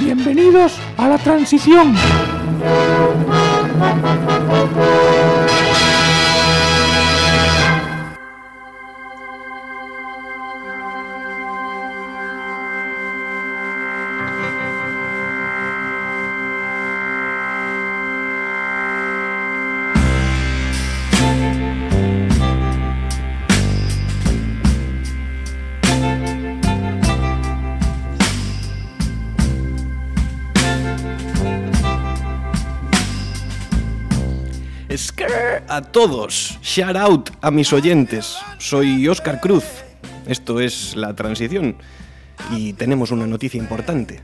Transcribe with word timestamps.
bienvenidos 0.00 0.72
a 0.96 1.08
la 1.08 1.18
transición. 1.18 1.94
A 35.76 35.82
todos, 35.82 36.58
shout 36.62 36.96
out 36.96 37.28
a 37.42 37.50
mis 37.50 37.70
oyentes. 37.74 38.38
Soy 38.56 39.06
Oscar 39.08 39.42
Cruz. 39.42 39.64
Esto 40.26 40.58
es 40.58 40.96
La 40.96 41.14
Transición 41.14 41.76
y 42.50 42.72
tenemos 42.72 43.10
una 43.10 43.26
noticia 43.26 43.60
importante. 43.60 44.22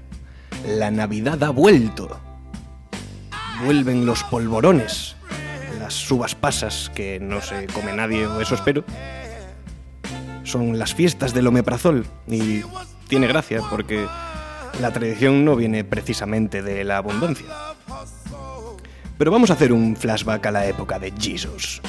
La 0.66 0.90
Navidad 0.90 1.44
ha 1.44 1.50
vuelto. 1.50 2.18
Vuelven 3.66 4.06
los 4.06 4.24
polvorones, 4.24 5.14
las 5.78 6.10
uvas 6.10 6.34
pasas 6.34 6.90
que 6.94 7.20
no 7.20 7.42
se 7.42 7.66
come 7.66 7.92
nadie 7.92 8.26
o 8.26 8.40
eso 8.40 8.54
espero. 8.54 8.82
Son 10.44 10.78
las 10.78 10.94
fiestas 10.94 11.34
del 11.34 11.48
omeprazol 11.48 12.06
y 12.28 12.62
tiene 13.08 13.26
gracia 13.26 13.60
porque 13.68 14.06
la 14.80 14.90
tradición 14.90 15.44
no 15.44 15.54
viene 15.56 15.84
precisamente 15.84 16.62
de 16.62 16.82
la 16.84 16.96
abundancia. 16.96 17.44
Pero 19.22 19.30
vamos 19.30 19.50
a 19.50 19.52
hacer 19.52 19.72
un 19.72 19.94
flashback 19.94 20.46
a 20.46 20.50
la 20.50 20.66
época 20.66 20.98
de 20.98 21.12
Jesus. 21.16 21.80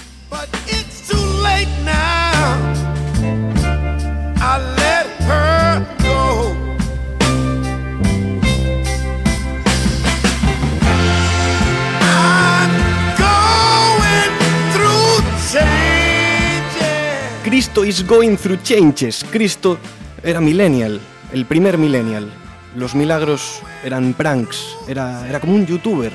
Cristo 17.43 17.83
is 17.83 18.05
going 18.05 18.35
through 18.35 18.61
changes. 18.61 19.25
Cristo 19.31 19.79
era 20.21 20.39
millennial, 20.39 21.01
el 21.31 21.47
primer 21.47 21.79
millennial. 21.79 22.31
Los 22.75 22.93
milagros 22.93 23.63
eran 23.83 24.13
pranks, 24.13 24.77
era, 24.87 25.27
era 25.27 25.39
como 25.39 25.55
un 25.55 25.65
youtuber 25.65 26.13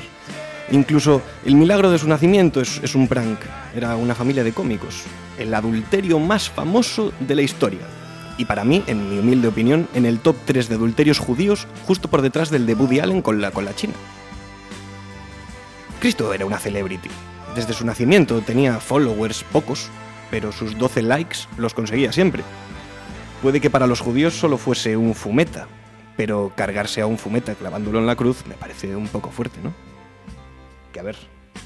Incluso 0.71 1.21
el 1.45 1.55
milagro 1.55 1.89
de 1.89 1.97
su 1.97 2.07
nacimiento 2.07 2.61
es, 2.61 2.95
un 2.95 3.07
prank. 3.07 3.39
Era 3.75 3.95
una 3.95 4.13
familia 4.13 4.43
de 4.43 4.53
cómicos. 4.53 5.03
El 5.37 5.53
adulterio 5.53 6.19
más 6.19 6.49
famoso 6.49 7.11
de 7.19 7.35
la 7.35 7.41
historia. 7.41 7.81
Y 8.37 8.45
para 8.45 8.63
mí, 8.63 8.83
en 8.87 9.09
mi 9.09 9.19
humilde 9.19 9.47
opinión, 9.47 9.87
en 9.95 10.05
el 10.05 10.19
top 10.19 10.35
3 10.45 10.69
de 10.69 10.75
adulterios 10.75 11.17
judíos, 11.17 11.67
justo 11.87 12.07
por 12.07 12.21
detrás 12.21 12.51
del 12.51 12.65
de 12.65 12.75
Woody 12.75 12.99
Allen 12.99 13.21
con 13.21 13.41
la, 13.41 13.51
con 13.51 13.65
la 13.65 13.75
China. 13.75 13.93
Cristo 15.99 16.33
era 16.33 16.45
una 16.45 16.59
celebrity. 16.59 17.09
Desde 17.55 17.73
su 17.73 17.85
nacimiento 17.85 18.39
tenía 18.41 18.79
followers 18.79 19.43
pocos, 19.51 19.89
pero 20.29 20.51
sus 20.51 20.77
12 20.77 21.01
likes 21.01 21.39
los 21.57 21.73
conseguía 21.73 22.11
siempre. 22.11 22.43
Puede 23.41 23.59
que 23.59 23.71
para 23.71 23.87
los 23.87 24.01
judíos 24.01 24.35
solo 24.35 24.57
fuese 24.57 24.95
un 24.95 25.15
fumeta, 25.15 25.67
pero 26.15 26.53
cargarse 26.55 27.01
a 27.01 27.07
un 27.07 27.17
fumeta 27.17 27.55
clavándolo 27.55 27.99
en 27.99 28.05
la 28.05 28.15
cruz 28.15 28.45
me 28.47 28.55
parece 28.55 28.95
un 28.95 29.07
poco 29.07 29.31
fuerte, 29.31 29.59
¿no? 29.63 29.88
Que 30.91 30.99
a 30.99 31.03
ver, 31.03 31.17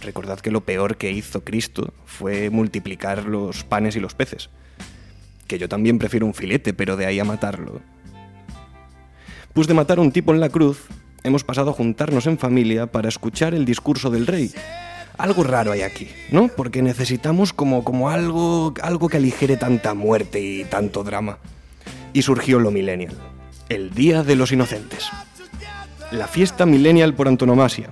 recordad 0.01 0.39
que 0.39 0.51
lo 0.51 0.61
peor 0.61 0.97
que 0.97 1.11
hizo 1.11 1.43
Cristo 1.43 1.93
fue 2.05 2.49
multiplicar 2.49 3.25
los 3.25 3.63
panes 3.63 3.95
y 3.95 3.99
los 3.99 4.13
peces. 4.13 4.49
Que 5.47 5.57
yo 5.57 5.69
también 5.69 5.99
prefiero 5.99 6.25
un 6.25 6.33
filete, 6.33 6.73
pero 6.73 6.97
de 6.97 7.05
ahí 7.05 7.19
a 7.19 7.25
matarlo. 7.25 7.81
Pues 9.53 9.67
de 9.67 9.73
matar 9.73 9.99
a 9.99 10.01
un 10.01 10.11
tipo 10.11 10.33
en 10.33 10.39
la 10.39 10.49
cruz, 10.49 10.87
hemos 11.23 11.43
pasado 11.43 11.71
a 11.71 11.73
juntarnos 11.73 12.27
en 12.27 12.37
familia 12.37 12.87
para 12.87 13.09
escuchar 13.09 13.53
el 13.53 13.65
discurso 13.65 14.09
del 14.09 14.27
rey. 14.27 14.51
Algo 15.17 15.43
raro 15.43 15.71
hay 15.71 15.81
aquí, 15.81 16.09
¿no? 16.31 16.47
Porque 16.47 16.81
necesitamos 16.81 17.53
como, 17.53 17.83
como 17.83 18.09
algo, 18.09 18.73
algo 18.81 19.09
que 19.09 19.17
aligere 19.17 19.57
tanta 19.57 19.93
muerte 19.93 20.39
y 20.41 20.63
tanto 20.63 21.03
drama. 21.03 21.37
Y 22.13 22.23
surgió 22.23 22.59
lo 22.59 22.71
millennial, 22.71 23.15
el 23.69 23.93
Día 23.93 24.23
de 24.23 24.35
los 24.35 24.51
Inocentes. 24.51 25.09
La 26.11 26.27
fiesta 26.27 26.65
millennial 26.65 27.13
por 27.13 27.27
antonomasia, 27.27 27.89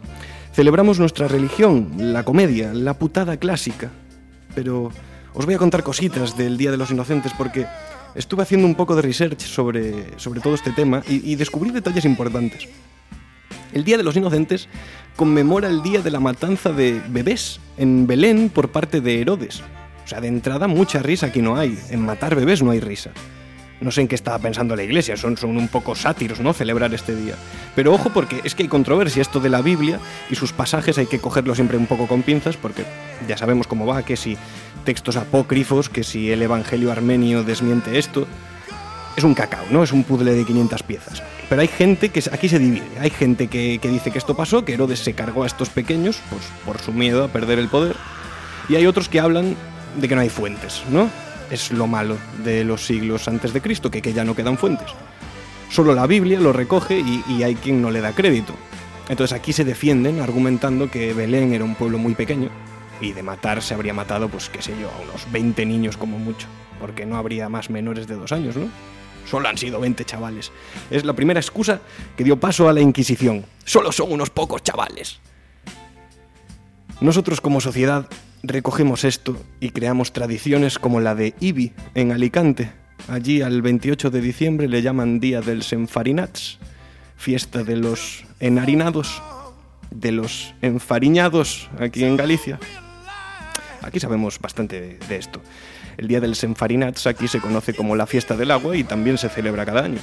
Celebramos 0.53 0.99
nuestra 0.99 1.29
religión, 1.29 1.91
la 1.97 2.23
comedia, 2.23 2.73
la 2.73 2.93
putada 2.93 3.37
clásica. 3.37 3.89
Pero 4.53 4.91
os 5.33 5.45
voy 5.45 5.55
a 5.55 5.57
contar 5.57 5.81
cositas 5.81 6.37
del 6.37 6.57
Día 6.57 6.71
de 6.71 6.77
los 6.77 6.91
Inocentes 6.91 7.31
porque 7.37 7.65
estuve 8.15 8.43
haciendo 8.43 8.67
un 8.67 8.75
poco 8.75 8.95
de 8.95 9.01
research 9.01 9.39
sobre, 9.39 10.19
sobre 10.19 10.41
todo 10.41 10.55
este 10.55 10.71
tema 10.71 11.03
y, 11.07 11.31
y 11.31 11.35
descubrí 11.35 11.71
detalles 11.71 12.03
importantes. 12.03 12.67
El 13.71 13.85
Día 13.85 13.95
de 13.95 14.03
los 14.03 14.17
Inocentes 14.17 14.67
conmemora 15.15 15.69
el 15.69 15.81
día 15.81 16.01
de 16.01 16.11
la 16.11 16.19
matanza 16.19 16.73
de 16.73 17.01
bebés 17.07 17.61
en 17.77 18.05
Belén 18.05 18.49
por 18.49 18.69
parte 18.69 18.99
de 18.99 19.21
Herodes. 19.21 19.61
O 20.03 20.07
sea, 20.07 20.19
de 20.19 20.27
entrada 20.27 20.67
mucha 20.67 20.99
risa 21.01 21.27
aquí 21.27 21.41
no 21.41 21.55
hay. 21.55 21.79
En 21.89 22.01
matar 22.01 22.35
bebés 22.35 22.61
no 22.61 22.71
hay 22.71 22.81
risa. 22.81 23.11
No 23.81 23.91
sé 23.91 24.01
en 24.01 24.07
qué 24.07 24.15
estaba 24.15 24.39
pensando 24.39 24.75
la 24.75 24.83
iglesia, 24.83 25.17
son, 25.17 25.37
son 25.37 25.57
un 25.57 25.67
poco 25.67 25.95
sátiros, 25.95 26.39
¿no? 26.39 26.53
Celebrar 26.53 26.93
este 26.93 27.15
día. 27.15 27.35
Pero 27.75 27.93
ojo 27.93 28.11
porque 28.11 28.41
es 28.43 28.55
que 28.55 28.63
hay 28.63 28.69
controversia 28.69 29.21
esto 29.21 29.39
de 29.39 29.49
la 29.49 29.61
Biblia 29.61 29.99
y 30.29 30.35
sus 30.35 30.53
pasajes 30.53 30.97
hay 30.97 31.07
que 31.07 31.19
cogerlo 31.19 31.55
siempre 31.55 31.77
un 31.77 31.87
poco 31.87 32.07
con 32.07 32.21
pinzas 32.21 32.57
porque 32.57 32.85
ya 33.27 33.37
sabemos 33.37 33.67
cómo 33.67 33.87
va, 33.87 34.03
que 34.03 34.15
si 34.15 34.37
textos 34.81 35.15
apócrifos, 35.17 35.89
que 35.89 36.03
si 36.03 36.31
el 36.31 36.41
Evangelio 36.41 36.91
armenio 36.91 37.43
desmiente 37.43 37.97
esto. 37.97 38.27
Es 39.15 39.25
un 39.25 39.33
cacao, 39.33 39.65
¿no? 39.69 39.83
Es 39.83 39.91
un 39.91 40.03
puzzle 40.05 40.33
de 40.33 40.45
500 40.45 40.83
piezas. 40.83 41.21
Pero 41.49 41.61
hay 41.61 41.67
gente 41.67 42.09
que 42.09 42.23
aquí 42.31 42.47
se 42.47 42.59
divide. 42.59 42.87
Hay 42.99 43.09
gente 43.09 43.47
que, 43.47 43.77
dice 43.83 44.09
que 44.09 44.17
esto 44.17 44.37
pasó, 44.37 44.63
que 44.63 44.73
Herodes 44.73 44.99
se 44.99 45.13
cargó 45.13 45.43
a 45.43 45.47
estos 45.47 45.69
pequeños 45.69 46.21
pues, 46.29 46.43
por 46.65 46.79
su 46.79 46.93
miedo 46.93 47.25
a 47.25 47.27
perder 47.27 47.59
el 47.59 47.67
poder. 47.67 47.97
Y 48.69 48.75
hay 48.75 48.85
otros 48.85 49.09
que 49.09 49.19
hablan 49.19 49.57
de 49.99 50.07
que 50.07 50.15
no 50.15 50.21
hay 50.21 50.29
fuentes, 50.29 50.83
¿no? 50.89 51.09
Es 51.51 51.71
lo 51.71 51.85
malo 51.85 52.17
de 52.43 52.63
los 52.63 52.85
siglos 52.85 53.27
antes 53.27 53.53
de 53.53 53.61
Cristo, 53.61 53.91
que, 53.91 54.01
que 54.01 54.13
ya 54.13 54.23
no 54.23 54.35
quedan 54.35 54.57
fuentes. 54.57 54.87
Solo 55.69 55.93
la 55.93 56.07
Biblia 56.07 56.39
lo 56.39 56.51
recoge 56.51 56.99
y, 56.99 57.43
hay 57.43 57.55
quien 57.55 57.81
no 57.81 57.91
le 57.91 58.01
da 58.01 58.13
crédito. 58.13 58.53
Entonces 59.09 59.37
aquí 59.37 59.53
se 59.53 59.65
defienden 59.65 60.19
argumentando 60.19 60.89
que 60.89 61.13
Belén 61.13 61.53
era 61.53 61.63
un 61.63 61.75
pueblo 61.75 61.97
muy 61.97 62.15
pequeño 62.15 62.49
y 62.99 63.13
de 63.13 63.23
matar 63.23 63.61
se 63.61 63.73
habría 63.73 63.93
matado, 63.93 64.29
pues 64.29 64.49
qué 64.49 64.61
sé 64.61 64.73
yo, 64.79 64.89
a 64.89 65.01
unos 65.01 65.31
20 65.31 65.65
niños 65.65 65.97
como 65.97 66.19
mucho, 66.19 66.47
porque 66.79 67.05
no 67.05 67.17
habría 67.17 67.49
más 67.49 67.69
menores 67.69 68.07
de 68.07 68.15
dos 68.15 68.31
años, 68.31 68.55
¿no? 68.55 68.67
Solo 69.29 69.49
han 69.49 69.57
sido 69.57 69.79
20 69.79 70.03
chavales. 70.05 70.51
Es 70.89 71.05
la 71.05 71.13
primera 71.13 71.39
excusa 71.39 71.81
que 72.17 72.23
dio 72.23 72.39
paso 72.39 72.67
a 72.67 72.73
la 72.73 72.81
Inquisición. 72.81 73.45
Solo 73.65 73.91
son 73.91 74.11
unos 74.11 74.29
pocos 74.29 74.63
chavales. 74.63 75.19
Nosotros 76.99 77.41
como 77.41 77.61
sociedad 77.61 78.07
recogemos 78.43 79.03
esto 79.03 79.37
y 79.59 79.69
creamos 79.69 80.13
tradiciones 80.13 80.79
como 80.79 80.99
la 80.99 81.15
de 81.15 81.33
Ibi 81.39 81.73
en 81.95 82.11
Alicante. 82.11 82.71
Allí 83.07 83.41
al 83.41 83.61
28 83.61 84.09
de 84.11 84.21
diciembre 84.21 84.67
le 84.67 84.81
llaman 84.81 85.19
Día 85.19 85.41
del 85.41 85.63
Enfarinats, 85.69 86.59
fiesta 87.17 87.63
de 87.63 87.77
los 87.77 88.25
enharinados, 88.39 89.21
de 89.89 90.11
los 90.11 90.53
enfariñados 90.61 91.69
aquí 91.79 92.03
en 92.03 92.17
Galicia. 92.17 92.59
Aquí 93.81 93.99
sabemos 93.99 94.39
bastante 94.39 94.99
de 95.07 95.15
esto. 95.15 95.41
El 95.97 96.07
Día 96.07 96.19
del 96.19 96.37
Enfarinats 96.41 97.07
aquí 97.07 97.27
se 97.27 97.39
conoce 97.39 97.73
como 97.73 97.95
la 97.95 98.07
fiesta 98.07 98.35
del 98.35 98.51
agua 98.51 98.77
y 98.77 98.83
también 98.83 99.17
se 99.17 99.29
celebra 99.29 99.65
cada 99.65 99.83
año. 99.83 99.99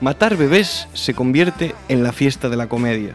Matar 0.00 0.36
bebés 0.36 0.88
se 0.94 1.14
convierte 1.14 1.74
en 1.88 2.02
la 2.02 2.12
fiesta 2.12 2.48
de 2.48 2.56
la 2.56 2.68
comedia. 2.68 3.14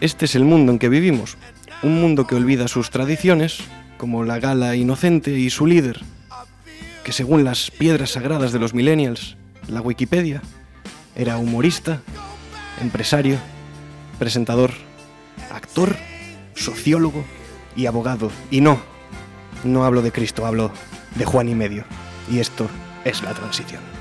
Este 0.00 0.24
es 0.24 0.34
el 0.34 0.44
mundo 0.44 0.72
en 0.72 0.78
que 0.78 0.88
vivimos, 0.88 1.36
un 1.84 2.00
mundo 2.00 2.26
que 2.26 2.34
olvida 2.34 2.66
sus 2.66 2.90
tradiciones, 2.90 3.58
como 3.98 4.24
la 4.24 4.40
gala 4.40 4.74
inocente 4.74 5.32
y 5.32 5.50
su 5.50 5.66
líder, 5.66 6.00
que 7.04 7.12
según 7.12 7.44
las 7.44 7.70
piedras 7.70 8.12
sagradas 8.12 8.52
de 8.52 8.58
los 8.58 8.72
millennials, 8.72 9.36
la 9.68 9.82
Wikipedia, 9.82 10.42
era 11.14 11.36
humorista, 11.36 12.00
empresario, 12.80 13.36
presentador, 14.18 14.72
actor, 15.52 15.94
sociólogo 16.54 17.24
y 17.76 17.86
abogado. 17.86 18.30
Y 18.50 18.62
no, 18.62 18.80
no 19.62 19.84
hablo 19.84 20.00
de 20.00 20.10
Cristo, 20.10 20.46
hablo 20.46 20.72
de 21.16 21.24
Juan 21.26 21.48
y 21.50 21.54
medio. 21.54 21.84
Y 22.30 22.38
esto 22.38 22.68
es 23.04 23.22
la 23.22 23.34
transición. 23.34 23.93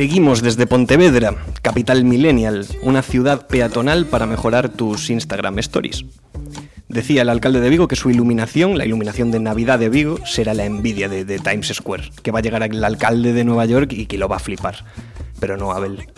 Seguimos 0.00 0.40
desde 0.40 0.66
Pontevedra, 0.66 1.34
capital 1.60 2.04
millennial, 2.04 2.66
una 2.80 3.02
ciudad 3.02 3.46
peatonal 3.48 4.06
para 4.06 4.24
mejorar 4.24 4.70
tus 4.70 5.10
Instagram 5.10 5.58
stories. 5.58 6.06
Decía 6.88 7.20
el 7.20 7.28
alcalde 7.28 7.60
de 7.60 7.68
Vigo 7.68 7.86
que 7.86 7.96
su 7.96 8.08
iluminación, 8.08 8.78
la 8.78 8.86
iluminación 8.86 9.30
de 9.30 9.40
Navidad 9.40 9.78
de 9.78 9.90
Vigo, 9.90 10.18
será 10.24 10.54
la 10.54 10.64
envidia 10.64 11.10
de, 11.10 11.38
Times 11.38 11.70
Square, 11.74 12.12
que 12.22 12.30
va 12.30 12.38
a 12.38 12.42
llegar 12.42 12.62
el 12.62 12.82
alcalde 12.82 13.34
de 13.34 13.44
Nueva 13.44 13.66
York 13.66 13.92
y 13.92 14.06
que 14.06 14.16
lo 14.16 14.26
va 14.26 14.36
a 14.36 14.38
flipar. 14.38 14.86
Pero 15.38 15.58
no, 15.58 15.70
Abel. 15.70 16.08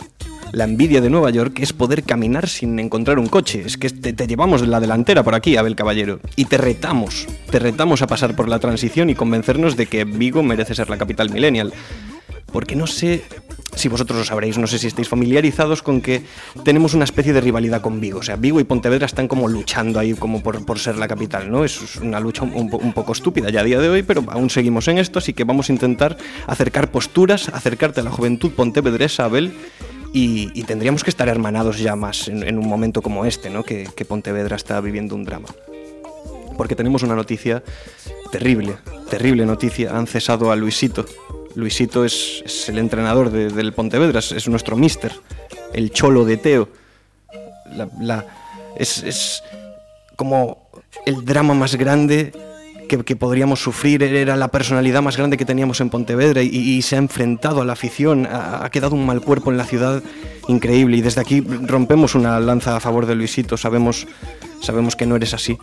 La 0.53 0.63
envidia 0.63 1.01
de 1.01 1.11
Nueva 1.11 1.31
York 1.31 1.59
es 1.59 1.73
poder 1.73 2.05
caminar 2.05 2.49
sin 2.49 2.79
encontrar 2.79 3.19
un 3.19 3.27
coche. 3.27 3.65
Es 3.67 3.77
que 3.79 3.91
te, 3.91 4.13
te 4.13 4.29
llevamos 4.29 4.65
la 4.65 4.79
delantera 4.79 5.25
por 5.25 5.35
aquí, 5.35 5.57
Abel 5.57 5.75
Caballero. 5.75 6.21
Y 6.37 6.45
te 6.45 6.57
retamos, 6.57 7.27
te 7.51 7.59
retamos 7.59 8.01
a 8.01 8.07
pasar 8.07 8.37
por 8.37 8.49
la 8.49 8.61
transición 8.61 9.11
y 9.11 9.17
convencernos 9.17 9.77
de 9.77 9.87
que 9.87 10.05
Vigo 10.05 10.45
merece 10.45 10.77
ser 10.77 10.89
la 10.89 10.99
capital 10.99 11.31
millennial. 11.31 11.73
Porque 12.53 12.77
no 12.77 12.87
sé 12.87 13.25
si 13.75 13.89
vosotros 13.89 14.19
lo 14.19 14.25
sabréis, 14.25 14.59
no 14.59 14.67
sé 14.67 14.79
si 14.79 14.87
estáis 14.87 15.09
familiarizados 15.09 15.83
con 15.83 16.01
que 16.01 16.23
tenemos 16.65 16.95
una 16.95 17.05
especie 17.05 17.33
de 17.33 17.41
rivalidad 17.41 17.81
con 17.81 18.01
Vigo. 18.01 18.19
O 18.19 18.23
sea, 18.23 18.37
Vigo 18.37 18.61
y 18.61 18.65
Pontevedra 18.65 19.07
están 19.07 19.29
como 19.29 19.49
luchando 19.49 19.99
ahí 19.99 20.15
como 20.15 20.43
por, 20.43 20.65
por 20.65 20.79
ser 20.79 20.99
la 20.99 21.09
capital, 21.09 21.51
¿no? 21.51 21.65
Es 21.65 21.97
una 21.97 22.21
lucha 22.21 22.43
un, 22.43 22.93
poco 22.93 23.13
estúpida 23.13 23.51
ya 23.51 23.61
a 23.61 23.65
día 23.65 23.81
de 23.81 23.89
hoy, 23.89 24.03
pero 24.03 24.25
aún 24.29 24.51
seguimos 24.51 24.89
en 24.89 24.99
esto, 24.99 25.19
así 25.19 25.33
que 25.33 25.45
vamos 25.45 25.71
a 25.71 25.73
intentar 25.73 26.17
acercar 26.47 26.91
posturas, 26.91 27.49
acercarte 27.49 28.01
a 28.01 28.05
la 28.05 28.11
juventud 28.11 28.53
pontevedresa, 28.53 29.25
Abel, 29.25 29.53
y, 30.13 30.51
y, 30.53 30.65
tendríamos 30.65 31.05
que 31.05 31.11
estar 31.11 31.29
hermanados 31.29 31.79
ya 31.79 31.97
más 31.97 32.29
en, 32.29 32.59
un 32.59 32.69
momento 32.69 33.01
como 33.01 33.25
este, 33.25 33.49
¿no? 33.49 33.65
Que, 33.65 33.89
Pontevedra 34.07 34.57
está 34.57 34.79
viviendo 34.83 35.15
un 35.15 35.25
drama. 35.25 35.49
Porque 36.59 36.77
tenemos 36.77 37.03
una 37.03 37.15
noticia 37.15 37.63
terrible, 38.31 38.77
terrible 39.09 39.47
noticia. 39.47 39.97
Han 39.97 40.07
cesado 40.07 40.53
a 40.53 40.57
Luisito. 40.57 41.07
Luisito 41.55 42.05
es, 42.05 42.69
el 42.69 42.79
entrenador 42.79 43.31
de, 43.31 43.51
del 43.51 43.73
Pontevedra, 43.73 44.19
es, 44.19 44.33
es, 44.33 44.49
nuestro 44.49 44.77
mister, 44.77 45.13
el 45.73 45.91
cholo 45.91 46.25
de 46.25 46.37
Teo. 46.37 46.69
Es, 48.77 49.43
como 50.17 50.69
el 51.07 51.25
drama 51.25 51.55
más 51.55 51.75
grande 51.77 52.33
que, 52.89 53.17
podríamos 53.17 53.63
sufrir, 53.63 54.03
era 54.03 54.37
la 54.37 54.49
personalidad 54.49 55.01
más 55.01 55.17
grande 55.17 55.39
que 55.39 55.47
teníamos 55.47 55.81
en 55.81 55.89
Pontevedra 55.89 56.43
y, 56.43 56.49
y 56.49 56.83
se 56.83 56.97
ha 56.97 56.99
enfrentado 56.99 57.63
a 57.63 57.65
la 57.65 57.73
afición, 57.73 58.27
ha, 58.27 58.65
ha, 58.65 58.71
quedado 58.71 58.95
un 58.95 59.07
mal 59.07 59.23
cuerpo 59.23 59.51
en 59.51 59.57
la 59.57 59.65
ciudad 59.65 60.03
increíble 60.49 60.99
y 60.99 61.01
desde 61.01 61.23
aquí 61.23 61.41
rompemos 61.41 62.15
una 62.15 62.39
lanza 62.39 62.77
a 62.77 62.81
favor 62.81 63.07
de 63.07 63.15
Luisito, 63.15 63.57
sabemos, 63.57 64.07
sabemos 64.61 64.95
que 64.95 65.07
no 65.07 65.17
eres 65.17 65.33
así, 65.33 65.57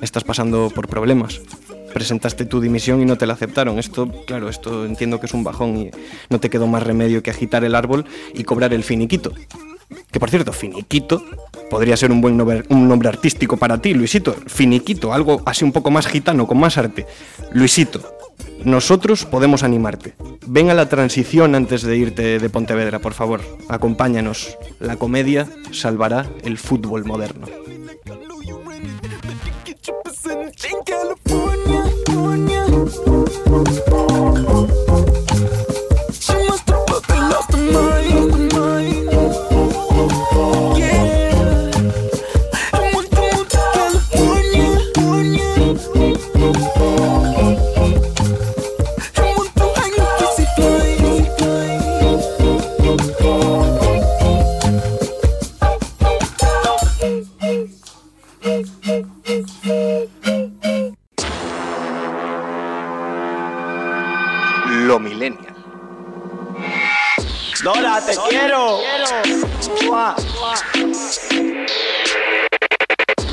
estás 0.00 0.24
pasando 0.24 0.70
por 0.74 0.88
problemas. 0.88 1.40
Presentaste 1.94 2.44
tu 2.44 2.60
dimisión 2.60 3.00
y 3.00 3.04
no 3.06 3.16
te 3.16 3.24
la 3.24 3.32
aceptaron. 3.34 3.78
Esto, 3.78 4.10
claro, 4.26 4.48
esto 4.48 4.84
entiendo 4.84 5.20
que 5.20 5.26
es 5.26 5.32
un 5.32 5.44
bajón 5.44 5.76
y 5.78 5.90
no 6.28 6.40
te 6.40 6.50
quedó 6.50 6.66
más 6.66 6.82
remedio 6.82 7.22
que 7.22 7.30
agitar 7.30 7.64
el 7.64 7.74
árbol 7.74 8.04
y 8.34 8.44
cobrar 8.44 8.74
el 8.74 8.82
finiquito. 8.82 9.32
Que 10.10 10.18
por 10.18 10.28
cierto, 10.28 10.52
finiquito 10.52 11.24
podría 11.70 11.96
ser 11.96 12.10
un 12.10 12.20
buen 12.20 12.36
nombre, 12.36 12.64
un 12.68 12.88
nombre 12.88 13.08
artístico 13.08 13.56
para 13.56 13.80
ti, 13.80 13.94
Luisito. 13.94 14.34
Finiquito, 14.46 15.12
algo 15.12 15.40
así 15.46 15.64
un 15.64 15.72
poco 15.72 15.90
más 15.90 16.06
gitano, 16.06 16.46
con 16.46 16.58
más 16.58 16.78
arte. 16.78 17.06
Luisito, 17.52 18.00
nosotros 18.64 19.24
podemos 19.24 19.62
animarte. 19.62 20.14
Ven 20.46 20.70
a 20.70 20.74
la 20.74 20.88
transición 20.88 21.54
antes 21.54 21.82
de 21.82 21.96
irte 21.96 22.38
de 22.38 22.50
Pontevedra, 22.50 22.98
por 22.98 23.14
favor. 23.14 23.40
Acompáñanos. 23.68 24.58
La 24.80 24.96
comedia 24.96 25.48
salvará 25.70 26.26
el 26.42 26.58
fútbol 26.58 27.04
moderno. 27.04 27.46
Lo 32.74 33.43
Te 68.00 68.16
quiero. 68.28 68.78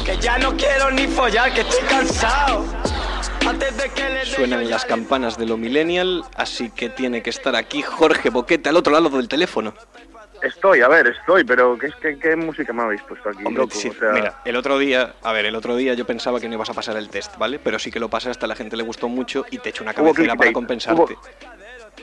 Que 0.06 0.18
ya 0.18 0.38
no 0.38 0.56
quiero 0.56 0.92
ni 0.92 1.08
follar, 1.08 1.52
que 1.52 1.62
estoy 1.62 1.88
cansado. 1.88 2.66
Antes 3.48 3.76
de 3.76 3.90
que 3.90 4.10
le 4.10 4.26
Suenan 4.26 4.70
las 4.70 4.86
campanas 4.86 5.38
de 5.40 5.48
lo 5.48 5.58
millennial, 5.58 6.24
así 6.36 6.70
que 6.70 6.90
tiene 6.90 7.24
que 7.24 7.32
estar 7.32 7.56
aquí 7.56 7.82
Jorge 7.82 8.30
Boquete 8.30 8.70
al 8.70 8.78
otro 8.78 8.94
lado 8.94 9.10
del 9.10 9.28
teléfono. 9.28 9.74
Estoy, 10.44 10.82
a 10.82 10.88
ver, 10.88 11.08
estoy, 11.08 11.44
pero 11.44 11.78
¿qué, 11.78 11.92
qué, 12.00 12.20
qué 12.20 12.36
música 12.36 12.72
me 12.72 12.84
habéis 12.84 13.02
puesto 13.02 13.30
aquí? 13.30 13.44
Hombre, 13.44 13.64
loco? 13.64 13.76
sí, 13.76 13.90
o 13.90 13.94
sea, 13.94 14.12
mira, 14.12 14.42
el 14.46 14.56
otro 14.56 14.78
día, 14.78 15.14
a 15.24 15.34
ver, 15.34 15.46
el 15.46 15.56
otro 15.56 15.76
día 15.76 15.94
yo 15.96 16.06
pensaba 16.06 16.40
que 16.40 16.48
no 16.48 16.56
ibas 16.56 16.70
a 16.70 16.74
pasar 16.74 16.98
el 16.98 17.10
test, 17.10 17.38
¿vale? 17.38 17.60
Pero 17.60 17.80
sí 17.80 17.92
que 17.92 18.00
lo 18.00 18.10
pasaste, 18.10 18.46
a 18.46 18.48
la 18.48 18.56
gente 18.56 18.78
le 18.78 18.84
gustó 18.84 19.08
mucho 19.08 19.46
y 19.50 19.58
te 19.58 19.70
echo 19.70 19.84
una 19.84 19.94
cabecera 19.94 20.36
para 20.36 20.52
compensarte. 20.54 21.18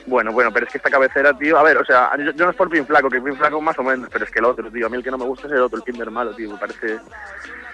Bueno, 0.09 0.33
bueno, 0.33 0.51
pero 0.53 0.67
es 0.67 0.73
que 0.73 0.79
esta 0.79 0.91
cabecera, 0.91 1.37
tío, 1.37 1.59
a 1.59 1.63
ver, 1.63 1.77
o 1.77 1.85
sea, 1.85 2.11
yo, 2.17 2.33
yo 2.33 2.45
no 2.45 2.51
es 2.51 2.57
por 2.57 2.71
Pin 2.71 2.87
Flaco, 2.87 3.11
que 3.11 3.21
Pin 3.21 3.37
Flaco 3.37 3.61
más 3.61 3.79
o 3.79 3.83
menos, 3.83 4.09
pero 4.13 4.25
es 4.25 4.31
que 4.31 4.39
el 4.39 4.47
otro, 4.47 4.71
tío, 4.71 4.87
a 4.87 4.89
mí 4.89 4.97
el 4.97 5.03
que 5.05 5.11
no 5.11 5.19
me 5.19 5.25
gusta 5.25 5.47
es 5.47 5.53
el 5.53 5.61
otro, 5.61 5.79
el 5.79 5.85
Kinder 5.85 6.11
malo, 6.11 6.35
tío, 6.35 6.51
me 6.51 6.59
parece, 6.59 6.99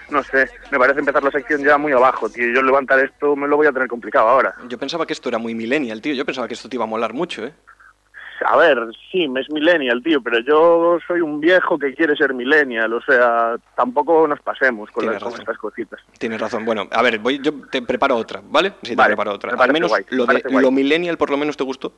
no 0.09 0.21
sé, 0.23 0.49
me 0.71 0.77
parece 0.77 0.99
empezar 0.99 1.23
la 1.23 1.31
sección 1.31 1.63
ya 1.63 1.77
muy 1.77 1.93
abajo, 1.93 2.29
tío, 2.29 2.47
yo 2.53 2.61
levantar 2.61 2.99
esto 2.99 3.35
me 3.35 3.47
lo 3.47 3.55
voy 3.57 3.67
a 3.67 3.71
tener 3.71 3.87
complicado 3.87 4.27
ahora. 4.27 4.53
Yo 4.67 4.77
pensaba 4.77 5.05
que 5.05 5.13
esto 5.13 5.29
era 5.29 5.37
muy 5.37 5.55
millennial, 5.55 6.01
tío. 6.01 6.13
Yo 6.13 6.25
pensaba 6.25 6.47
que 6.47 6.53
esto 6.55 6.67
te 6.69 6.75
iba 6.75 6.83
a 6.83 6.87
molar 6.87 7.13
mucho, 7.13 7.45
¿eh? 7.45 7.53
A 8.45 8.57
ver, 8.57 8.77
sí, 9.11 9.29
es 9.39 9.49
millennial, 9.49 10.03
tío, 10.03 10.21
pero 10.21 10.39
yo 10.39 10.99
soy 11.07 11.21
un 11.21 11.39
viejo 11.39 11.79
que 11.79 11.95
quiere 11.95 12.17
ser 12.17 12.33
millennial, 12.33 12.91
o 12.91 13.01
sea, 13.01 13.55
tampoco 13.77 14.27
nos 14.27 14.41
pasemos 14.41 14.91
con, 14.91 15.05
las, 15.05 15.23
estas 15.23 15.57
cositas. 15.57 16.01
Tienes 16.19 16.41
razón. 16.41 16.65
Bueno, 16.65 16.87
a 16.91 17.01
ver, 17.01 17.19
voy, 17.19 17.39
yo 17.41 17.53
te 17.71 17.81
preparo 17.81 18.17
otra, 18.17 18.41
¿vale? 18.43 18.73
Sí, 18.83 18.89
te 18.89 18.95
Vale, 18.97 19.11
preparo 19.11 19.31
otra. 19.35 19.55
me 19.55 19.63
Al 19.63 19.71
menos 19.71 19.89
guay, 19.89 20.03
lo 20.09 20.17
me 20.17 20.21
de 20.21 20.27
parece 20.27 20.49
guay. 20.49 20.65
lo 20.65 20.71
millennial 20.71 21.17
por 21.17 21.29
lo 21.29 21.37
menos 21.37 21.55
te 21.55 21.63
gustó. 21.63 21.93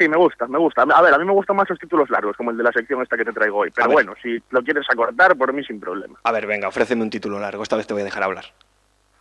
Sí, 0.00 0.08
me 0.08 0.16
gusta, 0.16 0.46
me 0.46 0.56
gusta. 0.58 0.80
A 0.82 1.02
ver, 1.02 1.12
a 1.12 1.18
mí 1.18 1.26
me 1.26 1.32
gustan 1.32 1.56
más 1.56 1.68
los 1.68 1.78
títulos 1.78 2.08
largos, 2.08 2.34
como 2.34 2.50
el 2.52 2.56
de 2.56 2.62
la 2.62 2.72
sección 2.72 3.02
esta 3.02 3.18
que 3.18 3.24
te 3.26 3.34
traigo 3.34 3.58
hoy. 3.58 3.70
Pero 3.70 3.88
bueno, 3.90 4.14
si 4.22 4.42
lo 4.48 4.62
quieres 4.62 4.86
acortar, 4.88 5.36
por 5.36 5.52
mí 5.52 5.62
sin 5.62 5.78
problema. 5.78 6.18
A 6.22 6.32
ver, 6.32 6.46
venga, 6.46 6.68
ofréceme 6.68 7.02
un 7.02 7.10
título 7.10 7.38
largo. 7.38 7.62
Esta 7.62 7.76
vez 7.76 7.86
te 7.86 7.92
voy 7.92 8.00
a 8.00 8.06
dejar 8.06 8.22
hablar. 8.22 8.46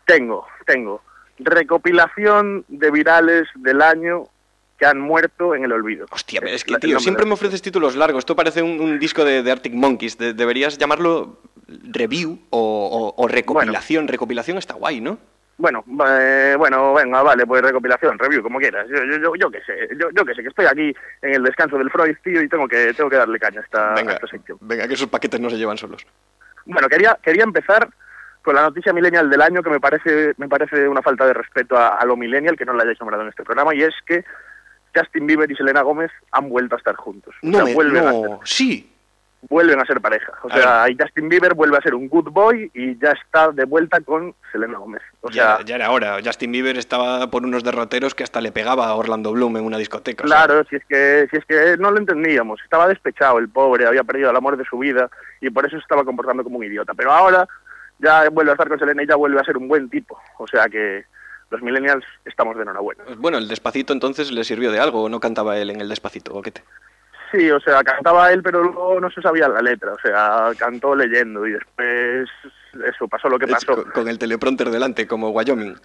Tengo, 0.05 0.47
tengo. 0.65 1.01
Recopilación 1.37 2.63
de 2.69 2.91
virales 2.91 3.49
del 3.55 3.81
año 3.81 4.23
que 4.77 4.85
han 4.85 5.01
muerto 5.01 5.53
en 5.53 5.65
el 5.65 5.73
olvido. 5.73 6.05
Hostia, 6.11 6.39
es 6.45 6.63
que, 6.63 6.77
tío, 6.77 6.99
siempre 7.01 7.25
me 7.25 7.33
ofreces 7.33 7.61
títulos 7.61 7.97
largos. 7.97 8.19
Esto 8.19 8.37
parece 8.37 8.61
un, 8.63 8.79
un 8.79 8.97
disco 8.99 9.25
de, 9.25 9.43
de 9.43 9.51
Arctic 9.51 9.73
Monkeys. 9.73 10.17
De- 10.17 10.33
deberías 10.33 10.77
llamarlo 10.77 11.39
review 11.67 12.39
o, 12.51 13.13
o- 13.17 13.21
o 13.21 13.27
recopilación. 13.27 14.07
Recopilación 14.07 14.57
está 14.57 14.75
guay, 14.75 15.01
¿no? 15.01 15.17
Bueno, 15.59 15.83
eh, 16.07 16.55
bueno, 16.57 16.93
venga, 16.93 17.21
vale, 17.21 17.45
pues 17.45 17.61
recopilación, 17.61 18.17
review, 18.17 18.41
como 18.41 18.59
quieras. 18.59 18.87
Yo, 18.89 19.03
yo, 19.03 19.17
yo, 19.17 19.35
yo 19.35 19.51
qué 19.51 19.61
sé, 19.65 19.89
yo, 19.99 20.07
yo 20.15 20.25
qué 20.25 20.33
sé, 20.33 20.41
que 20.41 20.47
estoy 20.47 20.65
aquí 20.65 20.95
en 21.21 21.33
el 21.33 21.43
descanso 21.43 21.77
del 21.77 21.91
Freud, 21.91 22.15
tío, 22.23 22.41
y 22.41 22.47
tengo 22.47 22.65
que, 22.65 22.93
tengo 22.93 23.09
que 23.09 23.17
darle 23.17 23.37
caña 23.39 23.59
a 23.59 23.63
esta, 23.63 23.91
a 23.91 23.95
venga, 23.95 24.13
esta 24.13 24.27
sección. 24.27 24.57
venga, 24.61 24.87
que 24.87 24.93
esos 24.93 25.09
paquetes 25.09 25.37
no 25.41 25.49
se 25.49 25.57
llevan 25.57 25.77
solos. 25.77 26.07
Bueno, 26.65 26.87
quería, 26.87 27.19
quería 27.21 27.43
empezar 27.43 27.89
con 28.41 28.55
la 28.55 28.61
noticia 28.61 28.93
millennial 28.93 29.29
del 29.29 29.41
año 29.41 29.61
que 29.61 29.69
me 29.69 29.81
parece, 29.81 30.33
me 30.37 30.47
parece 30.47 30.87
una 30.87 31.01
falta 31.01 31.25
de 31.25 31.33
respeto 31.33 31.75
a, 31.75 31.97
a 31.97 32.05
lo 32.05 32.15
millennial 32.15 32.55
que 32.55 32.63
no 32.63 32.71
la 32.73 32.83
hayáis 32.83 32.99
nombrado 33.01 33.23
en 33.23 33.29
este 33.29 33.43
programa 33.43 33.75
y 33.75 33.81
es 33.83 33.93
que 34.05 34.23
Justin 34.95 35.27
Bieber 35.27 35.51
y 35.51 35.55
Selena 35.57 35.81
Gómez 35.81 36.09
han 36.31 36.47
vuelto 36.47 36.75
a 36.75 36.77
estar 36.77 36.95
juntos. 36.95 37.35
O 37.43 37.47
No, 37.47 37.57
sea, 37.57 37.65
me, 37.65 37.73
vuelven, 37.73 38.07
a 38.07 38.11
no, 38.13 38.21
ser, 38.21 38.37
sí. 38.45 38.95
Vuelven 39.47 39.79
a 39.79 39.85
ser 39.85 40.01
pareja. 40.01 40.33
O 40.43 40.51
A 40.51 40.53
sea, 40.53 40.83
ahí 40.83 40.97
Justin 40.99 41.29
Bieber 41.29 41.53
vuelve 41.53 41.77
a 41.77 41.81
ser 41.81 41.95
un 41.95 42.09
good 42.09 42.29
boy 42.29 42.69
y 42.73 42.97
ya 42.99 43.11
está 43.11 43.51
de 43.51 43.63
vuelta 43.65 44.01
con 44.01 44.35
Selena 44.51 44.77
Gómez. 44.77 45.01
O 45.21 45.31
sea, 45.31 45.59
ya, 45.59 45.65
ya 45.65 45.75
era 45.75 45.91
hora. 45.91 46.17
Justin 46.23 46.51
Bieber 46.51 46.77
estaba 46.77 47.29
por 47.31 47.43
unos 47.45 47.63
derroteros 47.63 48.13
que 48.15 48.23
hasta 48.23 48.41
le 48.41 48.51
pegaba 48.51 48.87
a 48.87 48.95
Orlando 48.95 49.31
Bloom 49.31 49.57
en 49.57 49.63
una 49.63 49.77
discoteca. 49.77 50.25
o 50.25 50.27
sea, 50.27 50.45
Claro, 50.45 50.63
si 50.69 50.75
es 50.75 50.83
que 50.85 51.27
si 51.31 51.37
es 51.37 51.45
que 51.45 51.77
no 51.77 51.91
lo 51.91 51.99
entendíamos, 51.99 52.59
estaba 52.63 52.87
despechado 52.87 53.37
el 53.39 53.47
pobre, 53.49 53.85
había 53.87 54.03
perdido 54.03 54.29
el 54.29 54.35
amor 54.35 54.57
de 54.57 54.65
su 54.65 54.77
vida 54.77 55.09
y 55.39 55.49
por 55.49 55.65
eso 55.65 55.77
se 55.77 55.81
estaba 55.83 56.03
comportando 56.03 56.43
como 56.43 56.57
un 56.57 56.65
idiota. 56.65 56.93
Pero 56.93 57.11
ahora 57.13 57.47
ya 57.99 58.29
vuelve 58.29 58.51
a 58.51 58.53
estar 58.55 58.67
con 58.67 58.79
Selena 58.79 59.03
y 59.03 59.07
ya 59.07 59.15
vuelve 59.15 59.39
a 59.39 59.43
ser 59.45 59.57
un 59.57 59.67
buen 59.67 59.89
tipo. 59.89 60.19
O 60.37 60.47
sea 60.47 60.67
que 60.67 61.05
los 61.49 61.61
millennials 61.61 62.05
estamos 62.25 62.55
de 62.57 62.61
enhorabuena. 62.63 63.03
Bueno, 63.17 63.37
el 63.37 63.47
despacito 63.47 63.91
entonces 63.93 64.31
le 64.31 64.43
sirvió 64.43 64.71
de 64.71 64.79
algo, 64.79 65.03
¿o 65.03 65.09
no 65.09 65.19
cantaba 65.19 65.57
él 65.57 65.69
en 65.71 65.81
el 65.81 65.89
despacito, 65.89 66.33
o 66.33 66.41
qué 66.41 66.51
te? 66.51 66.63
Sí, 67.31 67.49
o 67.51 67.59
sea, 67.59 67.83
cantaba 67.83 68.31
él, 68.31 68.41
pero 68.41 68.63
luego 68.63 68.99
no 68.99 69.09
se 69.11 69.21
sabía 69.21 69.47
la 69.47 69.61
letra. 69.61 69.93
O 69.93 69.99
sea, 69.99 70.49
cantó 70.57 70.95
leyendo 70.95 71.45
y 71.45 71.51
después 71.51 72.27
eso 72.85 73.07
pasó 73.07 73.29
lo 73.29 73.37
que 73.37 73.47
pasó. 73.47 73.75
con, 73.75 73.91
con 73.91 74.07
el 74.07 74.17
teleprompter 74.17 74.69
delante, 74.69 75.05
como 75.07 75.29
Wyoming. 75.29 75.75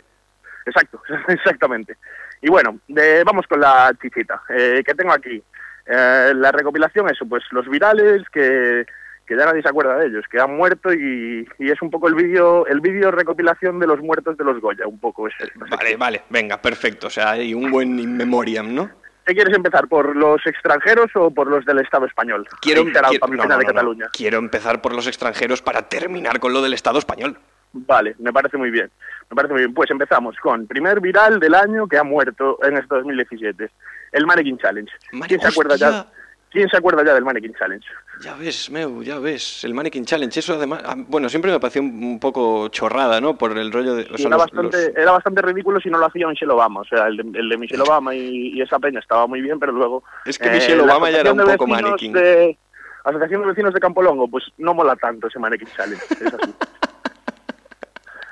Exacto, 0.67 1.03
exactamente. 1.29 1.97
Y 2.41 2.49
bueno, 2.49 2.79
de- 2.89 3.23
vamos 3.25 3.47
con 3.47 3.61
la 3.61 3.93
chichita. 4.01 4.43
Eh, 4.49 4.83
que 4.85 4.95
tengo 4.95 5.13
aquí 5.13 5.43
Eh, 5.87 6.33
la 6.35 6.51
recopilación, 6.51 7.11
eso, 7.11 7.27
pues 7.29 7.43
los 7.51 7.69
virales 7.69 8.23
que, 8.33 8.87
que 9.27 9.37
ya 9.37 9.45
nadie 9.45 9.61
se 9.61 9.69
acuerda 9.69 9.99
de 9.99 10.07
ellos, 10.07 10.25
que 10.31 10.41
han 10.41 10.57
muerto 10.57 10.91
y, 10.95 11.47
y 11.59 11.71
es 11.71 11.83
un 11.83 11.91
poco 11.91 12.09
el 12.09 12.15
vídeo 12.15 12.67
el 12.67 12.81
vídeo 12.81 13.11
recopilación 13.11 13.79
de 13.79 13.87
los 13.87 14.01
muertos 14.01 14.35
de 14.39 14.45
los 14.45 14.59
Goya, 14.63 14.87
un 14.87 14.99
poco 14.99 15.29
es 15.29 15.35
esta 15.39 15.67
Vale, 15.77 15.97
vale, 15.99 16.23
venga, 16.31 16.57
perfecto. 16.63 17.09
O 17.09 17.11
sea, 17.11 17.33
hay 17.33 17.53
un 17.53 17.71
buen 17.71 17.99
in 17.99 18.17
memoriam, 18.17 18.75
¿no? 18.75 18.89
¿Qué 19.27 19.35
quieres 19.35 19.55
empezar, 19.57 19.89
por 19.89 20.15
los 20.15 20.45
extranjeros 20.47 21.11
o 21.15 21.31
por 21.31 21.47
los 21.47 21.65
del 21.65 21.79
Estado 21.79 22.07
español? 22.07 22.47
Quiero, 22.61 22.83
quiero- 22.85 23.27
no, 23.29 23.45
no, 23.47 23.59
de. 23.59 23.65
Cataluña. 23.65 24.07
Quiero 24.13 24.39
empezar 24.39 24.83
por 24.83 24.95
los 24.95 25.07
extranjeros 25.07 25.63
para 25.63 25.83
terminar 25.83 26.39
con 26.41 26.53
lo 26.53 26.61
del 26.63 26.75
Estado 26.75 26.99
español. 26.99 27.39
Vale, 27.73 28.15
me 28.19 28.33
parece 28.33 28.57
muy 28.57 28.71
bien. 28.71 28.91
Me 29.31 29.35
parece 29.35 29.53
muy 29.55 29.63
bien. 29.63 29.75
Pues 29.75 29.91
empezamos 29.91 30.37
con 30.37 30.67
primer 30.67 31.01
viral 31.01 31.41
del 31.41 31.55
año 31.55 31.89
que 31.89 31.99
ha 31.99 32.05
muerto 32.05 32.59
en 32.63 32.77
este 32.77 32.95
2017. 32.95 33.71
El 34.13 34.27
Mannequin 34.27 34.59
Challenge. 34.59 34.93
Mane- 35.13 35.27
¿Quién 35.29 35.41
se 35.41 35.49
acuerda 35.49 35.77
ya? 35.77 36.07
¿Quién 36.55 36.69
se 36.69 36.77
acuerda 36.77 37.05
ya 37.05 37.13
del 37.15 37.25
Mannequin 37.25 37.53
Challenge? 37.55 37.85
Ya 38.21 38.37
ves, 38.37 38.71
Meu, 38.71 39.03
ya 39.03 39.19
ves. 39.19 39.65
El 39.65 39.75
Mannequin 39.75 40.05
Challenge, 40.05 40.39
eso 40.39 40.55
además. 40.55 40.83
ah, 40.87 40.95
Bueno, 40.97 41.29
siempre 41.29 41.51
me 41.51 41.59
pareció 41.59 41.83
un, 41.83 42.21
poco 42.21 42.69
chorrada, 42.69 43.21
¿no? 43.21 43.37
Por 43.37 43.59
el 43.59 43.73
rollo 43.73 43.97
de. 43.97 44.05
o 44.05 44.17
sea, 44.17 44.29
era, 44.29 44.37
los- 44.37 44.45
bastante, 44.47 44.87
los- 44.87 44.97
era 44.97 45.11
bastante 45.11 45.43
ridículo 45.43 45.81
si 45.81 45.91
no 45.91 45.99
lo 45.99 46.07
hacía 46.07 46.29
Michelle 46.29 46.53
Obama. 46.53 46.83
O 46.83 46.85
sea, 46.85 47.09
el 47.09 47.17
de, 47.17 47.41
el 47.41 47.49
de 47.49 47.59
Michelle 47.59 47.83
Obama 47.83 48.15
y, 48.15 48.53
y 48.57 48.63
esa 48.63 48.79
peña 48.79 49.01
estaba 49.01 49.27
muy 49.27 49.43
bien, 49.43 49.59
pero 49.59 49.73
luego... 49.73 50.05
Es 50.25 50.39
que 50.39 50.47
eh, 50.47 50.53
Michelle 50.53 50.77
la 50.77 50.85
Obama 50.85 51.11
ya 51.11 51.19
era 51.23 51.33
un 51.33 51.39
poco 51.41 51.67
mannequin. 51.67 52.13
de- 52.13 52.57
Asociación 53.03 53.41
de 53.43 53.49
Vecinos 53.49 53.75
de 53.75 53.81
Campolongo, 53.81 54.29
pues 54.29 54.45
no 54.59 54.75
mola 54.75 54.95
tanto 54.95 55.27
ese 55.27 55.41
Mannequin 55.41 55.69
Challenge. 55.77 56.05
Es 56.09 56.35
así. 56.35 56.55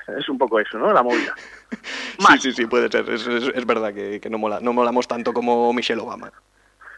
es 0.19 0.29
un 0.29 0.39
poco 0.39 0.61
eso, 0.61 0.79
¿no? 0.79 0.93
La 0.93 1.03
movida. 1.03 1.35
Sí, 2.19 2.39
sí, 2.41 2.53
sí, 2.53 2.67
puede 2.67 2.89
ser. 2.89 3.09
Es, 3.11 3.27
es- 3.27 3.51
es 3.53 3.67
verdad 3.67 3.93
que, 3.93 4.21
que 4.21 4.31
no, 4.31 4.39
mola, 4.39 4.61
no 4.61 4.73
molamos 4.73 5.09
tanto 5.09 5.33
como 5.33 5.73
Michelle 5.73 6.01
Obama. 6.01 6.33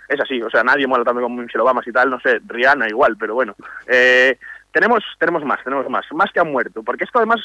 Es 0.08 0.20
así, 0.20 0.40
o 0.42 0.50
sea, 0.50 0.62
nadie 0.62 0.87
mola 0.87 1.04
también 1.04 1.25
como 1.25 1.42
Michelle 1.42 1.62
Obama 1.62 1.80
y 1.84 1.92
tal, 1.92 2.11
no 2.11 2.20
sé, 2.20 2.40
Rihanna 2.46 2.88
igual, 2.88 3.16
pero 3.18 3.34
bueno. 3.34 3.54
Eh, 3.87 4.38
tenemos, 4.73 5.02
tenemos 5.18 5.44
más, 5.44 5.62
tenemos 5.64 5.88
más, 5.88 6.04
más 6.12 6.30
que 6.32 6.40
han 6.40 6.50
muerto, 6.52 6.82
porque 6.82 7.04
esto 7.04 7.18
además, 7.18 7.40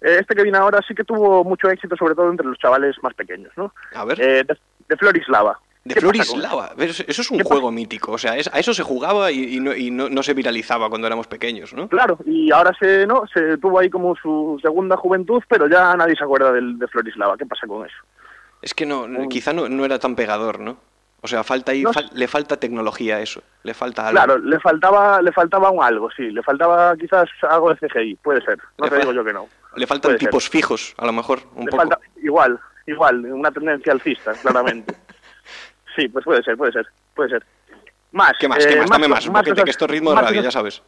eh, 0.00 0.18
este 0.20 0.34
que 0.34 0.42
viene 0.42 0.58
ahora 0.58 0.80
sí 0.86 0.94
que 0.94 1.04
tuvo 1.04 1.44
mucho 1.44 1.68
éxito, 1.70 1.96
sobre 1.96 2.14
todo 2.14 2.30
entre 2.30 2.46
los 2.46 2.58
chavales 2.58 2.96
más 3.02 3.14
pequeños, 3.14 3.52
¿no? 3.56 3.72
A 3.94 4.04
ver. 4.04 4.20
Eh, 4.20 4.44
de, 4.44 4.58
de 4.88 4.96
Florislava. 4.96 5.58
De 5.84 5.94
¿Qué 5.94 6.00
pasa 6.00 6.12
con 6.30 6.40
Florislava. 6.40 6.72
Eso, 6.78 7.02
es 7.08 7.30
un 7.32 7.38
¿Qué 7.38 7.44
juego 7.44 7.72
mítico. 7.72 8.12
O 8.12 8.18
sea, 8.18 8.36
es- 8.36 8.48
a 8.52 8.58
eso 8.60 8.72
se 8.72 8.84
jugaba 8.84 9.32
y, 9.32 9.56
y 9.56 9.60
no, 9.60 9.74
y 9.74 9.90
no- 9.90 10.08
no 10.08 10.22
se 10.22 10.32
viralizaba 10.34 10.88
cuando 10.88 11.08
éramos 11.08 11.26
pequeños, 11.26 11.72
¿no? 11.74 11.88
Claro, 11.88 12.18
y 12.24 12.52
ahora 12.52 12.72
se, 12.78 13.04
¿no? 13.06 13.24
se 13.32 13.58
tuvo 13.58 13.80
ahí 13.80 13.90
como 13.90 14.14
su 14.14 14.58
segunda 14.62 14.96
juventud, 14.96 15.42
pero 15.48 15.68
ya 15.68 15.96
nadie 15.96 16.14
se 16.14 16.22
acuerda 16.22 16.52
del, 16.52 16.78
de 16.78 16.86
Florislava. 16.86 17.36
¿Qué 17.36 17.46
pasa 17.46 17.66
con 17.66 17.84
eso? 17.84 17.96
Es 18.60 18.74
que 18.74 18.86
no, 18.86 19.08
quizá 19.28 19.52
no, 19.52 19.68
no 19.68 19.84
era 19.84 19.98
tan 19.98 20.14
pegador, 20.14 20.60
¿no? 20.60 20.76
O 21.24 21.28
sea, 21.28 21.44
falta 21.44 21.70
ahí, 21.70 21.82
No 21.84 21.92
fal- 21.92 22.10
le 22.12 22.26
falta 22.26 22.56
tecnología 22.58 23.20
eso. 23.20 23.42
Le 23.62 23.74
falta 23.74 24.08
algo. 24.08 24.16
Claro, 24.16 24.38
le 24.38 24.58
faltaba, 24.58 25.22
le 25.22 25.30
faltaba 25.30 25.70
un 25.70 25.80
algo, 25.82 26.10
sí, 26.10 26.30
le 26.30 26.42
faltaba 26.42 26.96
quizás 26.96 27.28
algo 27.48 27.72
de 27.72 27.76
CGI, 27.88 28.16
puede 28.16 28.40
ser, 28.44 28.58
no 28.78 28.84
Le 28.86 28.90
te 28.90 28.98
digo 28.98 29.12
yo 29.12 29.24
que 29.24 29.32
no. 29.32 29.46
Le 29.76 29.86
faltan 29.86 30.10
Puede 30.10 30.18
ser. 30.18 30.28
tipos 30.28 30.48
fijos, 30.50 30.94
a 30.98 31.06
lo 31.06 31.12
mejor, 31.12 31.38
un 31.54 31.64
Le 31.64 31.70
poco. 31.70 31.76
falta, 31.82 31.98
igual, 32.22 32.58
igual, 32.86 33.24
una 33.26 33.52
tendencia 33.52 33.92
alcista, 33.92 34.32
claramente. 34.32 34.94
sí, 35.96 36.08
pues 36.08 36.24
puede 36.24 36.42
ser, 36.42 36.56
puede 36.56 36.72
ser, 36.72 36.86
puede 37.14 37.30
ser. 37.30 37.46
Más, 38.10 38.32
¿Qué 38.40 38.48
más? 38.48 38.66
¿Qué 38.66 38.72
eh, 38.74 38.80
más? 38.80 38.90
Dame 38.90 39.06
más, 39.08 39.24
poquete 39.26 39.50
cosas- 39.50 39.64
que 39.64 39.70
esto 39.70 39.84
es 39.84 39.90
ritmo 39.92 40.10
de 40.10 40.16
más 40.16 40.24
radio, 40.24 40.40
cosas- 40.40 40.54
ya 40.54 40.58
sabes. 40.58 40.82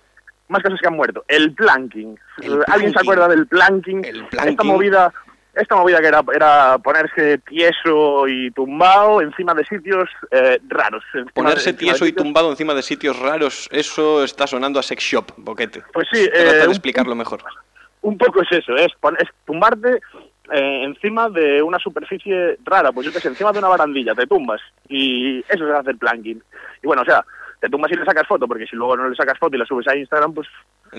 Más 0.49 0.63
cosas 0.63 0.79
que 0.81 0.87
han 0.89 0.95
muerto. 0.97 1.25
El 1.29 1.55
planking. 1.55 2.19
El 2.43 2.53
¿Alguien 2.53 2.65
planking. 2.67 2.93
se 2.93 2.99
acuerda 3.01 3.29
del 3.29 3.47
planking? 3.47 4.05
El 4.05 4.17
Esta 4.25 4.29
planking. 4.31 4.67
movida, 4.67 5.13
esta 5.57 5.77
movida 5.77 6.01
que 6.01 6.07
era, 6.09 6.23
era 6.35 6.79
ponerse 6.79 7.39
tieso 7.39 8.27
y 8.29 8.51
tumbado 8.51 9.21
encima 9.21 9.55
de 9.55 9.65
sitios 9.65 10.09
eh, 10.31 10.61
raros. 10.69 11.03
de- 11.13 11.25
Ponerse 11.27 11.73
de 11.73 11.79
tieso 11.79 12.07
y 12.07 12.13
tumbado 12.13 12.51
encima 12.51 12.75
de 12.75 12.83
sitios 12.83 13.19
raros, 13.19 13.69
eso 13.73 14.25
está 14.25 14.47
sonando 14.47 14.79
a 14.81 14.83
sex 14.83 15.03
shop, 15.03 15.33
boquete. 15.37 15.83
Pues 15.93 16.07
sí, 16.13 16.29
Trata 16.29 16.51
eh, 16.51 16.59
de 16.59 16.65
explicarlo 16.67 17.15
mejor. 17.15 17.43
Un 18.03 18.19
poco 18.19 18.43
es 18.43 18.53
eso, 18.53 18.77
es, 18.77 18.93
es 19.19 19.29
tumbarte 19.47 20.01
eh, 20.53 20.83
encima 20.85 21.31
de 21.31 21.63
una 21.63 21.79
superficie 21.79 22.59
rara, 22.65 22.93
pues 22.93 23.07
yo 23.07 23.13
que 23.13 23.21
sé, 23.21 23.29
encima 23.29 23.51
de 23.53 23.59
una 23.61 23.69
barandilla, 23.69 24.15
te 24.15 24.27
tumbas 24.27 24.61
y 24.89 25.39
eso 25.49 25.67
es 25.69 25.75
hacer 25.75 25.97
planking. 25.97 26.43
Y 26.83 26.87
bueno, 26.87 27.03
o 27.03 27.05
sea, 27.07 27.25
te 27.65 27.71
tumbas 27.71 27.91
y 27.93 27.95
le 27.97 28.05
sacas 28.05 28.27
foto, 28.29 28.47
porque 28.47 28.67
si 28.67 28.77
luego 28.77 28.95
no 28.97 29.09
le 29.09 29.17
sacas 29.17 29.39
foto 29.39 29.57
y 29.57 29.59
la 29.59 29.65
subes 29.65 29.89
a 29.89 29.97
Instagram, 29.97 30.35
pues 30.35 30.47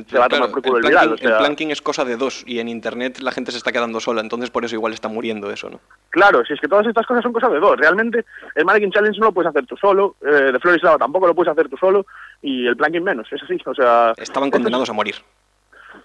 se 0.08 0.18
va 0.18 0.26
a 0.26 0.30
tomar 0.30 0.50
Claro, 0.50 0.52
por 0.52 0.62
culo 0.64 0.78
el, 0.80 0.86
el, 0.86 0.90
viral. 0.90 1.08
planking, 1.10 1.26
O 1.26 1.30
sea, 1.30 1.38
el 1.38 1.44
planking 1.46 1.72
es 1.72 1.82
cosa 1.82 2.06
de 2.06 2.18
dos 2.18 2.44
y 2.48 2.60
en 2.60 2.68
internet 2.68 3.20
la 3.20 3.32
gente 3.32 3.52
se 3.52 3.58
está 3.60 3.72
quedando 3.72 4.00
sola, 4.00 4.22
entonces 4.22 4.50
por 4.50 4.66
eso 4.66 4.74
igual 4.76 4.92
está 4.94 5.08
muriendo 5.08 5.52
eso, 5.52 5.70
¿no? 5.70 5.80
Claro, 6.10 6.44
si 6.44 6.54
es 6.54 6.60
que 6.60 6.68
todas 6.68 6.88
estas 6.88 7.06
cosas 7.06 7.22
son 7.24 7.34
cosas 7.34 7.52
de 7.52 7.60
dos. 7.60 7.78
Realmente 7.78 8.26
el 8.56 8.66
Mannequin 8.66 8.92
Challenge 8.92 9.20
no 9.20 9.28
lo 9.28 9.32
puedes 9.32 9.50
hacer 9.50 9.66
tú 9.68 9.78
solo, 9.78 10.16
eh, 10.26 10.52
de 10.52 10.60
Florislava 10.60 10.98
tampoco 10.98 11.28
lo 11.28 11.36
puedes 11.36 11.52
hacer 11.52 11.70
tú 11.70 11.78
solo 11.78 12.06
y 12.42 12.66
el 12.66 12.76
planking 12.76 13.04
menos, 13.04 13.32
es 13.32 13.44
así. 13.44 13.58
O 13.66 13.76
sea, 13.76 14.14
Estaban 14.18 14.48
es- 14.50 14.54
condenados 14.54 14.90
a 14.90 14.94
morir. 14.94 15.16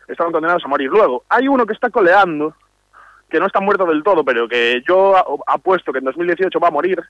estaban 0.08 0.32
condenados 0.32 0.64
a 0.64 0.68
morir. 0.68 0.88
Luego, 0.90 1.24
hay 1.28 1.48
uno 1.48 1.64
que 1.66 1.72
está 1.72 1.88
coleando, 1.90 2.54
que 3.30 3.38
no 3.40 3.46
está 3.46 3.60
muerto 3.60 3.86
del 3.86 4.02
todo, 4.02 4.24
pero 4.24 4.48
que 4.48 4.82
yo 4.86 5.14
apuesto 5.46 5.92
que 5.92 5.98
en 6.00 6.04
2018 6.04 6.58
va 6.60 6.68
a 6.68 6.72
morir, 6.72 7.00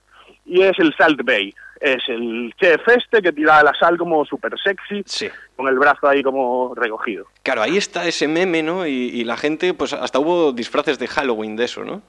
y 0.45 0.63
es 0.63 0.79
el 0.79 0.95
Salt 0.97 1.21
Bay. 1.25 1.53
Es 1.81 2.03
el 2.09 2.53
chef 2.61 2.87
este 2.89 3.23
que 3.23 3.33
tira 3.33 3.63
la 3.63 3.73
sal 3.75 3.97
como 3.97 4.25
súper 4.27 4.53
sexy, 4.63 5.03
Sí. 5.07 5.29
con 5.57 5.67
el 5.67 5.79
brazo 5.79 6.07
ahí 6.09 6.23
como 6.23 6.75
recogido. 6.75 7.25
Claro, 7.43 7.63
ahí 7.63 7.79
está 7.79 8.07
ese 8.07 8.29
meme, 8.29 8.63
¿no? 8.63 8.87
Y, 8.87 8.93
y 8.93 9.25
la 9.25 9.37
gente, 9.39 9.73
pues 9.73 9.95
hasta 9.95 10.19
hubo 10.19 10.53
disfraces 10.53 10.99
de 10.99 11.07
Halloween 11.07 11.57
de 11.57 11.65
eso, 11.65 11.83
¿no? 11.85 12.03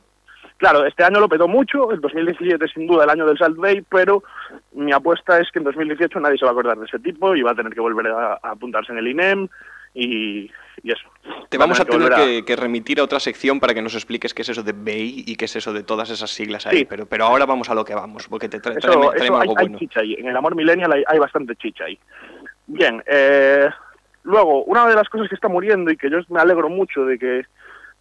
Claro, 0.58 0.86
este 0.86 1.04
año 1.04 1.20
lo 1.20 1.28
petó 1.30 1.48
mucho, 1.48 1.92
el 1.92 2.02
2017 2.02 2.66
es 2.66 2.72
sin 2.74 2.86
duda 2.86 3.06
el 3.06 3.10
año 3.10 3.26
del 3.26 3.38
Salt 3.38 3.56
Bay, 3.58 3.82
pero 3.90 4.22
mi 4.74 4.92
apuesta 4.92 5.40
es 5.40 5.50
que 5.52 5.58
en 5.60 5.66
2018 5.66 6.20
nadie 6.20 6.38
se 6.38 6.46
va 6.46 6.52
a 6.52 6.54
acordar 6.54 6.78
de 6.78 6.86
ese 6.86 7.00
tipo 7.00 7.36
y 7.36 7.42
va 7.42 7.52
a 7.52 7.56
tener 7.56 7.74
que 7.74 7.80
volver 7.80 8.08
a, 8.10 8.34
a 8.34 8.52
apuntarse 8.52 8.92
en 8.92 9.00
el 9.00 9.08
INEM 9.08 9.48
y, 9.96 10.52
y 10.84 10.92
eso. 10.92 11.08
Te 11.50 11.58
Va 11.58 11.66
vamos 11.66 11.80
a 11.80 11.86
tener 11.86 12.12
que, 12.14 12.46
que 12.46 12.56
remitir 12.56 13.00
a 13.00 13.04
otra 13.04 13.20
sección 13.20 13.60
para 13.60 13.74
que 13.74 13.82
nos 13.82 13.94
expliques 13.94 14.34
qué 14.34 14.42
es 14.42 14.50
eso 14.50 14.64
de 14.64 14.72
Bay 14.74 15.24
y 15.28 15.36
qué 15.36 15.46
es 15.46 15.56
eso 15.56 15.74
de 15.74 15.84
todas 15.84 16.10
esas 16.10 16.30
siglas 16.32 16.66
ahí. 16.66 16.80
Sí. 16.80 16.86
Pero, 16.86 17.06
pero 17.06 17.26
ahora 17.26 17.46
vamos 17.46 17.70
a 17.70 17.76
lo 17.76 17.84
que 17.86 17.94
vamos, 17.94 18.28
porque 18.28 18.50
te 18.50 18.60
trae, 18.60 18.78
Eso, 18.78 18.88
tráeme- 18.88 19.04
eso 19.06 19.12
tráeme 19.18 19.36
hay, 19.36 19.42
algo 19.42 19.54
hay 19.58 19.66
bueno. 19.66 19.80
chicha 19.80 20.00
ahí. 20.00 20.14
En 20.18 20.28
el 20.28 20.36
amor 20.38 20.56
millennial 20.56 20.92
hay, 20.92 21.04
hay 21.08 21.20
bastante 21.20 21.56
chicha 21.56 21.84
ahí. 21.86 22.00
Bien, 22.68 23.04
eh, 23.06 23.70
luego, 24.24 24.64
una 24.64 24.88
de 24.88 24.96
las 24.96 25.10
cosas 25.10 25.28
que 25.30 25.36
está 25.36 25.48
muriendo 25.50 25.92
y 25.92 25.98
que 25.98 26.10
yo 26.10 26.20
me 26.30 26.40
alegro 26.40 26.70
mucho 26.70 27.06
de 27.06 27.20
que 27.20 27.46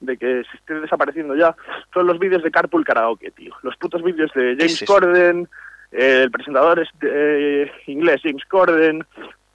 de 0.01 0.17
que 0.17 0.43
se 0.51 0.57
esté 0.57 0.81
desapareciendo 0.81 1.37
ya, 1.37 1.55
son 1.93 2.07
los 2.07 2.19
vídeos 2.19 2.43
de 2.43 2.51
Carpool 2.51 2.87
Karaoke, 2.87 3.33
tío. 3.33 3.55
Los 3.63 3.77
putos 3.77 4.03
vídeos 4.03 4.31
de 4.35 4.57
James 4.57 4.81
es? 4.81 4.89
Corden, 4.89 5.47
eh, 5.93 6.23
el 6.23 6.31
presentador 6.31 6.79
este, 6.81 7.65
eh, 7.65 7.73
inglés 7.87 8.23
James 8.25 8.45
Corden, 8.47 9.05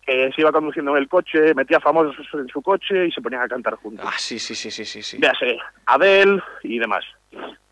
que 0.05 0.31
se 0.33 0.41
iba 0.41 0.51
conduciendo 0.51 0.91
en 0.91 0.97
el 0.97 1.09
coche, 1.09 1.53
metía 1.55 1.79
famosos 1.79 2.15
en 2.33 2.47
su 2.47 2.61
coche 2.61 3.07
y 3.07 3.11
se 3.11 3.21
ponían 3.21 3.41
a 3.41 3.47
cantar 3.47 3.75
juntos. 3.75 4.05
Ah, 4.07 4.15
sí, 4.17 4.37
sí, 4.39 4.53
sí, 4.53 4.69
sí, 4.69 4.85
sí. 4.85 5.01
sí. 5.01 5.17
Véase, 5.17 5.57
Adele 5.85 6.41
y 6.63 6.79
demás. 6.79 7.03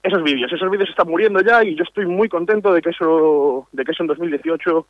Esos 0.01 0.21
vídeos, 0.23 0.51
esos 0.51 0.69
vídeos 0.69 0.89
están 0.89 1.07
muriendo 1.07 1.41
ya 1.41 1.63
y 1.63 1.75
yo 1.75 1.83
estoy 1.83 2.05
muy 2.05 2.27
contento 2.27 2.73
de 2.73 2.81
que 2.81 2.89
eso, 2.89 3.67
de 3.71 3.85
que 3.85 3.91
eso 3.91 4.03
en 4.03 4.07
2018 4.07 4.87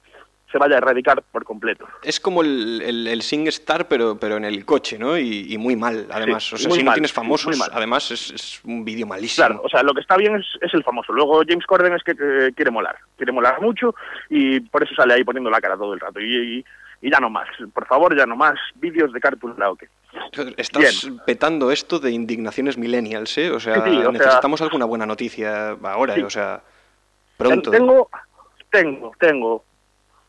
se 0.54 0.60
vaya 0.60 0.76
a 0.76 0.78
erradicar 0.78 1.22
por 1.32 1.44
completo. 1.44 1.86
Es 2.04 2.20
como 2.20 2.44
el, 2.44 2.82
el, 2.86 3.08
el 3.08 3.22
Sing 3.24 3.48
Star, 3.48 3.88
pero, 3.88 4.18
pero 4.20 4.38
en 4.38 4.46
el 4.46 4.64
coche, 4.66 5.00
¿no? 5.00 5.18
Y, 5.18 5.52
y 5.52 5.58
muy 5.58 5.76
mal, 5.76 6.06
además. 6.12 6.44
Sí, 6.46 6.56
o 6.56 6.58
sea, 6.60 6.72
si 6.72 6.78
no 6.80 6.86
mal, 6.86 6.94
tienes 6.94 7.10
sí, 7.10 7.16
famosos, 7.16 7.70
además 7.74 8.12
es, 8.12 8.30
es 8.32 8.60
un 8.64 8.86
vídeo 8.86 9.08
malísimo. 9.08 9.48
Claro, 9.48 9.62
o 9.66 9.70
sea, 9.70 9.82
lo 9.82 9.94
que 9.96 10.02
está 10.02 10.16
bien 10.16 10.36
es, 10.36 10.46
es 10.62 10.72
el 10.76 10.84
famoso. 10.84 11.12
Luego 11.12 11.42
James 11.46 11.66
Corden 11.66 11.94
es 11.94 12.04
que 12.04 12.12
eh, 12.12 12.52
quiere 12.56 12.70
molar, 12.70 12.96
quiere 13.18 13.32
molar 13.32 13.60
mucho 13.62 13.96
y 14.30 14.60
por 14.60 14.84
eso 14.84 14.94
sale 14.96 15.16
ahí 15.16 15.24
poniendo 15.24 15.50
la 15.50 15.60
cara 15.60 15.76
todo 15.76 15.94
el 15.94 16.00
rato. 16.00 16.20
Y, 16.22 16.60
y- 16.60 16.66
y 17.06 17.12
ya 17.12 17.20
no 17.20 17.30
más, 17.30 17.50
por 17.74 17.86
favor, 17.86 18.16
ya 18.18 18.26
no 18.26 18.38
más 18.38 18.54
vídeos 18.76 19.12
de 19.12 19.20
Carpool 19.20 19.56
Karaoke. 19.56 19.90
Estás 20.56 21.10
petando 21.26 21.70
esto 21.70 22.00
de 22.00 22.12
indignaciones 22.12 22.78
millennials, 22.78 23.38
¿eh? 23.40 23.52
O 23.52 23.60
sea, 23.60 23.84
Sí, 23.84 23.90
sí, 23.90 23.98
o 23.98 24.02
sea- 24.04 24.12
necesitamos 24.12 24.62
alguna 24.62 24.86
buena 24.86 25.06
noticia 25.06 25.72
ahora, 25.84 26.14
Sí. 26.16 26.22
¿eh? 26.22 26.24
o 26.24 26.30
sea, 26.30 26.62
pronto. 27.36 27.72
Tengo, 27.72 28.10
tengo, 28.72 29.12
tengo 29.20 29.66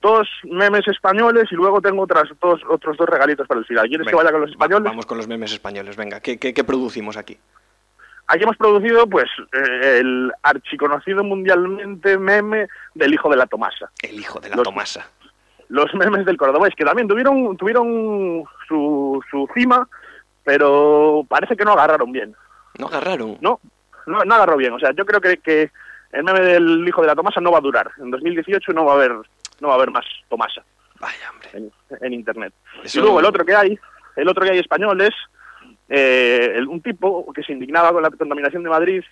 dos 0.05 0.29
memes 0.45 0.87
españoles 0.87 1.47
y 1.51 1.55
luego 1.55 1.81
tengo 1.81 2.03
otras 2.03 2.25
dos, 2.41 2.61
otros 2.69 2.97
dos 2.99 3.09
regalitos 3.09 3.49
para 3.49 3.61
el 3.61 3.67
final. 3.67 3.89
¿Quieres 3.89 4.07
que 4.07 4.15
vaya 4.15 4.31
con 4.31 4.43
los 4.43 4.51
españoles? 4.51 4.85
vamos 4.85 5.07
con 5.07 5.17
los 5.17 5.27
memes 5.27 5.53
españoles, 5.53 5.97
venga. 5.97 6.21
¿Qué, 6.21 6.39
qué, 6.39 6.53
qué 6.53 6.63
producimos 6.63 7.17
aquí? 7.17 7.39
Aquí 8.27 8.43
hemos 8.45 8.57
producido 8.57 9.07
pues 9.07 9.27
eh, 9.53 9.99
el 10.01 10.33
archiconocido 10.43 11.25
mundialmente 11.25 12.17
meme 12.19 12.69
del 12.95 13.15
hijo 13.15 13.29
de 13.31 13.37
la 13.37 13.47
Tomasa. 13.47 13.91
El 14.03 14.21
hijo 14.21 14.39
de 14.41 14.51
la 14.51 14.57
Los- 14.57 14.65
Tomasa. 14.65 15.07
Los 15.69 15.93
memes 15.95 16.27
del 16.27 16.37
cordobés, 16.37 16.75
que 16.77 16.85
también 16.85 17.09
tuvieron, 17.09 17.57
tuvieron 17.57 18.45
su, 18.69 19.23
su 19.31 19.49
cima, 19.55 19.89
pero 20.45 21.25
parece 21.29 21.57
que 21.57 21.65
no 21.65 21.73
agarraron 21.73 22.13
bien. 22.13 22.35
No 22.79 22.87
agarraron. 22.87 23.39
No, 23.41 23.61
no, 24.07 24.25
no 24.25 24.35
agarró 24.35 24.57
bien. 24.57 24.73
O 24.75 24.79
sea, 24.79 24.93
yo 24.93 25.05
creo 25.07 25.21
que, 25.21 25.39
que 25.39 25.71
el 26.13 26.23
meme 26.25 26.41
del 26.41 26.87
hijo 26.87 27.01
de 27.01 27.09
la 27.09 27.15
Tomasa 27.15 27.41
no 27.41 27.51
va 27.51 27.59
a 27.59 27.63
durar. 27.63 27.91
En 27.99 28.11
2018 28.11 28.73
no 28.73 28.85
va 28.85 28.93
a 28.93 28.97
haber, 28.97 29.13
no 29.61 29.69
va 29.69 29.75
a 29.75 29.77
haber 29.77 29.91
más 29.91 30.05
Tomasa 30.29 30.65
Vaya, 31.01 31.31
hombre. 31.31 31.49
en, 31.55 31.73
en 32.07 32.13
internet. 32.13 32.53
Eso- 32.83 32.99
Y 32.99 33.03
luego 33.03 33.21
el 33.21 33.27
otro 33.27 33.45
que 33.45 33.55
hay, 33.55 33.79
el 34.17 34.29
otro 34.29 34.45
que 34.45 34.51
hay 34.53 34.59
español 34.59 35.01
es 35.01 35.15
eh, 35.89 36.53
el- 36.57 36.69
un 36.69 36.81
tipo 36.81 37.31
que 37.33 37.43
se 37.43 37.53
indignaba 37.53 37.93
con 37.93 38.03
la 38.03 38.11
contaminación 38.11 38.63
de 38.63 38.71
Madrid 38.71 39.05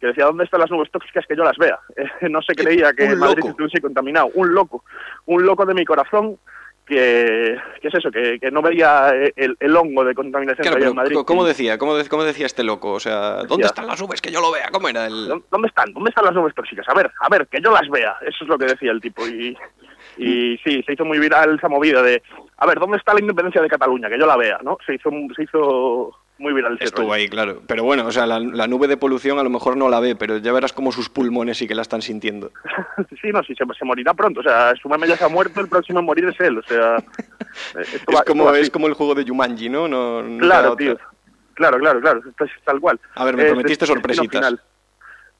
que 0.00 0.08
decía, 0.08 0.24
¿dónde 0.24 0.44
están 0.44 0.60
las 0.60 0.70
nubes 0.70 0.90
tóxicas 0.90 1.24
que 1.26 1.36
yo 1.36 1.44
las 1.44 1.56
vea? 1.56 1.78
Eh, 1.96 2.04
no 2.30 2.40
se 2.42 2.54
creía 2.54 2.92
que 2.92 3.14
Madrid 3.14 3.44
estuviese 3.46 3.80
contaminado. 3.80 4.30
Un 4.34 4.52
loco, 4.54 4.84
un 5.26 5.44
loco 5.44 5.64
de 5.66 5.74
mi 5.74 5.84
corazón 5.84 6.38
que, 6.86 7.56
que 7.80 7.88
es 7.88 7.94
eso, 7.94 8.10
que, 8.10 8.38
que 8.38 8.50
no 8.50 8.60
veía 8.62 9.10
el, 9.36 9.56
el 9.58 9.76
hongo 9.76 10.04
de 10.04 10.14
contaminación 10.14 10.62
Claro, 10.62 10.76
que 10.76 10.82
había 10.84 10.90
en 10.90 10.96
Madrid. 10.96 11.16
¿cómo 11.26 11.44
decía? 11.44 11.78
¿Cómo, 11.78 11.96
de- 11.96 12.08
cómo 12.08 12.24
decía 12.24 12.46
este 12.46 12.62
loco? 12.62 12.92
O 12.92 13.00
sea, 13.00 13.36
¿dónde 13.36 13.56
Decía- 13.56 13.66
están 13.66 13.86
las 13.86 14.00
nubes 14.00 14.20
que 14.20 14.30
yo 14.30 14.40
lo 14.40 14.52
vea? 14.52 14.68
¿Cómo 14.70 14.88
era 14.88 15.06
el...? 15.06 15.28
¿Dó- 15.28 15.42
¿Dónde 15.50 15.68
están? 15.68 15.92
¿Dónde 15.92 16.10
están 16.10 16.24
las 16.26 16.34
nubes 16.34 16.54
tóxicas? 16.54 16.86
A 16.88 16.94
ver, 16.94 17.10
a 17.20 17.28
ver, 17.28 17.46
que 17.48 17.60
yo 17.60 17.70
las 17.72 17.88
vea. 17.88 18.16
Eso 18.22 18.44
es 18.44 18.48
lo 18.48 18.58
que 18.58 18.66
decía 18.66 18.90
el 18.92 19.00
tipo. 19.00 19.26
Y, 19.26 19.56
y 20.18 20.58
sí, 20.58 20.82
se 20.84 20.92
hizo 20.92 21.04
muy 21.04 21.18
viral 21.18 21.56
esa 21.56 21.68
movida 21.68 22.02
de, 22.02 22.22
a 22.58 22.66
ver, 22.66 22.78
¿dónde 22.78 22.98
está 22.98 23.14
la 23.14 23.20
independencia 23.20 23.62
de 23.62 23.68
Cataluña? 23.68 24.08
Que 24.08 24.18
yo 24.18 24.26
la 24.26 24.36
vea, 24.36 24.58
¿no? 24.62 24.76
Se 24.86 24.94
hizo, 24.94 25.10
se 25.34 25.42
hizo 25.44 26.16
muy 26.38 26.52
viral 26.52 26.76
Estuvo 26.80 27.04
rollo. 27.06 27.12
ahí, 27.14 27.28
claro. 27.28 27.62
Pero 27.66 27.84
bueno, 27.84 28.06
o 28.06 28.10
sea, 28.12 28.26
la, 28.26 28.40
la 28.40 28.66
nube 28.66 28.88
de 28.88 28.96
polución 28.96 29.38
a 29.38 29.42
lo 29.44 29.50
mejor 29.50 29.76
no 29.76 29.88
la 29.88 30.00
ve, 30.00 30.16
pero 30.16 30.38
ya 30.38 30.52
verás 30.52 30.72
cómo 30.72 30.90
sus 30.92 31.08
pulmones 31.08 31.58
sí 31.58 31.68
que 31.68 31.74
la 31.74 31.82
están 31.82 32.02
sintiendo. 32.02 32.50
sí, 33.22 33.28
no, 33.32 33.42
sí, 33.44 33.54
se, 33.54 33.64
se 33.78 33.84
morirá 33.84 34.14
pronto. 34.14 34.40
O 34.40 34.42
sea, 34.42 34.74
su 34.76 34.88
meme 34.88 35.06
ya 35.06 35.16
se 35.16 35.24
ha 35.24 35.28
muerto, 35.28 35.60
el 35.60 35.68
próximo 35.68 36.00
en 36.00 36.04
morir 36.06 36.24
es 36.26 36.40
él. 36.40 36.58
O 36.58 36.62
sea, 36.62 36.96
eh, 37.76 37.84
esto 37.94 38.10
Es 38.12 38.22
como, 38.22 38.44
va 38.44 38.52
así. 38.52 38.60
es 38.62 38.70
como 38.70 38.86
el 38.88 38.94
juego 38.94 39.14
de 39.14 39.24
Jumanji, 39.24 39.68
¿no? 39.68 39.86
no, 39.88 40.22
no 40.22 40.38
Claro, 40.38 40.74
tío. 40.76 40.96
Claro, 41.54 41.78
claro, 41.78 42.00
claro. 42.00 42.20
Esto 42.28 42.44
es 42.44 42.50
tal 42.64 42.80
cual. 42.80 42.98
A 43.14 43.24
ver, 43.24 43.36
me 43.36 43.44
Es 43.44 43.48
prometiste 43.52 43.86
sorpresitas. 43.86 44.54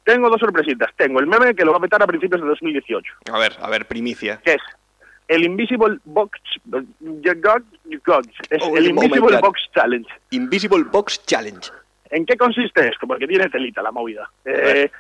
Tengo 0.05 0.29
dos 0.29 0.39
sorpresitas. 0.39 0.91
Tengo 0.97 1.19
el 1.19 1.27
meme 1.27 1.55
que 1.55 1.65
lo 1.65 1.73
va 1.73 1.79
a 1.79 1.81
meter 1.81 2.01
a 2.03 2.07
principios 2.07 2.41
de 2.41 2.47
2018. 2.47 3.15
A 3.33 3.39
ver, 3.39 3.55
a 3.61 3.69
ver, 3.71 3.87
primicia. 3.87 4.39
que 4.45 4.53
es 4.55 4.63
el 5.29 5.45
Invisible 5.45 5.99
Box 6.05 6.39
es 8.51 8.63
Oh, 8.63 8.77
el 8.77 8.87
Invisible. 8.87 9.39
Box 9.41 9.61
Challenge. 9.75 10.09
Invisible 10.31 10.85
Box 10.85 11.25
Challenge. 11.27 11.71
¿En 12.11 12.27
qué 12.27 12.37
consiste 12.37 12.89
esto? 12.89 13.07
Porque 13.07 13.27
tiene 13.27 13.49
telita 13.49 13.83
la 13.83 13.91
movida. 13.91 14.31
Eh, 14.45 14.91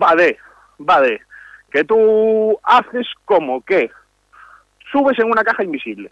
va 0.00 0.14
de, 0.14 0.36
va 0.78 1.00
de 1.00 1.20
que 1.70 1.84
tú 1.84 2.58
haces 2.62 3.06
como 3.24 3.62
que 3.64 3.90
subes 4.92 5.18
en 5.18 5.30
una 5.30 5.44
caja 5.44 5.62
invisible. 5.64 6.10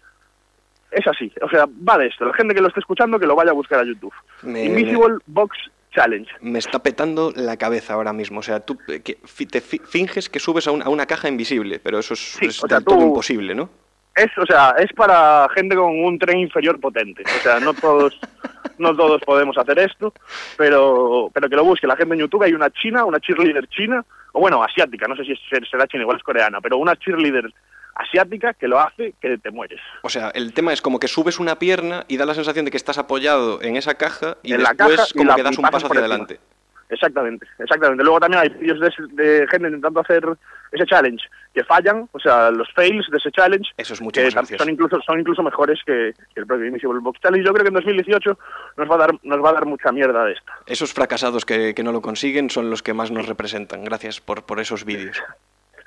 Es 0.91 1.05
así, 1.07 1.31
o 1.41 1.49
sea, 1.49 1.65
va 1.87 1.97
de 1.97 2.07
esto. 2.07 2.25
La 2.25 2.33
gente 2.33 2.55
que 2.55 2.61
lo 2.61 2.67
esté 2.69 2.79
escuchando 2.79 3.19
que 3.19 3.27
lo 3.27 3.35
vaya 3.35 3.51
a 3.51 3.55
buscar 3.55 3.79
a 3.79 3.83
YouTube. 3.83 4.13
Me- 4.43 4.63
Invisible 4.65 5.17
Box 5.25 5.57
Challenge. 5.95 6.29
Me 6.41 6.59
está 6.59 6.79
petando 6.79 7.31
la 7.35 7.57
cabeza 7.57 7.93
ahora 7.93 8.13
mismo. 8.13 8.41
O 8.41 8.43
sea, 8.43 8.59
tú 8.59 8.77
eh, 8.89 8.99
que 9.01 9.15
te 9.45 9.61
fi- 9.61 9.81
finges 9.83 10.29
que 10.29 10.39
subes 10.39 10.67
a, 10.67 10.71
un- 10.71 10.83
a 10.83 10.89
una 10.89 11.05
caja 11.05 11.27
invisible, 11.29 11.79
pero 11.79 11.97
eso 11.99 12.13
es, 12.13 12.19
Sí, 12.19 12.45
es 12.47 12.63
o 12.63 12.67
sea, 12.67 12.77
del 12.77 12.85
todo 12.85 12.97
tú- 12.99 13.07
imposible, 13.07 13.55
¿no? 13.55 13.69
Es, 14.15 14.29
o 14.37 14.45
sea, 14.45 14.75
es 14.77 14.93
para 14.93 15.47
gente 15.55 15.75
con 15.75 15.99
un 16.03 16.17
tren 16.19 16.37
inferior 16.39 16.79
potente. 16.79 17.23
O 17.25 17.41
sea, 17.41 17.59
no 17.59 17.73
todos, 17.73 18.17
no 18.77 18.95
todos 18.95 19.21
podemos 19.25 19.57
hacer 19.57 19.79
esto, 19.79 20.13
pero, 20.57 21.29
pero 21.33 21.49
que 21.49 21.55
lo 21.55 21.63
busque 21.65 21.87
la 21.87 21.95
gente 21.97 22.13
en 22.13 22.21
YouTube. 22.21 22.43
Hay 22.43 22.53
una 22.53 22.69
china, 22.69 23.03
una 23.05 23.19
cheerleader 23.19 23.67
china, 23.67 24.05
o 24.31 24.39
bueno, 24.39 24.63
asiática, 24.63 25.07
no 25.07 25.15
sé 25.15 25.25
si 25.25 25.33
será 25.69 25.87
china, 25.87 26.03
igual 26.03 26.17
es 26.17 26.23
coreana, 26.23 26.61
pero 26.61 26.77
una 26.77 26.95
cheerleader 26.95 27.53
asiática 27.95 28.53
que 28.53 28.67
lo 28.67 28.79
hace 28.79 29.13
que 29.21 29.37
te 29.37 29.51
mueres. 29.51 29.79
O 30.03 30.09
sea, 30.09 30.29
el 30.35 30.53
tema 30.53 30.73
es 30.73 30.81
como 30.81 30.99
que 30.99 31.07
subes 31.07 31.39
una 31.39 31.57
pierna 31.57 32.05
y 32.07 32.17
da 32.17 32.25
la 32.25 32.33
sensación 32.33 32.65
de 32.65 32.71
que 32.71 32.77
estás 32.77 32.97
apoyado 32.97 33.61
en 33.61 33.75
esa 33.77 33.95
caja 33.95 34.37
y 34.43 34.53
En 34.53 34.63
la 34.63 34.69
después 34.73 34.97
caja 34.97 35.09
y 35.13 35.17
como 35.17 35.29
la- 35.29 35.35
que 35.35 35.43
das 35.43 35.57
un 35.57 35.65
paso 35.65 35.87
hacia 35.87 35.99
adelante. 35.99 36.39
Exactamente, 36.87 37.47
exactamente. 37.57 38.03
Luego 38.03 38.19
también 38.19 38.43
hay 38.43 38.49
vídeos 38.49 38.79
de, 38.79 38.91
de 39.23 39.47
gente 39.47 39.67
intentando 39.69 40.01
hacer 40.01 40.23
ese 40.71 40.85
challenge 40.85 41.25
que 41.51 41.63
fallan, 41.63 42.07
o 42.11 42.19
sea, 42.19 42.51
los 42.51 42.71
fails 42.73 43.07
de 43.09 43.17
ese 43.17 43.31
challenge, 43.31 43.71
Eso 43.75 43.95
es 43.95 44.01
mucho 44.01 44.21
que 44.21 44.29
más 44.35 44.47
son 44.55 44.69
incluso 44.69 45.01
son 45.01 45.19
incluso 45.19 45.41
mejores 45.41 45.79
que, 45.83 46.13
que 46.35 46.41
el 46.41 46.45
propio 46.45 46.67
Invisible 46.67 46.99
Box 46.99 47.19
Challenge. 47.21 47.43
Yo 47.43 47.53
creo 47.53 47.63
que 47.63 47.69
en 47.69 47.73
2018 47.73 48.37
nos 48.77 48.91
va 48.91 48.95
a 48.95 48.97
dar 48.99 49.11
nos 49.23 49.43
va 49.43 49.49
a 49.49 49.53
dar 49.53 49.65
mucha 49.65 49.91
mierda 49.91 50.25
de 50.25 50.33
esta. 50.33 50.53
Esos 50.67 50.93
fracasados 50.93 51.43
que, 51.43 51.73
que 51.73 51.81
no 51.81 51.91
lo 51.91 52.01
consiguen 52.01 52.51
son 52.51 52.69
los 52.69 52.83
que 52.83 52.93
más 52.93 53.09
nos 53.09 53.25
representan. 53.27 53.83
Gracias 53.83 54.21
por, 54.21 54.43
por 54.43 54.59
esos 54.59 54.85
vídeos. 54.85 55.17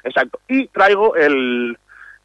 Exacto. 0.03 0.41
Y 0.49 0.67
traigo 0.69 1.15
el, 1.15 1.79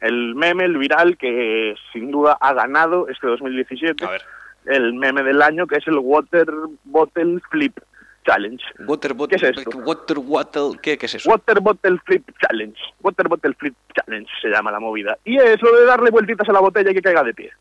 el 0.04 0.34
meme, 0.34 0.64
el 0.64 0.76
viral, 0.76 1.16
que 1.16 1.74
sin 1.92 2.10
duda 2.10 2.36
ha 2.40 2.52
ganado 2.52 3.08
este 3.08 3.26
2017. 3.26 4.04
A 4.04 4.10
ver. 4.10 4.22
El 4.66 4.94
meme 4.94 5.22
del 5.22 5.42
año, 5.42 5.66
que 5.66 5.76
es 5.76 5.86
el 5.86 5.98
Water 5.98 6.46
Bottle 6.84 7.40
Flip 7.50 7.78
Challenge. 8.24 8.62
Water 8.86 9.10
¿Qué 9.12 9.16
bottle, 9.16 9.36
es 9.36 9.42
esto? 9.42 9.78
Water 9.78 10.18
bottle, 10.18 10.78
¿qué, 10.82 10.96
qué 10.96 11.06
es 11.06 11.14
eso? 11.14 11.30
Water 11.30 11.60
Bottle 11.60 11.98
Flip 12.04 12.22
Challenge. 12.40 12.78
Water 13.02 13.28
Bottle 13.28 13.54
Flip 13.58 13.74
Challenge 13.94 14.30
se 14.40 14.48
llama 14.48 14.70
la 14.70 14.80
movida. 14.80 15.18
Y 15.24 15.36
es 15.36 15.60
lo 15.60 15.74
de 15.76 15.84
darle 15.84 16.10
vueltitas 16.10 16.48
a 16.48 16.52
la 16.52 16.60
botella 16.60 16.90
y 16.90 16.94
que 16.94 17.02
caiga 17.02 17.22
de 17.22 17.34
pie. 17.34 17.52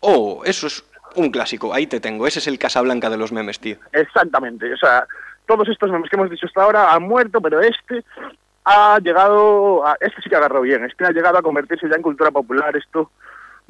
Oh, 0.00 0.42
eso 0.44 0.66
es 0.66 0.84
un 1.14 1.30
clásico. 1.30 1.72
Ahí 1.72 1.86
te 1.86 2.00
tengo. 2.00 2.26
Ese 2.26 2.40
es 2.40 2.46
el 2.48 2.58
Casablanca 2.58 3.10
de 3.10 3.16
los 3.16 3.32
memes, 3.32 3.60
tío. 3.60 3.76
Exactamente. 3.92 4.72
O 4.72 4.76
sea, 4.76 5.06
todos 5.46 5.68
estos 5.68 5.90
memes 5.90 6.10
que 6.10 6.16
hemos 6.16 6.30
dicho 6.30 6.46
hasta 6.46 6.62
ahora 6.62 6.92
han 6.92 7.02
muerto, 7.04 7.40
pero 7.40 7.60
este 7.60 8.04
ha 8.68 8.98
llegado, 9.00 9.86
a, 9.86 9.96
este 10.00 10.20
sí 10.22 10.28
que 10.30 10.36
agarró 10.36 10.60
bien, 10.60 10.84
este 10.84 11.04
ha 11.06 11.10
llegado 11.10 11.38
a 11.38 11.42
convertirse 11.42 11.88
ya 11.88 11.96
en 11.96 12.02
cultura 12.02 12.30
popular, 12.30 12.76
esto 12.76 13.10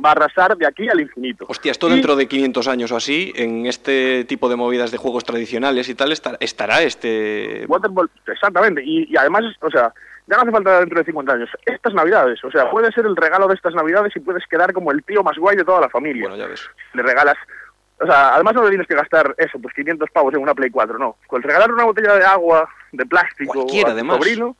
va 0.04 0.10
a 0.10 0.12
arrasar 0.12 0.56
de 0.56 0.66
aquí 0.66 0.88
al 0.88 1.00
infinito. 1.00 1.46
Hostia, 1.48 1.72
esto 1.72 1.88
Y- 1.88 1.92
dentro 1.92 2.14
de 2.16 2.26
500 2.28 2.68
años 2.68 2.92
o 2.92 2.96
así, 2.96 3.32
en 3.36 3.66
este 3.66 4.24
tipo 4.24 4.48
de 4.48 4.56
movidas 4.56 4.90
de 4.90 4.98
juegos 4.98 5.24
tradicionales 5.24 5.88
y 5.88 5.94
tal, 5.94 6.12
estar- 6.12 6.36
estará 6.40 6.82
este... 6.82 7.64
Waterball, 7.68 8.10
exactamente. 8.26 8.82
Y, 8.84 9.12
y 9.12 9.16
además, 9.16 9.42
o 9.60 9.70
sea, 9.70 9.92
ya 10.26 10.36
no 10.36 10.42
hace 10.42 10.52
falta 10.52 10.78
dentro 10.80 10.98
de 10.98 11.04
50 11.04 11.32
años. 11.32 11.50
Estas 11.66 11.94
navidades, 11.94 12.42
o 12.44 12.50
sea, 12.50 12.70
puede 12.70 12.92
ser 12.92 13.06
el 13.06 13.16
regalo 13.16 13.48
de 13.48 13.54
estas 13.54 13.74
navidades 13.74 14.14
y 14.14 14.20
puedes 14.20 14.46
quedar 14.46 14.72
como 14.72 14.92
el 14.92 15.02
tío 15.02 15.22
más 15.22 15.36
guay 15.36 15.56
de 15.56 15.64
toda 15.64 15.80
la 15.80 15.88
familia. 15.88 16.28
Bueno, 16.28 16.36
ya 16.36 16.46
ves. 16.48 16.68
Le 16.94 17.02
regalas, 17.02 17.36
o 18.00 18.06
sea, 18.06 18.34
además 18.34 18.54
no 18.54 18.62
le 18.62 18.68
tienes 18.68 18.86
que 18.86 18.94
gastar 18.94 19.34
eso, 19.38 19.58
pues 19.60 19.74
500 19.74 20.10
pavos 20.10 20.32
en 20.34 20.40
una 20.42 20.54
Play 20.54 20.70
4, 20.70 20.96
no. 20.98 21.16
Con 21.26 21.42
regalar 21.42 21.72
una 21.72 21.84
botella 21.84 22.14
de 22.14 22.24
agua, 22.24 22.68
de 22.92 23.04
plástico 23.06 23.52
Cualquiera, 23.54 23.88
a 23.88 23.92
tu 23.92 23.94
además. 23.94 24.16
sobrino, 24.18 24.56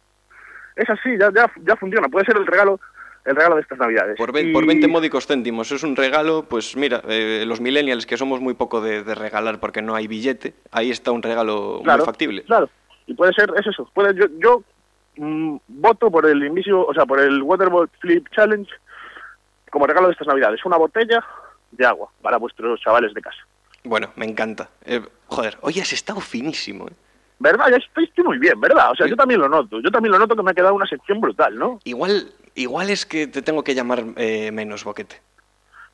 es 0.79 0.89
así, 0.91 1.11
ya, 1.19 1.31
ya, 1.35 1.51
ya 1.65 1.77
funciona. 1.77 2.09
Puede 2.09 2.27
ser 2.27 2.37
el 2.37 2.47
regalo 2.47 2.81
el 3.25 3.37
regalo 3.37 3.57
de 3.57 3.61
estas 3.63 3.79
navidades. 3.79 4.17
Por, 4.17 4.33
ve- 4.33 4.41
Y- 4.43 4.53
por 4.55 4.65
20 4.65 4.89
módicos 4.89 5.27
céntimos. 5.27 5.71
Es 5.71 5.83
un 5.83 5.97
regalo, 5.97 6.47
pues 6.49 6.75
mira, 6.77 7.03
eh, 7.09 7.45
los 7.47 7.61
millennials 7.61 8.07
que 8.07 8.17
somos 8.17 8.41
muy 8.41 8.55
poco 8.55 8.81
de, 8.81 9.05
de 9.05 9.15
regalar 9.15 9.61
porque 9.61 9.83
no 9.83 9.95
hay 9.95 10.07
billete, 10.07 10.55
ahí 10.71 10.91
está 10.91 11.11
un 11.13 11.23
regalo 11.23 11.81
claro, 11.85 11.99
muy 11.99 12.07
factible. 12.07 12.43
Claro, 12.45 12.71
y 13.07 13.13
puede 13.13 13.35
ser, 13.35 13.53
es 13.59 13.67
eso. 13.67 13.91
Puede, 13.93 14.15
yo 14.15 14.27
yo 14.39 14.63
mm, 15.17 15.57
voto 15.69 16.11
por 16.11 16.25
el 16.25 16.43
inicio, 16.43 16.87
o 16.87 16.95
sea, 16.95 17.05
por 17.05 17.21
el 17.21 17.43
Waterball 17.43 17.91
Flip 18.01 18.27
Challenge 18.35 18.71
como 19.71 19.87
regalo 19.87 20.07
de 20.07 20.13
estas 20.13 20.29
navidades. 20.29 20.65
Una 20.65 20.79
botella 20.79 21.23
de 21.73 21.85
agua 21.85 22.09
para 22.23 22.39
vuestros 22.39 22.81
chavales 22.81 23.13
de 23.13 23.21
casa. 23.21 23.41
Bueno, 23.85 24.11
me 24.17 24.25
encanta. 24.25 24.71
Eh, 24.87 25.03
joder, 25.27 25.59
hoy 25.61 25.81
has 25.81 25.93
estado 25.93 26.21
finísimo. 26.21 26.89
¿eh? 26.89 26.93
¿Verdad? 27.41 27.67
Ya 27.71 27.77
estoy, 27.77 28.05
estoy 28.05 28.25
muy 28.25 28.39
bien, 28.39 28.61
¿verdad? 28.61 28.91
O 28.91 28.97
sea, 28.97 29.07
yo 29.07 29.17
también 29.17 29.41
lo 29.41 29.49
noto. 29.49 29.81
Yo 29.81 29.91
también 29.91 30.13
lo 30.13 30.19
noto 30.19 30.35
que 30.35 30.43
me 30.43 30.51
ha 30.51 30.55
quedado 30.55 30.75
una 30.75 30.87
sección 30.87 31.21
brutal, 31.21 31.57
¿no? 31.57 31.79
Igual, 31.85 32.33
igual 32.55 32.91
es 32.91 33.07
que 33.07 33.29
te 33.29 33.43
tengo 33.43 33.63
que 33.63 33.75
llamar 33.75 34.05
eh, 34.17 34.51
menos, 34.51 34.85
Boquete. 34.85 35.21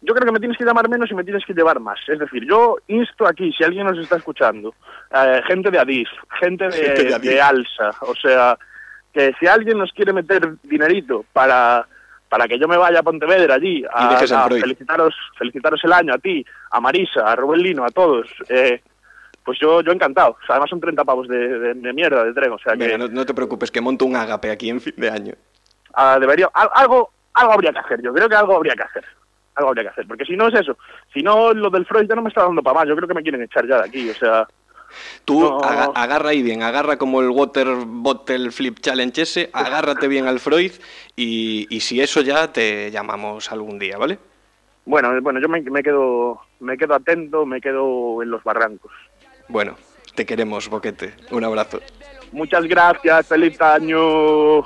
Yo 0.01 0.15
creo 0.15 0.27
que 0.27 0.33
me 0.33 0.39
tienes 0.39 0.59
que 0.59 0.65
llamar 0.65 0.89
menos 0.89 1.11
y 1.11 1.15
me 1.15 1.25
tienes 1.25 1.45
que 1.47 1.55
llevar 1.55 1.81
más. 1.81 1.99
Es 2.09 2.19
decir, 2.19 2.45
yo 2.47 2.77
insto 2.89 3.27
aquí, 3.27 3.53
si 3.53 3.65
alguien 3.65 3.87
nos 3.87 3.99
está 3.99 4.17
escuchando, 4.17 4.75
eh, 5.11 5.41
gente 5.47 5.71
de 5.71 5.79
Adif, 5.79 6.09
gente 6.41 6.65
de, 6.65 6.73
Gente 6.73 7.05
de 7.05 7.15
Adif. 7.15 7.31
de 7.31 7.41
Alsa, 7.41 7.91
o 8.01 8.15
sea, 8.15 8.59
que 9.13 9.33
si 9.41 9.47
alguien 9.47 9.79
nos 9.79 9.93
quiere 9.93 10.13
meter 10.13 10.57
dinerito 10.63 11.25
para, 11.33 11.87
para 12.29 12.47
que 12.47 12.59
yo 12.59 12.69
me 12.69 12.77
vaya 12.77 12.99
a 12.99 13.03
Pontevedra 13.03 13.55
allí 13.55 13.83
a, 13.91 14.19
felicitaros, 14.19 15.15
felicitaros 15.39 15.81
el 15.85 15.93
año 15.93 16.13
a 16.13 16.19
ti, 16.19 16.45
a 16.71 16.81
Marisa, 16.81 17.21
a 17.21 17.37
Rubén 17.37 17.63
Lino, 17.63 17.85
a 17.85 17.91
todos, 17.91 18.27
eh, 18.49 18.83
pues 19.45 19.59
yo, 19.61 19.81
yo 19.83 19.93
encantado. 19.93 20.33
O 20.43 20.47
sea, 20.47 20.55
además 20.57 20.71
son 20.71 20.81
30 20.81 21.05
pavos 21.05 21.29
de, 21.29 21.37
de- 21.59 21.75
de 21.75 21.93
mierda 21.93 22.25
de 22.25 22.33
tren, 22.33 22.53
o 22.53 22.59
sea 22.59 22.73
que 22.73 22.79
Venga, 22.85 22.99
no, 22.99 23.09
no 23.09 23.27
te 23.27 23.35
preocupes, 23.35 23.71
que 23.71 23.81
monto 23.81 24.05
un 24.07 24.17
agape 24.17 24.51
aquí 24.51 24.71
en 24.71 24.81
fin 24.81 24.95
de 24.97 25.11
año. 25.11 25.35
ah, 25.95 26.19
debería, 26.19 26.49
al- 26.55 26.71
algo, 26.75 27.11
algo 27.35 27.53
habría 27.53 27.73
que 27.73 27.79
hacer, 27.81 28.03
yo 28.03 28.13
creo 28.13 28.29
que 28.29 28.35
algo 28.37 28.57
habría 28.57 28.75
que 28.75 28.83
hacer. 28.83 29.05
Algo 29.57 29.69
habría 29.69 29.85
que 29.85 29.91
hacer, 29.91 30.07
porque 30.09 30.25
si 30.25 30.37
no 30.37 30.49
es 30.49 30.55
eso, 30.55 30.77
si 31.13 31.23
no 31.23 31.53
lo 31.55 31.71
del 31.71 31.87
Freud 31.87 32.09
ya 32.09 32.17
no 32.17 32.23
me 32.23 32.29
está 32.29 32.43
dando 32.43 32.63
para 32.63 32.81
más, 32.81 32.89
yo 32.89 32.97
creo 32.97 33.07
que 33.07 33.15
me 33.15 33.23
quieren 33.23 33.43
echar 33.43 33.67
ya 33.69 33.79
de 33.83 33.85
aquí, 33.89 34.09
o 34.11 34.15
sea, 34.15 34.47
Tú 35.25 35.41
No. 35.41 35.59
aga- 35.65 35.91
agarra 35.95 36.29
ahí 36.31 36.43
bien, 36.43 36.63
agarra 36.63 36.97
como 36.99 37.21
el 37.21 37.31
Water 37.31 37.67
Bottle 37.85 38.51
Flip 38.53 38.79
Challenge 38.81 39.23
ese, 39.23 39.51
agárrate 39.53 40.07
bien 40.09 40.27
al 40.29 40.39
Freud 40.41 40.71
y, 41.17 41.67
y 41.75 41.81
si 41.81 42.01
eso 42.01 42.21
ya 42.21 42.53
te 42.53 42.91
llamamos 42.93 43.51
algún 43.51 43.79
día, 43.79 43.97
¿vale? 43.99 44.19
bueno, 44.87 45.11
bueno, 45.23 45.41
yo 45.41 45.49
me, 45.49 45.63
me 45.63 45.83
quedo, 45.83 46.41
me 46.61 46.77
quedo 46.77 46.95
atento, 46.95 47.47
me 47.47 47.61
quedo 47.61 48.23
en 48.23 48.31
los 48.31 48.45
barrancos. 48.45 48.93
Bueno, 49.49 49.77
te 50.15 50.25
queremos, 50.25 50.69
Boquete. 50.69 51.15
Un 51.31 51.45
abrazo. 51.45 51.81
Muchas 52.33 52.65
gracias, 52.65 53.27
feliz 53.27 53.61
año. 53.61 54.63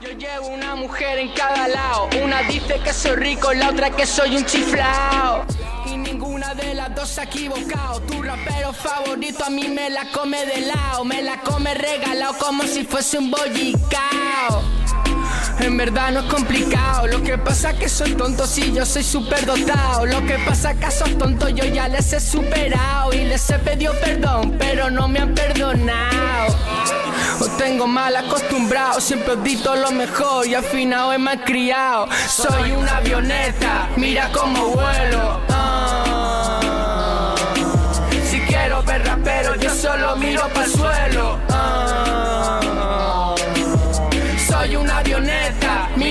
Yo 0.00 0.12
llevo 0.16 0.48
una 0.48 0.76
mujer 0.76 1.18
en 1.18 1.32
cada 1.32 1.66
lado. 1.66 2.08
Una 2.22 2.42
dice 2.42 2.78
que 2.84 2.92
soy 2.92 3.16
rico, 3.16 3.52
la 3.52 3.70
otra 3.70 3.90
que 3.90 4.06
soy 4.06 4.36
un 4.36 4.44
chiflao. 4.44 5.44
Y 5.86 5.96
ninguna 5.96 6.54
de 6.54 6.74
las 6.74 6.94
dos 6.94 7.08
se 7.08 7.22
ha 7.22 7.24
equivocado. 7.24 8.00
Tu 8.02 8.22
rapero 8.22 8.72
favorito 8.72 9.44
a 9.44 9.50
mí 9.50 9.66
me 9.68 9.90
la 9.90 10.04
come 10.12 10.46
de 10.46 10.60
lado. 10.60 11.04
Me 11.04 11.22
la 11.22 11.40
come 11.40 11.74
regalado 11.74 12.34
como 12.38 12.62
si 12.62 12.84
fuese 12.84 13.18
un 13.18 13.30
bollicao. 13.30 14.62
En 15.60 15.76
verdad 15.76 16.12
no 16.12 16.20
es 16.20 16.26
complicado. 16.26 17.06
Lo 17.06 17.22
que 17.22 17.36
pasa 17.38 17.72
que 17.74 17.88
soy 17.88 18.12
tonto 18.14 18.46
si 18.46 18.72
yo 18.72 18.86
soy 18.86 19.02
súper 19.02 19.44
dotado. 19.44 20.06
Lo 20.06 20.24
que 20.24 20.38
pasa 20.38 20.74
que 20.74 20.86
a 20.86 20.88
esos 20.88 21.16
tontos 21.18 21.52
yo 21.54 21.64
ya 21.64 21.88
les 21.88 22.12
he 22.12 22.20
superado. 22.20 23.12
Y 23.12 23.24
les 23.24 23.48
he 23.50 23.58
pedido 23.58 23.92
perdón, 24.00 24.56
pero 24.58 24.90
no 24.90 25.08
me 25.08 25.20
han 25.20 25.34
perdonado. 25.34 26.54
Os 27.40 27.56
tengo 27.56 27.86
mal 27.86 28.16
acostumbrado, 28.16 29.00
siempre 29.00 29.34
os 29.34 29.44
dito 29.44 29.76
lo 29.76 29.92
mejor 29.92 30.46
y 30.46 30.54
al 30.54 30.64
final 30.64 31.14
he 31.14 31.18
mal 31.18 31.44
criado. 31.44 32.08
Soy 32.28 32.72
una 32.72 32.96
avioneta, 32.96 33.88
mira 33.96 34.28
cómo 34.32 34.70
vuelo. 34.70 35.40
Ah. 35.48 37.34
Si 38.28 38.40
quiero 38.40 38.82
ver 38.82 39.06
rapero, 39.06 39.54
yo 39.54 39.72
solo 39.72 40.16
miro 40.16 40.48
para 40.48 40.64
el 40.64 40.72
suelo. 40.72 41.47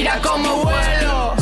Mira 0.07 0.21
cómo 0.21 0.63
vuelo. 0.63 1.33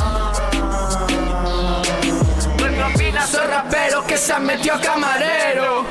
No 2.57 2.67
me 2.71 2.83
opinas, 2.83 3.29
soy 3.29 3.45
rapero 3.47 4.03
que 4.05 4.17
se 4.17 4.33
han 4.33 4.45
metido 4.45 4.73
a 4.75 4.81
camarero. 4.81 5.85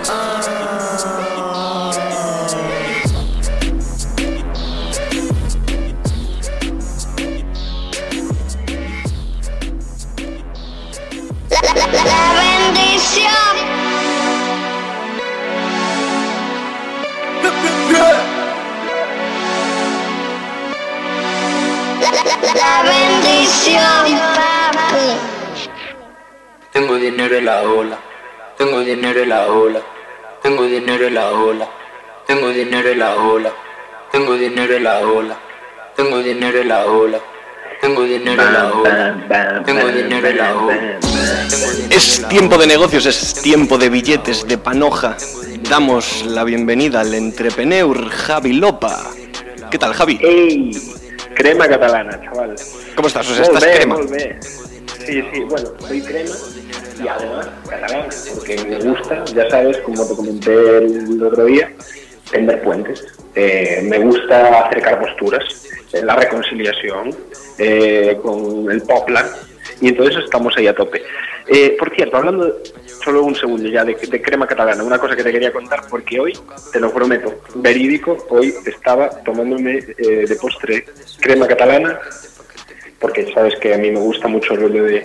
La 11.50 12.32
bendición. 12.34 13.32
La, 13.32 13.42
la- 13.42 13.53
la 22.52 22.82
bendición, 22.82 24.20
papi. 24.34 25.16
Tengo 26.72 26.96
dinero 26.96 27.36
en 27.36 27.44
la 27.44 27.62
ola, 27.62 27.98
tengo 28.58 28.80
dinero 28.80 29.22
en 29.22 29.28
la 29.28 29.46
ola, 29.46 29.80
tengo 30.42 30.64
dinero 30.64 31.06
en 31.06 31.14
la 31.14 31.30
ola, 31.30 31.68
tengo 32.26 32.50
dinero 32.52 32.90
en 32.90 32.98
la 32.98 33.14
ola, 33.16 33.52
tengo 34.12 34.34
dinero 34.34 34.74
en 34.74 34.84
la 34.84 35.00
ola, 35.00 35.36
tengo 35.96 36.22
dinero 36.22 36.60
en 36.60 36.68
la 36.68 36.84
ola, 36.86 37.20
tengo 37.80 38.02
dinero 38.02 38.42
en 38.42 38.52
la 38.52 38.72
ola, 38.72 39.62
tengo 39.64 39.88
dinero 39.88 40.28
en 40.28 40.36
la 40.36 40.54
ola. 40.54 40.98
Es 41.90 42.26
tiempo 42.28 42.58
de 42.58 42.66
negocios, 42.66 43.06
es 43.06 43.34
tiempo 43.40 43.78
de 43.78 43.88
billetes, 43.88 44.46
de 44.46 44.58
panoja. 44.58 45.16
Damos 45.70 46.24
la 46.26 46.44
bienvenida 46.44 47.00
al 47.00 47.14
entrepreneur 47.14 48.08
Javi 48.10 48.52
Lopa. 48.54 49.10
¿Qué 49.70 49.78
tal, 49.78 49.94
Javi? 49.94 50.18
¡Ey! 50.22 50.94
Crema 51.34 51.68
catalana, 51.68 52.20
chaval. 52.24 52.54
¿Cómo 52.94 53.08
estás? 53.08 53.28
O 53.28 53.34
sea, 53.34 53.44
Molt 53.44 53.54
estás 53.54 53.64
bé, 53.64 53.76
crema. 53.76 53.96
bé. 54.08 54.38
Sí, 55.04 55.22
sí, 55.32 55.40
bueno, 55.42 55.68
soy 55.80 56.00
crema 56.02 56.34
y 57.02 57.08
además 57.08 57.48
catalana, 57.68 58.06
porque 58.34 58.56
me 58.64 58.78
gusta, 58.78 59.24
ya 59.26 59.50
sabes, 59.50 59.78
como 59.78 60.06
te 60.06 60.14
comenté 60.14 60.78
el 60.78 61.22
otro 61.22 61.44
día, 61.44 61.70
tender 62.30 62.62
puentes. 62.62 63.04
Eh, 63.34 63.80
me 63.84 63.98
gusta 63.98 64.66
acercar 64.66 65.00
posturas, 65.00 65.42
eh, 65.92 66.02
la 66.04 66.16
reconciliación 66.16 67.14
eh, 67.58 68.18
con 68.22 68.70
el 68.70 68.80
poplar, 68.82 69.26
y 69.80 69.88
entonces 69.88 70.24
estamos 70.24 70.56
ahí 70.56 70.68
a 70.68 70.74
tope. 70.74 71.02
Eh, 71.46 71.76
por 71.78 71.94
cierto, 71.94 72.16
hablando 72.16 72.58
solo 73.02 73.22
un 73.22 73.34
segundo 73.34 73.68
ya 73.68 73.84
de, 73.84 73.94
de 73.94 74.22
crema 74.22 74.46
catalana, 74.46 74.82
una 74.82 74.98
cosa 74.98 75.14
que 75.14 75.22
te 75.22 75.30
quería 75.32 75.52
contar, 75.52 75.82
porque 75.90 76.18
hoy, 76.18 76.32
te 76.72 76.80
lo 76.80 76.90
prometo, 76.92 77.34
verídico, 77.56 78.16
hoy 78.30 78.54
estaba 78.64 79.10
tomándome 79.24 79.78
eh, 79.98 80.24
de 80.26 80.36
postre 80.36 80.86
crema 81.20 81.46
catalana 81.46 81.98
porque 82.98 83.30
sabes 83.34 83.54
que 83.56 83.74
a 83.74 83.78
mí 83.78 83.90
me 83.90 83.98
gusta 84.00 84.26
mucho 84.28 84.54
el 84.54 84.60
rollo 84.62 84.84
de 84.84 84.96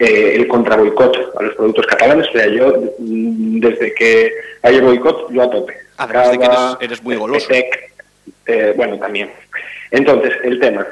eh, 0.00 0.32
el 0.34 0.48
contra 0.48 0.74
boicot 0.76 1.16
a 1.38 1.42
los 1.44 1.54
productos 1.54 1.86
catalanes. 1.86 2.26
O 2.28 2.32
sea, 2.32 2.46
yo 2.48 2.72
mm, 2.98 3.60
desde 3.60 3.94
que 3.94 4.32
hay 4.62 4.80
boicot, 4.80 5.30
yo 5.30 5.42
a 5.42 5.50
tope. 5.50 5.74
Además 5.98 6.30
de 6.32 6.38
que 6.38 6.44
Cava, 6.44 6.70
eres- 6.80 6.82
eres 6.90 7.02
muy 7.04 7.14
goloso. 7.16 7.46
Petec, 7.46 7.92
eh, 8.46 8.72
bueno, 8.76 8.98
también. 8.98 9.30
Entonces, 9.92 10.32
el 10.42 10.58
tema, 10.58 10.84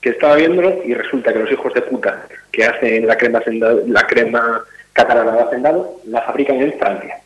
que 0.00 0.10
estaba 0.10 0.36
viéndolo 0.36 0.82
y 0.84 0.94
resulta 0.94 1.32
que 1.32 1.40
los 1.40 1.52
hijos 1.52 1.74
de 1.74 1.82
puta 1.82 2.26
que 2.50 2.64
hacen 2.64 3.06
la 3.06 3.16
crema, 3.16 3.42
la 3.86 4.06
crema 4.06 4.64
catalana 4.92 5.32
de 5.32 5.42
hacendado 5.42 5.96
la 6.06 6.22
fabrican 6.22 6.60
en 6.60 6.78
Francia. 6.78 7.18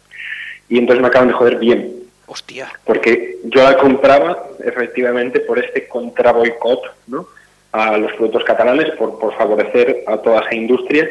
Y 0.68 0.78
entonces 0.78 1.02
me 1.02 1.08
acaban 1.08 1.28
de 1.28 1.34
joder 1.34 1.56
bien 1.56 1.92
Hostia. 2.26 2.72
porque 2.84 3.36
yo 3.44 3.62
la 3.62 3.76
compraba 3.76 4.48
efectivamente 4.64 5.40
por 5.40 5.58
este 5.58 5.86
contra 5.86 6.32
boicot 6.32 6.80
¿no? 7.06 7.28
a 7.72 7.96
los 7.98 8.12
productos 8.14 8.44
catalanes, 8.44 8.90
por, 8.92 9.18
por 9.18 9.36
favorecer 9.36 10.04
a 10.06 10.16
toda 10.18 10.40
esa 10.40 10.54
industria. 10.54 11.08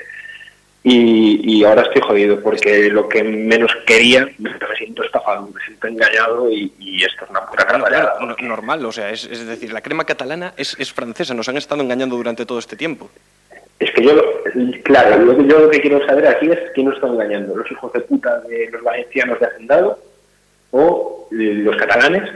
Y, 0.86 1.40
y 1.60 1.64
ahora 1.64 1.84
estoy 1.84 2.02
jodido 2.02 2.42
porque 2.42 2.90
lo 2.90 3.08
que 3.08 3.24
menos 3.24 3.72
quería 3.86 4.28
me, 4.38 4.52
siento 4.78 5.02
estafado, 5.04 5.48
me 5.54 5.62
siento 5.66 5.88
engañado 5.88 6.52
y, 6.52 6.74
y 6.78 7.04
esto 7.06 7.24
es 7.24 7.30
una 7.32 7.46
pura 7.46 7.66
canallada. 7.66 8.16
no- 8.20 8.36
normal, 8.46 8.86
o 8.86 8.92
sea, 8.92 9.10
es, 9.10 9.24
es 9.24 9.48
decir, 9.48 9.72
la 9.72 9.80
crema 9.82 10.04
catalana 10.06 10.54
es, 10.58 10.76
es 10.78 10.92
francesa, 10.92 11.34
nos 11.34 11.48
han 11.48 11.56
estado 11.56 11.82
engañando 11.82 12.18
durante 12.18 12.46
todo 12.46 12.60
este 12.60 12.76
tiempo. 12.76 13.10
Es 13.80 13.92
que 13.92 14.04
yo, 14.04 14.14
claro, 14.84 15.18
lo 15.24 15.38
que 15.38 15.48
yo 15.48 15.60
lo 15.60 15.70
que 15.70 15.80
quiero 15.82 16.06
saber 16.06 16.28
aquí 16.28 16.50
es 16.52 16.60
quién 16.76 16.88
nos 16.88 16.96
está 16.96 17.08
engañando, 17.08 17.56
los 17.56 17.72
hijos 17.72 17.92
de 17.94 18.02
puta 18.02 18.40
de 18.42 18.70
los 18.70 18.84
valencianos 18.84 19.40
de 19.40 19.46
Hacendado 19.46 20.00
o 20.72 21.30
eh, 21.32 21.36
los 21.36 21.76
catalanes 21.78 22.30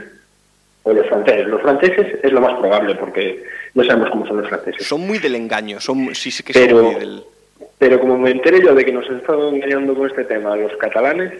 o 0.84 0.92
los 0.94 1.06
franceses. 1.06 1.46
Los 1.46 1.60
franceses 1.60 2.18
es 2.22 2.32
lo 2.32 2.40
más 2.40 2.58
probable 2.58 2.94
porque 2.94 3.44
ya 3.74 3.84
sabemos 3.84 4.10
cómo 4.10 4.26
son 4.26 4.38
los 4.38 4.48
franceses. 4.48 4.86
Son 4.86 5.06
muy 5.06 5.18
del 5.18 5.34
engaño, 5.34 5.80
son 5.80 6.14
sí, 6.14 6.30
sí 6.30 6.42
que 6.42 6.54
son 6.54 6.62
Pero, 6.62 6.82
muy 6.82 6.94
del... 6.94 7.22
pero 7.78 8.00
como 8.00 8.18
me 8.18 8.30
enteré 8.30 8.60
yo 8.62 8.74
de 8.74 8.84
que 8.84 8.92
nos 8.92 9.08
han 9.08 9.18
estado 9.18 9.48
engañando 9.50 9.94
con 9.94 10.08
este 10.08 10.24
tema 10.24 10.56
los 10.56 10.76
catalanes, 10.76 11.32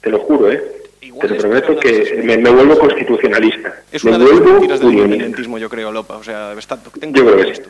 te 0.00 0.10
lo 0.10 0.18
juro, 0.20 0.50
¿eh? 0.52 0.62
Igual 1.00 1.28
te 1.28 1.34
lo 1.34 1.40
prometo 1.40 1.74
de 1.74 1.74
las- 1.74 2.08
que 2.10 2.22
me, 2.22 2.38
me 2.38 2.50
vuelvo 2.50 2.78
constitucionalista. 2.78 3.82
Es 3.92 4.04
me 4.04 4.10
una 4.10 4.18
de 4.18 4.24
las 4.24 4.32
vuelvo 4.34 4.52
mentiras 4.54 4.80
del 4.80 4.92
independentismo, 4.92 5.58
yo 5.58 5.68
creo, 5.70 5.92
Lopa. 5.92 6.16
O 6.16 6.24
sea, 6.24 6.52
está, 6.58 6.76
tengo 7.00 7.16
Yo 7.16 7.24
creo 7.24 7.36
que 7.44 7.50
esto. 7.52 7.68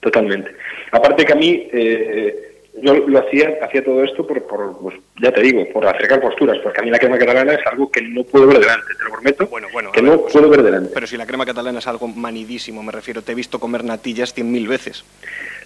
totalmente. 0.00 0.50
Aparte 0.90 1.24
que 1.24 1.32
a 1.32 1.36
mí, 1.36 1.68
eh, 1.72 2.50
yo 2.82 2.94
lo 2.94 3.18
hacía, 3.20 3.58
hacía 3.62 3.84
todo 3.84 4.02
esto 4.02 4.26
por, 4.26 4.42
por, 4.42 4.76
pues, 4.80 4.96
ya 5.22 5.30
te 5.32 5.40
digo, 5.40 5.64
por 5.72 5.86
acercar 5.86 6.20
posturas, 6.20 6.58
porque 6.62 6.80
a 6.80 6.84
mí 6.84 6.90
la 6.90 6.98
crema 6.98 7.16
catalana 7.18 7.54
es 7.54 7.64
algo 7.66 7.90
que 7.90 8.02
no 8.02 8.24
puedo 8.24 8.48
ver 8.48 8.58
delante, 8.58 8.86
te 8.98 9.04
lo 9.04 9.10
prometo, 9.12 9.46
Bueno, 9.46 9.68
bueno, 9.72 9.92
que 9.92 10.02
ver, 10.02 10.10
no 10.10 10.20
pues, 10.22 10.32
puedo 10.32 10.48
ver 10.50 10.62
delante. 10.64 10.90
Pero 10.92 11.06
si 11.06 11.16
la 11.16 11.26
crema 11.26 11.46
catalana 11.46 11.78
es 11.78 11.86
algo 11.86 12.08
manidísimo, 12.08 12.82
me 12.82 12.90
refiero, 12.92 13.22
te 13.22 13.32
he 13.32 13.34
visto 13.36 13.60
comer 13.60 13.84
natillas 13.84 14.34
cien 14.34 14.50
mil 14.50 14.66
veces. 14.66 15.04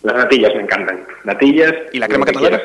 Las 0.03 0.15
natillas 0.17 0.55
me 0.55 0.63
encantan, 0.63 1.05
natillas... 1.25 1.73
¿Y 1.93 1.99
la 1.99 2.09
crema 2.09 2.25
catalana? 2.27 2.61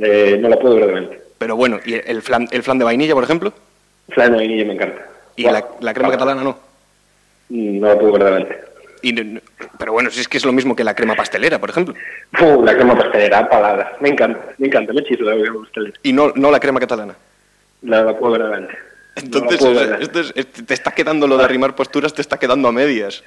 Eh, 0.00 0.36
no 0.40 0.48
la 0.48 0.56
puedo 0.58 0.76
ver 0.76 0.86
delante. 0.86 1.20
Pero 1.38 1.56
bueno, 1.56 1.78
¿y 1.84 1.94
el 1.94 2.22
flan, 2.22 2.48
el 2.50 2.62
flan 2.62 2.78
de 2.78 2.84
vainilla, 2.84 3.14
por 3.14 3.24
ejemplo? 3.24 3.52
Flan 4.10 4.32
de 4.32 4.38
vainilla 4.38 4.64
me 4.64 4.74
encanta. 4.74 5.06
¿Y 5.36 5.44
la, 5.44 5.64
la 5.80 5.94
crema 5.94 6.10
catalana 6.10 6.42
no? 6.42 6.58
No 7.50 7.86
la 7.88 7.98
puedo 7.98 8.12
ver. 8.18 8.68
Y 9.02 9.14
pero 9.78 9.92
bueno, 9.92 10.10
si 10.10 10.20
es 10.20 10.28
que 10.28 10.38
es 10.38 10.44
lo 10.44 10.52
mismo 10.52 10.74
que 10.74 10.82
la 10.82 10.94
crema 10.94 11.14
pastelera, 11.14 11.58
por 11.60 11.70
ejemplo. 11.70 11.94
Uh, 12.40 12.64
la 12.64 12.74
crema 12.74 12.98
pastelera, 12.98 13.48
palada. 13.48 13.96
Me 14.00 14.08
encanta, 14.08 14.40
me 14.58 14.66
encanta, 14.66 14.92
me 14.92 15.00
la 15.02 15.06
crema 15.34 15.60
pastelera. 15.62 15.94
Y 16.02 16.12
no, 16.12 16.32
no 16.34 16.50
la 16.50 16.58
crema 16.58 16.80
catalana. 16.80 17.14
La, 17.82 18.02
la 18.02 18.18
puedo 18.18 18.32
ver 18.32 18.42
delante. 18.42 18.74
Entonces, 19.14 19.60
No 19.60 19.66
puedo 19.72 19.88
ver 19.90 20.02
esto 20.02 20.20
es- 20.20 20.46
te 20.52 20.74
está 20.74 20.90
quedando 20.92 21.26
lo 21.28 21.36
de 21.38 21.44
arrimar 21.44 21.74
posturas, 21.76 22.12
te 22.12 22.22
está 22.22 22.38
quedando 22.38 22.68
a 22.68 22.72
medias. 22.72 23.22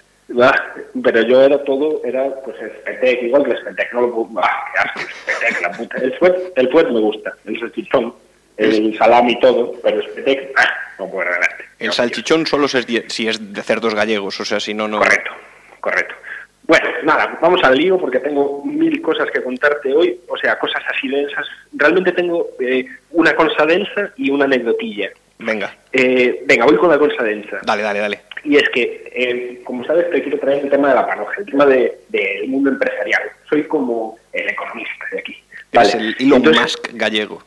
Pero 1.03 1.21
yo 1.23 1.41
era 1.43 1.63
todo, 1.63 2.01
era 2.03 2.23
pues 2.43 2.55
Spetec, 2.57 3.23
igual 3.23 3.43
que 3.43 3.51
el 3.51 3.57
Spetec, 3.59 3.93
no 3.93 4.01
lo 4.01 4.25
bah, 4.25 4.49
qué 4.73 4.79
asco, 4.79 4.99
Spetec, 5.21 5.61
la 5.61 5.71
puta. 5.71 5.97
El 5.97 6.13
fuet, 6.17 6.35
el 6.55 6.69
fuet 6.69 6.87
me 6.89 6.99
gusta, 6.99 7.33
el 7.45 7.59
salchichón, 7.59 8.13
el 8.57 8.97
salami 8.97 9.33
y 9.33 9.39
todo, 9.39 9.73
pero 9.83 9.99
el 9.99 10.07
Spetec, 10.09 10.51
ah, 10.57 10.69
no 10.99 11.07
puedo 11.09 11.25
ver 11.29 11.33
delante. 11.39 11.65
El 11.79 11.87
No, 11.87 11.93
salchichón 11.93 12.45
solo 12.45 12.65
es 12.65 12.85
die- 12.85 13.05
si 13.09 13.27
es 13.27 13.53
de 13.53 13.61
cerdos 13.61 13.93
gallegos, 13.95 14.39
o 14.39 14.45
sea, 14.45 14.59
si 14.59 14.73
no, 14.73 14.87
no... 14.87 14.99
Correcto, 14.99 15.31
correcto. 15.79 16.15
Bueno, 16.63 16.89
nada, 17.03 17.37
vamos 17.41 17.61
al 17.63 17.75
lío 17.75 17.97
porque 17.97 18.19
tengo 18.19 18.63
mil 18.63 19.01
cosas 19.01 19.29
que 19.31 19.41
contarte 19.43 19.91
hoy, 19.93 20.17
o 20.29 20.37
sea, 20.37 20.57
cosas 20.57 20.81
así 20.87 21.07
densas. 21.09 21.45
Realmente 21.73 22.11
tengo 22.13 22.47
eh, 22.59 22.85
una 23.11 23.35
cosa 23.35 23.65
densa 23.65 24.11
y 24.15 24.29
una 24.29 24.45
anecdotilla. 24.45 25.09
Venga, 25.39 25.73
Eh, 25.91 26.43
venga, 26.45 26.65
voy 26.65 26.77
con 26.77 26.89
la 26.89 26.99
cosa 26.99 27.23
densa. 27.23 27.59
dale, 27.63 27.81
dale, 27.81 27.99
dale. 27.99 28.21
Y 28.43 28.55
es 28.57 28.67
que, 28.69 29.11
eh, 29.13 29.61
como 29.63 29.85
sabes, 29.85 30.09
te 30.09 30.21
quiero 30.21 30.39
traer 30.39 30.63
el 30.63 30.69
tema 30.71 30.89
de 30.89 30.95
la 30.95 31.05
panoja, 31.07 31.33
el 31.39 31.45
tema 31.45 31.65
de- 31.65 31.99
del 32.09 32.47
mundo 32.47 32.69
empresarial. 32.71 33.21
Soy 33.49 33.63
como 33.63 34.17
el 34.33 34.49
economista 34.49 35.05
de 35.11 35.19
aquí. 35.19 35.37
Vale, 35.73 35.91
el 35.93 36.15
Elon 36.19 36.37
entonces, 36.37 36.61
Musk 36.61 36.87
gallego. 36.93 37.43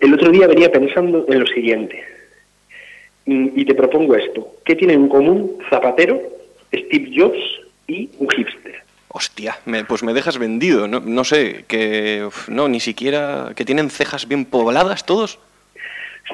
El 0.00 0.14
otro 0.14 0.30
día 0.30 0.46
venía 0.46 0.70
pensando 0.70 1.24
en 1.28 1.40
lo 1.40 1.46
siguiente. 1.46 2.04
Mm, 3.26 3.48
Y 3.56 3.64
te 3.64 3.74
propongo 3.74 4.14
esto. 4.16 4.56
¿Qué 4.64 4.74
tienen 4.76 5.02
en 5.02 5.08
común 5.08 5.58
Zapatero, 5.68 6.20
Steve 6.72 7.10
Jobs 7.14 7.38
y 7.86 8.08
un 8.18 8.28
hipster? 8.30 8.82
Hostia, 9.08 9.58
me- 9.66 9.84
pues 9.84 10.02
me 10.04 10.14
dejas 10.14 10.38
vendido, 10.38 10.86
no, 10.86 11.00
no 11.00 11.24
sé, 11.24 11.64
que 11.66 12.22
uf, 12.26 12.48
no, 12.48 12.68
ni 12.68 12.78
siquiera, 12.80 13.52
que 13.56 13.64
tienen 13.64 13.90
cejas 13.90 14.26
bien 14.28 14.44
pobladas 14.44 15.04
todos. 15.04 15.38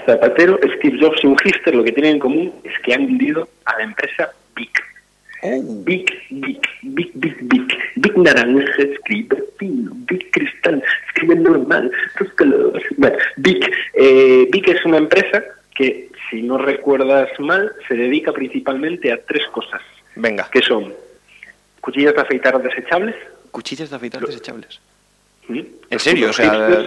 Zapatero, 0.05 0.59
Steve 0.79 0.99
Jobs 1.01 1.23
y 1.23 1.27
un 1.27 1.39
hipster 1.39 1.75
lo 1.75 1.83
que 1.85 1.93
tienen 1.93 2.15
en 2.15 2.19
común 2.19 2.53
es 2.65 2.73
que 2.85 2.95
han 2.95 3.07
vendido 3.07 3.49
a 3.65 3.79
la 3.79 3.85
empresa 3.85 4.31
Vic. 4.55 4.83
Big, 5.85 6.07
big, 6.31 6.61
big, 6.83 7.11
big, 7.15 7.37
big. 7.43 7.79
Big 7.97 8.17
naranja 8.19 8.83
escribe 8.83 9.43
fino. 9.59 9.93
Big 9.95 10.31
cristal 10.33 10.83
escribe 11.09 11.37
normal. 11.37 11.91
Los 12.19 12.33
colores. 12.33 12.85
Bueno, 12.97 13.17
Big. 13.37 13.65
Eh, 13.95 14.49
Big 14.51 14.69
es 14.69 14.85
una 14.85 14.99
empresa 14.99 15.45
que, 15.75 16.09
si 16.31 16.43
no 16.43 16.59
recuerdas 16.59 17.29
mal, 17.39 17.73
se 17.87 17.95
dedica 17.95 18.33
principalmente 18.33 19.13
a 19.13 19.19
tres 19.25 19.47
cosas. 19.53 19.81
Venga, 20.17 20.49
Que 20.51 20.63
son 20.63 20.93
cuchillas 21.81 22.15
de 22.15 22.21
afeitar 22.23 22.61
desechables. 22.61 23.15
cuchillas 23.53 23.91
de 23.91 23.97
afeitar 23.97 24.27
desechables. 24.27 24.81
¿Mm? 25.49 25.61
¿En 25.91 25.99
serio? 26.01 26.31
O 26.31 26.33
sea, 26.33 26.81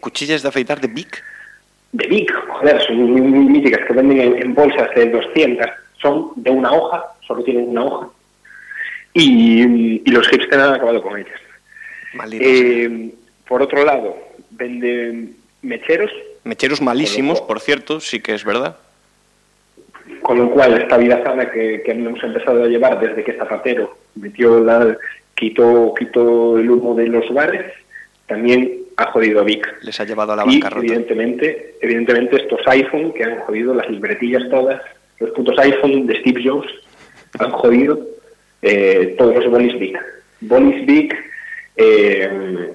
cuchillas 0.00 0.42
de 0.42 0.48
afeitar 0.48 0.80
de 0.80 0.88
Bic. 0.88 1.22
De 1.96 2.06
Big, 2.08 2.30
joder, 2.32 2.80
son 2.82 3.52
míticas 3.52 3.86
que 3.86 3.94
venden 3.94 4.20
en, 4.20 4.42
en 4.42 4.54
bolsas 4.54 4.88
de 4.94 5.10
200. 5.10 5.66
Son 6.00 6.30
de 6.36 6.50
una 6.50 6.72
hoja, 6.72 7.04
solo 7.26 7.42
tienen 7.42 7.68
una 7.68 7.84
hoja. 7.84 8.08
Y, 9.14 10.02
y 10.04 10.10
los 10.10 10.28
hipsters 10.28 10.62
han 10.62 10.74
acabado 10.74 11.02
con 11.02 11.18
ellas. 11.18 11.40
Eh, 12.32 13.10
por 13.48 13.62
otro 13.62 13.84
lado, 13.84 14.16
venden 14.50 15.36
mecheros, 15.62 16.10
Mecheros 16.44 16.80
malísimos, 16.80 17.40
por 17.40 17.60
cierto, 17.60 17.98
sí 18.00 18.20
que 18.20 18.34
es 18.34 18.44
verdad. 18.44 18.76
con 20.22 20.38
lo 20.38 20.50
cual 20.50 20.80
esta 20.80 20.96
vida 20.96 21.22
sana 21.24 21.50
que, 21.50 21.82
que 21.84 21.90
hemos 21.92 22.22
empezado 22.22 22.62
a 22.62 22.68
llevar 22.68 23.00
desde 23.00 23.24
que 23.24 23.32
Zapatero 23.32 23.98
metió 24.14 24.60
la, 24.60 24.96
quitó, 25.34 25.92
quitó 25.98 26.58
el 26.58 26.70
humo 26.70 26.94
de 26.94 27.08
los 27.08 27.32
bares, 27.32 27.72
también 28.26 28.85
ha 28.96 29.10
jodido 29.10 29.40
a 29.40 29.44
Vic. 29.44 29.78
Les 29.82 29.98
ha 30.00 30.04
llevado 30.04 30.32
a 30.32 30.36
la 30.36 30.44
Y 30.46 30.60
bancarrota. 30.60 30.86
evidentemente, 30.86 31.76
evidentemente 31.80 32.36
estos 32.36 32.60
iPhone 32.66 33.12
que 33.12 33.24
han 33.24 33.38
jodido 33.40 33.74
las 33.74 33.88
libretillas 33.90 34.48
todas, 34.50 34.80
los 35.18 35.30
putos 35.30 35.58
iPhone 35.58 36.06
de 36.06 36.20
Steve 36.20 36.42
Jobs 36.44 36.68
han 37.38 37.50
jodido 37.50 37.98
eh, 38.62 39.14
todos 39.18 39.34
los 39.36 39.50
bolis 39.50 39.78
Big. 39.78 39.98
Bolis 40.40 40.86
Big, 40.86 41.14
eh, 41.76 42.72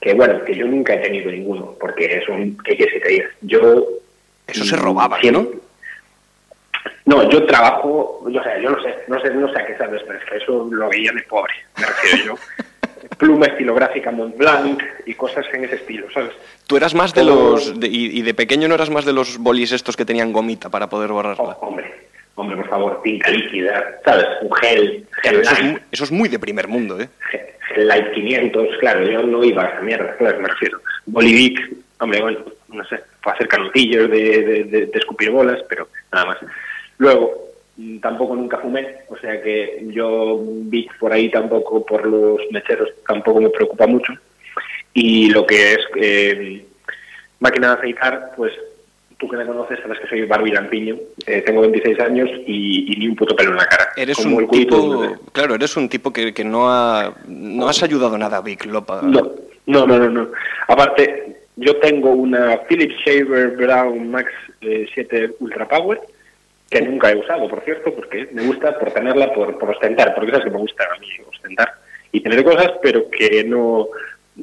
que 0.00 0.14
bueno, 0.14 0.42
que 0.44 0.54
yo 0.54 0.66
nunca 0.66 0.94
he 0.94 0.98
tenido 0.98 1.30
ninguno, 1.30 1.76
porque 1.78 2.06
es 2.18 2.28
un, 2.28 2.56
¿qué 2.64 2.76
quieres 2.76 2.94
que 2.94 3.00
te 3.00 3.08
diga? 3.08 3.26
Yo... 3.42 3.86
Eso 4.46 4.64
se 4.64 4.76
robaba, 4.76 5.18
¿no? 5.30 5.46
No, 7.04 7.28
yo 7.30 7.44
trabajo, 7.46 8.24
yo, 8.28 8.40
o 8.40 8.42
sea, 8.44 8.58
yo 8.60 8.70
no 8.70 8.82
sé, 8.82 8.94
no 9.08 9.20
sé, 9.20 9.30
no 9.34 9.52
sé 9.52 9.60
a 9.60 9.66
qué 9.66 9.76
sabes, 9.76 10.02
pero 10.06 10.18
es 10.18 10.24
que 10.24 10.36
eso 10.38 10.68
lo 10.70 10.88
veía 10.88 11.12
de 11.12 11.22
pobre, 11.22 11.52
me 11.78 11.86
refiero 11.86 12.24
yo. 12.26 12.34
Pluma 13.18 13.46
estilográfica 13.46 14.10
Montblanc 14.10 14.82
y 15.06 15.14
cosas 15.14 15.44
en 15.52 15.64
ese 15.64 15.76
estilo, 15.76 16.06
¿sabes? 16.12 16.32
Tú 16.66 16.76
eras 16.76 16.94
más 16.94 17.12
de 17.14 17.24
los... 17.24 17.78
de- 17.78 17.88
y, 17.88 18.18
y 18.18 18.22
de 18.22 18.34
pequeño 18.34 18.68
no 18.68 18.74
eras 18.74 18.90
más 18.90 19.04
de 19.04 19.12
los 19.12 19.38
bolis 19.38 19.72
estos 19.72 19.96
que 19.96 20.04
tenían 20.04 20.32
gomita 20.32 20.68
para 20.70 20.88
poder 20.88 21.10
borrarla. 21.12 21.42
Oh, 21.60 21.66
hombre, 21.68 21.92
hombre, 22.34 22.56
por 22.56 22.68
favor, 22.68 23.02
tinta 23.02 23.30
líquida, 23.30 23.98
¿sabes? 24.04 24.26
Un 24.42 24.52
gel, 24.54 25.06
gel 25.22 25.40
eso, 25.40 25.52
es 25.52 25.76
eso 25.92 26.04
es 26.04 26.12
muy 26.12 26.28
de 26.28 26.38
primer 26.38 26.68
mundo, 26.68 27.00
¿eh? 27.00 27.08
gel- 27.30 27.46
gel 27.74 27.88
light 27.88 28.12
500, 28.12 28.68
claro, 28.80 29.02
yo 29.10 29.22
no 29.22 29.42
iba 29.44 29.64
a 29.64 29.68
esa 29.68 29.80
mierda, 29.80 30.16
claro, 30.16 30.40
me 30.40 30.48
refiero. 30.48 30.80
Bolivic, 31.06 31.60
hombre, 32.00 32.20
bueno, 32.22 32.38
no 32.68 32.84
sé, 32.84 33.00
para 33.22 33.34
hacer 33.36 33.48
canutillos 33.48 34.10
de, 34.10 34.42
de, 34.42 34.64
de- 34.64 34.86
de 34.86 34.98
escupir 34.98 35.30
bolas, 35.30 35.60
pero 35.68 35.88
nada 36.12 36.26
más. 36.26 36.38
Luego, 36.98 37.51
tampoco 38.00 38.36
nunca 38.36 38.58
fumé, 38.58 38.98
o 39.08 39.16
sea 39.16 39.40
que 39.42 39.86
yo 39.90 40.40
vi 40.44 40.88
por 41.00 41.12
ahí 41.12 41.30
tampoco, 41.30 41.84
por 41.84 42.06
los 42.06 42.40
mecheros, 42.50 42.90
tampoco 43.06 43.40
me 43.40 43.50
preocupa 43.50 43.86
mucho. 43.86 44.12
Y 44.94 45.30
lo 45.30 45.46
que 45.46 45.72
es 45.72 45.78
eh, 45.96 46.66
máquina 47.40 47.68
de 47.68 47.74
afeitar, 47.74 48.32
pues 48.36 48.52
tú 49.18 49.28
que 49.28 49.36
me 49.36 49.46
conoces 49.46 49.78
sabes 49.80 50.00
que 50.00 50.08
soy 50.08 50.22
Barbie 50.24 50.52
Lampiño, 50.52 50.96
eh, 51.26 51.42
tengo 51.46 51.60
26 51.62 52.00
años 52.00 52.28
y, 52.46 52.92
y 52.92 52.96
ni 52.96 53.08
un 53.08 53.16
puto 53.16 53.34
pelo 53.36 53.52
en 53.52 53.56
la 53.56 53.66
cara. 53.66 53.88
Eres 53.96 54.16
como 54.16 54.36
un 54.36 54.44
el 54.44 54.50
de 54.50 54.58
tipo... 54.58 54.98
bebé. 55.00 55.14
Claro, 55.32 55.54
eres 55.54 55.76
un 55.76 55.88
tipo 55.88 56.12
que, 56.12 56.34
que 56.34 56.44
no 56.44 56.68
ha... 56.68 57.14
No 57.26 57.68
has 57.68 57.82
ayudado 57.82 58.18
nada 58.18 58.38
a 58.38 58.42
Vic 58.42 58.66
Lopa. 58.66 59.00
No, 59.02 59.32
no, 59.66 59.86
no, 59.86 59.98
no, 59.98 60.10
no. 60.10 60.28
Aparte, 60.66 61.36
yo 61.56 61.76
tengo 61.76 62.10
una 62.10 62.58
Philips 62.68 62.96
Shaver 63.04 63.56
Brown 63.56 64.10
Max 64.10 64.30
eh, 64.60 64.88
7 64.92 65.36
Ultra 65.38 65.68
Power, 65.68 66.00
que 66.72 66.82
nunca 66.82 67.10
he 67.10 67.16
usado, 67.16 67.48
por 67.48 67.60
cierto, 67.62 67.94
porque 67.94 68.28
me 68.32 68.42
gusta 68.46 68.78
por 68.78 68.90
tenerla, 68.92 69.32
por, 69.32 69.58
por 69.58 69.70
ostentar, 69.70 70.14
porque 70.14 70.30
sabes 70.30 70.44
que 70.46 70.50
me 70.50 70.58
gusta 70.58 70.84
a 70.84 70.98
mí 70.98 71.06
ostentar 71.30 71.72
y 72.10 72.20
tener 72.20 72.42
cosas, 72.42 72.72
pero 72.82 73.08
que 73.10 73.44
no, 73.44 73.88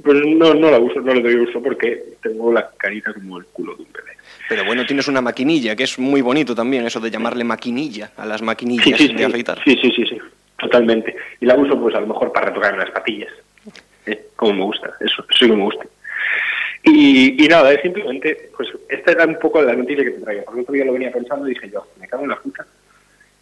pues 0.04 0.18
no, 0.26 0.54
no 0.54 0.72
la 0.72 0.80
uso, 0.80 1.02
no 1.02 1.14
le 1.14 1.22
doy 1.22 1.36
uso 1.36 1.62
porque 1.62 2.04
tengo 2.22 2.52
la 2.54 2.70
carita 2.78 3.14
como 3.14 3.38
el 3.40 3.46
culo 3.46 3.76
de 3.76 3.84
un 3.84 3.92
bebé. 3.92 4.12
Pero 4.48 4.66
bueno, 4.66 4.86
tienes 4.86 5.08
una 5.08 5.22
maquinilla, 5.22 5.76
que 5.76 5.84
es 5.84 6.00
muy 6.00 6.22
bonito 6.22 6.56
también, 6.56 6.86
eso 6.86 7.00
de 7.00 7.12
llamarle 7.12 7.44
maquinilla 7.44 8.12
a 8.18 8.26
las 8.26 8.42
maquinillas 8.42 8.86
Sí, 8.86 8.94
sí, 9.08 9.08
de 9.14 9.18
sí, 9.20 9.24
afeitar. 9.24 9.60
sí, 9.64 9.78
sí, 9.82 9.92
sí, 9.96 10.06
sí, 10.06 10.18
totalmente. 10.58 11.16
Y 11.40 11.46
la 11.46 11.56
uso 11.56 11.80
pues 11.80 11.94
a 11.96 12.00
lo 12.00 12.08
mejor 12.08 12.32
para 12.32 12.48
retocar 12.48 12.78
las 12.78 12.90
patillas, 12.92 13.32
¿eh? 14.08 14.28
como 14.36 14.54
me 14.54 14.64
gusta, 14.64 14.88
eso, 15.00 15.24
eso 15.30 15.38
sí 15.38 15.46
que 15.48 15.56
me 15.56 15.64
gusta. 15.64 15.86
Y, 16.84 17.44
y 17.44 17.48
nada, 17.48 17.72
es 17.74 17.82
simplemente, 17.82 18.50
pues 18.56 18.70
esta 18.90 19.12
era 19.12 19.26
un 19.26 19.38
poco 19.40 19.62
la 19.62 19.76
noticia 19.76 20.04
que 20.04 20.12
te 20.12 20.22
traía, 20.22 20.44
porque 20.44 20.62
otro 20.62 20.74
día 20.74 20.86
lo 20.86 20.94
venía 20.94 21.12
pensando 21.12 21.46
y 21.48 21.54
dije 21.54 21.70
yo, 21.70 21.86
me 22.00 22.08
cago 22.08 22.24
en 22.24 22.30
la 22.30 22.36
puta. 22.38 22.66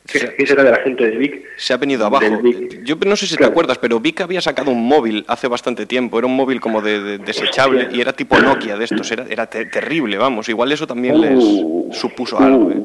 ¿Qué, 0.09 0.47
será 0.47 0.63
de 0.63 0.71
la 0.71 0.77
gente 0.77 1.05
de 1.05 1.17
Vic? 1.17 1.45
Se 1.57 1.73
ha 1.73 1.77
venido 1.77 2.05
abajo. 2.05 2.25
Yo 2.83 2.95
no 3.05 3.17
sé 3.17 3.27
si 3.27 3.35
te 3.35 3.43
acuerdas, 3.43 3.77
pero 3.77 3.99
Vic 3.99 4.21
había 4.21 4.39
sacado 4.39 4.71
un 4.71 4.87
móvil 4.87 5.25
hace 5.27 5.49
bastante 5.49 5.85
tiempo. 5.85 6.17
Era 6.17 6.27
un 6.27 6.35
móvil 6.35 6.61
como 6.61 6.81
de, 6.81 7.01
de- 7.03 7.17
desechable 7.17 7.89
y 7.91 7.99
era 7.99 8.13
tipo 8.13 8.39
Nokia 8.39 8.77
de 8.77 8.85
estos. 8.85 9.11
Era, 9.11 9.25
era 9.29 9.47
te- 9.47 9.65
terrible, 9.65 10.17
vamos. 10.17 10.47
Igual 10.47 10.71
eso 10.71 10.87
también 10.87 11.19
les 11.19 11.33
Uh, 11.35 11.89
supuso 11.91 12.39
algo. 12.39 12.71
¿eh? 12.71 12.83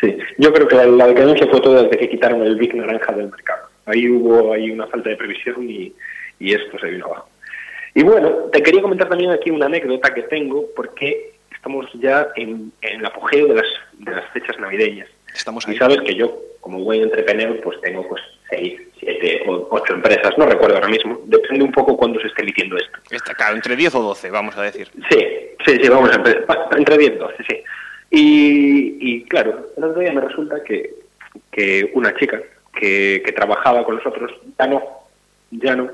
Sí, 0.00 0.16
yo 0.38 0.52
creo 0.52 0.68
que 0.68 0.76
la, 0.76 0.86
la 0.86 1.08
decadencia 1.08 1.44
fue 1.48 1.60
toda 1.60 1.82
desde 1.82 1.98
que 1.98 2.08
quitaron 2.10 2.40
el 2.42 2.54
Vic 2.56 2.72
naranja 2.74 3.12
del 3.12 3.30
mercado. 3.30 3.66
Ahí 3.86 4.08
hubo 4.08 4.52
ahí 4.52 4.70
una 4.70 4.86
falta 4.86 5.10
de 5.10 5.16
previsión 5.16 5.68
y, 5.68 5.92
y 6.38 6.54
esto 6.54 6.78
se 6.78 6.86
vino 6.88 7.06
abajo. 7.06 7.28
Y 7.94 8.02
bueno, 8.02 8.30
te 8.52 8.62
quería 8.62 8.82
comentar 8.82 9.08
también 9.08 9.30
aquí 9.30 9.50
una 9.50 9.66
anécdota 9.66 10.12
que 10.12 10.22
tengo 10.22 10.66
porque 10.74 11.34
estamos 11.54 11.86
ya 11.94 12.28
en, 12.36 12.72
en 12.82 13.00
el 13.00 13.06
apogeo 13.06 13.46
de 13.46 13.54
las, 13.54 13.66
de 13.98 14.10
las 14.12 14.28
fechas 14.32 14.58
navideñas. 14.58 15.08
Estamos 15.34 15.66
Y 15.66 15.72
ahí. 15.72 15.76
sabes 15.78 16.00
que 16.02 16.14
yo, 16.14 16.36
como 16.60 16.80
buen 16.80 17.02
entrepreneur, 17.02 17.58
pues 17.62 17.80
tengo 17.80 18.06
pues 18.08 18.22
seis, 18.50 18.80
siete 18.98 19.42
o 19.46 19.68
ocho 19.70 19.94
empresas, 19.94 20.36
no 20.38 20.46
recuerdo 20.46 20.76
ahora 20.76 20.88
mismo. 20.88 21.20
Depende 21.24 21.64
un 21.64 21.72
poco 21.72 21.96
cuándo 21.96 22.20
se 22.20 22.26
esté 22.28 22.42
emitiendo 22.42 22.76
esto. 22.76 22.98
Está 23.10 23.34
claro, 23.34 23.56
entre 23.56 23.76
10 23.76 23.94
o 23.96 24.02
12, 24.02 24.30
vamos 24.30 24.56
a 24.56 24.62
decir. 24.62 24.88
Sí, 25.10 25.18
sí, 25.64 25.78
sí, 25.82 25.88
vamos 25.88 26.10
a 26.10 26.16
empezar. 26.16 26.68
Entre 26.76 26.98
10 26.98 27.18
12, 27.18 27.36
sí. 27.48 27.62
Y, 28.10 28.96
y 29.00 29.24
claro, 29.24 29.66
el 29.76 29.84
otro 29.84 30.00
día 30.00 30.12
me 30.12 30.20
resulta 30.20 30.62
que, 30.62 30.94
que 31.50 31.90
una 31.94 32.14
chica 32.16 32.40
que, 32.78 33.22
que 33.24 33.32
trabajaba 33.32 33.84
con 33.84 33.96
nosotros, 33.96 34.32
ya 34.58 34.66
no, 34.66 34.82
ya 35.50 35.74
no, 35.74 35.90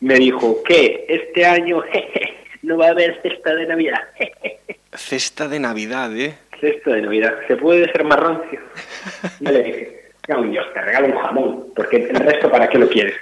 me 0.00 0.14
dijo 0.14 0.62
que 0.62 1.04
este 1.08 1.46
año 1.46 1.80
jeje, 1.92 2.34
no 2.62 2.76
va 2.76 2.88
a 2.88 2.90
haber 2.90 3.20
cesta 3.22 3.54
de 3.54 3.66
Navidad. 3.66 4.02
Cesta 4.92 5.46
de 5.46 5.60
Navidad, 5.60 6.14
¿eh? 6.16 6.34
Cesta 6.60 6.90
de 6.90 7.02
Navidad, 7.02 7.34
¿se 7.46 7.56
puede 7.56 7.90
ser 7.92 8.04
más 8.04 8.18
rancio? 8.18 8.60
Yo 9.38 9.52
le 9.52 9.62
dije, 9.62 10.02
no, 10.28 10.42
Dios, 10.42 10.66
te 10.74 10.82
regalo 10.82 11.06
un 11.06 11.18
jamón, 11.22 11.66
porque 11.76 12.08
el 12.08 12.16
resto, 12.16 12.50
¿para 12.50 12.68
qué 12.68 12.76
lo 12.76 12.88
quieres? 12.88 13.14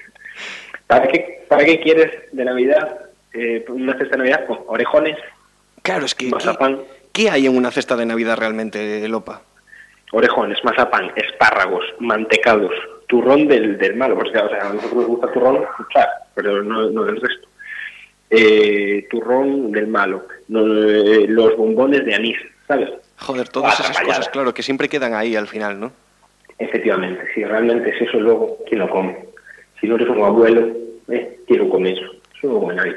¿Para 0.86 1.06
qué, 1.06 1.44
para 1.46 1.66
qué 1.66 1.78
quieres 1.78 2.10
de 2.32 2.44
Navidad 2.44 3.08
eh, 3.34 3.64
una 3.68 3.92
cesta 3.98 4.12
de 4.12 4.18
Navidad 4.18 4.46
con 4.46 4.60
orejones, 4.66 5.18
Claro, 5.82 6.04
es 6.04 6.14
que. 6.14 6.30
¿qué, 6.30 6.78
qué 7.12 7.30
hay 7.30 7.46
en 7.46 7.56
una 7.56 7.70
cesta 7.70 7.96
de 7.96 8.04
Navidad 8.06 8.36
realmente, 8.36 9.06
Lopa? 9.08 9.42
Orejones, 10.12 10.62
mazapán, 10.64 11.10
espárragos, 11.16 11.84
mantecados, 11.98 12.72
turrón 13.06 13.48
del, 13.48 13.78
del 13.78 13.96
malo, 13.96 14.14
porque 14.14 14.38
o 14.38 14.48
sea, 14.48 14.66
a 14.68 14.72
nosotros 14.72 14.94
nos 14.94 15.06
gusta 15.06 15.32
turrón, 15.32 15.62
escuchar, 15.62 16.08
pero 16.34 16.62
no, 16.62 16.90
no 16.90 17.04
del 17.04 17.20
resto. 17.20 17.48
Eh, 18.30 19.06
turrón 19.10 19.72
del 19.72 19.86
malo, 19.86 20.26
no, 20.48 20.60
eh, 20.60 21.26
los 21.28 21.56
bombones 21.56 22.04
de 22.04 22.14
anís, 22.14 22.36
¿sabes? 22.66 22.90
Joder, 23.16 23.48
todas 23.48 23.80
esas 23.80 24.00
cosas, 24.00 24.28
claro, 24.28 24.52
que 24.52 24.62
siempre 24.62 24.88
quedan 24.88 25.14
ahí 25.14 25.34
al 25.34 25.48
final, 25.48 25.80
¿no? 25.80 25.92
Efectivamente, 26.58 27.22
si 27.34 27.44
realmente 27.44 27.90
es 27.90 28.02
eso 28.02 28.18
luego, 28.18 28.58
¿quién 28.68 28.80
lo 28.80 28.90
come? 28.90 29.16
Si 29.80 29.86
no 29.86 29.94
eres 29.94 30.08
un 30.08 30.22
abuelo, 30.22 30.68
eh, 31.08 31.38
¿quién 31.46 31.60
lo 31.60 31.68
come 31.70 31.92
eso? 31.92 32.04
Eso 32.36 32.48
no 32.48 32.60
come 32.60 32.74
nadie. 32.74 32.96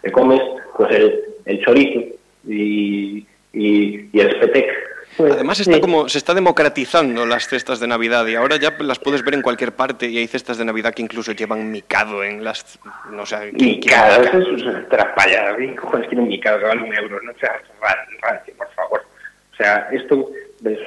Te 0.00 0.10
comes 0.10 0.40
pues 0.76 0.90
el, 0.94 1.20
el 1.44 1.64
chorizo 1.64 2.00
y, 2.48 3.26
y, 3.52 4.08
y 4.12 4.20
el 4.20 4.30
spetec. 4.36 4.91
Pues, 5.16 5.32
Además 5.32 5.60
está 5.60 5.74
sí. 5.74 5.80
como 5.80 6.08
se 6.08 6.18
está 6.18 6.32
democratizando 6.34 7.26
las 7.26 7.46
cestas 7.46 7.80
de 7.80 7.86
Navidad 7.86 8.26
y 8.26 8.34
ahora 8.34 8.56
ya 8.56 8.74
las 8.80 8.98
puedes 8.98 9.22
ver 9.22 9.34
en 9.34 9.42
cualquier 9.42 9.72
parte 9.72 10.08
y 10.08 10.16
hay 10.18 10.26
cestas 10.26 10.56
de 10.58 10.64
Navidad 10.64 10.94
que 10.94 11.02
incluso 11.02 11.32
llevan 11.32 11.70
micado 11.70 12.24
en 12.24 12.42
las 12.42 12.78
no 13.10 13.26
sé 13.26 13.52
¿quién 13.56 13.72
Micado, 13.72 14.20
micado? 14.22 14.40
eso 14.40 14.54
es 14.56 14.62
una 14.62 14.88
traspallada. 14.88 15.56
¿Qué 15.56 15.74
cojones 15.76 16.08
quiere 16.08 16.22
un 16.22 16.28
micado 16.28 16.58
que 16.60 16.64
vale 16.64 16.82
un 16.82 16.94
euro? 16.94 17.20
No 17.22 17.32
seas 17.38 17.60
ran- 17.80 18.20
rancio, 18.22 18.54
por 18.56 18.70
favor. 18.72 19.04
O 19.52 19.56
sea, 19.56 19.88
esto 19.92 20.30
es 20.64 20.78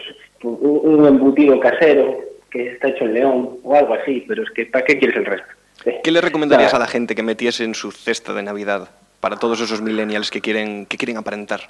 un, 0.42 1.06
embutido 1.06 1.60
casero 1.60 2.20
que 2.50 2.72
está 2.72 2.88
hecho 2.90 3.04
en 3.06 3.14
León 3.14 3.58
o 3.64 3.76
algo 3.76 3.94
así, 3.94 4.24
pero 4.28 4.42
es 4.44 4.50
que 4.52 4.66
¿para 4.66 4.84
qué 4.86 4.98
quieres 4.98 5.18
el 5.18 5.26
resto? 5.26 5.48
Eh, 5.86 6.00
¿Qué 6.04 6.12
le 6.12 6.22
recomendarías 6.22 6.74
a 6.74 6.80
la 6.80 6.88
gente 6.88 7.14
que 7.14 7.22
metiese 7.22 7.64
en 7.64 7.76
su 7.76 7.92
cesta 7.92 8.34
de 8.34 8.42
Navidad 8.42 8.90
para 9.20 9.38
todos 9.38 9.62
esos 9.62 9.82
millennials 9.82 10.32
que 10.32 10.42
quieren 10.42 10.86
que 10.88 10.98
quieren 10.98 11.18
aparentar? 11.18 11.62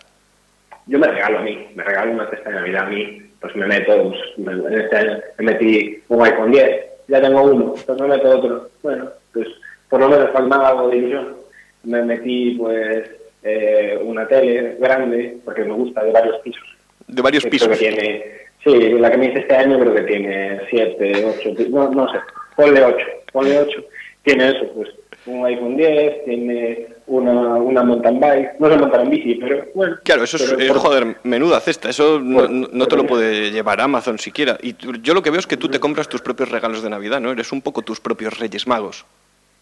Yo 0.87 0.99
me 0.99 1.07
regalo 1.07 1.39
a 1.39 1.41
mí, 1.41 1.67
me 1.75 1.83
regalo 1.83 2.11
una 2.11 2.29
cesta 2.29 2.49
de 2.49 2.55
Navidad 2.55 2.85
a 2.85 2.89
mí, 2.89 3.21
pues 3.39 3.55
me 3.55 3.65
meto, 3.65 4.09
pues, 4.09 4.19
me, 4.37 4.51
en 4.53 4.81
este 4.81 4.95
año 4.95 5.19
me 5.37 5.45
metí 5.45 6.03
un 6.09 6.25
iPhone 6.25 6.51
10, 6.51 6.85
ya 7.07 7.21
tengo 7.21 7.43
uno, 7.43 7.73
pues 7.85 8.01
me 8.01 8.07
meto 8.07 8.39
otro. 8.39 8.69
Bueno, 8.81 9.09
pues 9.33 9.47
por 9.89 9.99
lo 9.99 10.09
menos 10.09 10.31
faltaba 10.31 10.69
algo 10.69 10.89
de 10.89 10.97
ilusión. 10.97 11.35
Me 11.83 12.01
metí, 12.03 12.55
pues, 12.57 13.09
eh, 13.43 13.99
una 14.03 14.27
tele 14.27 14.77
grande, 14.79 15.37
porque 15.45 15.63
me 15.63 15.73
gusta, 15.73 16.03
de 16.03 16.11
varios 16.11 16.37
pisos. 16.39 16.77
De 17.07 17.21
varios 17.21 17.43
Que 17.43 17.49
pisos. 17.51 17.67
Creo 17.67 17.79
que 17.79 17.95
tiene, 17.95 18.25
sí, 18.63 18.99
la 18.99 19.11
que 19.11 19.17
me 19.17 19.27
hice 19.27 19.39
este 19.39 19.55
año 19.55 19.79
creo 19.79 19.93
que 19.93 20.01
tiene 20.01 20.61
7, 20.69 21.25
8, 21.39 21.53
no, 21.69 21.91
no 21.91 22.11
sé, 22.11 22.17
ponle 22.55 22.83
8, 22.83 23.05
ponle 23.31 23.59
8. 23.59 23.83
Tiene 24.23 24.49
eso, 24.49 24.71
pues, 24.73 24.89
un 25.27 25.45
iPhone 25.45 25.75
10, 25.77 26.25
tiene 26.25 26.87
una, 27.07 27.55
una 27.55 27.83
mountain 27.83 28.19
bike, 28.19 28.59
no 28.59 28.69
sé 28.69 28.77
montar 28.77 29.01
en 29.01 29.09
bici, 29.09 29.35
pero 29.35 29.65
bueno. 29.73 29.97
Claro, 30.03 30.23
eso 30.23 30.37
es, 30.37 30.51
eh, 30.59 30.67
por- 30.67 30.77
joder, 30.77 31.15
menuda 31.23 31.59
cesta. 31.59 31.89
Eso 31.89 32.19
no, 32.19 32.41
Por- 32.41 32.49
no- 32.51 32.67
no 32.71 32.85
te 32.87 32.95
lo 32.95 33.05
puede 33.05 33.51
llevar 33.51 33.81
Amazon 33.81 34.17
siquiera. 34.19 34.57
Y 34.61 34.75
yo 35.01 35.13
lo 35.13 35.21
que 35.21 35.29
veo 35.31 35.39
es 35.39 35.47
que 35.47 35.57
tú 35.57 35.67
te 35.69 35.79
compras 35.79 36.07
tus 36.09 36.21
propios 36.21 36.49
regalos 36.51 36.83
de 36.83 36.89
Navidad, 36.89 37.19
¿no? 37.19 37.31
Eres 37.31 37.51
un 37.51 37.61
poco 37.61 37.81
tus 37.81 37.99
propios 37.99 38.39
Reyes 38.39 38.67
Magos. 38.67 39.05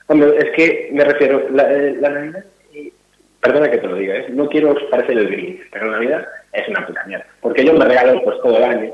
Hombre, 0.08 0.38
es 0.38 0.52
que 0.56 0.89
me 0.91 1.04
refiero, 1.06 1.47
la, 1.52 1.71
eh, 1.73 1.95
la 1.99 2.10
Navidad, 2.10 2.43
perdona 3.39 3.69
que 3.71 3.78
te 3.78 3.88
lo 3.88 3.95
diga, 3.95 4.15
¿eh? 4.15 4.26
no 4.30 4.47
quiero 4.47 4.76
parecer 4.89 5.17
el 5.17 5.28
Grinch, 5.30 5.60
pero 5.71 5.86
la 5.88 5.93
Navidad 5.97 6.28
es 6.54 6.67
una 6.69 6.86
puta 6.86 7.04
mierda. 7.06 7.26
Porque 7.41 7.65
yo 7.65 7.73
me 7.73 7.86
regalo 7.86 8.21
pues 8.23 8.38
todo 8.41 8.58
el 8.58 8.63
año. 8.63 8.91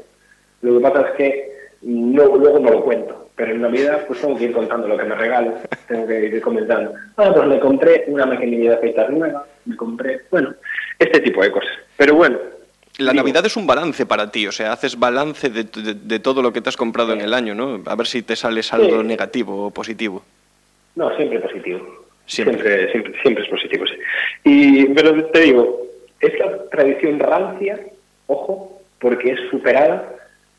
Lo 0.61 0.75
que 0.77 0.81
pasa 0.87 1.07
es 1.09 1.15
que 1.15 1.51
no, 1.83 2.25
luego 2.37 2.59
no 2.59 2.71
lo 2.71 2.83
cuento. 2.83 3.28
Pero 3.39 3.53
en 3.53 3.61
Navidad 3.61 4.03
pues 4.05 4.19
tengo 4.19 4.37
que 4.37 4.43
ir 4.43 4.51
contando 4.51 4.85
lo 4.89 4.97
que 4.97 5.05
me 5.05 5.15
regalo, 5.15 5.53
tengo 5.87 6.05
que 6.05 6.25
ir 6.25 6.41
comentando. 6.41 6.91
Ah, 7.15 7.31
pues 7.33 7.47
me 7.47 7.57
compré 7.57 8.03
una 8.07 8.25
maquinilla 8.25 8.71
de 8.71 8.75
afeitar 8.75 9.09
nueva, 9.13 9.45
me 9.63 9.77
compré, 9.77 10.23
bueno, 10.29 10.53
este 10.99 11.21
tipo 11.21 11.41
de 11.41 11.49
cosas. 11.49 11.71
Pero 11.95 12.15
bueno, 12.15 12.37
La 12.97 13.13
digo, 13.13 13.23
Navidad 13.23 13.45
es 13.45 13.55
un 13.55 13.65
balance 13.65 14.05
para 14.05 14.29
ti, 14.29 14.45
o 14.45 14.51
sea, 14.51 14.73
haces 14.73 14.99
balance 14.99 15.49
de, 15.49 15.63
de- 15.63 15.93
de 15.93 16.19
todo 16.19 16.41
lo 16.41 16.51
que 16.51 16.59
te 16.59 16.67
has 16.67 16.75
comprado 16.75 17.13
en 17.13 17.21
el 17.21 17.33
año, 17.33 17.55
¿no? 17.55 17.81
A 17.85 17.95
ver 17.95 18.07
si 18.07 18.23
te 18.23 18.35
sale 18.35 18.61
saldo 18.61 18.99
Sí. 18.99 19.07
negativo 19.07 19.67
o 19.67 19.71
positivo. 19.71 20.21
No, 20.97 21.15
siempre 21.15 21.39
positivo. 21.39 21.79
Siempre. 22.25 22.57
Siempre, 22.57 22.91
siempre, 22.91 23.21
siempre 23.21 23.43
es 23.45 23.49
positivo, 23.49 23.85
sí. 23.87 23.95
Y, 24.43 24.85
pero 24.87 25.23
te 25.27 25.39
digo, 25.39 25.81
es 26.19 26.37
la 26.39 26.57
tradición 26.71 27.17
rancia, 27.19 27.79
ojo, 28.27 28.81
porque 28.99 29.31
es 29.31 29.39
superada, 29.49 30.13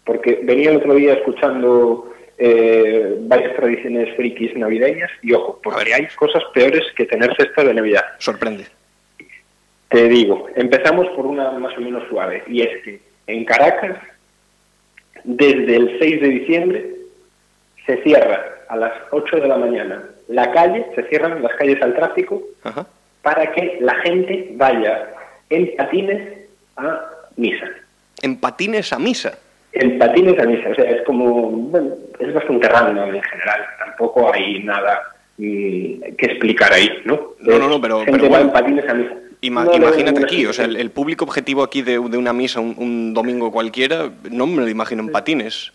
porque 0.07 0.40
venía 0.45 0.71
el 0.71 0.79
otro 0.79 0.95
día 0.95 1.12
escuchando 1.12 2.10
eh, 2.42 3.16
varias 3.20 3.55
tradiciones 3.55 4.16
frikis 4.16 4.57
navideñas 4.57 5.11
y 5.22 5.35
ojo, 5.35 5.61
porque 5.62 5.92
hay 5.92 6.07
cosas 6.16 6.42
peores 6.55 6.83
que 6.96 7.05
tener 7.05 7.37
cesta 7.37 7.62
de 7.62 7.74
Navidad. 7.74 8.03
Sorprende. 8.18 8.66
Te 9.90 10.09
digo, 10.09 10.48
empezamos 10.55 11.07
por 11.09 11.26
una 11.26 11.50
más 11.53 11.76
o 11.76 11.81
menos 11.83 12.03
suave, 12.09 12.42
y 12.46 12.62
es 12.62 12.83
que 12.83 13.00
en 13.26 13.44
Caracas, 13.44 13.98
desde 15.24 15.76
el 15.76 15.98
6 15.98 16.20
de 16.22 16.29
diciembre, 16.29 16.90
se 17.85 18.03
cierra 18.03 18.42
a 18.68 18.76
las 18.76 18.92
8 19.11 19.37
de 19.37 19.48
la 19.48 19.57
mañana 19.59 20.03
la 20.29 20.50
calle, 20.53 20.87
se 20.94 21.03
cierran 21.09 21.42
las 21.42 21.55
calles 21.57 21.83
al 21.83 21.94
tráfico 21.94 22.42
Ajá. 22.62 22.87
para 23.20 23.53
que 23.53 23.79
la 23.81 23.96
gente 23.96 24.53
vaya 24.55 25.11
en 25.50 25.76
patines 25.76 26.38
a 26.76 27.05
misa. 27.37 27.66
En 28.22 28.40
patines 28.40 28.92
a 28.94 28.98
misa. 28.98 29.38
En 29.72 29.98
patines 29.98 30.38
a 30.38 30.44
misa, 30.44 30.68
o 30.70 30.74
sea, 30.74 30.85
es 30.85 31.02
como, 31.02 31.48
bueno, 31.50 31.90
es 32.18 32.35
bastante 32.35 32.68
random 32.68 33.14
en 33.14 33.22
general, 33.22 33.61
tampoco 33.78 34.33
hay 34.35 34.62
nada 34.64 35.00
mm, 35.38 36.00
que 36.18 36.26
explicar 36.26 36.72
ahí, 36.72 36.90
¿no? 37.04 37.35
No, 37.40 37.59
no, 37.59 37.68
no, 37.68 37.80
pero- 37.80 38.00
Gente 38.04 38.18
pero 38.18 38.30
va 38.33 38.40
en 38.40 38.50
patines 38.50 38.88
a 38.88 38.94
misa. 38.94 39.14
Ima- 39.42 39.64
No 39.64 39.74
imagínate 39.74 40.22
aquí, 40.22 40.44
o 40.46 40.52
sea, 40.52 40.66
el, 40.66 40.90
público 40.90 41.24
objetivo 41.24 41.62
aquí 41.62 41.80
de, 41.83 41.92
de 41.92 42.16
una 42.18 42.33
misa 42.33 42.61
un, 42.61 42.74
un 42.76 43.14
domingo 43.14 43.50
cualquiera, 43.50 44.11
no 44.30 44.46
me 44.46 44.62
lo 44.62 44.68
imagino 44.68 45.02
en 45.02 45.11
patines. 45.12 45.72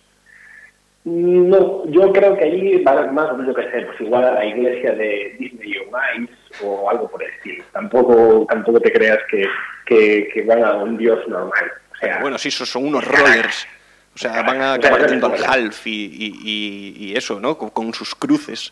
No, 1.05 1.85
yo 1.91 2.11
creo 2.11 2.35
que 2.35 2.45
allí 2.45 2.81
va 2.83 3.05
más 3.11 3.29
o 3.31 3.37
menos, 3.37 3.55
qué 3.55 3.63
sé, 3.69 3.85
pues 3.85 4.01
igual 4.01 4.23
a 4.25 4.33
la 4.33 4.45
iglesia 4.45 4.91
de 4.93 5.35
Disney 5.39 5.73
on 5.77 6.23
Ice 6.23 6.33
o 6.65 6.89
algo 6.89 7.07
por 7.07 7.21
el 7.23 7.29
estilo. 7.29 7.63
Tampoco, 7.71 8.45
tampoco 8.49 8.79
te 8.79 8.91
creas 8.91 9.19
que, 9.29 9.45
que, 9.85 10.29
que 10.33 10.41
van 10.43 10.63
a 10.63 10.73
un 10.77 10.97
dios 10.97 11.19
normal. 11.27 11.71
O 11.93 11.97
sea, 11.97 12.19
Bueno, 12.21 12.37
sí, 12.39 12.49
son 12.49 12.85
unos 12.87 13.03
rollers. 13.05 13.67
O 14.15 14.17
sea, 14.17 14.41
van 14.43 14.61
a 14.61 14.73
acabar 14.75 15.01
no 15.01 15.07
yendo 15.07 15.27
al 15.27 15.43
half 15.43 15.85
y, 15.87 16.33
y- 16.45 17.13
eso, 17.17 17.39
¿no? 17.39 17.57
Con, 17.57 17.69
con 17.69 17.93
sus 17.93 18.15
cruces. 18.15 18.71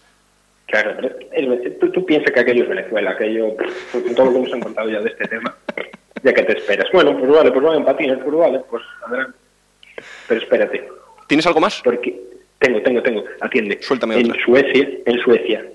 claro, 0.68 0.94
pero 0.96 1.10
es- 1.34 1.80
tú, 1.80 1.92
tú 1.92 2.06
piensas 2.06 2.32
que 2.32 2.40
aquello 2.40 2.64
es 2.64 2.70
Venezuela, 2.70 3.12
aquello, 3.12 3.56
pues, 3.58 4.04
con 4.04 4.16
todo 4.16 4.26
lo 4.28 4.34
que 4.34 4.40
nos 4.40 4.54
han 4.54 4.62
contado 4.62 4.90
ya 4.90 5.02
de 5.02 5.10
este 5.10 5.28
tema, 5.28 5.56
ya 6.24 6.34
que 6.34 6.44
te 6.44 6.58
esperas. 6.58 6.88
Bueno, 6.94 7.18
pues 7.18 7.30
vale, 7.30 7.52
pues 7.52 7.64
van 7.64 7.78
en 7.78 7.86
patines, 7.86 8.18
pues 8.24 8.36
vale, 8.36 8.60
pues 8.70 8.84
adelante. 9.06 9.38
Pero 10.28 10.42
espérate, 10.42 10.88
¿Tienes 11.28 11.46
algo 11.46 11.60
más? 11.60 11.82
porque 11.84 12.18
tengo, 12.60 12.82
tengo, 12.82 13.02
tengo, 13.04 13.24
atiende. 13.42 13.78
Suéltame 13.82 14.20
en 14.20 14.30
otra. 14.32 14.44
Suecia, 14.46 14.90
en 15.06 15.20
Suecia, 15.20 15.66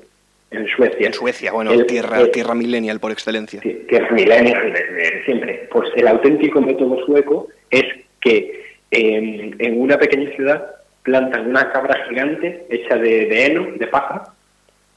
en 0.50 0.66
Suecia. 0.68 1.06
En 1.06 1.12
Suecia, 1.12 1.52
bueno, 1.52 1.72
el- 1.72 1.86
tierra, 1.86 2.20
el- 2.20 2.30
tierra 2.30 2.54
millennial 2.54 3.00
por 3.00 3.12
excelencia. 3.12 3.60
Es 3.62 4.10
millennial 4.12 4.72
desde 4.72 5.24
siempre. 5.26 5.68
Pues 5.70 5.90
el 5.94 6.08
auténtico 6.08 6.60
método 6.62 7.04
sueco 7.04 7.48
es 7.70 7.84
que 8.20 8.66
en, 8.90 9.56
en 9.58 9.80
una 9.80 9.98
pequeña 9.98 10.30
ciudad 10.34 10.74
plantan 11.02 11.48
una 11.48 11.70
cabra 11.72 12.04
gigante 12.08 12.66
hecha 12.70 12.96
de, 12.96 13.26
de 13.26 13.46
heno, 13.46 13.66
de 13.76 13.86
paja, 13.86 14.24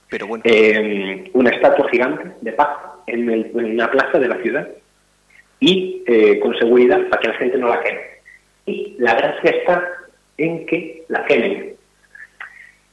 Pero 0.10 0.28
bueno, 0.28 0.44
eh, 0.46 1.30
una 1.34 1.50
estatua 1.52 1.90
gigante 1.90 2.32
de 2.42 2.52
paja 2.54 2.96
en, 3.08 3.30
el- 3.30 3.52
en 3.56 3.66
una 3.72 3.90
plaza 3.90 4.20
de 4.20 4.28
la 4.28 4.38
ciudad 4.42 4.68
y 5.60 6.04
eh, 6.08 6.40
con 6.40 6.54
seguridad 6.58 7.00
para 7.10 7.22
que 7.22 7.28
la 7.30 7.34
gente 7.36 7.58
no 7.58 7.70
la 7.70 7.82
queme. 7.82 8.02
Y 8.66 8.96
la 9.00 9.16
gracia 9.16 9.52
está 9.52 9.88
en 10.38 10.66
que 10.66 11.04
la 11.08 11.24
quemen. 11.26 11.74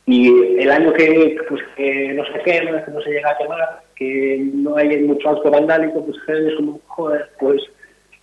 Y 0.07 0.59
el 0.59 0.71
año 0.71 0.93
que, 0.93 1.37
pues, 1.49 1.63
que 1.77 2.13
no 2.15 2.25
se 2.27 2.39
quema, 2.41 2.83
que 2.85 2.91
no 2.91 3.01
se 3.03 3.11
llega 3.11 3.31
a 3.31 3.37
quemar, 3.39 3.81
que 3.95 4.39
no 4.55 4.77
hay 4.77 4.97
mucho 5.03 5.29
acto 5.31 5.51
vandálico, 5.51 6.05
pues 6.07 6.17
es 6.29 6.55
como, 6.57 6.81
joder, 6.87 7.29
pues 7.39 7.61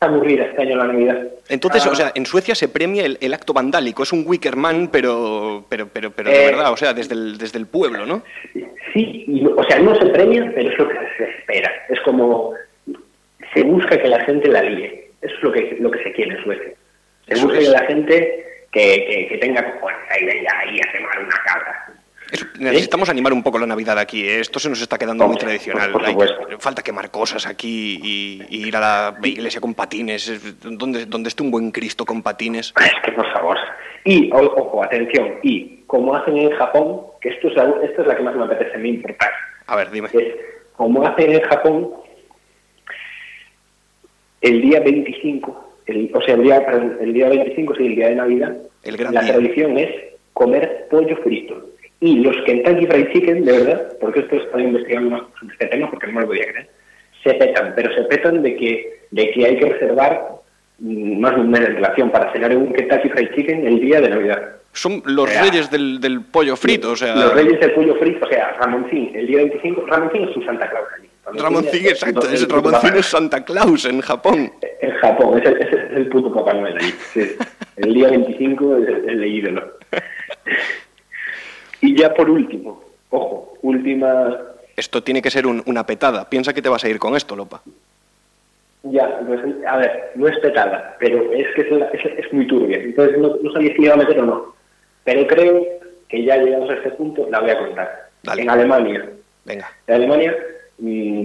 aburrida 0.05 0.45
este 0.45 0.61
año 0.61 0.77
la 0.77 0.85
Navidad. 0.87 1.19
entonces, 1.49 1.85
Ah, 1.85 1.89
o 1.91 1.95
sea, 1.95 2.11
en 2.15 2.25
Suecia 2.25 2.55
se 2.55 2.67
premia 2.67 3.05
el, 3.05 3.17
el 3.21 3.33
acto 3.33 3.53
vandálico. 3.53 4.03
Es 4.03 4.13
un 4.13 4.23
Wickerman, 4.25 4.87
pero, 4.89 5.65
pero, 5.69 5.87
pero, 5.87 6.11
pero 6.11 6.29
de 6.29 6.43
Eh, 6.43 6.45
verdad, 6.51 6.71
o 6.71 6.77
sea, 6.77 6.93
desde 6.93 7.13
el, 7.13 7.37
desde 7.37 7.59
el 7.59 7.67
pueblo, 7.67 8.05
¿no? 8.05 8.23
Sí, 8.93 9.25
y, 9.27 9.45
o 9.45 9.63
sea, 9.65 9.79
no 9.79 9.93
se 9.95 10.05
premia, 10.07 10.51
pero 10.55 10.69
es 10.71 10.77
lo 10.77 10.87
que 10.87 10.95
se 11.17 11.23
espera. 11.23 11.71
Es 11.89 11.99
como 12.01 12.53
se 13.53 13.63
busca 13.63 13.97
que 14.01 14.07
la 14.07 14.19
gente 14.25 14.47
la 14.47 14.61
líe. 14.61 15.11
Eso 15.21 15.35
es 15.35 15.43
lo 15.43 15.51
que, 15.51 15.77
lo 15.79 15.91
que 15.91 16.03
se 16.03 16.11
quiere 16.13 16.35
en 16.37 16.43
Suecia. 16.43 16.73
Se 17.27 17.33
Eso 17.33 17.43
busca 17.45 17.59
es. 17.59 17.65
que 17.65 17.71
la 17.71 17.85
gente 17.85 18.45
que, 18.71 19.05
que, 19.07 19.27
que 19.29 19.37
tenga 19.37 19.63
cojones 19.73 19.97
ahí 20.11 20.25
ya 20.43 20.59
ahí 20.59 20.79
a 20.79 20.91
quemar 20.91 21.19
una 21.19 21.35
cabra. 21.45 21.85
Necesitamos 22.59 23.09
animar 23.09 23.33
un 23.33 23.43
poco 23.43 23.57
la 23.59 23.65
Navidad 23.67 23.97
aquí. 23.99 24.23
¿eh? 24.27 24.39
Esto 24.39 24.59
se 24.59 24.69
nos 24.69 24.81
está 24.81 24.97
quedando 24.97 25.27
muy 25.27 25.37
tradicional. 25.37 25.91
por 25.91 26.61
falta 26.61 26.81
quemar 26.81 27.11
cosas 27.11 27.45
aquí 27.47 27.99
y, 28.03 28.41
y 28.49 28.67
ir 28.67 28.75
a 28.77 28.79
la 28.79 29.17
iglesia 29.27 29.59
con 29.61 29.73
patines. 29.73 30.27
es- 30.27 30.59
Donde, 30.61 31.05
donde 31.05 31.29
esté 31.29 31.43
un 31.43 31.51
buen 31.51 31.71
Cristo 31.71 32.05
con 32.05 32.21
patines. 32.23 32.73
Es 32.79 32.91
que 33.03 33.11
por 33.11 33.31
favor. 33.33 33.57
Y, 34.03 34.29
o- 34.31 34.37
ojo, 34.37 34.83
atención, 34.83 35.35
y 35.43 35.77
como 35.87 36.15
hacen 36.15 36.37
en 36.37 36.51
Japón, 36.51 37.01
que 37.21 37.29
esto 37.29 37.47
es 37.47 37.55
la, 37.55 37.63
esta 37.83 38.01
es 38.01 38.07
la 38.07 38.15
que 38.15 38.23
más 38.23 38.35
me 38.35 38.43
apetece 38.45 38.75
a 38.75 38.79
mí 38.79 38.89
importar, 38.89 39.31
A 39.67 39.75
ver, 39.75 39.89
dime. 39.89 40.09
es 40.13 40.35
como 40.75 41.05
hacen 41.07 41.31
en 41.33 41.41
Japón, 41.41 41.89
el 44.41 44.61
día 44.61 44.79
25, 44.81 45.73
el- 45.87 46.11
o 46.13 46.21
sea, 46.21 46.35
el 46.35 46.43
día, 46.43 46.57
el 46.99 47.13
día 47.13 47.29
25, 47.29 47.75
sí, 47.75 47.85
el 47.87 47.95
día 47.95 48.09
de 48.09 48.15
Navidad, 48.15 48.55
El 48.83 48.97
gran 48.97 49.13
la 49.13 49.21
día. 49.21 49.33
tradición 49.33 49.77
es 49.77 49.89
comer 50.33 50.87
pollo 50.89 51.15
frito. 51.23 51.65
Y 52.05 52.19
los 52.19 52.35
Kentucky 52.45 52.85
Fried 52.85 53.11
Chicken, 53.13 53.45
de 53.45 53.51
verdad, 53.51 53.97
porque 53.99 54.19
esto 54.19 54.35
está 54.35 54.61
investigando 54.61 55.09
más 55.09 55.21
sobre 55.39 55.53
este 55.53 55.65
tema, 55.65 55.89
porque 55.89 56.05
no 56.05 56.13
me 56.13 56.21
lo 56.21 56.27
podía 56.27 56.45
creer, 56.51 56.69
se 57.23 57.33
petan, 57.33 57.73
pero 57.75 57.91
se 57.95 58.03
petan 58.03 58.43
de 58.43 58.55
que, 58.55 58.99
de 59.09 59.31
que 59.31 59.43
hay 59.43 59.57
que 59.57 59.71
reservar 59.71 60.35
mm, 60.77 61.19
más 61.19 61.33
de 61.33 61.41
un 61.41 61.49
mes 61.49 61.61
de 61.61 61.67
relación 61.69 62.11
para 62.11 62.31
cenar 62.31 62.51
en 62.51 62.59
un 62.59 62.73
Kentucky 62.73 63.09
Fried 63.09 63.33
Chicken 63.33 63.65
el 63.65 63.79
día 63.79 64.01
de 64.01 64.09
Navidad. 64.09 64.51
Son 64.71 65.01
los 65.05 65.35
reyes 65.35 65.71
del, 65.71 65.99
del 65.99 66.21
pollo 66.21 66.55
frito, 66.55 66.91
o 66.91 66.95
sea... 66.95 67.15
Los 67.15 67.33
reyes 67.33 67.59
del 67.59 67.71
pollo 67.71 67.95
frito, 67.95 68.23
o 68.23 68.29
sea, 68.29 68.51
Ramoncín, 68.59 69.09
el 69.15 69.25
día 69.25 69.37
25, 69.37 69.85
Ramoncín 69.87 70.27
es 70.27 70.33
su 70.35 70.43
Santa 70.43 70.69
Claus 70.69 70.85
allí. 70.99 71.09
Ramoncín, 71.41 71.87
exacto, 71.87 72.29
es, 72.29 72.43
el 72.43 72.49
Ramoncín 72.49 72.97
es 72.97 73.05
Santa 73.07 73.43
Claus 73.43 73.83
en 73.85 74.01
Japón. 74.01 74.51
En 74.79 74.91
Japón, 74.91 75.41
ese, 75.41 75.53
ese 75.53 75.75
es 75.75 75.91
el 75.91 76.09
puto 76.09 76.31
Papá 76.31 76.53
Noel 76.53 76.77
allí. 76.77 76.93
sí. 77.13 77.31
El 77.77 77.93
día 77.93 78.07
25 78.07 78.77
es 78.77 78.87
el, 78.87 79.09
el 79.09 79.25
ídolo. 79.25 79.73
Y 81.81 81.95
ya 81.95 82.13
por 82.13 82.29
último, 82.29 82.83
ojo, 83.09 83.57
última... 83.61 84.37
Esto 84.75 85.01
tiene 85.03 85.21
que 85.21 85.31
ser 85.31 85.47
un- 85.47 85.63
una 85.65 85.85
petada. 85.85 86.29
Piensa 86.29 86.53
que 86.53 86.61
te 86.61 86.69
vas 86.69 86.83
a 86.83 86.89
ir 86.89 86.99
con 86.99 87.15
esto, 87.15 87.35
Lopa. 87.35 87.61
Ya, 88.83 89.19
pues, 89.25 89.39
a 89.67 89.77
ver, 89.77 90.11
no 90.15 90.27
es 90.27 90.37
petada, 90.39 90.95
pero 90.99 91.31
es 91.33 91.47
que 91.55 91.61
es, 91.61 91.71
la- 91.71 91.87
es- 91.87 92.19
es 92.25 92.33
muy 92.33 92.45
turbia. 92.47 92.77
Entonces 92.77 93.17
no, 93.17 93.35
no 93.41 93.51
sabía 93.51 93.73
si 93.75 93.81
iba 93.83 93.93
a 93.93 93.97
meter 93.97 94.19
o 94.19 94.25
no. 94.25 94.55
Pero 95.03 95.25
creo 95.27 95.65
que 96.09 96.23
ya 96.23 96.37
llegamos 96.37 96.69
a 96.69 96.73
este 96.75 96.91
punto, 96.91 97.27
la 97.29 97.39
voy 97.39 97.49
a 97.51 97.57
contar. 97.59 98.09
Dale. 98.23 98.41
En 98.43 98.49
Alemania, 98.49 99.09
Venga. 99.45 99.69
En 99.87 99.95
Alemania, 99.95 100.35
mm, 100.79 101.23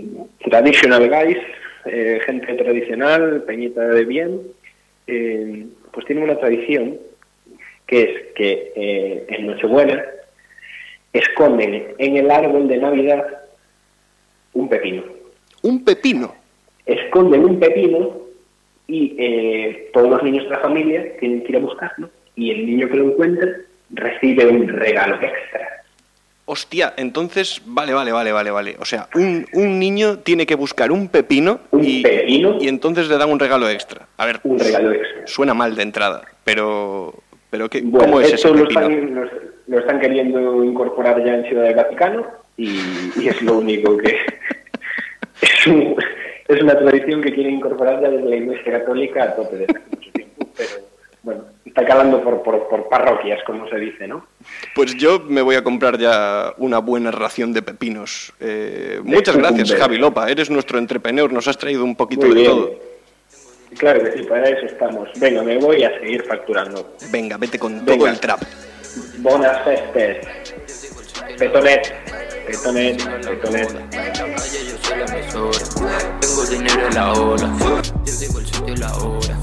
traditional 0.51 1.09
guys, 1.09 1.39
eh, 1.87 2.21
gente 2.27 2.55
tradicional, 2.55 3.43
peñita 3.47 3.81
de 3.83 4.05
bien, 4.05 4.41
eh, 5.07 5.67
pues 5.93 6.07
tienen 6.07 6.25
una 6.25 6.39
tradición 6.39 6.99
que 7.87 8.03
es 8.03 8.35
que 8.35 8.73
eh, 8.77 9.25
en 9.29 9.47
Nochebuena 9.47 10.05
esconden 11.13 11.95
en 11.99 12.17
el 12.17 12.31
árbol 12.31 12.69
de 12.69 12.79
Navidad 12.79 13.25
un 14.53 14.69
pepino. 14.69 15.03
Un 15.63 15.85
pepino. 15.85 16.35
Esconden 16.87 17.45
un 17.45 17.59
pepino 17.61 18.17
y 18.87 19.15
eh, 19.19 19.91
todos 19.93 20.09
los 20.11 20.23
niños 20.23 20.45
de 20.45 20.51
la 20.51 20.59
familia 20.61 21.17
tienen 21.19 21.43
que 21.45 21.51
ir 21.51 21.57
a 21.57 21.61
buscarlo 21.61 22.11
y 22.37 22.51
el 22.51 22.67
niño 22.67 22.89
que 22.89 22.97
lo 22.97 23.05
encuentra 23.11 23.49
recibe 23.91 24.47
un 24.47 24.67
regalo 24.69 25.15
extra. 25.17 25.69
Hostia, 26.47 26.95
entonces, 26.97 27.63
vale, 27.65 27.93
vale, 27.93 28.11
vale, 28.11 28.33
vale, 28.33 28.51
vale. 28.51 28.77
O 28.81 28.85
sea, 28.85 29.09
un, 29.15 29.47
un 29.53 29.79
niño 29.79 30.19
tiene 30.19 30.47
que 30.47 30.57
buscar 30.57 30.91
un 30.91 31.09
pepino, 31.09 31.61
Un 31.71 31.85
y, 31.85 32.03
pepino. 32.03 32.57
y 32.61 32.67
entonces 32.67 33.09
le 33.09 33.19
dan 33.19 33.31
un 33.31 33.39
regalo 33.39 33.69
extra. 33.69 34.09
A 34.17 34.27
ver, 34.27 34.41
Un 34.43 34.59
regalo 34.59 34.91
extra. 34.91 35.27
suena 35.29 35.55
mal 35.55 35.77
de 35.77 35.83
entrada, 35.83 36.23
pero, 36.43 37.15
pero 37.51 37.69
¿qué, 37.69 37.81
Bueno, 37.83 38.07
¿cómo 38.07 38.21
es 38.21 38.33
esto 38.33 38.55
lo 38.55 38.69
están, 38.69 39.15
lo, 39.15 39.29
lo 39.67 39.79
están 39.79 40.01
queriendo 40.01 40.63
incorporar 40.65 41.25
ya 41.25 41.35
en 41.35 41.45
Ciudad 41.45 41.65
del 41.65 41.75
Vaticano 41.75 42.27
y, 42.57 42.79
y 43.17 43.29
es 43.29 43.41
lo 43.43 43.59
único 43.59 43.97
que... 43.99 44.17
es, 45.43 45.67
un- 45.67 45.97
es 46.49 46.63
una 46.63 46.77
tradición 46.79 47.23
que 47.23 47.33
quieren 47.33 47.55
incorporar 47.55 48.01
ya 48.03 48.09
desde 48.11 48.29
la 48.29 48.37
Iglesia 48.37 48.73
Católica 48.73 49.23
a 49.25 49.37
tope 49.37 49.57
desde 49.57 49.77
hace 49.79 49.87
mucho 49.97 50.11
tiempo, 50.13 50.49
pero 50.57 50.71
bueno, 51.23 51.45
está 51.65 51.85
calando 51.85 52.23
por, 52.25 52.43
por, 52.43 52.69
por 52.69 52.89
parroquias, 52.89 53.41
como 53.45 53.69
se 53.69 53.77
dice, 53.77 54.09
¿no? 54.09 54.27
Pues 54.75 54.97
yo 54.97 55.21
me 55.29 55.43
voy 55.43 55.55
a 55.55 55.63
comprar 55.63 55.97
ya 55.99 56.53
una 56.59 56.79
buena 56.79 57.11
ración 57.13 57.53
de 57.53 57.63
pepinos. 57.63 58.33
Eh, 58.41 59.01
muchas 59.05 59.37
gracias. 59.37 59.73
Javi 59.75 59.99
Lopa. 59.99 60.29
Eres 60.31 60.51
nuestro 60.51 60.79
entrepreneur. 60.79 61.31
Nos 61.33 61.47
has 61.47 61.57
traído 61.59 61.85
un 61.85 61.95
poquito 61.95 62.27
Muy 62.27 62.35
de 62.35 62.41
bien. 62.41 62.51
todo. 62.51 62.90
Claro 63.79 64.03
que 64.05 64.13
sí, 64.13 64.23
para 64.25 64.49
eso 64.49 64.67
estamos. 64.67 65.09
Venga, 65.19 65.43
me 65.43 65.59
voy 65.59 65.83
a 65.85 65.91
seguir 66.01 66.25
facturando. 66.25 66.97
Venga, 67.11 67.37
vete 67.37 67.59
con 67.59 67.85
Venga. 67.85 67.97
todo 67.99 68.07
el 68.09 68.21
trap. 68.21 68.41
Buenas 69.19 69.65
festes. 69.65 70.27
Petonet, 71.39 71.93
petonet, 72.47 73.03
petonet. 73.25 73.71
yo 73.71 74.77
soy 74.83 74.99
la 74.99 75.05
emisora 75.07 75.59
Tengo 76.21 76.45
dinero 76.47 76.87
en 76.89 76.95
la 76.95 77.13
ola 77.13 77.57
Yo 78.05 78.17
digo 78.19 78.39
el 78.41 78.47
sitio 78.47 78.69
y 78.69 78.77
la 78.77 78.95
hora 78.97 79.39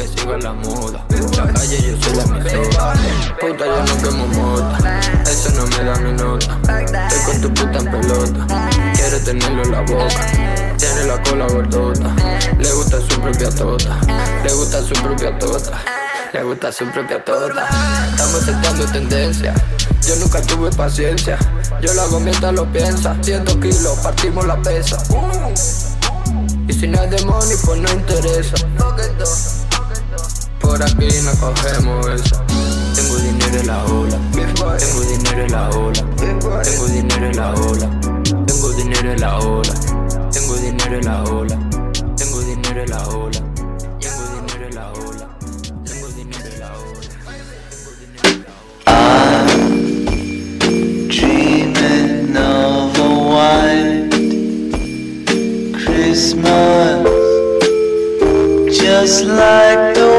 que 0.00 0.08
siga 0.08 0.38
la 0.38 0.52
moda 0.54 1.04
La 1.10 1.52
calle 1.52 1.82
yo 1.82 2.02
soy 2.02 2.16
la 2.16 2.22
emisora 2.22 2.94
Puta 3.38 3.64
yo 3.66 3.84
no 3.84 4.02
quemo 4.02 4.26
mota. 4.28 5.00
Eso 5.24 5.50
no 5.50 5.66
me 5.66 5.84
da 5.84 5.94
mi 5.96 6.12
nota. 6.12 6.58
Estoy 7.08 7.24
con 7.24 7.40
tu 7.40 7.54
puta 7.54 7.78
en 7.78 7.90
pelota. 7.90 8.70
Quiere 8.94 9.20
tenerlo 9.20 9.62
en 9.62 9.70
la 9.70 9.80
boca. 9.80 10.26
Tiene 10.76 11.04
la 11.06 11.22
cola 11.22 11.46
gordota. 11.46 12.14
Le 12.58 12.72
gusta 12.72 12.98
su 13.00 13.20
propia 13.20 13.50
tota. 13.50 14.00
Le 14.42 14.52
gusta 14.52 14.82
su 14.82 14.94
propia 14.94 15.38
tota. 15.38 15.78
Le 16.32 16.42
gusta 16.42 16.72
su 16.72 16.84
propia 16.90 17.24
tota. 17.24 17.68
Estamos 18.10 18.42
sentando 18.44 18.84
tendencia. 18.86 19.54
Yo 20.06 20.16
nunca 20.16 20.42
tuve 20.42 20.70
paciencia. 20.70 21.38
Yo 21.80 21.94
lo 21.94 22.02
hago 22.02 22.20
mientras 22.20 22.52
lo 22.52 22.64
piensa. 22.72 23.16
100 23.22 23.44
kilos, 23.60 23.98
partimos 24.02 24.46
la 24.46 24.56
pesa. 24.60 24.98
Y 26.68 26.72
si 26.72 26.88
no 26.88 27.02
es 27.02 27.10
de 27.10 27.16
pues 27.64 27.80
no 27.80 27.90
interesa 27.90 28.56
Por 30.60 30.82
aquí 30.82 31.08
no 31.24 31.32
cogemos 31.40 32.06
eso 32.08 32.36
Tengo 32.94 33.16
dinero 33.16 33.60
en 33.60 33.66
la 33.66 33.84
ola 33.84 34.18
Tengo 34.32 35.00
dinero 35.02 35.42
en 35.44 35.52
la 35.52 35.68
ola 35.70 36.04
Tengo 36.16 36.86
dinero 36.86 37.26
en 37.26 37.36
la 37.36 37.50
ola 37.54 38.00
Tengo 38.46 38.68
dinero 38.72 39.12
en 39.12 39.20
la 39.20 39.38
ola 39.38 39.74
Tengo 40.30 40.56
dinero 40.56 40.96
en 40.96 41.04
la 41.04 41.22
ola 41.24 41.58
Tengo 42.16 42.40
dinero 42.40 42.82
en 42.82 42.90
la 42.90 43.08
ola 43.08 43.38
Tengo 43.98 44.26
dinero 44.36 44.66
en 44.66 44.74
la 44.74 44.92
ola 44.92 45.28
Tengo 45.84 46.08
dinero 46.16 46.48
en 46.52 46.60
la 46.60 46.72
ola. 46.72 46.90
Dreaming 51.08 52.36
of 52.36 52.98
a 52.98 53.08
white 53.30 54.10
Christmas, 55.84 57.06
just 58.78 59.24
like 59.24 59.94
the 59.94 60.09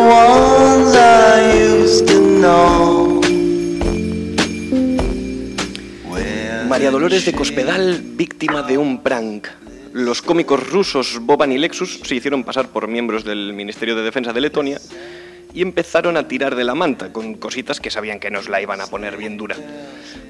Dolores 7.01 7.25
de 7.25 7.33
Cospedal, 7.33 7.99
víctima 8.13 8.61
de 8.61 8.77
un 8.77 9.01
prank. 9.01 9.47
Los 9.91 10.21
cómicos 10.21 10.69
rusos 10.69 11.17
Boban 11.19 11.51
y 11.51 11.57
Lexus 11.57 11.99
se 12.03 12.13
hicieron 12.13 12.43
pasar 12.43 12.67
por 12.67 12.87
miembros 12.87 13.23
del 13.23 13.53
Ministerio 13.53 13.95
de 13.95 14.03
Defensa 14.03 14.33
de 14.33 14.39
Letonia 14.39 14.79
y 15.51 15.63
empezaron 15.63 16.15
a 16.15 16.27
tirar 16.27 16.53
de 16.53 16.63
la 16.63 16.75
manta 16.75 17.11
con 17.11 17.33
cositas 17.33 17.79
que 17.79 17.89
sabían 17.89 18.19
que 18.19 18.29
nos 18.29 18.49
la 18.49 18.61
iban 18.61 18.81
a 18.81 18.85
poner 18.85 19.17
bien 19.17 19.35
dura. 19.35 19.55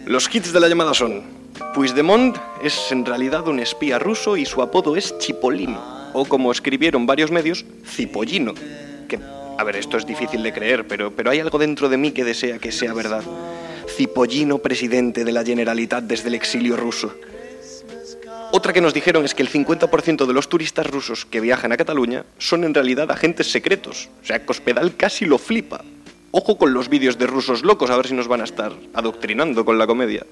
Los 0.05 0.33
hits 0.33 0.53
de 0.53 0.61
la 0.61 0.69
llamada 0.69 0.93
son 0.93 1.23
Puigdemont 1.73 2.37
es 2.63 2.89
en 2.93 3.05
realidad 3.05 3.49
un 3.49 3.59
espía 3.59 3.99
ruso 3.99 4.37
y 4.37 4.45
su 4.45 4.61
apodo 4.61 4.95
es 4.95 5.17
Chipolino, 5.17 5.83
o 6.13 6.23
como 6.23 6.53
escribieron 6.53 7.05
varios 7.05 7.31
medios, 7.31 7.65
Cipollino. 7.85 8.53
Que, 9.09 9.19
a 9.57 9.63
ver, 9.65 9.75
esto 9.75 9.97
es 9.97 10.05
difícil 10.05 10.41
de 10.41 10.53
creer, 10.53 10.87
pero, 10.87 11.11
pero 11.11 11.31
hay 11.31 11.41
algo 11.41 11.59
dentro 11.59 11.89
de 11.89 11.97
mí 11.97 12.13
que 12.13 12.23
desea 12.23 12.59
que 12.59 12.71
sea 12.71 12.93
verdad. 12.93 13.23
Cipollino 14.01 14.57
presidente 14.57 15.23
de 15.23 15.31
la 15.31 15.45
Generalitat 15.45 16.03
desde 16.05 16.29
el 16.29 16.33
exilio 16.33 16.75
ruso. 16.75 17.13
Otra 18.51 18.73
que 18.73 18.81
nos 18.81 18.95
dijeron 18.95 19.25
es 19.25 19.35
que 19.35 19.43
el 19.43 19.49
50% 19.51 20.25
de 20.25 20.33
los 20.33 20.49
turistas 20.49 20.87
rusos 20.87 21.23
que 21.23 21.39
viajan 21.39 21.71
a 21.71 21.77
Cataluña 21.77 22.25
son 22.39 22.63
en 22.63 22.73
realidad 22.73 23.11
agentes 23.11 23.51
secretos. 23.51 24.09
O 24.23 24.25
sea, 24.25 24.43
Cospedal 24.43 24.95
casi 24.97 25.25
lo 25.25 25.37
flipa. 25.37 25.83
Ojo 26.31 26.57
con 26.57 26.73
los 26.73 26.89
vídeos 26.89 27.19
de 27.19 27.27
rusos 27.27 27.61
locos, 27.61 27.91
a 27.91 27.95
ver 27.95 28.07
si 28.07 28.15
nos 28.15 28.27
van 28.27 28.41
a 28.41 28.45
estar 28.45 28.73
adoctrinando 28.95 29.63
con 29.63 29.77
la 29.77 29.85
comedia. 29.85 30.25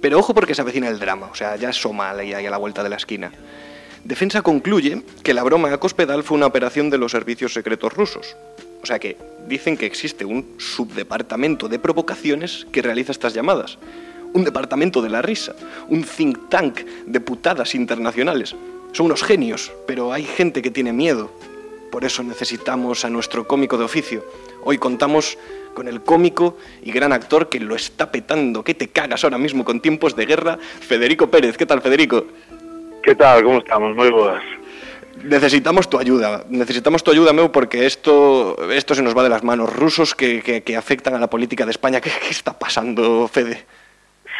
Pero 0.00 0.18
ojo 0.18 0.34
porque 0.34 0.56
se 0.56 0.62
avecina 0.62 0.88
el 0.88 0.98
drama, 0.98 1.28
o 1.30 1.36
sea, 1.36 1.54
ya 1.54 1.70
es 1.70 1.76
Somalia 1.76 2.38
ahí 2.38 2.46
a 2.46 2.50
la 2.50 2.58
vuelta 2.58 2.82
de 2.82 2.88
la 2.88 2.96
esquina. 2.96 3.30
Defensa 4.02 4.42
concluye 4.42 5.02
que 5.22 5.32
la 5.32 5.44
broma 5.44 5.72
a 5.72 5.78
Cospedal 5.78 6.24
fue 6.24 6.36
una 6.36 6.46
operación 6.46 6.90
de 6.90 6.98
los 6.98 7.12
servicios 7.12 7.52
secretos 7.52 7.92
rusos. 7.92 8.34
O 8.82 8.86
sea 8.86 8.98
que 8.98 9.16
dicen 9.48 9.76
que 9.76 9.86
existe 9.86 10.24
un 10.24 10.54
subdepartamento 10.58 11.68
de 11.68 11.78
provocaciones 11.78 12.66
que 12.70 12.82
realiza 12.82 13.12
estas 13.12 13.34
llamadas. 13.34 13.78
Un 14.34 14.44
departamento 14.44 15.00
de 15.00 15.08
la 15.08 15.22
risa, 15.22 15.54
un 15.88 16.04
think 16.04 16.48
tank 16.48 16.80
de 17.06 17.20
putadas 17.20 17.74
internacionales. 17.74 18.54
Son 18.92 19.06
unos 19.06 19.22
genios, 19.22 19.72
pero 19.86 20.12
hay 20.12 20.24
gente 20.24 20.62
que 20.62 20.70
tiene 20.70 20.92
miedo. 20.92 21.30
Por 21.90 22.04
eso 22.04 22.22
necesitamos 22.22 23.04
a 23.04 23.10
nuestro 23.10 23.48
cómico 23.48 23.78
de 23.78 23.84
oficio. 23.84 24.24
Hoy 24.64 24.76
contamos 24.76 25.38
con 25.74 25.88
el 25.88 26.02
cómico 26.02 26.56
y 26.82 26.92
gran 26.92 27.12
actor 27.12 27.48
que 27.48 27.60
lo 27.60 27.74
está 27.74 28.10
petando, 28.10 28.64
que 28.64 28.74
te 28.74 28.88
cagas 28.88 29.24
ahora 29.24 29.38
mismo 29.38 29.64
con 29.64 29.80
tiempos 29.80 30.14
de 30.14 30.26
guerra, 30.26 30.58
Federico 30.58 31.30
Pérez. 31.30 31.56
¿Qué 31.56 31.66
tal, 31.66 31.80
Federico? 31.80 32.26
¿Qué 33.02 33.14
tal? 33.14 33.42
¿Cómo 33.42 33.58
estamos? 33.58 33.96
Muy 33.96 34.10
buenas. 34.10 34.42
Necesitamos 35.24 35.88
tu 35.90 35.98
ayuda, 35.98 36.44
necesitamos 36.48 37.02
tu 37.02 37.10
ayuda, 37.10 37.32
Meu, 37.32 37.50
porque 37.50 37.86
esto, 37.86 38.56
esto 38.70 38.94
se 38.94 39.02
nos 39.02 39.16
va 39.16 39.22
de 39.22 39.28
las 39.28 39.42
manos. 39.42 39.72
Rusos 39.74 40.14
que, 40.14 40.42
que- 40.42 40.62
que 40.62 40.76
afectan 40.76 41.14
a 41.14 41.18
la 41.18 41.28
política 41.28 41.64
de 41.64 41.70
España. 41.72 42.00
¿Qué, 42.02 42.10
qué 42.10 42.30
está 42.30 42.58
pasando, 42.58 43.28
Fede? 43.28 43.66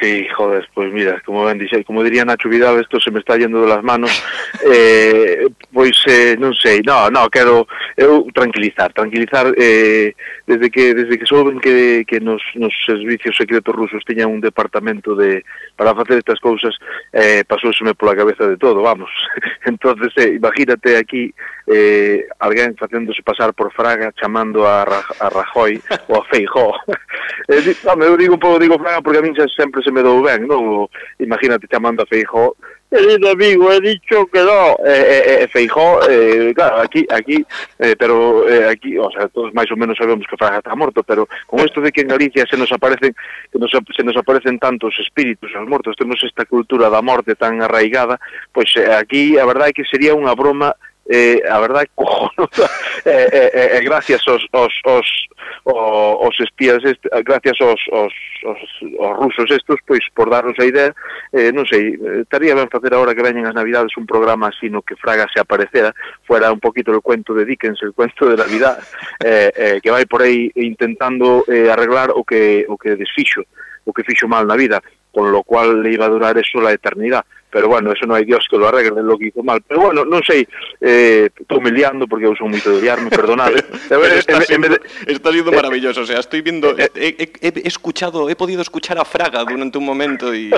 Sí, 0.01 0.29
joder, 0.37 0.69
pues 0.75 0.93
mira, 0.93 1.21
como 1.27 1.45
ben 1.45 1.59
dixei, 1.59 1.83
como 1.83 2.05
diría 2.05 2.25
Nacho 2.25 2.49
Vidal, 2.49 2.81
isto 2.81 3.01
se 3.01 3.11
me 3.11 3.19
está 3.19 3.37
yendo 3.37 3.63
de 3.63 3.69
las 3.69 3.83
manos. 3.83 4.11
Eh, 4.71 5.47
pois 5.73 5.95
eh, 6.09 6.35
non 6.37 6.53
sei, 6.53 6.83
no, 6.83 7.09
no, 7.15 7.31
quero 7.31 7.69
eu 7.97 8.27
eh, 8.27 8.33
tranquilizar, 8.35 8.93
tranquilizar 8.93 9.55
eh, 9.57 10.13
desde 10.47 10.69
que 10.69 10.95
desde 10.95 11.17
que 11.17 11.27
souben 11.27 11.61
que 11.61 12.05
que 12.05 12.19
nos 12.19 12.43
nos 12.55 12.75
servicios 12.85 13.37
secretos 13.37 13.75
rusos 13.75 14.05
tiñan 14.05 14.33
un 14.35 14.41
departamento 14.41 15.15
de 15.15 15.45
para 15.77 15.95
facer 15.95 16.19
estas 16.19 16.41
cousas, 16.41 16.75
eh 17.13 17.45
pasouseme 17.47 17.95
pola 17.95 18.17
cabeza 18.17 18.47
de 18.49 18.57
todo, 18.57 18.83
vamos. 18.83 19.11
Entonces, 19.65 20.13
eh, 20.17 20.35
imagínate 20.35 20.97
aquí 20.97 21.33
eh 21.67 22.27
alguén 22.41 22.77
facéndose 22.77 23.23
pasar 23.23 23.55
por 23.55 23.73
Fraga 23.73 24.13
chamando 24.19 24.67
a, 24.67 24.85
Ra 24.85 25.01
a 25.21 25.29
Rajoy 25.29 25.81
ou 26.09 26.21
a 26.21 26.25
Feijó. 26.27 26.75
eh, 27.49 27.77
no, 27.85 28.05
eu 28.05 28.17
digo 28.17 28.35
un 28.35 28.41
pouco 28.41 28.59
digo 28.59 28.79
Fraga 28.79 29.03
porque 29.03 29.19
a 29.19 29.23
min 29.23 29.37
xa 29.37 29.47
sempre 29.55 29.83
se 29.89 29.93
me 29.93 30.05
dou 30.05 30.21
ben, 30.21 30.45
non? 30.45 30.85
Imagínate 31.17 31.65
chamando 31.65 32.05
a 32.05 32.07
Feijó, 32.07 32.53
Querido 32.91 33.31
amigo, 33.31 33.71
he 33.71 33.81
dicho 33.83 34.27
que 34.33 34.41
no. 34.41 34.71
Eh, 34.87 35.05
eh, 35.07 35.43
eh, 35.43 35.49
Feijó, 35.53 36.01
eh, 36.09 36.55
claro, 36.55 36.81
aquí, 36.81 37.07
aquí, 37.11 37.45
eh, 37.79 37.95
pero 37.99 38.49
eh, 38.49 38.67
aquí, 38.67 38.97
o 38.97 39.11
sea, 39.11 39.29
todos 39.29 39.53
máis 39.53 39.69
ou 39.69 39.77
menos 39.77 39.93
sabemos 40.01 40.25
que 40.25 40.41
Fraga 40.41 40.65
está 40.65 40.73
morto, 40.73 41.05
pero 41.05 41.29
con 41.45 41.61
isto 41.61 41.85
de 41.85 41.93
que 41.93 42.01
en 42.01 42.09
Galicia 42.09 42.49
se 42.49 42.57
nos 42.57 42.73
aparecen 42.73 43.13
que 43.53 43.59
nos, 43.59 43.69
se 43.71 44.05
nos 44.05 44.17
aparecen 44.17 44.57
tantos 44.59 44.97
espíritus 45.05 45.53
aos 45.53 45.69
mortos, 45.69 46.01
temos 46.01 46.17
esta 46.25 46.49
cultura 46.49 46.89
da 46.89 47.05
morte 47.05 47.37
tan 47.37 47.61
arraigada, 47.61 48.17
pois 48.57 48.73
eh, 48.81 48.89
aquí 48.89 49.37
a 49.37 49.45
verdade 49.45 49.77
é 49.77 49.77
que 49.77 49.85
sería 49.85 50.17
unha 50.17 50.33
broma 50.33 50.73
eh, 51.09 51.41
a 51.49 51.59
verdade 51.59 51.91
cojonuda 51.95 52.69
e, 53.05 53.11
eh, 53.11 53.29
eh, 53.33 53.51
eh, 53.55 53.69
eh, 53.79 53.81
gracias 53.83 54.21
aos, 54.29 54.47
aos, 54.53 54.75
aos, 54.85 55.29
aos 55.65 56.41
espías 56.41 56.85
est, 56.85 57.01
gracias 57.25 57.57
aos, 57.61 57.81
aos, 57.93 58.13
aos, 58.45 58.59
aos 59.01 59.17
rusos 59.19 59.51
estos 59.51 59.81
pois 59.87 60.05
por 60.15 60.31
darnos 60.31 60.59
a 60.59 60.65
idea. 60.65 60.95
Eh, 61.33 61.53
non 61.53 61.65
sei, 61.65 61.97
eh, 61.97 62.29
estaría 62.29 62.53
ben 62.53 62.69
facer 62.69 62.93
agora 62.93 63.17
que 63.17 63.25
veñen 63.25 63.49
as 63.49 63.57
navidades 63.57 63.97
un 63.97 64.05
programa 64.05 64.53
así 64.53 64.69
no 64.69 64.85
que 64.85 64.97
Fraga 64.97 65.27
se 65.33 65.41
aparecera 65.41 65.97
fuera 66.29 66.53
un 66.53 66.61
poquito 66.61 66.93
el 66.93 67.01
cuento 67.01 67.33
de 67.33 67.45
Dickens 67.45 67.81
el 67.83 67.93
cuento 67.97 68.29
de 68.29 68.37
Navidad 68.37 68.77
eh, 69.25 69.53
eh, 69.57 69.81
que 69.83 69.91
vai 69.91 70.05
por 70.05 70.23
aí 70.23 70.53
intentando 70.57 71.45
eh, 71.49 71.73
arreglar 71.73 72.13
o 72.13 72.25
que, 72.25 72.65
o 72.69 72.77
que 72.77 72.97
desfixo 72.97 73.45
o 73.85 73.93
que 73.93 74.05
fixo 74.05 74.29
mal 74.29 74.45
na 74.45 74.57
vida 74.57 74.81
con 75.13 75.33
lo 75.33 75.43
cual 75.43 75.83
le 75.83 75.93
iba 75.93 76.07
a 76.07 76.09
durar 76.09 76.39
eso 76.39 76.61
la 76.61 76.73
eternidad. 76.73 77.25
Pero 77.51 77.69
bueno, 77.69 77.93
eso 77.93 78.05
no 78.07 78.15
hai 78.15 78.25
Dios 78.25 78.45
que 78.51 78.57
lo 78.61 78.69
arregle 78.69 79.03
lo 79.03 79.17
que 79.17 79.29
hizo 79.33 79.43
mal. 79.43 79.63
Pero 79.67 79.81
bueno, 79.89 80.05
non 80.05 80.21
sei, 80.23 80.45
eh, 80.85 81.33
estou 81.33 81.61
me 81.65 81.73
liando 81.73 82.05
porque 82.07 82.29
eu 82.29 82.37
son 82.37 82.53
moito 82.53 82.69
de 82.77 82.81
liarme, 82.85 83.09
perdonade. 83.09 83.65
Pero 83.89 84.05
En- 84.05 84.19
está, 84.21 84.37
en- 84.37 84.43
en 84.43 84.47
siendo, 84.47 84.69
vez 84.69 84.81
de- 85.07 85.13
está 85.17 85.33
siendo 85.33 85.53
maravilloso. 85.53 86.03
O 86.03 86.07
sea, 86.07 86.21
estoy 86.21 86.41
viendo. 86.45 86.77
He, 86.77 86.91
he- 86.95 87.33
he 87.41 87.69
escuchado, 87.69 88.29
he 88.29 88.37
podido 88.37 88.61
escuchar 88.61 88.99
a 89.01 89.05
Fraga 89.05 89.45
durante 89.45 89.79
un 89.79 89.85
momento 89.85 90.35
y 90.35 90.51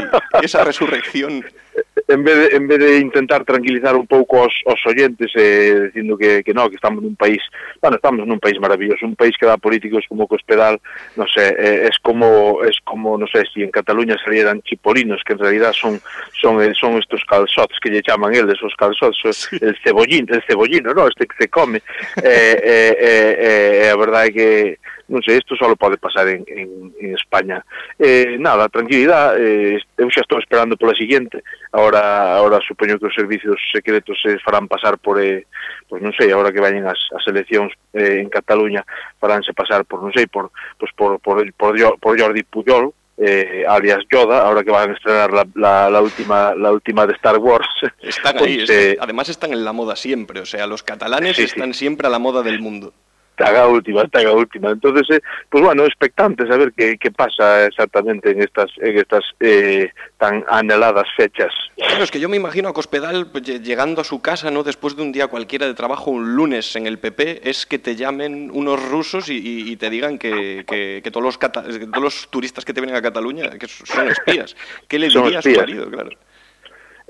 esa 0.42 0.64
resurrección. 0.64 1.44
en 2.10 2.24
vez 2.24 2.36
de, 2.36 2.56
en 2.56 2.66
vez 2.66 2.78
de 2.78 2.98
intentar 2.98 3.44
tranquilizar 3.44 3.94
un 3.96 4.06
pouco 4.06 4.42
os, 4.42 4.54
os 4.66 4.80
oyentes 4.86 5.30
eh, 5.36 5.90
dicindo 5.92 6.18
que, 6.18 6.42
que 6.42 6.52
no, 6.52 6.68
que 6.68 6.76
estamos 6.76 7.02
nun 7.02 7.14
país 7.14 7.40
bueno, 7.80 7.96
estamos 7.96 8.26
nun 8.26 8.42
país 8.42 8.58
maravilloso, 8.58 9.06
un 9.06 9.16
país 9.16 9.32
que 9.38 9.46
dá 9.46 9.56
políticos 9.56 10.04
como 10.10 10.26
Cospedal, 10.26 10.82
non 11.14 11.30
sé, 11.30 11.54
eh, 11.54 11.88
es 11.88 11.96
como, 12.02 12.60
es 12.66 12.76
como, 12.84 13.14
non 13.14 13.30
sé, 13.30 13.46
si 13.48 13.62
en 13.62 13.70
Cataluña 13.70 14.18
salieran 14.20 14.60
chipolinos, 14.66 15.22
que 15.24 15.38
en 15.38 15.40
realidad 15.40 15.72
son 15.72 16.02
son, 16.36 16.58
son 16.74 16.98
estos 16.98 17.22
calzots 17.24 17.78
que 17.80 17.90
lle 17.90 18.02
chaman 18.02 18.34
eles, 18.34 18.60
os 18.62 18.74
calzots, 18.74 19.22
sí. 19.32 19.56
el 19.60 19.76
cebollín, 19.80 20.26
el 20.28 20.42
cebollino, 20.44 20.92
no, 20.92 21.08
este 21.08 21.26
que 21.26 21.36
se 21.38 21.48
come, 21.48 21.78
eh, 22.22 22.58
eh, 22.58 22.96
eh, 22.98 23.86
eh, 23.86 23.90
a 23.90 23.96
verdade 23.96 24.28
é 24.28 24.32
que 24.32 24.78
non 25.10 25.20
sei, 25.26 25.42
isto 25.42 25.58
só 25.58 25.66
pode 25.74 25.98
pasar 25.98 26.30
en, 26.30 26.46
en, 26.46 26.94
en 27.02 27.10
España. 27.18 27.66
Eh, 27.98 28.38
nada, 28.38 28.70
tranquilidad, 28.70 29.34
eh, 29.34 29.82
eu 29.98 30.08
xa 30.08 30.22
estou 30.22 30.38
esperando 30.38 30.78
pola 30.78 30.94
siguiente, 30.94 31.42
ahora, 31.74 32.38
ahora 32.38 32.62
supoño 32.62 32.96
que 32.96 33.10
os 33.10 33.18
servicios 33.18 33.58
secretos 33.74 34.16
se 34.22 34.38
farán 34.38 34.70
pasar 34.70 35.02
por, 35.02 35.18
eh, 35.18 35.50
pois 35.90 35.98
non 35.98 36.14
sei, 36.14 36.30
ahora 36.30 36.54
que 36.54 36.62
vayan 36.62 36.86
as, 36.86 37.02
as 37.10 37.26
eleccións 37.26 37.74
eh, 37.92 38.22
en 38.22 38.30
Cataluña, 38.30 38.86
faránse 39.18 39.50
pasar 39.50 39.82
por, 39.82 39.98
non 39.98 40.14
sei, 40.14 40.30
por, 40.30 40.54
pois 40.78 40.94
por, 40.94 41.18
por, 41.18 41.42
por, 41.58 41.74
por 41.98 42.12
Jordi 42.14 42.46
Pujol, 42.46 42.94
eh, 43.18 43.66
alias 43.68 44.06
Yoda, 44.06 44.46
ahora 44.46 44.62
que 44.62 44.70
van 44.70 44.90
a 44.90 44.94
estrenar 44.94 45.32
la, 45.34 45.44
la, 45.54 45.90
la 45.90 46.00
última 46.00 46.54
la 46.54 46.72
última 46.72 47.06
de 47.06 47.12
Star 47.14 47.36
Wars. 47.36 47.68
Están 48.00 48.38
ahí, 48.42 48.62
pues, 48.62 48.70
eh, 48.70 48.96
además 48.98 49.28
están 49.28 49.52
en 49.52 49.64
la 49.64 49.74
moda 49.74 49.96
siempre, 49.96 50.40
o 50.40 50.46
sea, 50.46 50.66
los 50.66 50.82
catalanes 50.82 51.36
sí, 51.36 51.42
están 51.42 51.74
sí. 51.74 51.80
siempre 51.80 52.06
a 52.06 52.10
la 52.10 52.18
moda 52.18 52.42
del 52.42 52.60
mundo. 52.60 52.94
Taga 53.40 53.66
última, 53.68 54.06
taga 54.08 54.32
última. 54.32 54.70
Entonces, 54.70 55.16
eh, 55.16 55.22
pues 55.48 55.64
bueno, 55.64 55.86
expectantes 55.86 56.50
a 56.50 56.58
ver 56.58 56.74
qué, 56.76 56.98
qué 56.98 57.10
pasa 57.10 57.64
exactamente 57.64 58.30
en 58.32 58.42
estas 58.42 58.70
en 58.78 58.98
estas 58.98 59.24
eh, 59.40 59.90
tan 60.18 60.44
anheladas 60.46 61.06
fechas. 61.16 61.50
Claro, 61.76 62.04
es 62.04 62.10
que 62.10 62.20
yo 62.20 62.28
me 62.28 62.36
imagino 62.36 62.68
a 62.68 62.74
Cospedal 62.74 63.32
lle- 63.32 63.62
llegando 63.62 64.02
a 64.02 64.04
su 64.04 64.20
casa, 64.20 64.50
¿no? 64.50 64.62
Después 64.62 64.94
de 64.94 65.02
un 65.02 65.12
día 65.12 65.28
cualquiera 65.28 65.66
de 65.66 65.72
trabajo, 65.72 66.10
un 66.10 66.36
lunes 66.36 66.76
en 66.76 66.86
el 66.86 66.98
PP, 66.98 67.48
es 67.48 67.64
que 67.64 67.78
te 67.78 67.96
llamen 67.96 68.50
unos 68.52 68.78
rusos 68.90 69.30
y, 69.30 69.38
y- 69.38 69.70
y 69.72 69.76
te 69.76 69.88
digan 69.88 70.18
que, 70.18 70.64
que- 70.68 71.00
que 71.02 71.10
todos, 71.10 71.24
los 71.24 71.38
cata- 71.38 71.62
todos 71.62 72.02
los 72.02 72.28
turistas 72.30 72.66
que 72.66 72.74
te 72.74 72.82
vienen 72.82 72.96
a 72.96 73.00
Cataluña 73.00 73.48
que 73.58 73.66
son 73.68 74.08
espías. 74.08 74.54
¿Qué 74.86 74.98
le 74.98 75.08
Son 75.10 75.22
diría 75.24 75.38
a 75.38 75.42
su 75.42 75.50
marido? 75.52 75.90
Claro. 75.90 76.10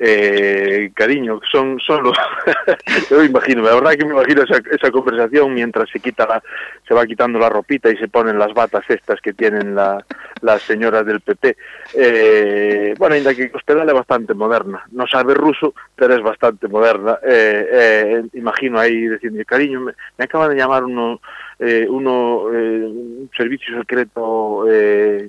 Eh, 0.02 0.92
cariño, 0.94 1.40
son, 1.52 1.78
son 1.78 2.04
los... 2.04 2.16
Yo 3.10 3.22
imagino, 3.22 3.62
la 3.62 3.74
verdad 3.74 3.92
que 3.92 4.06
me 4.06 4.14
imagino 4.14 4.44
esa, 4.44 4.58
esa 4.70 4.90
conversación 4.90 5.52
mientras 5.52 5.90
se 5.90 6.00
quita 6.00 6.26
la, 6.26 6.42
se 6.88 6.94
va 6.94 7.04
quitando 7.04 7.38
la 7.38 7.50
ropita 7.50 7.90
y 7.90 7.98
se 7.98 8.08
ponen 8.08 8.38
las 8.38 8.54
batas 8.54 8.82
estas 8.88 9.20
que 9.20 9.34
tienen 9.34 9.74
la, 9.74 10.02
las 10.40 10.62
señoras 10.62 11.04
del 11.04 11.20
PP. 11.20 11.54
Eh, 11.94 12.94
bueno, 12.96 13.14
ainda 13.14 13.34
que 13.34 13.50
Cospedal 13.50 13.90
é 13.90 13.92
bastante 13.92 14.32
moderna. 14.32 14.84
No 14.90 15.06
sabe 15.06 15.34
ruso, 15.34 15.74
pero 15.94 16.14
es 16.14 16.22
bastante 16.22 16.66
moderna. 16.66 17.18
Eh, 17.22 17.68
eh, 17.70 18.22
imagino 18.32 18.80
ahí 18.80 19.06
diciendo, 19.06 19.42
cariño, 19.46 19.80
me, 19.80 19.92
me 20.16 20.24
acaban 20.24 20.48
de 20.48 20.56
llamar 20.56 20.84
uno, 20.84 21.20
eh, 21.58 21.86
uno 21.86 22.48
eh, 22.54 22.86
un 22.86 23.30
servicio 23.36 23.78
secreto 23.78 24.64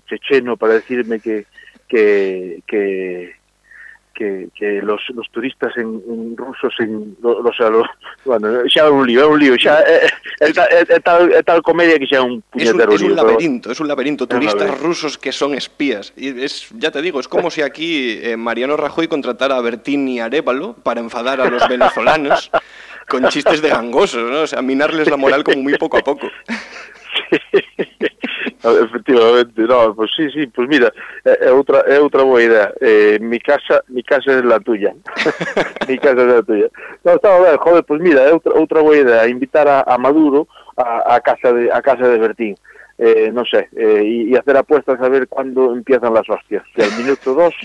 checheno 0.08 0.56
para 0.56 0.76
decirme 0.76 1.20
que, 1.20 1.46
que 1.90 3.41
que, 4.14 4.50
que 4.56 4.82
los, 4.82 5.02
los 5.16 5.30
turistas 5.32 5.76
en, 5.78 6.02
en 6.08 6.38
rusos 6.38 6.74
en 6.80 7.18
lo, 7.22 7.40
o 7.40 7.54
sea, 7.54 7.70
lo, 7.70 7.84
bueno, 8.26 8.64
xa 8.68 8.86
é 8.86 8.90
un 8.90 9.08
lío, 9.08 9.22
é 9.24 9.28
un 9.28 9.40
lío, 9.40 9.56
xa 9.58 9.80
é, 9.82 10.06
é, 10.06 10.50
é, 10.50 10.54
tal- 10.54 10.70
é, 10.72 10.82
é 10.88 11.00
tal, 11.00 11.22
é 11.32 11.42
tal 11.44 11.62
comedia 11.62 11.98
que 11.98 12.06
xa 12.08 12.18
é 12.18 12.22
un 12.22 12.44
Es 12.56 12.70
un, 12.72 12.78
puñetero 12.78 12.94
es 12.94 13.02
un 13.02 13.08
pero- 13.08 13.08
es 13.08 13.10
un 13.12 13.16
laberinto. 13.16 13.72
Es 13.72 13.80
un 13.80 13.88
Turistas 14.28 14.56
laberinto. 14.62 14.84
rusos 14.88 15.18
que 15.18 15.32
son 15.32 15.54
espías. 15.56 16.14
Y 16.16 16.30
es, 16.44 16.68
ya 16.78 16.92
te 16.92 17.02
digo, 17.02 17.20
es 17.20 17.28
como 17.28 17.50
si 17.50 17.62
aquí 17.62 18.20
eh, 18.22 18.38
Mariano 18.38 18.78
Rajoy 18.78 19.08
contratara 19.08 19.58
a 19.58 19.62
Bertín 19.62 20.08
y 20.08 20.20
Arevalo 20.20 20.74
para 20.84 21.00
enfadar 21.00 21.42
a 21.42 21.50
los 21.50 21.68
venezolanos 21.68 22.52
con 23.08 23.28
chistes 23.30 23.62
de 23.62 23.70
gangosos, 23.70 24.30
¿no? 24.30 24.42
O 24.42 24.48
sea, 24.48 24.62
minarles 24.62 25.10
la 25.10 25.18
moral 25.18 25.44
como 25.44 25.58
muy 25.64 25.78
poco 25.78 25.98
a 25.98 26.02
poco. 26.02 26.28
Efectivamente, 28.64 29.62
no, 29.64 29.96
pues 29.96 30.12
sí, 30.16 30.30
sí, 30.32 30.48
pues 30.48 30.68
mira, 30.68 30.94
é, 31.26 31.48
é 31.48 31.52
outra 31.52 31.80
é 31.88 32.00
outra 32.00 32.24
boa 32.24 32.42
idea. 32.42 32.74
Eh, 32.80 33.18
mi 33.20 33.40
casa, 33.40 33.84
mi 33.90 34.04
casa 34.04 34.38
es 34.38 34.46
la 34.46 34.60
tuya. 34.60 34.94
mi 35.88 35.98
casa 35.98 36.22
es 36.22 36.28
la 36.28 36.44
tuya. 36.44 36.68
No, 37.04 37.14
estaba 37.14 37.40
ben, 37.42 37.58
joder, 37.58 37.84
pues 37.84 38.02
mira, 38.02 38.22
é 38.22 38.34
outra 38.34 38.54
outra 38.54 38.82
boa 38.82 38.98
idea, 38.98 39.28
invitar 39.28 39.68
a, 39.68 39.82
a 39.82 39.98
Maduro 39.98 40.48
a, 40.78 41.16
a 41.16 41.22
casa 41.22 41.52
de 41.54 41.72
a 41.72 41.82
casa 41.82 42.08
de 42.08 42.20
Bertín. 42.20 42.56
Eh, 43.04 43.32
no 43.34 43.44
sé, 43.46 43.68
eh, 43.76 44.04
y, 44.06 44.32
y 44.32 44.36
hacer 44.36 44.56
apuestas 44.56 45.02
a 45.02 45.10
ver 45.10 45.28
cuándo 45.28 45.74
empiezan 45.74 46.14
las 46.14 46.30
hostias, 46.30 46.64
si 46.76 46.84
al 46.84 46.96
minuto 47.00 47.34
dos 47.34 47.56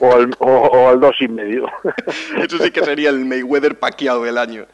o 0.00 0.10
al, 0.10 0.30
o, 0.38 0.46
o 0.46 0.88
al 0.88 0.98
dos 0.98 1.14
y 1.20 1.28
medio. 1.28 1.66
Eso 2.38 2.56
sí 2.56 2.70
que 2.70 2.82
sería 2.82 3.10
el 3.10 3.26
Mayweather 3.26 3.78
paqueado 3.78 4.22
del 4.22 4.38
año. 4.38 4.64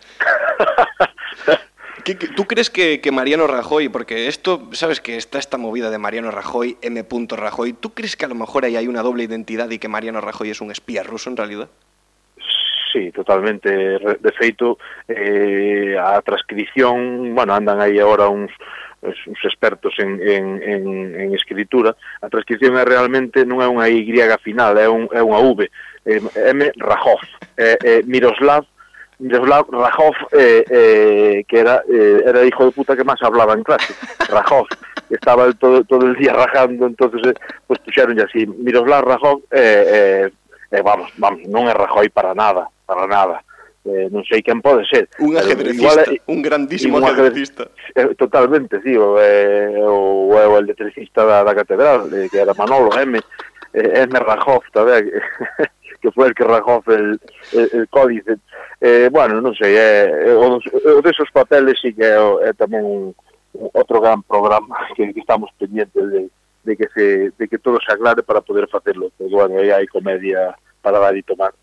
¿Qué, 2.04 2.16
qué, 2.16 2.28
tú 2.28 2.46
crees 2.46 2.70
que, 2.70 3.00
que, 3.00 3.12
Mariano 3.12 3.46
Rajoy, 3.46 3.88
porque 3.88 4.26
esto, 4.26 4.68
sabes 4.72 5.00
que 5.00 5.16
está 5.16 5.38
esta 5.38 5.58
movida 5.58 5.90
de 5.90 5.98
Mariano 5.98 6.30
Rajoy, 6.30 6.76
M. 6.82 7.04
Rajoy, 7.30 7.72
¿tú 7.74 7.94
crees 7.94 8.16
que 8.16 8.24
a 8.24 8.28
lo 8.28 8.34
mejor 8.34 8.64
ahí 8.64 8.76
hay 8.76 8.88
una 8.88 9.02
doble 9.02 9.24
identidad 9.24 9.70
y 9.70 9.78
que 9.78 9.88
Mariano 9.88 10.20
Rajoy 10.20 10.50
es 10.50 10.60
un 10.60 10.70
espía 10.70 11.02
ruso 11.02 11.30
en 11.30 11.36
realidad? 11.36 11.68
Sí, 12.92 13.10
totalmente. 13.10 13.70
De 13.70 14.32
feito, 14.32 14.78
eh, 15.08 15.96
a 15.98 16.20
transcripción, 16.20 17.34
bueno, 17.34 17.54
andan 17.54 17.80
aí 17.80 17.98
agora 17.98 18.28
uns, 18.28 18.52
uns 19.02 19.44
expertos 19.44 19.94
en, 19.98 20.20
en, 20.20 20.62
en, 20.62 21.20
en 21.20 21.34
escritura, 21.34 21.96
a 22.20 22.28
transcripción 22.28 22.76
é 22.76 22.84
realmente 22.84 23.46
non 23.48 23.64
é 23.64 23.66
unha 23.66 23.88
Y 23.88 24.04
final, 24.44 24.76
é, 24.76 24.86
un, 24.88 25.08
é 25.08 25.24
unha 25.24 25.40
V. 25.40 25.70
Eh, 26.04 26.20
M. 26.52 26.60
Rajov, 26.76 27.22
eh, 27.56 27.78
eh, 27.80 28.02
Miroslav 28.04 28.66
Yaroslav 29.22 29.66
Rajov, 29.70 30.14
eh, 30.32 30.64
eh, 30.68 31.44
que 31.46 31.58
era 31.58 31.82
eh, 31.88 32.22
era 32.26 32.44
hijo 32.44 32.66
de 32.66 32.72
puta 32.72 32.96
que 32.96 33.04
más 33.04 33.22
hablaba 33.22 33.54
en 33.54 33.62
clase, 33.62 33.94
Rajov, 34.28 34.66
estaba 35.10 35.44
el, 35.44 35.56
todo, 35.56 35.84
todo 35.84 36.06
el 36.06 36.16
día 36.16 36.32
rajando, 36.32 36.86
entonces 36.86 37.20
eh, 37.26 37.34
pues 37.66 37.78
puxeron 37.80 38.18
así, 38.20 38.46
Miroslav 38.46 39.04
Rajov, 39.04 39.42
eh, 39.50 39.84
eh, 39.86 40.30
eh, 40.72 40.82
vamos, 40.82 41.12
vamos, 41.18 41.46
non 41.46 41.68
é 41.68 41.74
Rajoy 41.76 42.08
para 42.08 42.34
nada, 42.34 42.66
para 42.86 43.06
nada. 43.06 43.44
Eh, 43.82 44.06
non 44.14 44.22
sei 44.22 44.46
quen 44.46 44.62
pode 44.62 44.86
ser. 44.86 45.10
Un 45.18 45.34
ajedrecista, 45.34 45.74
igual, 45.74 45.98
un 46.30 46.38
grandísimo 46.38 46.96
un 46.98 47.04
ajedrecista. 47.04 47.66
Eh, 47.98 48.14
totalmente, 48.14 48.78
sí, 48.78 48.94
o, 48.94 49.18
eh, 49.18 49.74
o, 49.74 50.30
o 50.30 50.58
el 50.58 50.70
electricista 50.70 51.26
da, 51.26 51.42
da 51.42 51.54
catedral, 51.54 52.06
eh, 52.14 52.30
que 52.30 52.38
era 52.38 52.54
Manolo 52.54 52.94
M, 52.94 53.18
eh, 53.74 54.06
M 54.06 54.14
Rajov, 54.22 54.62
tamén, 54.70 55.10
que 56.02 56.10
foi 56.10 56.28
el 56.28 56.34
que 56.34 56.44
rajou 56.44 56.82
el, 56.88 57.20
el, 57.54 57.68
el 57.72 57.88
códice. 57.88 58.36
Eh, 58.82 59.08
bueno, 59.08 59.40
non 59.40 59.54
sei, 59.54 59.78
é, 59.78 60.10
eh, 60.10 60.28
eh, 60.28 60.34
o, 60.34 60.58
o 60.58 60.98
eh, 60.98 61.02
desos 61.06 61.30
papeles 61.30 61.78
sí 61.78 61.94
que 61.94 62.02
eh, 62.02 62.18
é, 62.18 62.50
é 62.50 62.52
tamén 62.52 62.82
un, 62.82 63.14
un 63.54 63.68
outro 63.70 64.02
gran 64.02 64.26
programa 64.26 64.74
que, 64.98 65.14
que 65.14 65.22
estamos 65.22 65.54
pendientes 65.54 66.02
de, 66.10 66.26
de 66.66 66.72
que 66.74 66.90
se 66.90 67.06
de 67.38 67.46
que 67.46 67.62
todo 67.62 67.78
se 67.78 67.94
aclare 67.94 68.26
para 68.26 68.42
poder 68.42 68.66
facerlo. 68.66 69.14
Pero, 69.14 69.30
bueno, 69.30 69.62
aí 69.62 69.70
hai 69.70 69.86
comedia 69.86 70.58
para 70.82 70.98
dar 70.98 71.14
e 71.14 71.22
tomar. 71.22 71.54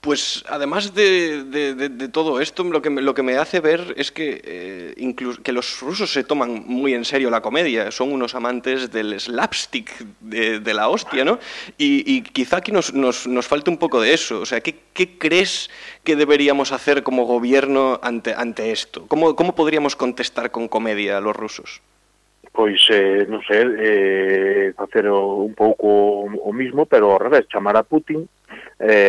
Pues 0.00 0.44
además 0.48 0.94
de, 0.94 2.08
todo 2.10 2.40
esto, 2.40 2.64
lo 2.64 2.80
que, 2.80 3.22
me, 3.22 3.36
hace 3.36 3.60
ver 3.60 3.92
es 3.98 4.10
que, 4.10 4.40
eh, 4.42 5.14
que 5.42 5.52
los 5.52 5.80
rusos 5.80 6.10
se 6.10 6.24
toman 6.24 6.64
muy 6.66 6.94
en 6.94 7.04
serio 7.04 7.28
la 7.28 7.42
comedia, 7.42 7.90
son 7.90 8.10
unos 8.10 8.34
amantes 8.34 8.90
del 8.90 9.20
slapstick, 9.20 9.90
de, 10.20 10.72
la 10.72 10.88
hostia, 10.88 11.22
¿no? 11.22 11.38
Y, 11.76 12.22
quizá 12.22 12.58
aquí 12.58 12.72
nos, 12.72 12.94
nos, 12.94 13.26
un 13.26 13.76
poco 13.76 14.00
de 14.00 14.14
eso. 14.14 14.40
O 14.40 14.46
sea, 14.46 14.62
¿qué, 14.62 14.74
qué 14.94 15.18
crees 15.18 15.68
que 16.02 16.16
deberíamos 16.16 16.72
hacer 16.72 17.02
como 17.02 17.26
gobierno 17.26 18.00
ante, 18.02 18.32
ante 18.32 18.72
esto? 18.72 19.06
¿Cómo, 19.06 19.36
¿Cómo 19.36 19.54
podríamos 19.54 19.96
contestar 19.96 20.50
con 20.50 20.66
comedia 20.68 21.18
a 21.18 21.20
los 21.20 21.36
rusos? 21.36 21.82
pois, 22.60 22.90
eh, 22.90 23.24
non 23.26 23.40
sei, 23.40 23.64
eh, 23.78 24.72
facer 24.76 25.08
un 25.08 25.54
pouco 25.54 26.28
o 26.28 26.52
mismo, 26.52 26.84
pero 26.84 27.08
ao 27.08 27.16
revés, 27.16 27.48
chamar 27.48 27.74
a 27.80 27.88
Putin, 27.88 28.28
eh, 28.76 29.08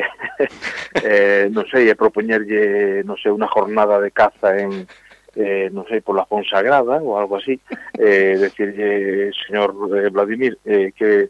eh, 1.04 1.50
non 1.52 1.68
sei, 1.68 1.92
e 1.92 2.00
propoñerlle, 2.00 3.04
non 3.04 3.20
sei, 3.20 3.28
unha 3.28 3.52
jornada 3.52 4.00
de 4.00 4.16
caza 4.16 4.56
en, 4.56 4.88
eh, 5.36 5.68
non 5.68 5.84
sei, 5.92 6.00
pola 6.00 6.24
Fonsagrada 6.24 7.04
ou 7.04 7.20
algo 7.20 7.36
así, 7.36 7.60
eh, 8.00 8.40
decirlle, 8.40 9.36
señor 9.36 9.76
eh, 10.00 10.08
Vladimir, 10.08 10.56
eh, 10.64 10.96
que 10.96 11.28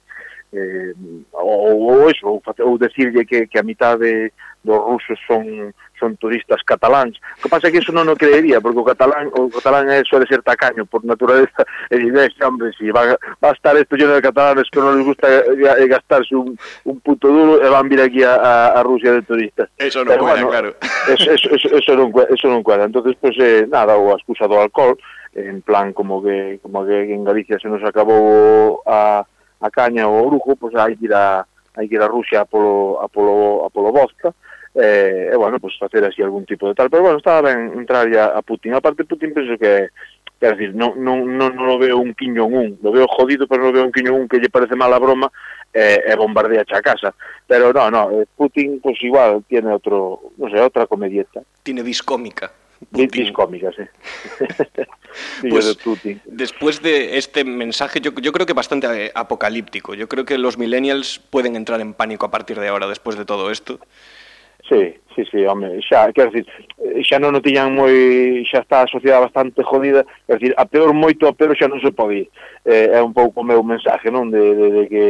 eh, 0.54 0.94
ou, 1.34 1.90
ou 1.90 2.06
eso, 2.06 2.38
ou, 2.38 2.38
ou 2.38 2.78
decirlle 2.78 3.26
que, 3.26 3.50
que 3.50 3.58
a 3.58 3.66
mitad 3.66 3.98
de, 3.98 4.30
dos 4.64 4.78
rusos 4.78 5.20
son 5.28 5.74
son 6.02 6.18
turistas 6.18 6.62
cataláns. 6.66 7.18
O 7.38 7.44
que 7.44 7.50
pasa 7.50 7.68
é 7.68 7.72
que 7.72 7.78
eso 7.78 7.94
non 7.94 8.10
o 8.10 8.18
creería, 8.18 8.58
porque 8.58 8.82
o 8.82 8.86
catalán 8.86 9.30
o 9.38 9.50
catalán 9.54 9.86
é 9.94 10.02
suele 10.02 10.26
ser 10.26 10.42
tacaño 10.42 10.86
por 10.90 11.06
naturaleza 11.06 11.62
e 11.94 12.02
dice, 12.02 12.34
hombre, 12.42 12.74
si 12.74 12.90
va, 12.90 13.14
va 13.38 13.50
a 13.50 13.56
estar 13.56 13.78
esto 13.78 13.96
lleno 13.96 14.18
de 14.18 14.26
catalanes 14.26 14.66
que 14.74 14.82
non 14.82 14.98
les 14.98 15.06
gusta 15.06 15.30
eh, 15.30 15.46
eh, 15.54 15.88
gastarse 15.88 16.34
un, 16.34 16.58
un 16.90 16.98
puto 17.06 17.30
duro 17.30 17.62
e 17.62 17.70
van 17.70 17.86
vir 17.86 18.02
aquí 18.02 18.26
a, 18.26 18.74
a, 18.74 18.82
Rusia 18.82 19.14
de 19.14 19.22
turistas. 19.22 19.70
Eso 19.78 20.02
non 20.02 20.18
cuadra, 20.18 20.42
bueno, 20.42 20.50
claro. 20.50 20.70
Eso, 21.14 21.34
eso, 21.34 21.50
eso, 21.54 21.68
eso, 21.78 21.92
non, 21.98 22.10
eso 22.30 22.46
non 22.50 22.66
cuadra. 22.66 22.86
Entonces, 22.86 23.18
pues, 23.22 23.38
eh, 23.38 23.66
nada, 23.70 23.98
o 23.98 24.14
a 24.14 24.18
excusa 24.18 24.50
do 24.50 24.58
alcohol, 24.58 24.98
en 25.34 25.62
plan 25.62 25.94
como 25.94 26.22
que 26.22 26.60
como 26.62 26.86
que 26.86 27.14
en 27.14 27.24
Galicia 27.24 27.58
se 27.60 27.70
nos 27.70 27.84
acabou 27.84 28.82
a, 28.86 29.26
a 29.62 29.70
caña 29.70 30.10
ou 30.10 30.26
o 30.26 30.28
brujo, 30.30 30.58
pois 30.58 30.74
pues 30.74 30.76
hai 30.76 30.98
que 30.98 31.06
ir 31.06 31.14
a 31.14 31.46
hai 31.78 31.88
que 31.88 31.96
ir 31.96 32.02
a 32.02 32.08
Rusia 32.08 32.42
a 32.42 32.46
polo, 32.46 33.00
a 33.00 33.08
polo, 33.08 33.66
a 33.66 33.70
polo 33.70 33.92
vodka, 33.92 34.34
eh, 34.76 35.30
e 35.32 35.36
bueno, 35.36 35.60
pues 35.60 35.78
facer 35.78 36.04
así 36.06 36.22
algún 36.22 36.46
tipo 36.46 36.68
de 36.68 36.76
tal, 36.76 36.90
pero 36.90 37.04
bueno, 37.04 37.18
estaba 37.18 37.42
ben 37.42 37.74
entrar 37.74 38.10
ya 38.12 38.26
a 38.26 38.42
Putin, 38.42 38.74
aparte 38.74 39.06
Putin 39.06 39.34
penso 39.34 39.58
que 39.58 39.90
Quer 40.42 40.58
decir, 40.58 40.74
non, 40.74 40.98
non, 40.98 41.38
non, 41.38 41.54
non 41.54 41.70
lo 41.70 41.78
veo 41.78 42.02
un 42.02 42.16
quiñón 42.18 42.50
un, 42.50 42.80
lo 42.82 42.92
veo 42.92 43.06
jodido, 43.06 43.46
pero 43.46 43.62
non 43.62 43.78
veo 43.78 43.86
un 43.86 43.94
quiñón 43.94 44.26
un 44.26 44.26
que 44.26 44.42
lle 44.42 44.50
parece 44.50 44.74
mala 44.74 44.98
broma 44.98 45.30
e, 45.70 46.02
e 46.02 46.18
bombardea 46.18 46.66
a 46.66 46.82
casa. 46.82 47.14
Pero 47.46 47.70
no, 47.70 47.94
no, 47.94 48.10
eh, 48.10 48.26
Putin 48.26 48.82
pues 48.82 48.98
igual 49.06 49.46
tiene 49.46 49.70
otro, 49.70 50.34
no 50.42 50.50
sé, 50.50 50.58
otra 50.58 50.90
comedieta. 50.90 51.46
Tiene 51.62 51.86
vis 51.86 52.02
cómica. 52.02 52.50
Vis, 52.90 53.12
vis 53.12 53.32
cómica, 53.32 53.70
sí. 53.70 53.86
Sí, 55.42 55.50
Pues, 55.50 55.68
de 55.68 55.76
Putin. 55.76 56.22
Después 56.26 56.82
de 56.82 57.18
este 57.18 57.44
mensaje, 57.44 58.00
yo, 58.00 58.10
yo 58.16 58.32
creo 58.32 58.48
que 58.48 58.54
bastante 58.54 58.88
eh, 58.88 59.12
apocalíptico. 59.14 59.94
Yo 59.94 60.08
creo 60.08 60.24
que 60.24 60.40
los 60.40 60.58
millennials 60.58 61.20
pueden 61.20 61.56
entrar 61.56 61.82
en 61.82 61.94
pánico 61.94 62.26
a 62.26 62.32
partir 62.32 62.58
de 62.58 62.70
ahora, 62.70 62.88
después 62.88 63.18
de 63.18 63.26
todo 63.26 63.52
esto. 63.52 63.78
Sí, 64.72 64.96
sí, 65.14 65.24
sí, 65.30 65.46
home, 65.46 65.82
xa, 65.82 66.14
quer 66.14 66.32
dicir, 66.32 66.48
xa 67.04 67.20
non 67.20 67.36
o 67.36 67.44
tiñan 67.44 67.76
moi, 67.76 68.40
xa 68.48 68.64
está 68.64 68.88
a 68.88 68.88
sociedade 68.88 69.28
bastante 69.28 69.68
jodida, 69.68 70.08
quer 70.24 70.40
dicir, 70.40 70.56
a 70.56 70.64
peor 70.64 70.96
moito, 70.96 71.28
a 71.28 71.36
peor 71.36 71.60
xa 71.60 71.68
non 71.68 71.84
se 71.84 71.92
pode 71.92 72.24
ir. 72.24 72.28
Eh, 72.64 72.96
é 72.96 73.04
un 73.04 73.12
pouco 73.12 73.44
o 73.44 73.48
meu 73.48 73.60
mensaje, 73.68 74.08
non, 74.08 74.32
de, 74.32 74.40
de, 74.40 74.68
de 74.72 74.84
que 74.88 75.06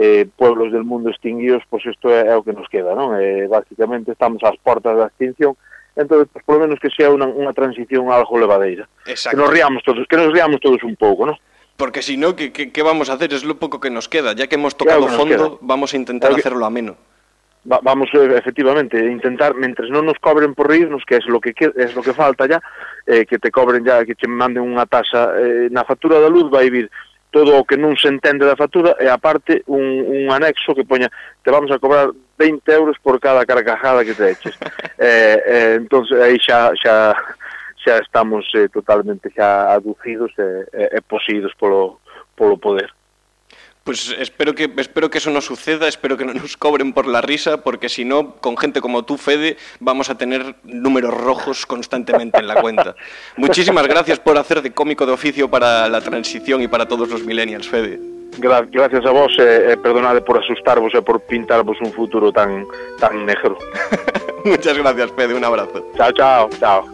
eh, 0.00 0.24
pueblos 0.32 0.72
del 0.72 0.88
mundo 0.88 1.12
extinguidos, 1.12 1.60
pois 1.68 1.84
isto 1.84 2.08
é, 2.08 2.32
é 2.32 2.34
o 2.40 2.40
que 2.40 2.56
nos 2.56 2.72
queda, 2.72 2.96
non? 2.96 3.20
Eh, 3.20 3.44
básicamente 3.52 4.16
estamos 4.16 4.40
ás 4.40 4.56
portas 4.64 4.96
da 4.96 5.12
extinción, 5.12 5.60
entón, 5.92 6.24
pois, 6.32 6.40
polo 6.48 6.64
menos 6.64 6.80
que 6.80 6.88
sea 6.88 7.12
unha, 7.12 7.28
unha 7.28 7.52
transición 7.52 8.08
algo 8.08 8.40
levadeira. 8.40 8.88
Exacto. 9.04 9.36
Que 9.36 9.40
nos 9.44 9.52
riamos 9.52 9.84
todos, 9.84 10.08
que 10.08 10.16
nos 10.16 10.32
riamos 10.32 10.56
todos 10.56 10.80
un 10.88 10.96
pouco, 10.96 11.28
non? 11.28 11.36
Porque 11.76 12.00
si 12.00 12.16
no, 12.16 12.32
¿qué, 12.32 12.48
qué, 12.48 12.72
qué 12.72 12.80
vamos 12.80 13.12
a 13.12 13.20
hacer? 13.20 13.36
Es 13.36 13.44
lo 13.44 13.60
poco 13.60 13.76
que 13.76 13.92
nos 13.92 14.08
queda. 14.08 14.32
Ya 14.32 14.48
que 14.48 14.56
hemos 14.56 14.72
tocado 14.72 15.04
claro 15.04 15.12
que 15.12 15.20
fondo, 15.20 15.60
queda. 15.60 15.60
vamos 15.60 15.92
a 15.92 15.96
intentar 16.00 16.32
claro 16.32 16.40
que... 16.40 16.40
hacerlo 16.40 16.64
ameno 16.64 16.96
va, 17.70 17.80
vamos 17.82 18.08
eh, 18.14 18.38
efectivamente 18.38 18.98
intentar 18.98 19.54
mentres 19.54 19.90
non 19.90 20.06
nos 20.06 20.18
cobren 20.22 20.54
por 20.54 20.70
reírnos 20.70 21.04
que 21.04 21.18
é 21.18 21.20
lo 21.26 21.42
que 21.42 21.52
es 21.52 21.92
lo 21.94 22.02
que 22.02 22.14
falta 22.14 22.46
ya, 22.46 22.62
eh, 23.06 23.26
que 23.26 23.38
te 23.38 23.50
cobren 23.50 23.84
ya 23.84 24.04
que 24.06 24.14
te 24.14 24.30
manden 24.30 24.64
unha 24.64 24.86
taxa 24.86 25.34
eh, 25.36 25.68
na 25.70 25.84
factura 25.84 26.22
da 26.22 26.30
luz 26.30 26.48
vai 26.48 26.70
vir 26.70 26.88
todo 27.30 27.58
o 27.58 27.66
que 27.68 27.76
non 27.76 27.98
se 28.00 28.08
entende 28.08 28.46
da 28.48 28.56
factura 28.56 28.96
e 28.96 29.10
aparte 29.10 29.60
un, 29.68 29.82
un 29.82 30.32
anexo 30.32 30.72
que 30.72 30.88
poña 30.88 31.10
te 31.44 31.50
vamos 31.50 31.68
a 31.68 31.78
cobrar 31.78 32.08
20 32.38 32.64
euros 32.72 32.96
por 33.02 33.20
cada 33.20 33.44
carcajada 33.44 34.04
que 34.04 34.14
te 34.14 34.30
eches. 34.30 34.56
eh, 34.98 35.42
eh, 35.44 35.74
entonces 35.76 36.16
aí 36.16 36.38
xa, 36.40 36.72
xa, 36.80 37.12
xa 37.76 37.98
estamos 37.98 38.48
eh, 38.54 38.68
totalmente 38.72 39.28
xa 39.34 39.74
aducidos 39.74 40.32
e, 40.38 40.64
e, 40.72 40.82
e 40.96 41.00
poseídos 41.04 41.52
polo, 41.60 42.00
polo 42.32 42.56
poder. 42.56 42.88
Pues 43.86 44.12
espero 44.18 44.52
que, 44.52 44.68
espero 44.78 45.08
que 45.10 45.18
eso 45.18 45.30
no 45.30 45.40
suceda, 45.40 45.86
espero 45.86 46.16
que 46.16 46.24
no 46.24 46.34
nos 46.34 46.56
cobren 46.56 46.92
por 46.92 47.06
la 47.06 47.20
risa, 47.20 47.58
porque 47.58 47.88
si 47.88 48.04
no, 48.04 48.32
con 48.32 48.56
gente 48.56 48.80
como 48.80 49.04
tú, 49.04 49.16
Fede, 49.16 49.56
vamos 49.78 50.10
a 50.10 50.18
tener 50.18 50.56
números 50.64 51.14
rojos 51.14 51.66
constantemente 51.66 52.40
en 52.40 52.48
la 52.48 52.60
cuenta. 52.60 52.96
Muchísimas 53.36 53.86
gracias 53.86 54.18
por 54.18 54.36
hacer 54.38 54.60
de 54.60 54.72
cómico 54.72 55.06
de 55.06 55.12
oficio 55.12 55.48
para 55.48 55.88
la 55.88 56.00
transición 56.00 56.62
y 56.62 56.66
para 56.66 56.88
todos 56.88 57.08
los 57.08 57.22
millennials, 57.22 57.68
Fede. 57.68 58.00
Gra 58.38 58.66
gracias 58.68 59.06
a 59.06 59.10
vos 59.12 59.32
e, 59.38 59.70
e 59.70 59.76
perdonade 59.76 60.20
por 60.20 60.36
asustarvos 60.36 60.92
e 60.92 61.00
por 61.00 61.20
pintarvos 61.20 61.78
un 61.80 61.92
futuro 61.92 62.32
tan 62.32 62.66
tan 62.98 63.24
negro. 63.24 63.56
Muchas 64.44 64.76
gracias, 64.76 65.12
Fede, 65.12 65.32
un 65.32 65.44
abrazo. 65.44 65.86
Chao, 65.96 66.10
chao, 66.10 66.50
chao. 66.58 66.84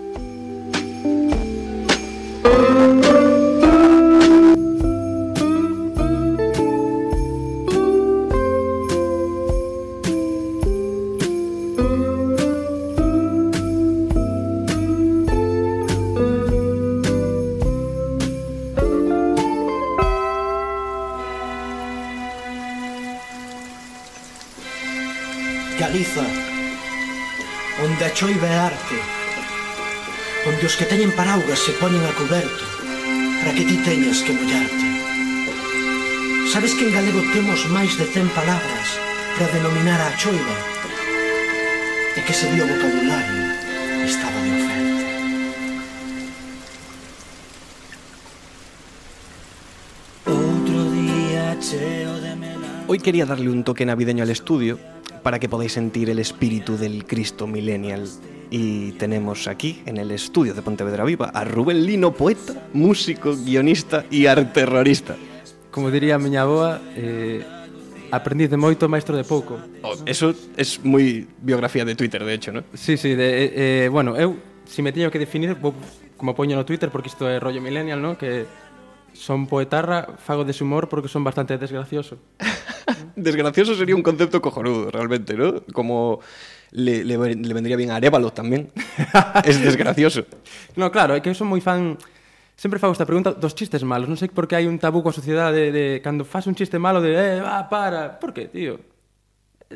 choiva 28.23 28.47
é 28.47 28.57
arte. 28.57 28.95
Onde 30.47 30.65
os 30.67 30.77
que 30.79 30.87
teñen 30.87 31.11
paraugas 31.11 31.59
se 31.59 31.75
poñen 31.83 32.07
a 32.07 32.15
coberto 32.15 32.65
Para 33.43 33.51
que 33.51 33.67
ti 33.67 33.75
teñas 33.83 34.23
que 34.23 34.31
mollarte 34.31 34.87
Sabes 36.55 36.79
que 36.79 36.87
en 36.87 36.95
galego 36.95 37.19
temos 37.35 37.67
máis 37.75 37.99
de 37.99 38.07
100 38.07 38.31
palabras 38.31 38.87
Para 39.35 39.51
denominar 39.51 39.99
a 39.99 40.15
choiva? 40.15 40.57
E 42.15 42.21
que 42.23 42.31
se 42.31 42.47
dio 42.55 42.63
vocabulario 42.63 43.43
estaba 44.07 44.39
de 44.39 44.51
oferta 44.55 45.03
Outro 50.31 50.79
día 50.95 51.59
cheo 51.59 52.15
de 52.23 52.39
melán 52.39 52.87
Hoy 52.87 53.03
quería 53.03 53.27
darle 53.27 53.51
un 53.51 53.67
toque 53.67 53.83
navideño 53.83 54.23
al 54.23 54.31
estudio 54.31 54.79
para 55.23 55.39
que 55.39 55.49
podáis 55.49 55.73
sentir 55.73 56.11
el 56.11 56.19
espíritu 56.19 56.77
del 56.77 57.05
Cristo 57.07 57.47
millennial. 57.47 58.09
Y 58.51 58.93
tenemos 58.93 59.49
aquí, 59.49 59.83
en 59.87 59.97
el 59.97 60.11
estudio 60.11 60.53
de 60.53 60.61
Pontevedra 60.63 61.05
Viva, 61.05 61.31
a 61.33 61.45
Rubén 61.45 61.87
Lino, 61.87 62.13
poeta, 62.13 62.69
músico, 62.75 63.35
guionista 63.35 64.05
y 64.11 64.27
arterrorista. 64.27 65.17
Como 65.71 65.91
diría 65.91 66.17
a 66.17 66.19
miña 66.19 66.45
boa, 66.45 66.83
eh, 66.95 67.43
aprendiz 68.13 68.51
de 68.51 68.59
moito, 68.61 68.89
maestro 68.93 69.17
de 69.17 69.25
pouco. 69.25 69.57
Oh, 69.81 69.97
eso 70.05 70.37
es 70.61 70.85
moi 70.85 71.25
biografía 71.41 71.89
de 71.89 71.97
Twitter, 71.97 72.21
de 72.21 72.35
hecho, 72.37 72.53
¿no? 72.53 72.61
Sí, 72.77 73.01
sí, 73.01 73.17
de, 73.17 73.29
eh, 73.45 73.51
eh 73.57 73.89
bueno, 73.89 74.13
eu, 74.21 74.37
se 74.69 74.77
si 74.77 74.83
me 74.85 74.93
teño 74.93 75.09
que 75.09 75.19
definir, 75.19 75.57
vou, 75.57 75.73
como 76.21 76.37
poño 76.37 76.55
no 76.55 76.69
Twitter, 76.69 76.93
porque 76.93 77.09
isto 77.09 77.25
é 77.25 77.41
rollo 77.41 77.65
millennial, 77.65 78.05
¿no? 78.05 78.21
Que 78.21 78.45
son 79.17 79.49
poetarra, 79.49 80.21
fago 80.21 80.45
deshumor 80.45 80.93
porque 80.93 81.09
son 81.09 81.25
bastante 81.25 81.57
desgracioso. 81.57 82.21
Desgracioso 83.17 83.75
sería 83.75 83.97
un 83.97 84.03
concepto 84.03 84.41
cojonudo, 84.41 84.91
realmente, 84.91 85.35
¿no? 85.35 85.63
Como 85.73 86.21
le, 86.73 87.05
le, 87.05 87.17
le 87.35 87.55
vendría 87.55 87.77
bien 87.77 87.91
a 87.91 87.97
Arevalo 87.97 88.33
también. 88.33 88.71
es 89.45 89.61
desgracioso. 89.61 90.25
No, 90.77 90.91
claro, 90.91 91.15
é 91.15 91.21
que 91.21 91.29
eu 91.29 91.37
son 91.37 91.49
moi 91.49 91.61
fan... 91.61 91.99
Sempre 92.53 92.79
fago 92.79 92.93
esta 92.93 93.09
pregunta 93.09 93.33
dos 93.33 93.57
chistes 93.57 93.83
malos. 93.83 94.07
Non 94.07 94.21
sei 94.21 94.29
por 94.29 94.47
que 94.47 94.55
hai 94.55 94.69
un 94.69 94.79
tabú 94.79 95.03
coa 95.03 95.13
sociedade 95.13 95.73
de, 95.73 95.73
de 95.73 95.85
cando 96.05 96.23
faz 96.23 96.47
un 96.47 96.55
chiste 96.55 96.79
malo 96.79 97.01
de 97.01 97.13
eh, 97.17 97.41
va, 97.41 97.67
para. 97.67 98.21
Por 98.21 98.31
que, 98.33 98.49
tío? 98.49 98.93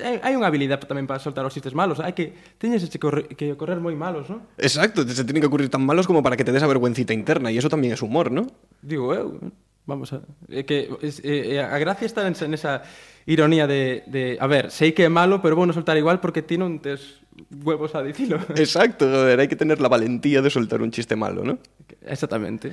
hai 0.03 0.37
unha 0.37 0.49
habilidade 0.49 0.85
tamén 0.85 1.09
para 1.09 1.23
soltar 1.23 1.45
os 1.49 1.53
chistes 1.55 1.73
malos, 1.73 2.01
hai 2.05 2.13
que 2.13 2.37
teñes 2.61 2.85
que, 2.85 3.01
correr, 3.01 3.33
que 3.33 3.57
ocorrer 3.57 3.81
moi 3.81 3.97
malos, 3.97 4.29
¿no? 4.29 4.45
Exacto, 4.61 5.05
se 5.09 5.25
tienen 5.25 5.41
que 5.41 5.49
ocurrir 5.49 5.73
tan 5.73 5.85
malos 5.85 6.05
como 6.05 6.21
para 6.21 6.37
que 6.37 6.45
te 6.45 6.53
des 6.53 6.63
a 6.63 6.69
vergüencita 6.69 7.17
interna 7.17 7.49
e 7.49 7.57
eso 7.57 7.73
tamén 7.73 7.93
é 7.93 7.99
humor, 8.01 8.29
¿no? 8.29 8.45
Digo 8.85 9.17
eu, 9.17 9.41
vamos 9.89 10.13
a 10.13 10.21
é 10.53 10.63
que 10.69 10.93
es, 11.01 11.25
é, 11.25 11.65
a 11.65 11.79
gracia 11.81 12.05
está 12.05 12.27
nesa, 12.29 12.45
en 12.45 12.55
esa 12.55 12.85
ironía 13.27 13.67
de, 13.67 14.03
de... 14.07 14.39
A 14.41 14.47
ver, 14.47 14.71
sei 14.71 14.95
que 14.95 15.05
é 15.05 15.11
malo, 15.11 15.43
pero 15.43 15.59
vou 15.59 15.67
non 15.67 15.75
soltar 15.75 15.99
igual 15.99 16.23
porque 16.23 16.47
ti 16.47 16.55
non 16.57 16.79
tes 16.79 17.21
huevos 17.67 17.93
a 17.93 18.01
dicilo. 18.07 18.39
Exacto, 18.57 19.05
joder, 19.11 19.43
hay 19.43 19.49
que 19.51 19.59
tener 19.59 19.83
la 19.83 19.91
valentía 19.91 20.41
de 20.41 20.49
soltar 20.49 20.81
un 20.81 20.89
chiste 20.95 21.19
malo, 21.19 21.43
¿no? 21.45 21.59
Exactamente. 22.07 22.73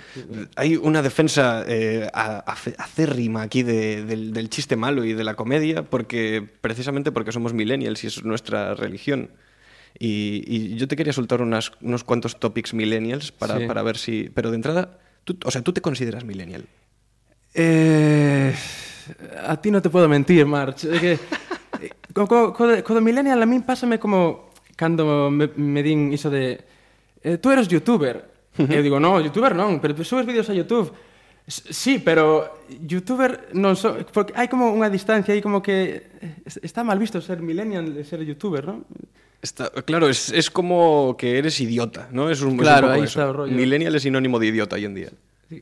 Hay 0.55 0.77
una 0.77 1.01
defensa 1.01 1.65
eh, 1.67 2.05
acérrima 2.13 3.41
aquí 3.41 3.63
de- 3.65 4.05
del, 4.05 4.31
del 4.31 4.47
chiste 4.49 4.77
malo 4.77 5.03
y 5.03 5.13
de 5.17 5.23
la 5.25 5.33
comedia, 5.33 5.83
porque 5.83 6.45
precisamente 6.61 7.11
porque 7.11 7.33
somos 7.33 7.51
millennials 7.53 8.03
y 8.03 8.07
es 8.07 8.23
nuestra 8.23 8.73
religión. 8.77 9.31
Y, 9.97 10.41
y 10.47 10.75
yo 10.77 10.87
te 10.87 10.95
quería 10.95 11.13
soltar 11.13 11.41
unas, 11.41 11.71
unos 11.81 12.03
cuantos 12.03 12.39
topics 12.39 12.73
millennials 12.73 13.31
para, 13.31 13.57
Sí. 13.59 13.65
para 13.67 13.81
ver 13.83 13.97
si... 13.97 14.29
Pero 14.33 14.49
de 14.49 14.55
entrada, 14.57 14.97
tú, 15.23 15.37
o 15.45 15.51
sea, 15.51 15.61
¿tú 15.61 15.73
te 15.73 15.81
consideras 15.81 16.23
millennial? 16.25 16.65
Eh, 17.53 18.53
a 19.43 19.55
ti 19.59 19.69
non 19.71 19.81
te 19.81 19.89
podo 19.89 20.07
mentir, 20.07 20.45
March. 20.45 20.85
É 20.87 20.97
que, 20.99 21.13
eh, 21.81 21.91
co, 22.13 22.27
co, 22.27 22.53
co, 22.53 22.63
co 22.83 22.91
do 22.93 23.01
millennial 23.01 23.41
a 23.41 23.47
min 23.47 23.63
pásame 23.63 23.97
como 23.99 24.51
cando 24.75 25.29
me, 25.29 25.49
me 25.55 25.81
din 25.83 26.11
iso 26.11 26.29
de 26.29 26.59
eh, 27.23 27.37
tú 27.37 27.51
eres 27.51 27.67
youtuber. 27.67 28.31
eu 28.57 28.83
digo, 28.85 28.99
no, 28.99 29.17
youtuber 29.17 29.57
non, 29.57 29.81
pero 29.81 29.97
subes 30.05 30.25
vídeos 30.29 30.49
a 30.49 30.53
YouTube. 30.53 30.93
S 31.43 31.73
sí, 31.73 31.99
pero 31.99 32.63
youtuber 32.69 33.51
non 33.51 33.75
so, 33.75 33.99
porque 34.15 34.31
hai 34.37 34.47
como 34.47 34.71
unha 34.71 34.87
distancia 34.87 35.35
aí 35.35 35.43
como 35.43 35.59
que 35.59 36.07
está 36.63 36.87
mal 36.87 36.95
visto 36.95 37.19
ser 37.19 37.43
millennial 37.43 37.91
e 37.99 38.03
ser 38.07 38.23
youtuber, 38.23 38.63
non? 38.63 38.87
Está, 39.43 39.67
claro, 39.83 40.07
es, 40.07 40.31
es 40.31 40.47
como 40.47 41.19
que 41.19 41.35
eres 41.35 41.59
idiota, 41.59 42.07
¿no? 42.15 42.31
Es 42.31 42.39
un, 42.39 42.55
claro, 42.55 42.87
es 42.87 42.95
un 42.95 42.95
poco 42.95 42.95
ahí 42.95 43.03
eso. 43.03 43.19
Está 43.19 43.27
el 43.27 43.35
rollo. 43.35 43.51
Millennial 43.51 43.91
es 43.95 44.07
sinónimo 44.07 44.39
de 44.39 44.47
idiota 44.47 44.79
hoy 44.79 44.85
en 44.85 44.95
día. 44.95 45.11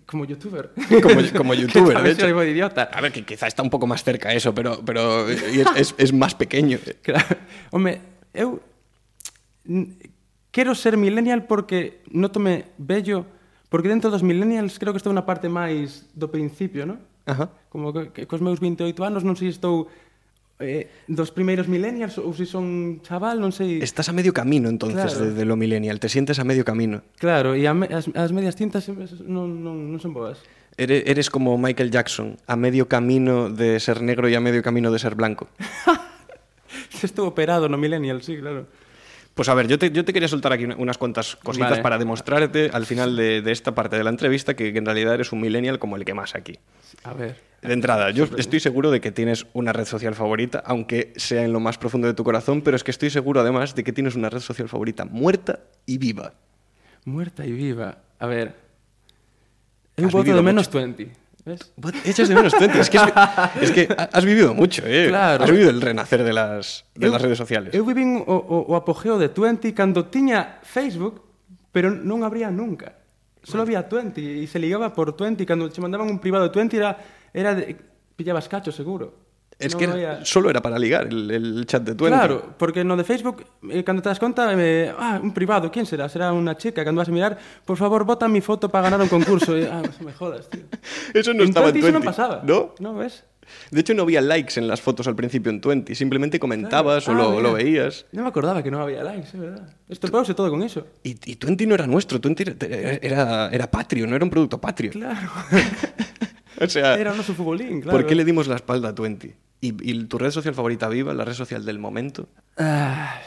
Como 0.05 0.25
youtuber. 0.25 0.71
Como, 1.03 1.21
como 1.35 1.53
youtuber. 1.53 1.97
que 1.97 2.03
de 2.03 2.11
hecho. 2.11 2.29
Soy 2.29 2.49
idiota. 2.49 2.83
A 2.91 3.01
ver, 3.01 3.11
que 3.11 3.23
quizá 3.23 3.47
está 3.47 3.63
un 3.63 3.69
pouco 3.69 3.87
máis 3.87 4.03
cerca 4.03 4.31
eso, 4.31 4.55
pero, 4.55 4.79
pero 4.85 5.27
es, 5.27 5.41
es, 5.75 5.89
es 5.97 6.09
máis 6.13 6.35
pequeño. 6.35 6.79
Claro. 7.03 7.35
Home, 7.71 7.99
eu 8.33 8.61
quero 10.51 10.75
ser 10.75 10.97
millennial 10.97 11.45
porque 11.45 12.03
no 12.11 12.31
tome 12.31 12.71
bello, 12.77 13.25
porque 13.69 13.87
dentro 13.87 14.11
dos 14.11 14.23
millennials 14.23 14.79
creo 14.79 14.93
que 14.93 15.01
estou 15.01 15.13
na 15.15 15.25
parte 15.25 15.47
máis 15.47 16.07
do 16.15 16.27
principio, 16.27 16.83
non? 16.83 16.99
Ajá. 17.25 17.51
Como 17.71 17.93
que, 17.93 18.11
que 18.11 18.23
cos 18.27 18.43
meus 18.43 18.59
28 18.59 18.91
anos 19.03 19.23
non 19.23 19.39
sei 19.39 19.51
se 19.51 19.59
estou 19.59 19.87
eh, 20.61 20.87
dos 21.09 21.33
primeiros 21.33 21.67
millennials 21.67 22.21
ou 22.21 22.31
se 22.31 22.45
son 22.45 23.01
chaval, 23.03 23.41
non 23.41 23.51
sei. 23.51 23.81
Estás 23.81 24.07
a 24.07 24.13
medio 24.13 24.31
camino 24.31 24.69
entonces 24.69 25.17
claro. 25.17 25.27
de, 25.27 25.35
de 25.35 25.43
lo 25.43 25.57
millennial, 25.57 25.99
te 25.99 26.07
sientes 26.07 26.39
a 26.39 26.45
medio 26.45 26.63
camino. 26.63 27.01
Claro, 27.17 27.57
e 27.57 27.65
me, 27.73 27.89
as, 27.89 28.07
as 28.13 28.31
medias 28.31 28.55
tintas 28.55 28.87
non, 29.25 29.65
non, 29.65 29.89
non 29.89 29.99
son 29.99 30.13
boas. 30.13 30.39
Eres, 30.77 31.03
eres 31.05 31.27
como 31.27 31.57
Michael 31.59 31.91
Jackson, 31.91 32.39
a 32.47 32.55
medio 32.55 32.87
camino 32.87 33.51
de 33.51 33.81
ser 33.83 33.99
negro 33.99 34.31
e 34.31 34.37
a 34.37 34.41
medio 34.41 34.63
camino 34.63 34.87
de 34.93 35.01
ser 35.01 35.19
blanco. 35.19 35.51
Estou 37.03 37.27
operado 37.27 37.67
no 37.67 37.81
millennial, 37.81 38.21
sí, 38.21 38.37
claro. 38.37 38.69
Pues 39.33 39.47
a 39.49 39.53
ver, 39.53 39.67
yo 39.67 39.79
te, 39.79 39.89
yo 39.91 40.03
te 40.03 40.11
quería 40.13 40.27
soltar 40.27 40.51
aquí 40.51 40.65
una- 40.65 40.75
unas 40.75 40.97
cuantas 40.97 41.35
cositas 41.37 41.69
Vale. 41.71 41.81
para 41.81 41.97
demostrarte 41.97 42.69
al 42.73 42.85
final 42.85 43.15
de, 43.15 43.41
de 43.41 43.51
esta 43.51 43.73
parte 43.73 43.95
de 43.97 44.03
la 44.03 44.09
entrevista 44.09 44.55
que, 44.55 44.73
que 44.73 44.79
en 44.79 44.85
realidad 44.85 45.13
eres 45.13 45.31
un 45.31 45.39
millennial 45.39 45.79
como 45.79 45.95
el 45.95 46.03
que 46.05 46.13
más 46.13 46.35
aquí. 46.35 46.59
A 47.03 47.13
ver. 47.13 47.37
De 47.61 47.73
entrada, 47.73 48.09
yo 48.09 48.27
estoy 48.37 48.59
seguro 48.59 48.89
de 48.91 48.99
que 49.01 49.11
tienes 49.11 49.45
una 49.53 49.71
red 49.71 49.85
social 49.85 50.15
favorita, 50.15 50.61
aunque 50.65 51.13
sea 51.15 51.43
en 51.45 51.53
lo 51.53 51.59
más 51.59 51.77
profundo 51.77 52.07
de 52.07 52.13
tu 52.15 52.23
corazón, 52.23 52.61
pero 52.61 52.75
es 52.75 52.83
que 52.83 52.91
estoy 52.91 53.09
seguro 53.11 53.39
además 53.39 53.73
de 53.75 53.83
que 53.83 53.93
tienes 53.93 54.15
una 54.15 54.29
red 54.29 54.39
social 54.39 54.67
favorita 54.67 55.05
muerta 55.05 55.59
y 55.85 55.97
viva. 55.97 56.33
Muerta 57.05 57.45
e 57.45 57.51
viva. 57.51 57.99
A 58.19 58.25
ver. 58.27 58.55
Voto 59.97 60.17
vivido 60.19 60.37
de 60.37 60.43
menos 60.43 60.67
mucho. 60.67 60.77
20. 60.79 61.11
¿Ves? 61.43 61.73
Echas 62.05 62.29
de 62.29 62.35
menos 62.35 62.53
Twenty. 62.53 62.79
Es 62.79 62.89
que, 62.89 62.97
es, 62.97 63.05
es 63.61 63.71
que 63.71 63.87
has 63.89 64.25
vivido 64.25 64.53
mucho, 64.53 64.83
¿eh? 64.85 65.07
Claro. 65.09 65.43
Has 65.43 65.51
vivido 65.51 65.69
el 65.69 65.81
renacer 65.81 66.23
de 66.23 66.33
las, 66.33 66.85
de 66.93 67.07
eu, 67.07 67.11
las 67.11 67.21
redes 67.21 67.37
sociales. 67.37 67.73
Eu 67.73 67.85
vivín 67.85 68.21
o, 68.21 68.35
o, 68.35 68.57
o 68.69 68.75
apogeo 68.75 69.17
de 69.17 69.29
Twenty 69.29 69.73
cando 69.73 70.05
tiña 70.05 70.61
Facebook, 70.61 71.21
pero 71.71 71.89
non 71.89 72.21
abría 72.21 72.53
nunca. 72.53 72.93
Solo 73.41 73.65
había 73.65 73.89
Twenty 73.89 74.45
e 74.45 74.45
se 74.45 74.61
ligaba 74.61 74.93
por 74.93 75.17
Twenty. 75.17 75.45
Cando 75.49 75.65
che 75.73 75.81
mandaban 75.81 76.05
un 76.13 76.21
privado 76.21 76.45
de 76.45 76.53
Twenty 76.53 76.77
era, 76.77 76.93
era 77.33 77.57
de, 77.57 77.73
pillabas 78.13 78.45
cacho 78.45 78.69
seguro. 78.69 79.30
Es 79.61 79.75
que 79.75 79.85
era- 79.85 80.25
solo 80.25 80.49
era 80.49 80.61
para 80.61 80.77
ligar 80.79 81.07
el, 81.07 81.29
el 81.29 81.65
chat 81.65 81.83
de 81.83 81.93
20. 81.93 82.07
Claro, 82.07 82.53
porque 82.57 82.83
no 82.83 82.97
de 82.97 83.03
Facebook, 83.03 83.45
eh, 83.69 83.83
cando 83.83 84.01
te 84.01 84.09
das 84.09 84.19
conta, 84.19 84.51
eh, 84.57 84.91
ah, 84.97 85.19
un 85.21 85.33
privado, 85.33 85.69
¿quién 85.71 85.85
será? 85.85 86.09
Será 86.09 86.33
unha 86.33 86.57
chica, 86.57 86.81
cando 86.83 86.99
vas 86.99 87.09
a 87.09 87.15
mirar, 87.15 87.37
por 87.65 87.77
favor, 87.77 88.03
bota 88.03 88.27
mi 88.27 88.41
foto 88.41 88.67
para 88.69 88.89
ganar 88.89 89.01
un 89.01 89.09
concurso. 89.09 89.53
E, 89.55 89.69
ah, 89.69 89.81
me 90.03 90.13
jodas, 90.13 90.49
tío. 90.49 90.65
Eso 91.13 91.33
no 91.33 91.43
en 91.43 91.49
estaba 91.53 91.69
en 91.69 91.77
20 91.79 91.87
eso 91.87 91.93
20. 91.93 91.99
non 91.99 92.03
pasaba. 92.05 92.35
¿No? 92.43 92.73
No, 92.81 92.97
ves? 92.97 93.23
De 93.69 93.81
hecho, 93.83 93.91
no 93.93 94.03
había 94.07 94.21
likes 94.21 94.55
en 94.55 94.63
las 94.69 94.79
fotos 94.79 95.07
al 95.11 95.15
principio 95.17 95.51
en 95.51 95.59
20. 95.59 95.91
Simplemente 95.93 96.39
comentabas 96.39 97.03
Claro. 97.03 97.35
o 97.35 97.39
Ah, 97.39 97.41
lo, 97.41 97.51
veías. 97.59 98.07
Non 98.15 98.23
me 98.23 98.31
acordaba 98.31 98.63
que 98.63 98.71
non 98.71 98.79
había 98.79 99.03
likes, 99.03 99.35
é 99.35 99.39
verdad. 99.43 99.67
Estropeouse 99.91 100.31
todo 100.31 100.47
con 100.47 100.63
eso. 100.63 100.87
Y, 101.03 101.19
y 101.27 101.35
20 101.35 101.67
no 101.67 101.75
era 101.75 101.83
nuestro. 101.83 102.15
20 102.21 102.43
era, 102.47 102.55
era, 103.03 103.49
era 103.51 103.65
patrio, 103.67 104.07
no 104.07 104.15
era 104.15 104.23
un 104.23 104.31
producto 104.31 104.55
patrio. 104.61 104.95
Claro. 104.95 105.27
O 106.61 106.69
sea, 106.69 106.93
Era 106.93 107.09
o 107.11 107.17
noso 107.17 107.33
futbolín, 107.33 107.81
claro. 107.81 107.97
¿por 107.97 108.05
qué 108.05 108.13
le 108.13 108.21
dimos 108.23 108.45
la 108.45 108.53
espalda 108.53 108.89
a 108.89 108.91
20? 108.93 109.33
¿Y, 109.61 109.91
¿Y, 109.91 110.03
tu 110.05 110.17
red 110.17 110.31
social 110.31 110.55
favorita 110.55 110.89
viva? 110.89 111.13
¿La 111.13 111.23
red 111.23 111.33
social 111.33 111.63
del 111.63 111.77
momento? 111.77 112.27
Ah, 112.57 113.21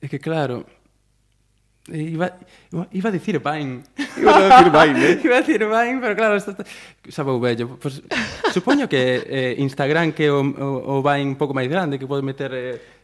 es 0.00 0.08
que 0.08 0.18
claro. 0.18 0.64
Eh, 1.88 2.02
iba, 2.02 2.32
iba 2.92 3.08
a 3.08 3.12
decir 3.12 3.40
Vine. 3.40 3.82
Iba 4.16 4.36
a 4.36 4.42
decir 4.42 4.72
Vine, 4.72 5.04
¿eh? 5.04 5.20
iba 5.24 5.36
a 5.36 5.40
decir 5.40 5.60
Vine, 5.60 5.98
pero 6.00 6.16
claro, 6.16 6.36
esto 6.36 6.52
está... 6.52 6.64
Sabou 7.08 7.40
bello. 7.40 7.78
Pues, 7.78 8.02
supoño 8.52 8.88
que 8.88 9.22
eh, 9.26 9.54
Instagram 9.58 10.12
que 10.12 10.30
o, 10.30 10.40
o, 10.40 10.98
o 10.98 11.02
Vine 11.02 11.30
un 11.30 11.36
pouco 11.36 11.52
máis 11.52 11.68
grande, 11.68 11.98
que 11.98 12.08
pode 12.08 12.22
meter... 12.24 12.50
Eh, 12.54 12.99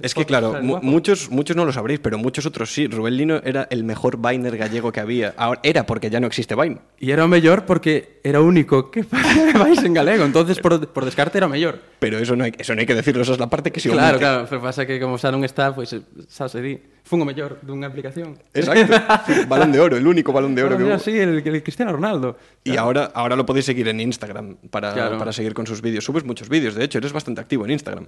Es 0.00 0.14
que 0.14 0.24
claro, 0.24 0.62
muchos, 0.62 1.28
muchos 1.30 1.56
no 1.56 1.64
lo 1.64 1.72
sabréis, 1.72 1.98
pero 1.98 2.18
muchos 2.18 2.46
otros 2.46 2.72
sí. 2.72 2.86
Rubén 2.86 3.16
Lino 3.16 3.40
era 3.44 3.66
el 3.70 3.82
mejor 3.82 4.18
Viner 4.18 4.56
gallego 4.56 4.92
que 4.92 5.00
había. 5.00 5.34
Ahora, 5.36 5.60
era 5.64 5.86
porque 5.86 6.08
ya 6.08 6.20
no 6.20 6.26
existe 6.28 6.54
Vine. 6.54 6.78
E 7.00 7.10
era 7.10 7.24
o 7.24 7.28
mellor 7.28 7.66
porque 7.66 8.20
era 8.22 8.40
único 8.40 8.90
que 8.90 9.02
Vines 9.58 9.82
en 9.82 9.94
galego, 9.94 10.24
entonces 10.24 10.60
por, 10.60 10.86
por 10.94 11.04
descarte 11.04 11.38
era 11.38 11.48
mellor. 11.48 11.80
Pero 11.98 12.18
eso 12.18 12.36
no 12.36 12.44
hay, 12.44 12.52
eso 12.58 12.74
no 12.74 12.80
hay 12.80 12.86
que 12.86 12.94
decirlo, 12.94 13.22
esa 13.22 13.32
es 13.32 13.40
la 13.40 13.50
parte 13.50 13.72
que 13.72 13.80
se 13.80 13.90
Claro, 13.90 14.16
omite. 14.16 14.18
claro, 14.20 14.46
pero 14.48 14.62
pasa 14.62 14.86
que 14.86 15.00
como 15.02 15.18
xa 15.18 15.34
non 15.34 15.42
está, 15.42 15.74
pois 15.74 15.90
pues, 15.90 16.30
xa 16.30 16.46
se 16.46 16.62
di. 16.62 16.78
Fun 17.08 17.22
o 17.22 17.26
mellor 17.26 17.58
dunha 17.64 17.88
aplicación. 17.90 18.36
Exacto. 18.54 18.94
balón 19.50 19.72
de 19.72 19.80
oro, 19.80 19.96
el 19.96 20.06
único 20.06 20.30
balón 20.30 20.54
de 20.54 20.62
oro 20.62 20.76
que 20.78 20.84
hubo. 20.84 20.98
Sí, 21.02 21.16
el, 21.18 21.40
el 21.42 21.62
Cristiano 21.64 21.90
Ronaldo. 21.90 22.36
Y 22.62 22.76
ahora, 22.76 23.10
ahora 23.18 23.34
lo 23.34 23.42
podéis 23.48 23.64
seguir 23.66 23.88
en 23.88 23.98
Instagram 23.98 24.56
para, 24.70 24.92
Claro. 24.94 25.18
para 25.18 25.32
seguir 25.32 25.54
con 25.54 25.66
sus 25.66 25.80
vídeos. 25.82 26.04
Subes 26.04 26.22
muchos 26.22 26.48
vídeos, 26.48 26.76
de 26.76 26.84
hecho, 26.84 26.98
eres 27.02 27.10
bastante 27.12 27.40
activo 27.40 27.64
en 27.64 27.72
Instagram. 27.72 28.06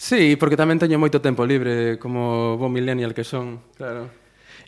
Sí, 0.00 0.34
porque 0.40 0.56
tamén 0.56 0.80
teño 0.80 0.96
moito 0.96 1.20
tempo 1.20 1.44
libre 1.44 2.00
como 2.00 2.56
bo 2.56 2.72
millennial 2.72 3.12
que 3.12 3.20
son, 3.20 3.60
claro. 3.76 4.08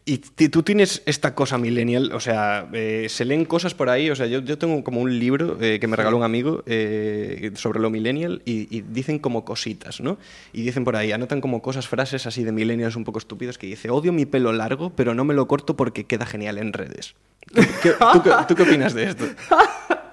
Y 0.05 0.19
tú 0.19 0.63
tienes 0.63 1.01
esta 1.07 1.33
cosa 1.33 1.57
millennial, 1.57 2.13
o 2.13 2.21
sea, 2.21 2.69
eh, 2.75 3.07
se 3.09 3.25
leen 3.25 3.49
cosas 3.49 3.73
por 3.73 3.89
ahí, 3.89 4.11
o 4.11 4.15
sea, 4.15 4.27
yo, 4.27 4.45
yo 4.45 4.59
tengo 4.59 4.85
como 4.85 5.01
un 5.01 5.17
libro 5.17 5.57
eh, 5.63 5.81
que 5.81 5.89
me 5.89 5.97
regaló 5.97 6.19
un 6.19 6.23
amigo 6.23 6.63
eh, 6.67 7.51
sobre 7.55 7.81
lo 7.81 7.89
millennial 7.89 8.43
y, 8.45 8.69
y, 8.69 8.83
dicen 8.83 9.19
como 9.21 9.47
cositas, 9.47 10.03
¿no? 10.03 10.19
Y 10.53 10.69
dicen 10.69 10.85
por 10.85 10.97
ahí, 10.97 11.13
anotan 11.13 11.41
como 11.41 11.63
cosas, 11.63 11.89
frases 11.89 12.27
así 12.27 12.45
de 12.45 12.53
millennials 12.53 12.95
un 12.97 13.05
poco 13.05 13.19
estúpidos 13.19 13.57
que 13.57 13.69
dice, 13.69 13.89
odio 13.89 14.13
mi 14.13 14.27
pelo 14.27 14.53
largo, 14.53 14.91
pero 14.91 15.15
no 15.15 15.25
me 15.25 15.33
lo 15.33 15.49
corto 15.49 15.77
porque 15.81 16.05
queda 16.05 16.27
genial 16.27 16.59
en 16.59 16.75
redes. 16.75 17.15
¿Qué, 17.55 17.67
qué, 17.83 17.95
tú, 18.13 18.23
qué, 18.23 18.31
¿Tú 18.49 18.55
qué 18.55 18.63
opinas 18.65 18.93
de 18.93 19.05
esto? 19.05 19.25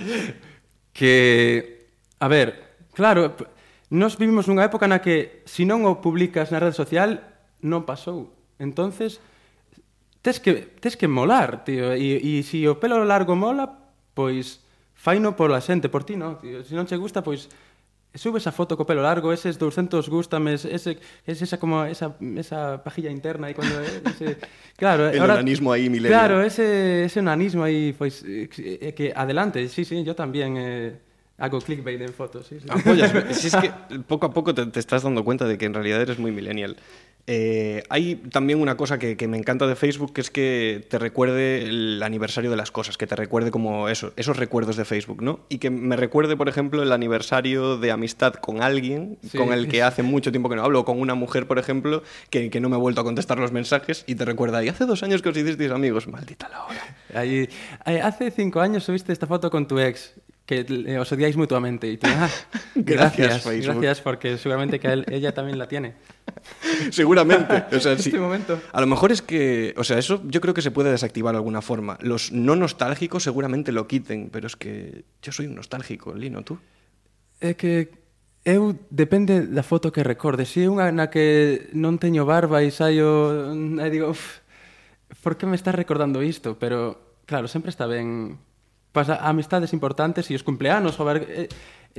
que, 0.93 1.87
a 2.19 2.29
ver, 2.29 2.77
claro... 2.93 3.35
Nos 3.89 4.21
vivimos 4.21 4.45
nunha 4.45 4.69
época 4.69 4.85
na 4.85 5.01
que, 5.01 5.41
se 5.49 5.65
non 5.65 5.81
o 5.89 5.97
publicas 5.97 6.53
na 6.53 6.61
rede 6.61 6.77
social, 6.77 7.25
non 7.65 7.89
pasou. 7.89 8.29
Entonces, 8.61 9.17
tes 10.21 10.37
que, 10.37 10.77
tes 10.77 10.93
que 10.93 11.09
molar, 11.09 11.65
tío. 11.65 11.97
E, 11.97 12.21
e 12.21 12.45
se 12.45 12.61
o 12.69 12.77
pelo 12.77 13.01
largo 13.01 13.33
mola, 13.33 13.65
pois 14.13 14.61
faino 14.93 15.33
pola 15.33 15.57
xente, 15.57 15.89
por 15.89 16.05
ti, 16.05 16.13
non, 16.13 16.37
tío. 16.37 16.61
Se 16.61 16.77
non 16.77 16.85
che 16.85 17.01
gusta, 17.01 17.25
pois 17.25 17.49
subes 18.13 18.45
a 18.45 18.53
foto 18.53 18.77
co 18.77 18.85
pelo 18.85 19.01
largo, 19.01 19.33
eses 19.33 19.57
200 19.57 20.05
gustames, 20.05 20.65
ese, 20.69 21.01
es 21.25 21.41
esa 21.41 21.57
como 21.57 21.85
esa, 21.85 22.13
esa 22.37 22.83
pajilla 22.85 23.09
interna 23.09 23.49
e 23.49 23.57
cuando 23.57 23.73
eh, 23.81 24.05
ese, 24.05 24.37
claro, 24.77 25.09
el 25.09 25.17
ahora, 25.17 25.41
onanismo 25.41 25.73
aí 25.73 25.89
milenio. 25.89 26.13
Claro, 26.13 26.41
ese 26.41 27.05
ese 27.05 27.25
onanismo 27.25 27.65
aí 27.65 27.93
pois 27.93 28.21
eh, 28.21 28.49
pues, 28.49 28.61
eh, 28.61 28.93
que 28.93 29.13
adelante, 29.17 29.65
sí, 29.69 29.85
sí, 29.85 30.03
yo 30.05 30.13
también 30.13 30.57
eh 30.57 31.08
hago 31.39 31.59
clickbait 31.61 32.01
en 32.01 32.13
fotos, 32.13 32.47
sí, 32.47 32.59
sí. 32.59 32.65
Apoyas, 32.69 33.13
si 33.37 33.47
es 33.47 33.55
que 33.55 33.71
poco 34.07 34.27
a 34.27 34.33
poco 34.33 34.53
te, 34.53 34.65
te 34.67 34.79
estás 34.79 35.03
dando 35.03 35.23
cuenta 35.23 35.45
de 35.45 35.57
que 35.57 35.65
en 35.65 35.73
realidad 35.73 36.01
eres 36.01 36.19
muy 36.19 36.31
millennial. 36.31 36.77
Eh, 37.31 37.83
hay 37.89 38.15
también 38.15 38.59
una 38.59 38.75
cosa 38.75 38.97
que, 38.97 39.15
que 39.15 39.27
me 39.27 39.37
encanta 39.37 39.67
de 39.67 39.75
Facebook, 39.75 40.13
que 40.13 40.21
es 40.21 40.31
que 40.31 40.83
te 40.89 40.97
recuerde 40.97 41.61
el 41.61 42.01
aniversario 42.01 42.49
de 42.49 42.57
las 42.57 42.71
cosas, 42.71 42.97
que 42.97 43.05
te 43.05 43.15
recuerde 43.15 43.51
como 43.51 43.87
eso, 43.87 44.13
esos 44.15 44.37
recuerdos 44.37 44.77
de 44.77 44.85
Facebook, 44.85 45.21
¿no? 45.21 45.41
Y 45.47 45.59
que 45.59 45.69
me 45.69 45.95
recuerde, 45.95 46.35
por 46.35 46.49
ejemplo, 46.49 46.81
el 46.81 46.91
aniversario 46.91 47.77
de 47.77 47.91
amistad 47.91 48.33
con 48.33 48.63
alguien 48.63 49.19
Sí. 49.21 49.37
con 49.37 49.53
el 49.53 49.67
que 49.67 49.83
hace 49.83 50.01
mucho 50.01 50.31
tiempo 50.31 50.49
que 50.49 50.55
no 50.55 50.63
hablo, 50.63 50.79
o 50.79 50.85
con 50.85 50.99
una 50.99 51.13
mujer, 51.13 51.45
por 51.45 51.59
ejemplo, 51.59 52.01
que, 52.31 52.49
que 52.49 52.59
no 52.59 52.67
me 52.69 52.75
ha 52.77 52.79
vuelto 52.79 53.01
a 53.01 53.03
contestar 53.03 53.37
los 53.37 53.51
mensajes 53.51 54.05
y 54.07 54.15
te 54.15 54.25
recuerda, 54.25 54.63
y 54.63 54.69
hace 54.69 54.85
dos 54.87 55.03
años 55.03 55.21
que 55.21 55.29
os 55.29 55.37
hicisteis 55.37 55.69
amigos, 55.71 56.07
maldita 56.07 56.49
la 56.49 56.65
hora. 56.65 56.97
Ahí, 57.13 57.47
eh, 57.85 58.01
hace 58.01 58.31
cinco 58.31 58.59
años 58.59 58.85
subiste 58.85 59.13
esta 59.13 59.27
foto 59.27 59.51
con 59.51 59.67
tu 59.67 59.77
ex, 59.77 60.15
que 60.49 60.65
eh, 60.65 60.97
os 60.97 61.05
odiáis 61.13 61.37
mutuamente. 61.37 61.85
Y 61.85 61.97
tú, 62.01 62.09
ah, 62.09 62.25
Gracias, 62.73 63.45
gracias, 63.45 63.65
gracias, 63.67 64.01
porque 64.01 64.33
seguramente 64.41 64.79
que 64.79 64.89
él- 64.89 65.05
ella 65.13 65.31
también 65.31 65.59
la 65.61 65.67
tiene. 65.67 65.93
Seguramente. 66.89 67.65
O 67.75 67.79
sea, 67.79 67.93
sí. 68.01 68.09
este 68.09 68.19
momento. 68.19 68.59
A 68.73 68.81
lo 68.81 68.87
mejor 68.87 69.11
es 69.11 69.21
que, 69.21 69.75
o 69.77 69.83
sea, 69.83 69.99
eso 69.99 70.23
yo 70.25 70.41
creo 70.41 70.55
que 70.55 70.63
se 70.63 70.71
puede 70.71 70.89
desactivar 70.89 71.33
de 71.33 71.37
alguna 71.37 71.61
forma. 71.61 71.99
Los 72.01 72.31
no 72.31 72.55
nostálgicos 72.55 73.21
seguramente 73.21 73.71
lo 73.71 73.85
quiten, 73.87 74.29
pero 74.31 74.47
es 74.47 74.55
que 74.55 75.05
yo 75.21 75.31
soy 75.31 75.45
un 75.45 75.53
nostálgico, 75.53 76.15
Lino, 76.15 76.41
tú. 76.41 76.57
É 77.39 77.53
que 77.53 77.93
eu 78.43 78.73
depende 78.89 79.45
da 79.45 79.61
foto 79.61 79.93
que 79.93 80.01
recorde. 80.01 80.49
Se 80.49 80.65
é 80.65 80.67
unha 80.67 80.89
na 80.89 81.13
que 81.13 81.69
non 81.77 82.01
teño 82.01 82.25
barba 82.25 82.65
e 82.65 82.73
saio... 82.73 83.53
E 83.53 83.87
digo, 83.93 84.17
uf, 84.17 84.41
por 85.21 85.37
que 85.37 85.45
me 85.45 85.53
estás 85.53 85.77
recordando 85.77 86.25
isto? 86.25 86.57
Pero, 86.57 86.97
claro, 87.29 87.45
sempre 87.45 87.69
está 87.69 87.85
ben 87.85 88.41
para 88.91 89.21
amistades 89.25 89.73
importantes 89.73 90.29
e 90.29 90.35
os 90.35 90.43
cumpleanos, 90.43 90.97
ver, 90.97 91.25
eh, 91.29 91.49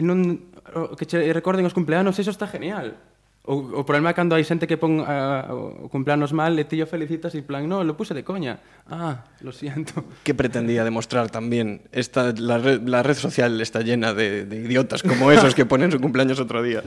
non, 0.03 0.51
o 0.74 0.95
que 0.99 1.07
che 1.07 1.32
recorden 1.32 1.66
os 1.66 1.74
cumpleanos, 1.74 2.18
eso 2.18 2.30
está 2.30 2.47
genial. 2.47 2.99
O, 3.41 3.80
o 3.80 3.84
problema 3.88 4.12
é 4.12 4.14
cando 4.14 4.36
hai 4.36 4.45
xente 4.45 4.68
que 4.68 4.76
pon 4.76 5.01
uh, 5.01 5.82
o 5.82 5.88
cumpleanos 5.88 6.36
mal 6.36 6.53
e 6.61 6.68
ti 6.68 6.76
o 6.82 6.86
felicitas 6.86 7.32
e 7.32 7.41
plan, 7.41 7.64
no, 7.64 7.80
lo 7.80 7.97
puse 7.97 8.12
de 8.12 8.20
coña. 8.20 8.61
Ah, 8.84 9.24
lo 9.41 9.51
siento. 9.51 10.05
Que 10.28 10.36
pretendía 10.36 10.84
demostrar 10.84 11.32
también? 11.32 11.88
Esta, 11.91 12.36
la, 12.36 12.61
red, 12.61 12.84
la 12.84 13.03
red 13.03 13.16
social 13.16 13.57
está 13.64 13.80
llena 13.80 14.12
de, 14.12 14.45
de 14.45 14.57
idiotas 14.61 15.03
como 15.03 15.32
esos 15.32 15.57
que 15.57 15.64
ponen 15.64 15.91
su 15.91 15.99
cumpleaños 15.99 16.38
otro 16.38 16.62
día. 16.62 16.84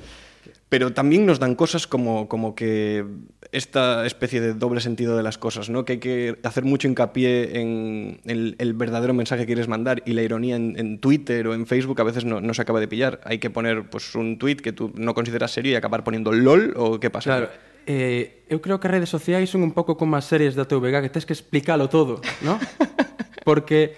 Pero 0.74 0.91
también 0.91 1.28
nos 1.28 1.38
dan 1.38 1.53
cosas 1.53 1.86
como, 1.86 2.28
como 2.28 2.55
que 2.55 3.05
esta 3.51 4.07
especie 4.07 4.41
de 4.41 4.55
doble 4.55 4.82
sentido 4.82 5.15
de 5.15 5.21
las 5.21 5.38
cosas, 5.38 5.69
¿no? 5.69 5.86
Que 5.86 5.93
hay 5.93 5.99
que 5.99 6.39
hacer 6.41 6.63
mucho 6.63 6.88
hincapié 6.88 7.59
en 7.61 8.19
el, 8.26 8.74
verdadero 8.74 9.13
mensaje 9.13 9.41
que 9.41 9.45
quieres 9.45 9.67
mandar 9.67 10.01
y 10.07 10.13
la 10.13 10.24
ironía 10.24 10.55
en, 10.55 10.97
Twitter 10.97 11.45
o 11.45 11.53
en 11.53 11.67
Facebook 11.67 12.01
a 12.01 12.03
veces 12.03 12.26
no, 12.26 12.51
se 12.55 12.59
acaba 12.59 12.80
de 12.80 12.88
pillar. 12.88 13.21
Hay 13.24 13.38
que 13.38 13.51
poner 13.51 13.88
pues, 13.88 14.15
un 14.15 14.39
tweet 14.39 14.55
que 14.55 14.74
tú 14.74 14.91
no 14.95 15.13
consideras 15.13 15.51
serio 15.51 15.74
y 15.74 15.76
acabar 15.76 16.03
poniendo 16.03 16.32
LOL 16.32 16.74
o 16.76 16.99
qué 16.99 17.11
pasa. 17.11 17.30
Claro, 17.30 17.49
eh, 17.86 18.41
eu 18.49 18.59
creo 18.59 18.80
que 18.80 18.88
redes 18.88 19.13
sociais 19.13 19.51
son 19.51 19.61
un 19.61 19.78
pouco 19.78 19.93
como 19.93 20.17
as 20.17 20.26
series 20.26 20.57
da 20.57 20.65
TVG 20.65 21.05
que 21.05 21.13
tens 21.13 21.30
que 21.30 21.38
explicalo 21.38 21.86
todo, 21.86 22.17
¿no? 22.41 22.57
Porque 23.45 23.93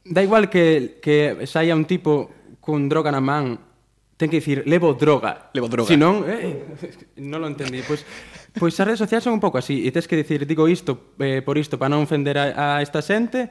da 0.00 0.24
igual 0.24 0.48
que, 0.48 0.96
que 1.04 1.44
saia 1.44 1.76
un 1.76 1.84
tipo 1.84 2.32
con 2.64 2.88
droga 2.88 3.12
na 3.12 3.20
man 3.20 3.73
ten 4.16 4.30
que 4.30 4.38
dicir 4.38 4.62
levo 4.66 4.94
droga. 4.94 5.50
Levo 5.52 5.68
droga. 5.68 5.88
Si 5.88 5.96
non, 5.98 6.22
eh, 6.26 6.64
non 7.22 7.42
lo 7.42 7.48
entendí. 7.50 7.82
Pois, 7.82 8.06
pois 8.54 8.74
as 8.78 8.86
redes 8.86 9.02
sociais 9.02 9.22
son 9.22 9.34
un 9.34 9.42
pouco 9.42 9.58
así. 9.58 9.82
E 9.86 9.90
tes 9.90 10.06
que 10.06 10.18
dicir, 10.18 10.46
digo 10.46 10.70
isto 10.70 11.14
eh, 11.18 11.42
por 11.42 11.58
isto 11.58 11.78
para 11.78 11.90
non 11.90 12.06
ofender 12.06 12.38
a, 12.38 12.78
a 12.78 12.82
esta 12.82 13.02
xente 13.02 13.50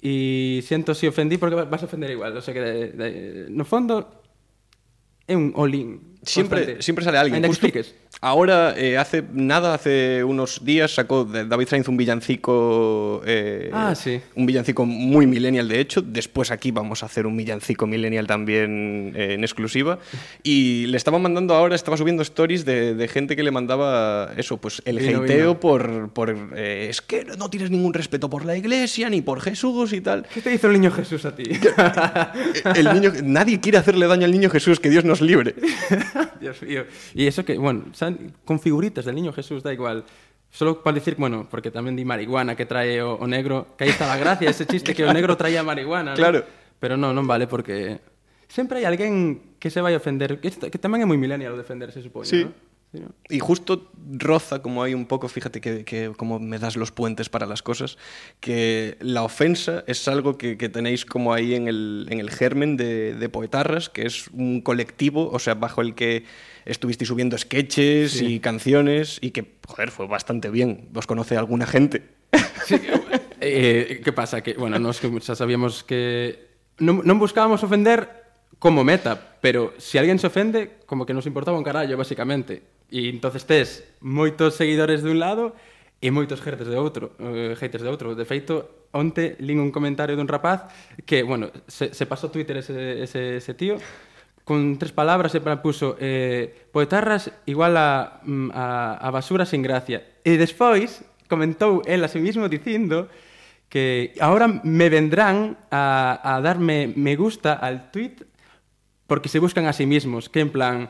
e 0.00 0.62
siento 0.62 0.94
si 0.94 1.10
ofendí 1.10 1.36
porque 1.36 1.58
vas 1.58 1.82
a 1.82 1.86
ofender 1.86 2.10
igual. 2.10 2.36
O 2.36 2.42
sea 2.42 2.54
que, 2.54 2.62
de, 2.62 2.74
de, 2.94 3.08
no 3.50 3.66
fondo, 3.68 4.22
é 5.28 5.36
un 5.36 5.52
olín 5.54 6.17
Siempre, 6.22 6.82
siempre 6.82 7.04
sale 7.04 7.18
alguien. 7.18 7.44
Justo 7.46 7.68
ahora, 8.20 8.74
eh, 8.76 8.98
hace 8.98 9.22
nada, 9.32 9.74
hace 9.74 10.24
unos 10.24 10.64
días, 10.64 10.94
sacó 10.94 11.24
David 11.24 11.68
Sainz 11.68 11.88
un 11.88 11.96
villancico. 11.96 13.22
eh, 13.24 13.70
Ah, 13.72 13.94
sí. 13.94 14.20
Un 14.34 14.46
villancico 14.46 14.84
muy 14.84 15.26
millennial, 15.26 15.68
de 15.68 15.80
hecho. 15.80 16.02
Después 16.02 16.50
aquí 16.50 16.70
vamos 16.70 17.02
a 17.02 17.06
hacer 17.06 17.26
un 17.26 17.36
villancico 17.36 17.86
millennial 17.86 18.26
también 18.26 19.12
eh, 19.16 19.34
en 19.34 19.44
exclusiva. 19.44 19.98
Y 20.42 20.86
le 20.86 20.96
estaba 20.96 21.18
mandando 21.18 21.54
ahora, 21.54 21.74
estaba 21.74 21.96
subiendo 21.96 22.22
stories 22.22 22.64
de, 22.64 22.94
de 22.94 23.08
gente 23.08 23.36
que 23.36 23.42
le 23.42 23.50
mandaba 23.50 24.32
eso, 24.36 24.56
pues 24.58 24.82
el 24.84 24.98
Vino, 24.98 25.22
hateo 25.22 25.36
vino. 25.54 25.60
por. 25.60 26.10
por 26.10 26.30
eh, 26.56 26.88
es 26.90 27.00
que 27.00 27.24
no 27.24 27.48
tienes 27.50 27.70
ningún 27.70 27.94
respeto 27.94 28.28
por 28.28 28.44
la 28.44 28.56
iglesia 28.56 29.08
ni 29.08 29.22
por 29.22 29.40
Jesús 29.40 29.92
y 29.92 30.00
tal. 30.00 30.26
¿Qué 30.32 30.40
te 30.42 30.52
hizo 30.52 30.66
el 30.66 30.72
niño 30.74 30.90
Jesús 30.90 31.24
a 31.24 31.34
ti? 31.34 31.44
El 32.74 32.92
niño, 32.92 33.12
nadie 33.22 33.60
quiere 33.60 33.78
hacerle 33.78 34.06
daño 34.06 34.24
al 34.24 34.32
niño 34.32 34.50
Jesús, 34.50 34.80
que 34.80 34.90
Dios 34.90 35.04
nos 35.04 35.20
libre. 35.20 35.54
Dios 36.40 36.62
mío. 36.62 36.84
Y 37.14 37.26
eso 37.26 37.44
que, 37.44 37.58
bueno, 37.58 37.92
con 38.44 38.60
figuritas 38.60 39.04
del 39.04 39.14
niño 39.14 39.32
Jesús, 39.32 39.62
da 39.62 39.72
igual. 39.72 40.04
Solo 40.50 40.82
para 40.82 40.94
decir, 40.96 41.16
bueno, 41.18 41.46
porque 41.50 41.68
tamén 41.68 41.92
di 41.92 42.08
marihuana 42.08 42.56
que 42.56 42.64
trae 42.64 43.04
o, 43.04 43.20
o 43.20 43.26
negro, 43.28 43.76
que 43.76 43.84
aí 43.84 43.92
está 43.92 44.08
a 44.08 44.16
gracia, 44.16 44.48
ese 44.48 44.64
chiste 44.64 44.96
que 44.96 45.04
o 45.04 45.12
negro 45.12 45.36
traía 45.36 45.60
marihuana, 45.60 46.16
¿no? 46.16 46.16
Claro. 46.16 46.40
Pero 46.80 46.96
non, 46.96 47.12
non 47.12 47.28
vale 47.28 47.44
porque 47.44 48.00
sempre 48.48 48.80
hai 48.80 48.88
alguén 48.88 49.56
que 49.60 49.68
se 49.68 49.84
vai 49.84 49.92
a 49.92 50.00
ofender, 50.00 50.40
que, 50.40 50.78
tamén 50.80 51.04
é 51.04 51.06
moi 51.06 51.20
millennial 51.20 51.52
defenderse, 51.52 52.00
supoño, 52.00 52.24
Sí. 52.24 52.48
¿no? 52.48 52.67
Sí, 52.90 53.00
¿no? 53.00 53.12
Y 53.28 53.38
justo 53.38 53.92
roza 54.16 54.62
como 54.62 54.82
hay 54.82 54.94
un 54.94 55.04
poco, 55.04 55.28
fíjate 55.28 55.60
que, 55.60 55.84
que 55.84 56.10
como 56.16 56.38
me 56.38 56.58
das 56.58 56.74
los 56.76 56.90
puentes 56.90 57.28
para 57.28 57.44
las 57.44 57.60
cosas, 57.62 57.98
que 58.40 58.96
la 59.00 59.22
ofensa 59.24 59.84
es 59.86 60.08
algo 60.08 60.38
que, 60.38 60.56
que 60.56 60.70
tenéis 60.70 61.04
como 61.04 61.34
ahí 61.34 61.54
en 61.54 61.68
el, 61.68 62.06
en 62.08 62.18
el 62.18 62.30
germen 62.30 62.78
de, 62.78 63.12
de 63.14 63.28
Poetarras, 63.28 63.90
que 63.90 64.06
es 64.06 64.28
un 64.28 64.62
colectivo, 64.62 65.28
o 65.30 65.38
sea, 65.38 65.52
bajo 65.54 65.82
el 65.82 65.94
que 65.94 66.24
estuvisteis 66.64 67.08
subiendo 67.08 67.36
sketches 67.36 68.12
Sí. 68.12 68.34
y 68.36 68.40
canciones 68.40 69.18
y 69.20 69.32
que, 69.32 69.56
joder, 69.66 69.90
fue 69.90 70.06
bastante 70.06 70.48
bien. 70.48 70.88
¿Os 70.94 71.06
conoce 71.06 71.36
alguna 71.36 71.66
gente? 71.66 72.08
Eh, 73.40 74.00
que 74.04 74.12
pasa? 74.12 74.42
Que, 74.42 74.54
bueno, 74.54 74.78
nos 74.78 74.98
que 75.00 75.08
xa 75.20 75.36
sabíamos 75.36 75.84
que 75.84 76.48
non, 76.82 77.04
non 77.06 77.20
buscábamos 77.22 77.62
ofender 77.62 78.08
como 78.58 78.82
meta, 78.82 79.38
pero 79.38 79.70
si 79.78 79.98
alguén 79.98 80.18
se 80.18 80.26
ofende, 80.26 80.82
como 80.90 81.06
que 81.06 81.14
nos 81.14 81.26
importaba 81.26 81.56
un 81.56 81.62
carallo, 81.64 81.94
basicamente. 81.96 82.77
E 82.88 83.12
entonces 83.12 83.44
tes 83.44 83.84
moitos 84.00 84.56
seguidores 84.56 85.04
de 85.04 85.12
un 85.12 85.20
lado 85.20 85.52
e 86.00 86.08
moitos 86.08 86.40
haters 86.40 86.70
de 86.70 86.78
outro, 86.78 87.12
uh, 87.18 87.52
eh, 87.52 87.56
haters 87.58 87.84
de 87.84 87.90
outro. 87.90 88.14
De 88.16 88.24
feito, 88.24 88.88
onte 88.96 89.36
lin 89.44 89.60
un 89.60 89.68
comentario 89.68 90.16
dun 90.16 90.30
rapaz 90.30 90.72
que, 91.04 91.20
bueno, 91.20 91.52
se, 91.68 91.92
se 91.92 92.08
pasou 92.08 92.32
Twitter 92.32 92.56
ese, 92.56 93.02
ese, 93.04 93.42
ese 93.42 93.52
tío 93.52 93.76
con 94.48 94.80
tres 94.80 94.96
palabras 94.96 95.36
e 95.36 95.44
puso 95.60 96.00
eh, 96.00 96.48
poetarras 96.72 97.28
igual 97.44 97.76
a, 97.76 98.24
mm, 98.24 98.48
a, 98.56 98.96
a 98.96 99.08
basura 99.12 99.44
sin 99.44 99.60
gracia. 99.60 100.00
E 100.24 100.40
despois 100.40 101.04
comentou 101.28 101.84
el 101.84 102.00
a 102.00 102.08
sí 102.08 102.16
mismo 102.16 102.48
dicindo 102.48 103.12
que 103.68 104.16
ahora 104.24 104.48
me 104.48 104.88
vendrán 104.88 105.60
a, 105.68 106.16
a 106.24 106.40
darme 106.40 106.88
me 106.96 107.12
gusta 107.20 107.52
al 107.52 107.92
tweet 107.92 108.24
porque 109.04 109.28
se 109.28 109.36
buscan 109.36 109.68
a 109.68 109.76
sí 109.76 109.84
mismos, 109.84 110.32
que 110.32 110.40
en 110.40 110.48
plan... 110.48 110.88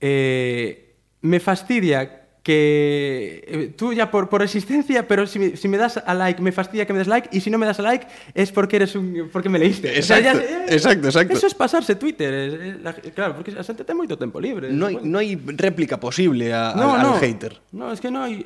Eh, 0.00 0.89
me 1.22 1.40
fastidia 1.40 2.20
que 2.42 3.44
eh, 3.46 3.74
tú 3.76 3.92
ya 3.92 4.10
por, 4.10 4.28
por 4.28 4.42
existencia, 4.42 5.06
pero 5.06 5.26
si 5.26 5.38
me, 5.38 5.56
si 5.56 5.68
me, 5.68 5.76
das 5.76 5.98
a 5.98 6.14
like, 6.14 6.40
me 6.40 6.52
fastidia 6.52 6.86
que 6.86 6.92
me 6.92 6.98
des 6.98 7.08
like, 7.08 7.28
y 7.32 7.40
si 7.40 7.50
no 7.50 7.58
me 7.58 7.66
das 7.66 7.78
a 7.80 7.82
like 7.82 8.06
es 8.34 8.50
porque 8.50 8.76
eres 8.76 8.94
un 8.94 9.28
porque 9.30 9.48
me 9.48 9.58
leíste. 9.58 9.94
Exacto, 9.94 10.30
o 10.30 10.32
sea, 10.32 10.48
ya, 10.48 10.64
eh, 10.64 10.66
exacto, 10.70 11.08
exacto. 11.08 11.34
Eso 11.34 11.46
es 11.46 11.54
pasarse 11.54 11.96
Twitter, 11.96 12.32
es, 12.32 12.54
es, 12.54 12.82
la, 12.82 12.94
claro, 12.94 13.36
porque 13.36 13.52
a 13.52 13.62
xente 13.62 13.84
ten 13.84 13.96
moito 13.96 14.16
tempo 14.16 14.40
libre. 14.40 14.72
No 14.72 14.86
hai, 14.86 14.96
bueno. 14.96 15.08
no 15.12 15.18
hai 15.20 15.36
réplica 15.36 16.00
posible 16.00 16.52
a, 16.54 16.72
no, 16.72 16.96
al, 16.96 17.02
no, 17.02 17.14
al 17.14 17.20
hater. 17.20 17.60
No, 17.72 17.92
es 17.92 18.00
que 18.00 18.08
non 18.08 18.24
hai... 18.24 18.40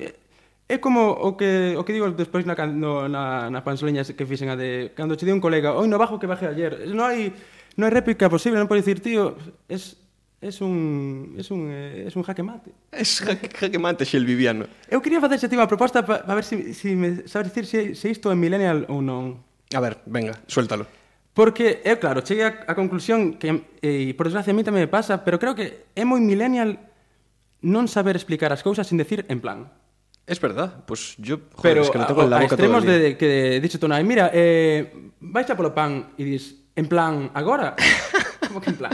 É 0.65 0.75
eh, 0.75 0.81
como 0.81 1.13
o 1.13 1.37
que, 1.37 1.77
o 1.77 1.85
que 1.85 1.93
digo 1.93 2.09
despois 2.11 2.49
na, 2.49 2.57
no, 2.67 3.07
na, 3.07 3.53
na 3.53 3.61
pansoleñas 3.63 4.11
que 4.11 4.27
fixen 4.27 4.49
a 4.49 4.57
de... 4.57 4.97
Cando 4.97 5.15
che 5.15 5.29
di 5.29 5.31
un 5.31 5.39
colega, 5.39 5.77
oi, 5.77 5.87
no 5.87 6.01
bajo 6.01 6.19
que 6.19 6.27
baje 6.27 6.49
ayer. 6.51 6.89
Non 6.91 7.07
hai, 7.07 7.31
no 7.79 7.87
hai 7.87 7.93
réplica 7.95 8.27
posible, 8.33 8.59
non 8.59 8.67
podes 8.67 8.83
dicir, 8.83 8.99
tío, 8.99 9.39
es, 9.69 10.04
Es 10.45 10.61
un, 10.61 11.35
es 11.39 11.51
un, 11.51 11.71
eh, 11.71 12.05
es 12.07 12.17
un 12.17 12.23
jaque 12.23 12.43
mate. 12.43 12.71
Es 12.93 13.21
jaque, 13.21 13.49
jaque 13.49 13.79
mate 13.79 14.05
xelviviano. 14.05 14.69
Eu 14.93 15.01
quería 15.01 15.17
facerse 15.17 15.49
ti 15.49 15.57
unha 15.57 15.65
proposta 15.65 16.05
para 16.05 16.21
pa 16.21 16.37
ver 16.37 16.45
se 16.45 16.77
si, 16.77 16.77
si 16.77 16.89
me 16.93 17.25
sabes 17.25 17.49
dicir 17.49 17.65
se, 17.65 17.97
si, 17.97 18.13
se 18.13 18.13
si 18.13 18.13
isto 18.13 18.29
é 18.29 18.37
millennial 18.37 18.85
ou 18.93 19.01
non. 19.01 19.41
A 19.73 19.81
ver, 19.81 20.05
venga, 20.05 20.37
suéltalo. 20.45 20.85
Porque, 21.33 21.81
eu 21.89 21.97
claro, 21.97 22.21
cheguei 22.21 22.45
a, 22.45 22.61
a 22.69 22.77
conclusión 22.77 23.41
que, 23.41 23.73
e 23.81 24.13
por 24.13 24.29
desgracia 24.29 24.53
a 24.53 24.57
mí 24.57 24.61
tamén 24.61 24.85
me 24.85 24.93
pasa, 24.93 25.25
pero 25.25 25.41
creo 25.41 25.57
que 25.57 25.89
é 25.97 26.05
moi 26.05 26.21
millennial 26.21 26.77
non 27.65 27.89
saber 27.89 28.13
explicar 28.13 28.53
as 28.53 28.61
cousas 28.61 28.85
sin 28.85 29.01
decir 29.01 29.25
en 29.33 29.41
plan. 29.41 29.73
Es 30.29 30.45
verdad, 30.45 30.85
pues 30.85 31.17
yo, 31.17 31.41
joder, 31.57 31.81
pero 31.81 31.81
es 31.83 31.89
que 31.89 31.97
lo 31.97 32.05
tengo 32.05 32.21
a, 32.21 32.29
en 32.29 32.31
la 32.37 32.37
boca 32.45 32.53
a 32.53 32.57
extremos 32.61 32.85
todo 32.85 32.93
el 32.93 33.01
día. 33.01 33.09
de 33.09 33.17
que 33.17 33.65
dicho 33.65 33.81
tú, 33.81 33.89
mira, 34.05 34.29
eh, 34.29 34.93
vais 35.25 35.49
a 35.49 35.57
polo 35.57 35.73
pan 35.73 36.13
e 36.21 36.25
dis, 36.29 36.69
en 36.77 36.85
plan, 36.85 37.33
agora? 37.33 37.73
Como 38.45 38.61
que 38.61 38.69
en 38.69 38.77
plan? 38.77 38.93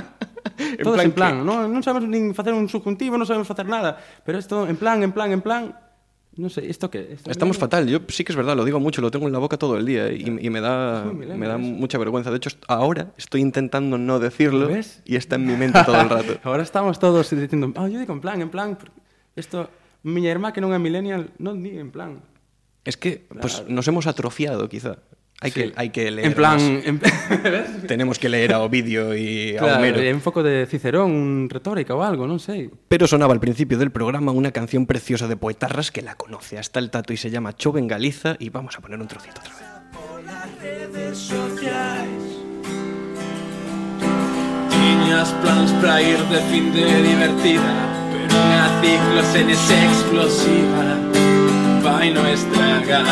en 0.60 0.84
Todos 0.84 1.00
plan, 1.00 1.08
en 1.08 1.14
plan 1.16 1.34
non, 1.42 1.72
non 1.72 1.80
sabemos 1.80 2.06
nin 2.06 2.36
facer 2.36 2.52
un 2.52 2.68
subjuntivo, 2.68 3.16
non 3.16 3.24
sabemos 3.24 3.48
facer 3.48 3.64
nada, 3.64 3.96
pero 4.22 4.36
isto 4.36 4.68
en 4.68 4.76
plan, 4.76 5.00
en 5.02 5.12
plan, 5.16 5.32
en 5.32 5.40
plan, 5.40 5.74
No 6.36 6.48
sé, 6.48 6.70
¿esto 6.70 6.90
qué? 6.90 7.12
¿Esto 7.12 7.28
Estamos 7.30 7.56
bien? 7.56 7.60
fatal. 7.60 7.88
Yo 7.88 7.98
sí 8.08 8.22
que 8.22 8.32
es 8.32 8.36
verdad, 8.36 8.56
lo 8.56 8.64
digo 8.64 8.78
mucho, 8.78 9.02
lo 9.02 9.10
tengo 9.10 9.26
en 9.26 9.32
la 9.32 9.40
boca 9.40 9.58
todo 9.58 9.76
el 9.76 9.84
día 9.84 10.12
y, 10.12 10.22
y 10.40 10.48
me 10.48 10.60
da, 10.60 11.04
me 11.04 11.46
da 11.46 11.58
mucha 11.58 11.98
vergüenza. 11.98 12.30
De 12.30 12.36
hecho, 12.36 12.50
ahora 12.68 13.12
estoy 13.18 13.40
intentando 13.40 13.98
no 13.98 14.20
decirlo 14.20 14.68
¿Ves? 14.68 15.02
y 15.04 15.16
está 15.16 15.34
en 15.36 15.46
mi 15.46 15.56
mente 15.56 15.82
todo 15.84 16.00
el 16.00 16.08
rato. 16.08 16.38
ahora 16.44 16.62
estamos 16.62 16.98
todos 16.98 17.28
diciendo, 17.30 17.72
ah, 17.74 17.82
oh, 17.82 17.88
yo 17.88 17.98
digo 17.98 18.12
en 18.14 18.20
plan, 18.20 18.40
en 18.40 18.48
plan, 18.48 18.78
esto, 19.34 19.68
miña 20.04 20.30
irmá 20.30 20.54
que 20.54 20.62
non 20.62 20.70
é 20.70 20.78
millennial, 20.78 21.34
non 21.42 21.60
di 21.60 21.76
en 21.76 21.90
plan. 21.90 22.22
Es 22.86 22.96
que 22.96 23.26
claro. 23.26 23.42
pues, 23.42 23.66
nos 23.68 23.84
hemos 23.90 24.06
atrofiado, 24.06 24.70
quizá. 24.70 25.02
Hay, 25.42 25.50
Sí. 25.52 25.60
que, 25.60 25.72
hay 25.74 25.88
que 25.88 26.10
leer 26.10 26.26
En 26.28 26.34
plan, 26.34 26.60
en- 26.60 27.00
¿ves? 27.42 27.86
Tenemos 27.88 28.18
que 28.18 28.28
leer 28.28 28.52
a 28.52 28.60
Ovidio 28.60 29.16
y 29.16 29.56
a 29.56 29.60
Claro, 29.64 29.76
Homero. 29.80 29.96
é 30.04 30.12
un 30.12 30.20
foco 30.20 30.44
de 30.44 30.68
Cicerón, 30.68 31.08
un 31.16 31.48
retórica 31.48 31.96
ou 31.96 32.04
algo, 32.04 32.28
non 32.28 32.36
sei. 32.36 32.68
Pero 32.92 33.08
sonaba 33.08 33.32
al 33.32 33.40
principio 33.40 33.80
del 33.80 33.88
programa 33.88 34.36
una 34.36 34.52
canción 34.52 34.84
preciosa 34.84 35.32
de 35.32 35.40
Poetarras 35.40 35.88
que 35.88 36.04
la 36.04 36.12
conoce 36.20 36.60
hasta 36.60 36.76
el 36.76 36.92
tato 36.92 37.12
y 37.12 37.16
se 37.16 37.32
llama 37.32 37.56
Chove 37.56 37.80
en 37.80 37.88
Galiza 37.88 38.36
y 38.36 38.52
vamos 38.52 38.76
a 38.76 38.84
poner 38.84 39.00
un 39.00 39.08
trocito 39.08 39.40
otra 39.40 39.54
vez. 39.56 39.64
redes 40.60 41.16
sociais 41.16 42.20
Tiñas 44.70 45.32
plans 45.42 45.72
pra 45.80 46.00
ir 46.02 46.18
de 46.28 46.40
fin 46.52 46.68
de 46.72 46.84
divertida 47.02 47.72
Pero 48.12 48.36
unha 48.36 48.68
ciclo 48.84 49.20
senes 49.32 49.62
explosiva 49.72 50.84
Vai 51.80 52.12
no 52.12 52.22
estragar 52.28 53.08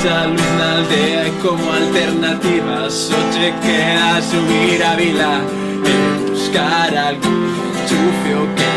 marcha 0.00 0.26
Luisna 0.26 0.76
Aldea 0.76 1.28
y 1.28 1.30
como 1.42 1.72
alternativa. 1.72 2.90
Sochequea 2.90 4.20
subir 4.22 4.82
a 4.82 4.96
Vila 4.96 5.40
y 5.84 6.30
buscar 6.30 6.96
algún 6.96 7.54
enchufio 7.82 8.54
que 8.56 8.70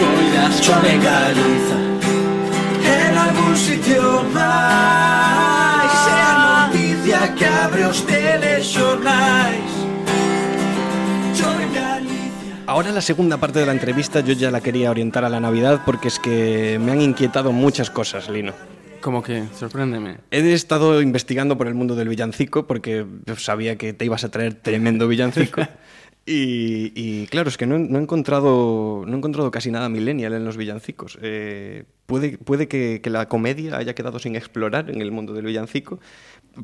puedas 0.00 0.68
conectar 0.68 1.32
en 2.84 3.18
algún 3.18 3.56
sitio 3.56 4.24
más 4.34 5.92
sea 6.04 6.66
noticia 6.66 7.34
que 7.34 7.46
abre 7.46 7.86
os 7.86 8.04
telexornais 8.06 9.74
Ahora 12.66 12.92
la 12.92 13.02
segunda 13.02 13.36
parte 13.36 13.58
de 13.58 13.66
la 13.66 13.72
entrevista 13.72 14.20
yo 14.20 14.32
ya 14.32 14.50
la 14.50 14.62
quería 14.62 14.90
orientar 14.90 15.22
a 15.24 15.28
la 15.28 15.38
Navidad 15.38 15.82
porque 15.84 16.08
es 16.08 16.18
que 16.18 16.80
me 16.82 16.92
han 16.92 17.02
inquietado 17.02 17.52
muchas 17.52 17.90
cosas, 17.90 18.30
Lino. 18.30 18.54
¿Cómo 19.04 19.22
que? 19.22 19.44
Sorpréndeme. 19.54 20.16
He 20.30 20.54
estado 20.54 21.02
investigando 21.02 21.58
por 21.58 21.66
el 21.68 21.74
mundo 21.74 21.94
del 21.94 22.08
villancico 22.08 22.66
porque 22.66 23.04
sabía 23.36 23.76
que 23.76 23.92
te 23.92 24.06
ibas 24.06 24.24
a 24.24 24.30
traer 24.30 24.54
tremendo 24.54 25.06
villancico. 25.06 25.60
Y, 26.26 26.90
y 26.96 27.26
claro, 27.26 27.50
es 27.50 27.58
que 27.58 27.66
no, 27.66 27.78
no 27.78 27.98
he 27.98 28.02
encontrado, 28.02 29.04
no 29.06 29.12
he 29.12 29.16
encontrado 29.18 29.50
casi 29.50 29.70
nada 29.70 29.90
millennial 29.90 30.32
en 30.32 30.46
los 30.46 30.56
villancicos. 30.56 31.18
Eh, 31.20 31.84
puede 32.06 32.38
puede 32.38 32.66
que, 32.66 33.02
que 33.02 33.10
la 33.10 33.28
comedia 33.28 33.76
haya 33.76 33.94
quedado 33.94 34.18
sin 34.18 34.34
explorar 34.34 34.88
en 34.88 35.02
el 35.02 35.10
mundo 35.12 35.34
del 35.34 35.44
villancico, 35.44 36.00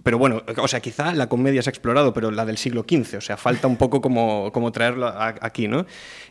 pero 0.02 0.16
bueno, 0.16 0.42
o 0.56 0.66
sea, 0.66 0.80
quizá 0.80 1.12
la 1.12 1.28
comedia 1.28 1.60
se 1.60 1.68
ha 1.68 1.72
explorado, 1.72 2.14
pero 2.14 2.30
la 2.30 2.46
del 2.46 2.56
siglo 2.56 2.86
XV, 2.88 3.18
o 3.18 3.20
sea, 3.20 3.36
falta 3.36 3.66
un 3.66 3.76
poco 3.76 4.00
como, 4.00 4.50
como 4.50 4.72
traerlo 4.72 5.08
a- 5.08 5.34
aquí, 5.42 5.68
¿no? 5.68 5.84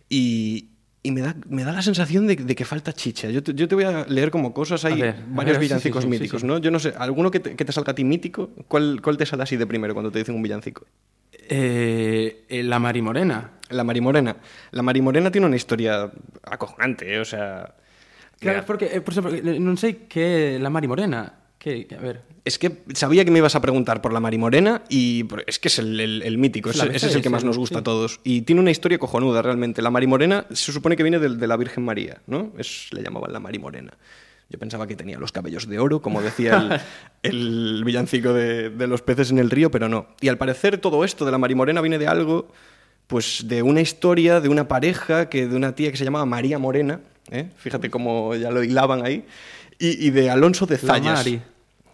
Y, 0.10 0.70
y 1.10 1.12
me, 1.12 1.22
da, 1.22 1.36
me 1.50 1.64
da 1.64 1.74
la 1.74 1.82
sensación 1.82 2.28
de, 2.28 2.36
de 2.36 2.54
que 2.56 2.66
falta 2.66 2.94
chicha. 2.94 3.30
Yo 3.30 3.42
te, 3.42 3.54
yo 3.54 3.68
te 3.68 3.76
voy 3.76 3.84
a 3.84 4.06
leer 4.06 4.30
como 4.30 4.54
cosas, 4.54 4.86
hay 4.86 5.02
ver, 5.02 5.16
varios 5.30 5.58
ver, 5.58 5.66
villancicos 5.66 6.04
sí, 6.04 6.08
sí, 6.08 6.14
sí, 6.14 6.20
míticos, 6.20 6.42
sí. 6.42 6.48
¿no? 6.48 6.60
Yo 6.60 6.70
no 6.72 6.80
sé, 6.80 6.94
¿alguno 6.98 7.32
que 7.32 7.40
te, 7.40 7.56
que 7.56 7.66
te 7.66 7.72
salga 7.72 7.92
a 7.92 7.96
ti 7.96 8.04
mítico? 8.04 8.52
¿Cuál, 8.68 9.02
¿Cuál 9.02 9.18
te 9.18 9.26
sale 9.26 9.44
así 9.44 9.58
de 9.58 9.66
primero 9.66 9.94
cuando 9.94 10.12
te 10.12 10.20
dicen 10.20 10.36
un 10.36 10.44
villancico? 10.44 10.86
Eh, 11.50 12.46
eh, 12.48 12.64
la 12.64 12.78
Mari 12.78 13.02
Morena. 13.02 13.58
La 13.70 13.84
Marimorena. 13.84 14.38
La 14.72 14.82
Marimorena 14.82 15.32
tiene 15.32 15.48
una 15.48 15.56
historia 15.56 16.12
acojonante, 16.44 17.14
¿eh? 17.14 17.20
o 17.20 17.26
sea... 17.26 17.76
Claro, 18.40 18.64
porque, 18.66 18.86
eh, 18.94 19.02
por 19.02 19.12
exemplo, 19.14 19.36
eh, 19.36 19.60
non 19.60 19.76
sei 19.76 20.08
que 20.08 20.56
é 20.56 20.62
la 20.64 20.72
Mari 20.72 20.88
Morena. 20.88 21.39
Que, 21.60 21.86
que 21.88 21.96
a 21.96 22.00
ver, 22.00 22.22
Es 22.46 22.58
que 22.58 22.84
sabía 22.94 23.26
que 23.26 23.32
me 23.32 23.40
ibas 23.40 23.54
a 23.54 23.62
preguntar 23.62 24.02
por 24.02 24.14
la 24.14 24.22
Marimorena 24.22 24.82
y 24.90 25.26
es 25.46 25.60
que 25.60 25.68
es 25.68 25.78
el, 25.80 26.00
el- 26.00 26.22
el 26.24 26.38
mítico, 26.38 26.70
Es 26.70 26.78
ese, 26.82 27.08
es 27.08 27.16
el 27.16 27.22
que 27.22 27.30
más 27.30 27.44
nos 27.44 27.58
gusta 27.58 27.76
sí. 27.76 27.80
a 27.82 27.84
todos. 27.84 28.22
Y 28.24 28.42
tiene 28.44 28.62
una 28.62 28.72
historia 28.72 28.98
cojonuda 28.98 29.42
realmente. 29.42 29.82
La 29.82 29.92
Marimorena 29.92 30.46
se 30.52 30.72
supone 30.72 30.96
que 30.96 31.04
viene 31.04 31.20
del- 31.20 31.38
de, 31.38 31.48
la 31.48 31.58
Virgen 31.58 31.84
María, 31.84 32.22
¿no? 32.28 32.54
Es, 32.58 32.88
le 32.94 33.04
llamaban 33.04 33.34
la 33.34 33.40
Marimorena. 33.42 33.92
Yo 34.50 34.58
pensaba 34.58 34.88
que 34.88 34.96
tenía 34.96 35.20
los 35.20 35.32
cabellos 35.34 35.68
de 35.68 35.78
oro, 35.80 36.02
como 36.02 36.22
decía 36.22 36.82
el, 37.24 37.30
el 37.78 37.84
villancico 37.84 38.34
de, 38.34 38.70
de 38.70 38.88
los 38.88 39.02
peces 39.02 39.30
en 39.32 39.38
el 39.40 39.50
río, 39.52 39.70
pero 39.70 39.90
no. 39.90 40.08
Y 40.22 40.30
al 40.30 40.38
parecer 40.38 40.78
todo 40.78 41.04
esto 41.04 41.26
de 41.26 41.32
la 41.32 41.38
Marimorena 41.38 41.82
viene 41.82 41.98
de 42.00 42.08
algo, 42.08 42.48
pues 43.08 43.44
de 43.50 43.64
una 43.64 43.82
historia 43.82 44.40
de 44.40 44.48
una 44.48 44.68
pareja, 44.70 45.28
que 45.30 45.46
de 45.46 45.56
una 45.58 45.76
tía 45.76 45.92
que 45.92 45.98
se 45.98 46.06
llamaba 46.06 46.26
María 46.26 46.58
Morena, 46.58 47.02
¿eh? 47.32 47.50
fíjate 47.58 47.90
cómo 47.90 48.34
ya 48.36 48.50
lo 48.50 48.64
hilaban 48.64 49.06
ahí, 49.06 49.26
y, 49.80 50.08
y 50.08 50.10
de 50.12 50.30
Alonso 50.30 50.66
de 50.66 50.76
La 50.76 50.82
Zayas. 50.82 51.14
Mari. 51.26 51.42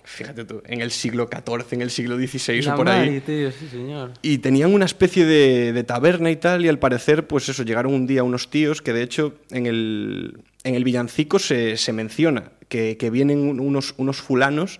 Fíjate 0.08 0.46
tú, 0.46 0.62
en 0.68 0.82
el 0.82 0.92
siglo 0.92 1.28
XIV, 1.32 1.66
en 1.74 1.82
el 1.82 1.90
siglo 1.90 2.16
XVI 2.18 2.62
la 2.62 2.74
o 2.74 2.78
por 2.78 2.86
Mari, 2.86 3.10
ahí. 3.10 3.22
tío, 3.22 3.52
sí, 3.52 3.68
señor. 3.68 4.12
Y 4.22 4.38
tenían 4.38 4.72
una 4.74 4.86
especie 4.86 5.26
de, 5.26 5.74
de 5.74 5.84
taberna 5.84 6.30
y 6.30 6.36
tal, 6.36 6.64
y 6.64 6.68
al 6.68 6.78
parecer, 6.78 7.26
pues 7.26 7.50
eso, 7.50 7.64
llegaron 7.64 7.92
un 7.94 8.06
día 8.06 8.24
unos 8.24 8.50
tíos 8.52 8.84
que 8.84 8.94
de 8.94 9.02
hecho 9.02 9.34
en 9.50 9.66
el, 9.66 10.42
en 10.64 10.76
el 10.76 10.84
villancico 10.84 11.40
se, 11.40 11.76
se 11.78 11.92
menciona 11.92 12.52
que, 12.70 12.98
que 12.98 13.10
vienen 13.10 13.40
un- 13.40 13.60
unos, 13.60 13.96
unos 13.98 14.18
fulanos 14.18 14.80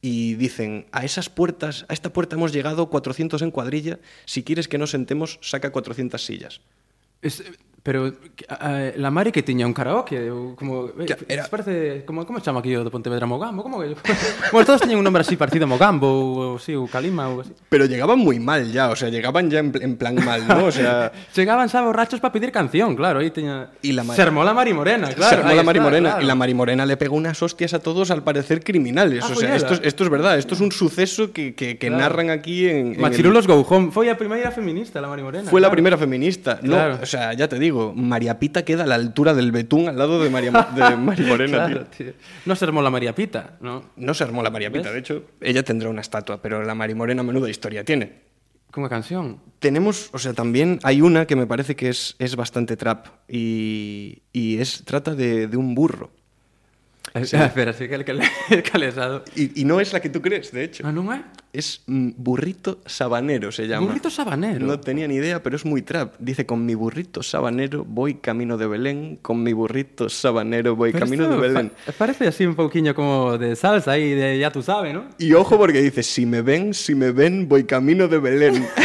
y 0.00 0.34
dicen, 0.34 0.86
a 0.92 1.04
esas 1.04 1.28
puertas, 1.28 1.84
a 1.88 1.92
esta 1.92 2.12
puerta 2.12 2.36
hemos 2.36 2.52
llegado 2.52 2.88
400 2.88 3.42
en 3.42 3.50
cuadrilla, 3.50 3.98
si 4.26 4.44
quieres 4.44 4.68
que 4.68 4.78
nos 4.78 4.90
sentemos, 4.90 5.40
saca 5.42 5.70
400 5.70 6.24
sillas. 6.24 6.60
Es, 7.20 7.42
pero 7.82 8.06
eh, 8.06 8.94
la 8.96 9.10
Mari 9.10 9.32
que 9.32 9.42
tiña 9.42 9.66
un 9.66 9.74
karaoke 9.74 10.30
ou 10.30 10.54
como 10.54 10.86
eh, 11.02 11.10
era... 11.26 11.50
parece 11.50 12.06
como 12.06 12.22
como 12.22 12.38
chama 12.38 12.62
aquí 12.62 12.70
o 12.78 12.86
do 12.86 12.94
Pontevedra 12.94 13.26
Mogambo, 13.26 13.66
como 13.66 13.82
que 13.82 13.98
Bueno, 14.54 14.62
todos 14.66 14.80
teñen 14.86 14.98
un 14.98 15.04
nombre 15.04 15.26
así 15.26 15.34
parecido 15.34 15.66
a 15.66 15.70
Mogambo 15.70 16.06
ou 16.06 16.56
así, 16.62 16.78
ou 16.78 16.86
Calima 16.86 17.26
ou 17.26 17.42
así. 17.42 17.50
Pero 17.66 17.90
llegaban 17.90 18.22
muy 18.22 18.38
mal 18.38 18.70
ya, 18.70 18.86
o 18.90 18.94
sea, 18.94 19.10
llegaban 19.10 19.50
ya 19.50 19.58
en, 19.58 19.74
en 19.82 19.98
plan 19.98 20.14
mal, 20.22 20.46
¿no? 20.46 20.70
O 20.70 20.72
sea, 20.72 21.10
Chegaban 21.34 21.66
xa 21.66 21.82
borrachos 21.82 22.22
para 22.22 22.30
pedir 22.30 22.54
canción, 22.54 22.94
claro, 22.94 23.18
aí 23.18 23.34
teña 23.34 23.74
Y 23.82 23.98
la 23.98 24.04
ma- 24.06 24.14
Sermó 24.14 24.44
la 24.46 24.54
Mari 24.54 24.70
Morena, 24.78 25.10
claro. 25.10 25.34
Sermó 25.42 25.50
ahí 25.50 25.56
la 25.58 25.66
Mari 25.66 25.80
Morena 25.82 26.08
claro. 26.14 26.22
y 26.22 26.26
la 26.30 26.34
Mari 26.38 26.54
Morena 26.54 26.86
le 26.86 26.94
pegó 26.96 27.16
unas 27.18 27.42
hostias 27.42 27.74
a 27.74 27.80
todos 27.82 28.12
al 28.14 28.22
parecer 28.22 28.62
criminales. 28.62 29.24
Ah, 29.26 29.32
o 29.32 29.34
sea, 29.34 29.56
esto 29.56 29.74
es, 29.74 29.80
esto 29.82 30.04
es 30.04 30.10
verdad, 30.10 30.38
esto 30.38 30.54
es 30.54 30.60
un 30.62 30.70
suceso 30.70 31.32
que, 31.32 31.54
que- 31.58 31.78
que 31.78 31.88
Claro. 31.90 31.98
narran 31.98 32.30
aquí 32.30 32.68
en... 32.68 32.76
en 32.76 32.94
el- 32.94 33.00
Machirulos 33.00 33.46
Go 33.50 33.66
Home, 33.68 33.90
foi 33.90 34.06
a 34.06 34.14
primeira 34.14 34.54
feminista 34.54 35.02
la 35.02 35.08
Mari 35.10 35.22
Morena. 35.26 35.50
Fue 35.50 35.58
la 35.58 35.66
claro. 35.66 35.74
primera 35.74 35.96
feminista. 35.98 36.60
No, 36.62 36.78
Claro. 36.78 36.98
o 37.02 37.06
sea, 37.06 37.32
ya 37.34 37.48
te 37.48 37.58
digo, 37.58 37.71
María 37.94 38.38
Pita 38.38 38.64
queda 38.64 38.84
a 38.84 38.86
la 38.86 38.94
altura 38.94 39.34
del 39.34 39.52
betún 39.52 39.88
al 39.88 39.98
lado 39.98 40.22
de 40.22 40.30
María, 40.30 40.50
de 40.74 40.96
Mari 40.96 41.22
Morena, 41.24 41.66
Claro, 41.66 41.84
tío. 41.86 42.06
tío. 42.06 42.14
No 42.46 42.54
sermó 42.56 42.82
la 42.82 42.90
María 42.90 43.14
Pita, 43.14 43.56
¿no? 43.60 43.84
No 43.96 44.14
se 44.14 44.24
armó 44.24 44.42
la 44.42 44.50
María 44.50 44.70
Pita, 44.70 44.84
¿Ves? 44.84 44.92
de 44.94 44.98
hecho, 45.00 45.24
ella 45.40 45.62
tendrá 45.62 45.88
una 45.88 46.00
estatua, 46.00 46.40
pero 46.42 46.62
la 46.62 46.74
Mari 46.74 46.94
Morena 46.94 47.22
menuda 47.22 47.48
historia 47.50 47.84
tiene. 47.84 48.22
Como 48.70 48.88
canción. 48.88 49.38
Tenemos, 49.58 50.08
o 50.12 50.18
sea, 50.18 50.32
también 50.32 50.78
hay 50.82 51.02
una 51.02 51.26
que 51.26 51.36
me 51.36 51.46
parece 51.46 51.76
que 51.76 51.90
es, 51.90 52.16
es 52.18 52.36
bastante 52.36 52.76
trap 52.76 53.06
y, 53.28 54.22
y 54.32 54.58
es, 54.58 54.84
trata 54.84 55.14
de, 55.14 55.46
de 55.46 55.56
un 55.58 55.74
burro. 55.74 56.10
Sí. 57.12 57.36
Espera, 57.36 57.74
sí 57.74 57.88
que 57.88 57.96
el 57.96 58.04
que 58.06 58.14
le 58.14 58.24
calesado. 58.72 59.22
Y, 59.36 59.60
y 59.60 59.64
no 59.66 59.80
es 59.80 59.92
la 59.92 60.00
que 60.00 60.08
tú 60.08 60.22
crees, 60.22 60.50
de 60.50 60.64
hecho. 60.64 60.80
Ah, 60.86 60.92
non 60.96 61.12
é? 61.12 61.20
Es 61.52 61.84
mm, 61.84 62.16
burrito 62.16 62.80
sabanero, 62.88 63.52
se 63.52 63.68
llama. 63.68 63.84
Burrito 63.92 64.08
sabanero. 64.08 64.64
No 64.64 64.80
tenía 64.80 65.04
ni 65.06 65.16
idea, 65.20 65.42
pero 65.44 65.56
es 65.60 65.66
muy 65.68 65.82
trap. 65.84 66.16
Dice, 66.18 66.46
con 66.48 66.64
mi 66.64 66.72
burrito 66.74 67.20
sabanero 67.22 67.84
voy 67.84 68.14
camino 68.16 68.56
de 68.56 68.64
Belén, 68.66 69.18
con 69.20 69.42
mi 69.44 69.52
burrito 69.52 70.08
sabanero 70.08 70.72
voy 70.74 70.92
Pero 70.96 71.04
camino 71.04 71.28
de 71.28 71.36
Belén. 71.36 71.68
pa- 71.84 71.92
parece 71.92 72.24
así 72.28 72.46
un 72.48 72.54
pouquiño 72.56 72.94
como 72.96 73.36
de 73.36 73.56
salsa 73.56 73.92
aí, 73.92 74.14
de 74.16 74.38
ya 74.40 74.48
tú 74.50 74.62
sabes, 74.64 74.94
¿no? 74.96 75.04
Y 75.20 75.34
ojo 75.36 75.58
porque 75.60 75.82
dice, 75.84 76.00
si 76.02 76.24
me 76.24 76.40
ven, 76.40 76.72
si 76.72 76.94
me 76.94 77.12
ven, 77.12 77.44
voy 77.46 77.64
camino 77.64 78.08
de 78.08 78.16
Belén. 78.18 78.66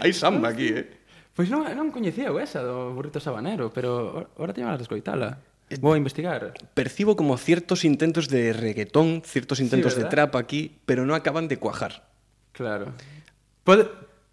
Hay 0.00 0.12
samba 0.12 0.48
aquí, 0.48 0.68
eh. 0.68 0.88
Pois 1.36 1.48
non, 1.48 1.64
non 1.72 1.88
coñecía 1.94 2.28
esa 2.42 2.60
do 2.60 2.92
burrito 2.92 3.20
sabanero, 3.20 3.72
pero 3.72 4.28
ahora 4.36 4.52
teño 4.52 4.66
ganas 4.66 4.80
de 4.80 4.84
escoitala. 4.88 5.38
Vou 5.78 5.94
a 5.94 5.98
investigar. 5.98 6.50
Percibo 6.74 7.14
como 7.14 7.38
ciertos 7.38 7.86
intentos 7.86 8.26
de 8.26 8.50
reggaetón, 8.52 9.22
ciertos 9.22 9.60
intentos 9.60 9.94
sí, 9.94 10.02
de 10.02 10.10
trap 10.10 10.34
aquí, 10.34 10.82
pero 10.82 11.06
non 11.06 11.14
acaban 11.14 11.46
de 11.46 11.62
cuajar. 11.62 12.10
Claro. 12.50 12.90
Pode, 13.62 13.86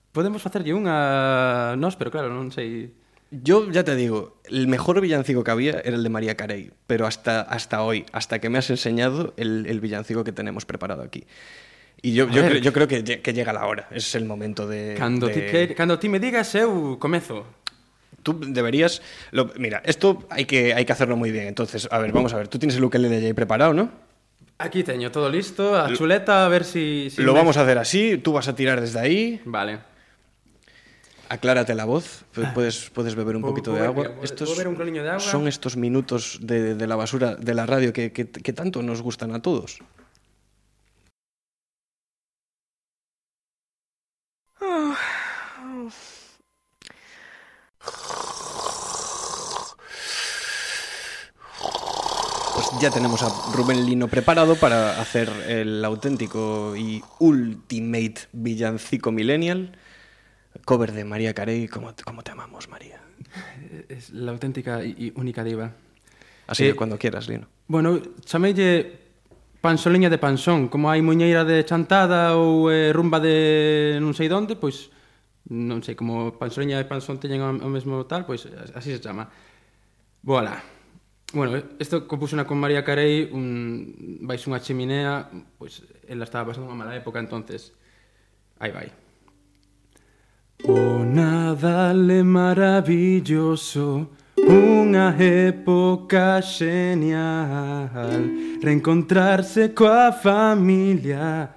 podemos 0.09 0.41
facerlle 0.41 0.73
unha 0.73 1.77
nós, 1.77 1.93
pero 1.93 2.09
claro, 2.09 2.33
non 2.33 2.49
sei... 2.49 2.97
Yo 3.29 3.69
ya 3.69 3.83
te 3.83 3.93
digo, 3.93 4.39
el 4.47 4.71
mejor 4.71 4.97
villancico 5.03 5.43
que 5.43 5.51
había 5.51 5.83
era 5.83 5.99
el 5.99 6.01
de 6.01 6.09
María 6.09 6.33
Carey, 6.39 6.71
pero 6.87 7.05
hasta, 7.05 7.43
hasta 7.43 7.83
hoy, 7.83 8.07
hasta 8.15 8.39
que 8.39 8.49
me 8.49 8.57
has 8.57 8.71
enseñado 8.71 9.35
el, 9.35 9.67
el 9.67 9.77
villancico 9.83 10.23
que 10.23 10.31
tenemos 10.31 10.65
preparado 10.65 11.03
aquí. 11.03 11.27
Y 12.01 12.13
yo, 12.13 12.29
yo, 12.29 12.45
creo, 12.45 12.57
yo 12.61 12.73
creo 12.73 12.87
que, 12.87 13.03
que, 13.03 13.33
llega 13.33 13.51
la 13.53 13.65
hora, 13.65 13.89
es 13.91 14.15
el 14.15 14.25
momento 14.25 14.67
de... 14.67 14.95
Cando, 14.97 15.27
de... 15.27 15.33
Ti, 15.33 15.41
que, 15.41 15.75
cando 15.75 15.99
ti 15.99 16.09
me 16.09 16.19
digas, 16.19 16.55
eu 16.55 16.97
comezo. 16.97 17.45
Tú 18.23 18.39
deberías... 18.39 19.01
lo- 19.31 19.51
mira, 19.57 19.81
esto 19.85 20.25
hay 20.29 20.45
que, 20.45 20.73
hay 20.73 20.83
que 20.85 20.91
hacerlo 20.91 21.15
muy 21.15 21.31
bien, 21.31 21.47
entonces, 21.47 21.87
a 21.91 21.97
ver, 21.99 22.11
vamos 22.11 22.33
a 22.33 22.37
ver, 22.37 22.47
tú 22.47 22.59
tienes 22.59 22.75
el 22.77 22.83
ukelele 22.83 23.21
ya 23.21 23.27
ahí 23.27 23.33
preparado, 23.33 23.73
¿no? 23.73 23.89
Aquí 24.59 24.83
teño 24.83 25.11
todo 25.11 25.29
listo, 25.29 25.79
a 25.79 25.93
chuleta, 25.93 26.45
a 26.45 26.49
ver 26.49 26.65
si... 26.65 27.09
si 27.09 27.21
Lo 27.21 27.33
me- 27.33 27.39
vamos 27.39 27.57
a 27.57 27.61
hacer 27.61 27.77
así, 27.77 28.17
tú 28.17 28.33
vas 28.33 28.47
a 28.47 28.55
tirar 28.55 28.81
desde 28.81 28.99
ahí. 28.99 29.41
Vale. 29.45 29.79
Aclárate 31.29 31.75
la 31.75 31.85
voz, 31.85 32.23
pu- 32.33 32.53
puedes, 32.53 32.89
puedes 32.89 33.13
beber 33.15 33.35
un 33.35 33.41
poquito 33.43 33.73
de 33.73 33.85
agua. 33.85 34.11
Estos 34.23 34.49
beber 34.57 34.67
un 34.69 34.77
de 35.03 35.09
agua. 35.09 35.19
son 35.19 35.47
estos 35.47 35.75
minutos 35.77 36.39
de, 36.41 36.73
de 36.75 36.87
la 36.87 36.95
basura 36.95 37.35
de 37.35 37.53
la 37.53 37.65
radio 37.65 37.91
que, 37.93 38.11
que- 38.13 38.29
que 38.31 38.53
tanto 38.53 38.81
nos 38.81 39.01
gustan 39.01 39.33
a 39.35 39.41
todos. 39.41 39.79
Pues 44.59 46.16
ya 52.81 52.91
tenemos 52.91 53.23
a 53.23 53.29
Rubén 53.53 53.85
Lino 53.85 54.07
preparado 54.07 54.55
para 54.55 55.01
hacer 55.01 55.29
el 55.47 55.83
auténtico 55.83 56.75
y 56.75 57.03
ultimate 57.19 58.27
villancico 58.33 59.11
millennial. 59.11 59.71
Cover 60.65 60.91
de 60.91 61.05
María 61.05 61.33
Carey, 61.33 61.67
¿cómo, 61.67 61.93
cómo 62.03 62.23
te 62.23 62.31
amamos, 62.31 62.69
María? 62.69 62.99
Es 63.89 64.11
la 64.11 64.31
auténtica 64.31 64.83
y 64.83 65.13
única 65.15 65.43
diva. 65.43 65.71
Así 66.47 66.65
eh, 66.65 66.69
que 66.69 66.75
cuando 66.75 66.97
quieras, 66.97 67.27
Lino. 67.27 67.47
Bueno, 67.67 68.01
chamelle 68.25 68.99
pansoliña 69.61 70.09
de 70.09 70.17
pansón, 70.17 70.67
como 70.67 70.91
hai 70.91 71.01
muñeira 71.01 71.43
de 71.43 71.65
chantada 71.65 72.37
ou 72.37 72.69
eh, 72.69 72.93
rumba 72.93 73.19
de 73.19 73.97
non 73.99 74.13
sei 74.13 74.29
donde, 74.29 74.55
pois 74.55 74.93
non 75.49 75.81
sei, 75.81 75.97
como 75.97 76.37
pansoliña 76.37 76.77
de 76.77 76.87
pansón 76.87 77.17
teñen 77.17 77.41
o, 77.41 77.49
o 77.49 77.69
mesmo 77.71 78.05
tal, 78.05 78.23
pois 78.23 78.45
así 78.75 78.93
se 78.93 79.01
chama. 79.01 79.27
Voilà. 80.23 80.76
Bueno, 81.33 81.61
isto 81.79 82.07
compuxona 82.07 82.47
con 82.47 82.57
María 82.57 82.83
Carey 82.87 83.27
un, 83.31 84.23
vais 84.23 84.39
unha 84.47 84.63
chiminea 84.63 85.27
pois 85.59 85.83
pues, 85.83 86.07
ela 86.07 86.23
estaba 86.23 86.55
pasando 86.55 86.71
unha 86.71 86.79
mala 86.79 86.95
época 86.95 87.19
entonces 87.19 87.75
aí 88.63 88.71
vai. 88.71 88.87
O 90.63 91.03
Nadal 91.03 92.09
é 92.09 92.23
maravilloso 92.23 94.09
Unha 94.47 95.13
época 95.19 96.39
xenial 96.39 97.91
Reencontrarse 98.63 99.75
coa 99.75 100.15
familia 100.15 101.51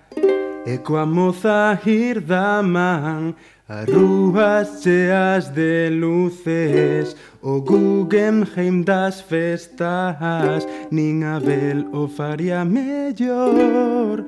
E 0.67 0.83
coa 0.83 1.07
moza 1.07 1.79
ir 1.87 2.21
da 2.21 2.61
man 2.61 3.39
As 3.71 3.87
rúas 3.87 4.83
cheas 4.83 5.49
de 5.49 5.91
luces 5.91 7.15
O 7.41 7.61
Guggenheim 7.61 8.83
das 8.83 9.21
festas 9.21 10.67
Nin 10.91 11.23
Abel 11.23 11.87
o 11.93 12.09
faría 12.09 12.65
mellor. 12.65 14.25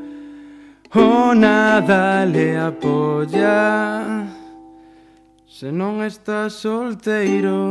O 0.94 1.34
nada 1.34 2.24
le 2.24 2.56
apoya 2.56 4.28
Se 5.48 5.72
non 5.72 6.06
estás 6.06 6.52
solteiro. 6.54 7.70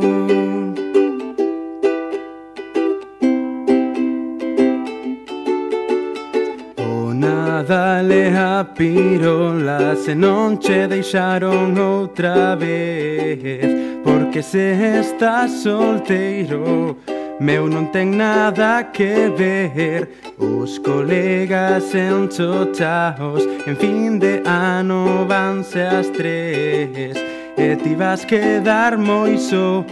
Vale 8.02 8.36
a 8.36 8.66
pirola 8.66 9.94
se 9.96 10.16
non 10.16 10.58
che 10.58 10.88
deixaron 10.88 11.78
outra 11.78 12.56
vez. 12.56 14.02
Porque 14.04 14.42
se 14.42 14.98
estás 14.98 15.52
solteiro 15.62 16.98
Meu 17.40 17.68
non 17.68 17.92
ten 17.92 18.18
nada 18.18 18.90
que 18.92 19.30
ver. 19.30 20.10
Os 20.40 20.80
colegas 20.80 21.94
en 21.94 22.28
chochaos 22.28 23.46
En 23.68 23.76
fin 23.76 24.18
de 24.18 24.42
ano 24.46 25.24
vanse 25.28 25.82
as 25.84 26.10
tres. 26.10 27.16
E 27.56 27.76
ti 27.76 27.94
vas 27.94 28.26
quedar 28.26 28.98
moi 28.98 29.38
só 29.38 29.86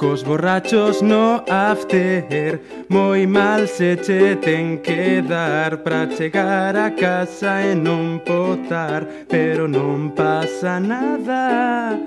Cos 0.00 0.24
borrachos 0.24 1.02
no 1.02 1.44
after. 1.46 2.58
Moi 2.88 3.26
mal 3.26 3.68
se 3.68 3.98
che 3.98 4.34
ten 4.40 4.78
que 4.78 5.20
dar 5.20 5.76
Pra 5.76 6.08
chegar 6.08 6.74
a 6.74 6.90
casa 6.90 7.60
e 7.60 7.74
non 7.74 8.18
potar 8.24 9.06
Pero 9.28 9.68
non 9.68 10.10
pasa 10.16 10.80
nada 10.80 11.98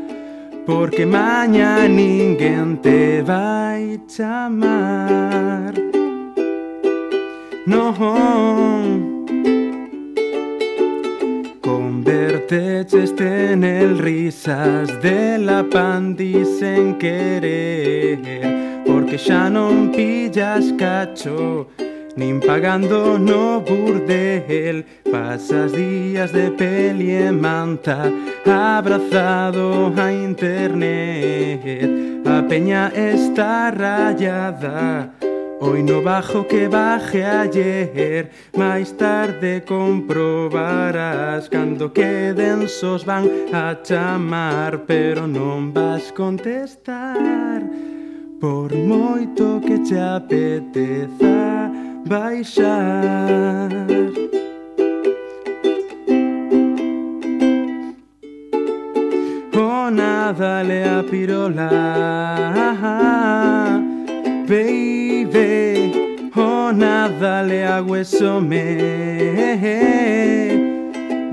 Porque 0.66 1.06
maña 1.06 1.88
ninguén 1.88 2.82
te 2.82 3.22
vai 3.22 4.02
chamar 4.08 5.74
Non 7.68 9.03
Convertecheste 12.44 13.54
en 13.54 13.64
el 13.64 14.00
risas 14.00 15.02
de 15.02 15.38
la 15.38 15.64
pandi 15.64 16.44
sen 16.44 16.98
querer 16.98 18.20
Porque 18.86 19.18
xa 19.18 19.50
non 19.50 19.91
pillas 19.96 20.74
cacho 20.78 21.68
Nin 22.16 22.39
pagando 22.39 23.18
no 23.18 23.60
burdel. 23.62 24.86
Pasas 25.10 25.72
días 25.72 26.32
de 26.32 26.52
peli 26.52 27.12
e 27.12 27.32
manta 27.32 28.12
Abrazado 28.46 29.91
a 29.98 30.12
internet. 30.12 31.89
A 32.26 32.44
peña 32.48 32.91
está 32.94 33.72
rayada 33.72 35.10
Hoy 35.66 35.82
no 35.82 36.01
bajo 36.01 36.45
que 36.45 36.68
baje 36.68 37.24
ayer 37.24 38.30
Máis 38.57 38.91
tarde 38.97 39.64
comprobarás. 39.64 41.47
Cando 41.47 41.93
queden 41.93 42.68
sos 42.68 43.05
van 43.05 43.30
a 43.53 43.80
chamar 43.82 44.84
Pero 44.86 45.26
non 45.26 45.72
vas 45.72 46.11
contestar. 46.11 47.64
Por 48.43 48.76
moito 48.76 49.61
que 49.64 49.80
te 49.80 49.95
apeteza 49.95 51.72
baixar. 52.03 53.72
Oh, 59.55 59.89
nada 59.89 60.61
le 60.61 60.84
pirola. 61.09 61.72
Baby 64.45 65.03
nada 66.74 67.43
le 67.43 67.65
hago 67.65 67.95
eso 67.95 68.41
me 68.41 68.76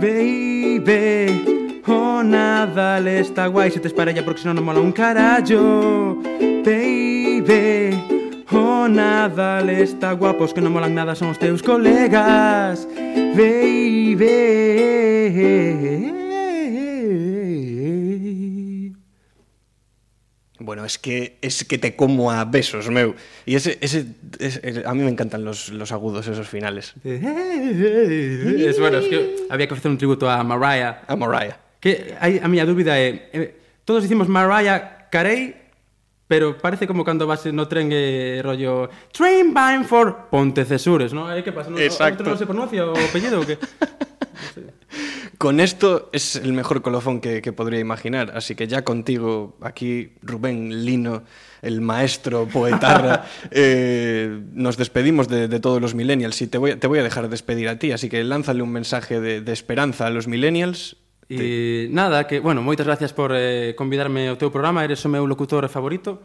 baby. 0.00 1.80
Oh 1.86 2.22
nada 2.22 3.00
le 3.00 3.20
está 3.20 3.46
guay 3.46 3.70
se 3.70 3.80
te 3.80 3.88
espara 3.88 4.12
ya 4.12 4.24
porque 4.24 4.40
si 4.40 4.46
no 4.46 4.54
no 4.54 4.62
mola 4.62 4.80
un 4.80 4.92
carallo 4.92 6.16
baby. 6.64 8.20
Oh, 8.52 8.88
nada 8.88 9.60
le 9.60 9.82
está 9.82 10.12
guapos 10.12 10.52
que 10.52 10.60
non 10.60 10.72
molan 10.74 10.94
nada 10.94 11.14
son 11.14 11.30
os 11.30 11.38
teus 11.38 11.62
colegas 11.62 12.88
Baby. 13.36 14.26
Bueno, 20.60 20.84
es 20.84 20.98
que 20.98 21.38
es 21.40 21.64
que 21.64 21.78
te 21.78 21.96
como 21.96 22.30
a 22.30 22.44
besos, 22.44 22.90
meu. 22.90 23.14
Y 23.46 23.54
ese, 23.56 23.78
ese, 23.80 24.06
ese 24.38 24.84
a 24.84 24.92
mí 24.92 25.02
me 25.02 25.10
encantan 25.10 25.42
los, 25.42 25.70
los 25.70 25.90
agudos 25.90 26.28
esos 26.28 26.48
finales. 26.48 26.92
es 27.02 28.78
bueno, 28.78 28.98
es 28.98 29.08
que 29.08 29.46
había 29.48 29.66
que 29.66 29.74
facer 29.74 29.90
un 29.90 29.96
tributo 29.96 30.28
a 30.28 30.44
Mariah. 30.44 31.00
A 31.08 31.16
Mariah. 31.16 31.56
Que 31.80 32.14
hai, 32.20 32.44
a 32.44 32.46
miña 32.46 32.68
dúbida 32.68 33.00
é 33.00 33.32
eh, 33.32 33.56
todos 33.88 34.04
dicimos 34.04 34.28
Mariah 34.28 35.08
Carey, 35.08 35.56
pero 36.28 36.60
parece 36.60 36.84
como 36.86 37.08
cando 37.08 37.24
vas 37.24 37.48
no 37.48 37.64
tren 37.64 37.88
eh, 37.88 38.44
rollo 38.44 38.92
Train 39.16 39.56
bound 39.56 39.88
for 39.88 40.28
Pontecesures, 40.28 41.16
¿no? 41.16 41.32
Eh, 41.32 41.40
que 41.40 41.56
pasa? 41.56 41.72
No, 41.72 41.80
Exacto. 41.80 42.20
Outro 42.20 42.36
non 42.36 42.38
se 42.38 42.44
pronuncia 42.44 42.84
o 42.84 42.92
apellido 42.92 43.40
o 43.40 43.48
que? 43.48 43.56
No 43.56 44.48
sé. 44.52 44.69
Con 45.40 45.58
esto 45.58 46.10
es 46.12 46.36
el 46.36 46.52
mejor 46.52 46.82
colofón 46.82 47.18
que, 47.22 47.40
que 47.40 47.54
podría 47.54 47.80
imaginar. 47.80 48.32
Así 48.36 48.54
que 48.54 48.68
ya 48.68 48.84
contigo, 48.84 49.56
aquí, 49.62 50.12
Rubén 50.20 50.84
Lino, 50.84 51.22
el 51.62 51.80
maestro 51.80 52.44
poetarra, 52.44 53.24
eh, 53.50 54.38
nos 54.52 54.76
despedimos 54.76 55.28
de, 55.28 55.48
de 55.48 55.58
todos 55.58 55.80
los 55.80 55.94
millennials 55.94 56.42
y 56.42 56.46
te 56.46 56.58
voy, 56.58 56.72
a- 56.72 56.78
te 56.78 56.86
voy 56.86 56.98
a 56.98 57.02
dejar 57.02 57.30
despedir 57.30 57.70
a 57.70 57.78
ti. 57.78 57.90
Así 57.90 58.10
que 58.10 58.22
lánzale 58.22 58.60
un 58.62 58.68
mensaje 58.70 59.18
de, 59.18 59.40
de 59.40 59.52
esperanza 59.54 60.06
a 60.06 60.10
los 60.10 60.28
millennials. 60.28 60.96
E 61.32 61.88
nada, 61.88 62.26
que, 62.28 62.42
bueno, 62.44 62.60
moitas 62.60 62.84
gracias 62.84 63.14
por 63.16 63.32
eh, 63.32 63.72
convidarme 63.78 64.28
ao 64.28 64.36
teu 64.36 64.52
programa, 64.52 64.84
eres 64.84 65.00
o 65.06 65.08
meu 65.08 65.24
locutor 65.24 65.64
favorito. 65.72 66.20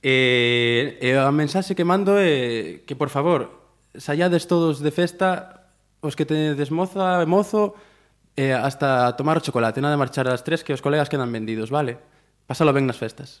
E, 0.00 0.96
e 1.04 1.12
a 1.12 1.28
mensaxe 1.28 1.76
que 1.76 1.84
mando 1.84 2.16
é 2.16 2.80
que, 2.88 2.96
por 2.96 3.12
favor, 3.12 3.52
saiades 3.92 4.48
todos 4.48 4.80
de 4.80 4.88
festa, 4.94 5.66
os 6.00 6.16
que 6.16 6.24
tenedes 6.24 6.70
moza 6.72 7.20
mozo, 7.28 7.76
e 8.36 8.52
hasta 8.52 9.16
tomar 9.16 9.40
o 9.40 9.44
chocolate, 9.44 9.80
nada 9.80 9.96
de 9.96 10.02
marchar 10.04 10.28
ás 10.28 10.44
tres, 10.44 10.60
que 10.62 10.76
os 10.76 10.84
colegas 10.84 11.08
quedan 11.08 11.32
vendidos, 11.32 11.72
vale? 11.72 11.96
Pásalo 12.46 12.70
ben 12.76 12.84
nas 12.86 13.00
festas. 13.00 13.40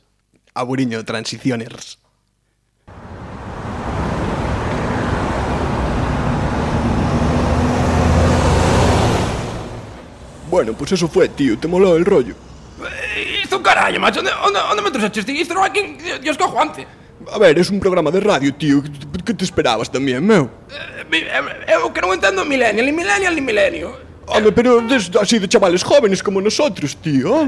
Aburiño, 0.56 1.04
transicioners. 1.04 2.00
Bueno, 10.50 10.72
pues 10.74 10.92
eso 10.92 11.08
fue, 11.08 11.28
tío. 11.28 11.58
¿Te 11.58 11.68
moló 11.68 11.96
el 11.96 12.04
rollo? 12.04 12.34
Isto 13.42 13.62
carallo, 13.62 13.98
macho, 14.00 14.20
onde, 14.20 14.30
onde, 14.44 14.60
onde 14.70 14.82
me 14.82 14.90
trouxeches 14.90 15.26
ti? 15.26 15.32
Isto 15.40 15.54
quen... 15.72 15.98
Dios 16.22 16.38
cojo 16.38 16.60
antes. 16.60 16.86
A 17.32 17.38
ver, 17.38 17.58
es 17.58 17.70
un 17.70 17.80
programa 17.80 18.10
de 18.10 18.20
radio, 18.20 18.54
tío. 18.54 18.82
¿Qué 18.82 18.90
te- 18.90 19.24
¿Qué 19.24 19.34
te 19.34 19.44
esperabas 19.44 19.90
también, 19.90 20.24
meu? 20.24 20.48
Eu 21.66 21.90
que 21.90 21.98
non 22.04 22.14
entendo 22.14 22.44
millennial, 22.46 22.86
ni 22.86 22.92
millennial, 22.94 23.34
ni 23.34 23.42
milenio. 23.42 24.05
Hombre, 24.28 24.50
pero 24.52 24.80
des- 24.82 25.10
así 25.20 25.38
de 25.38 25.48
chavales 25.48 25.82
jóvenes 25.84 26.22
como 26.22 26.40
nosotros, 26.40 26.96
tío. 26.98 27.46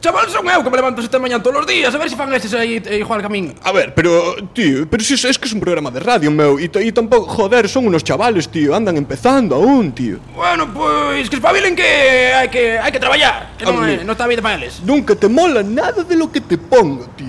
Chaval, 0.00 0.28
son 0.30 0.48
eu 0.48 0.62
que 0.62 0.70
me 0.70 0.76
levanto 0.76 1.02
sete 1.02 1.18
mañán 1.18 1.42
todos 1.42 1.60
os 1.60 1.66
días 1.66 1.92
A 1.94 1.98
ver 1.98 2.08
se 2.08 2.16
fan 2.16 2.32
estes 2.32 2.52
aí 2.54 2.80
e 2.84 2.98
igual 3.00 3.20
que 3.20 3.26
a 3.26 3.32
min 3.32 3.52
A 3.64 3.72
ver, 3.72 3.92
pero, 3.94 4.36
tío, 4.52 4.86
pero 4.88 5.02
si 5.02 5.14
es, 5.14 5.24
es 5.24 5.38
que 5.38 5.46
es 5.48 5.52
un 5.52 5.60
programa 5.60 5.90
de 5.90 6.00
radio, 6.00 6.30
meu. 6.30 6.60
Y, 6.60 6.68
t- 6.68 6.84
y 6.84 6.92
tampoco, 6.92 7.26
joder, 7.26 7.68
son 7.68 7.86
unos 7.86 8.04
chavales, 8.04 8.48
tío. 8.48 8.74
Andan 8.76 8.96
empezando 8.96 9.56
aún, 9.56 9.92
tío. 9.92 10.18
Bueno, 10.34 10.68
pois 10.72 11.28
que 11.28 11.36
espabilen 11.36 11.74
que 11.74 12.32
hai 12.32 12.48
que, 12.48 12.78
hai 12.78 12.92
que 12.92 13.00
traballar 13.00 13.56
Que 13.58 13.64
non, 13.64 13.82
é, 13.84 14.04
non 14.04 14.12
está 14.14 14.24
a 14.24 14.30
vida 14.30 14.40
para 14.44 14.54
eles 14.60 14.80
Nunca 14.84 15.16
te 15.16 15.26
mola 15.28 15.64
nada 15.64 16.04
de 16.04 16.14
lo 16.16 16.30
que 16.30 16.40
te 16.44 16.56
pongo, 16.60 17.08
tío. 17.16 17.25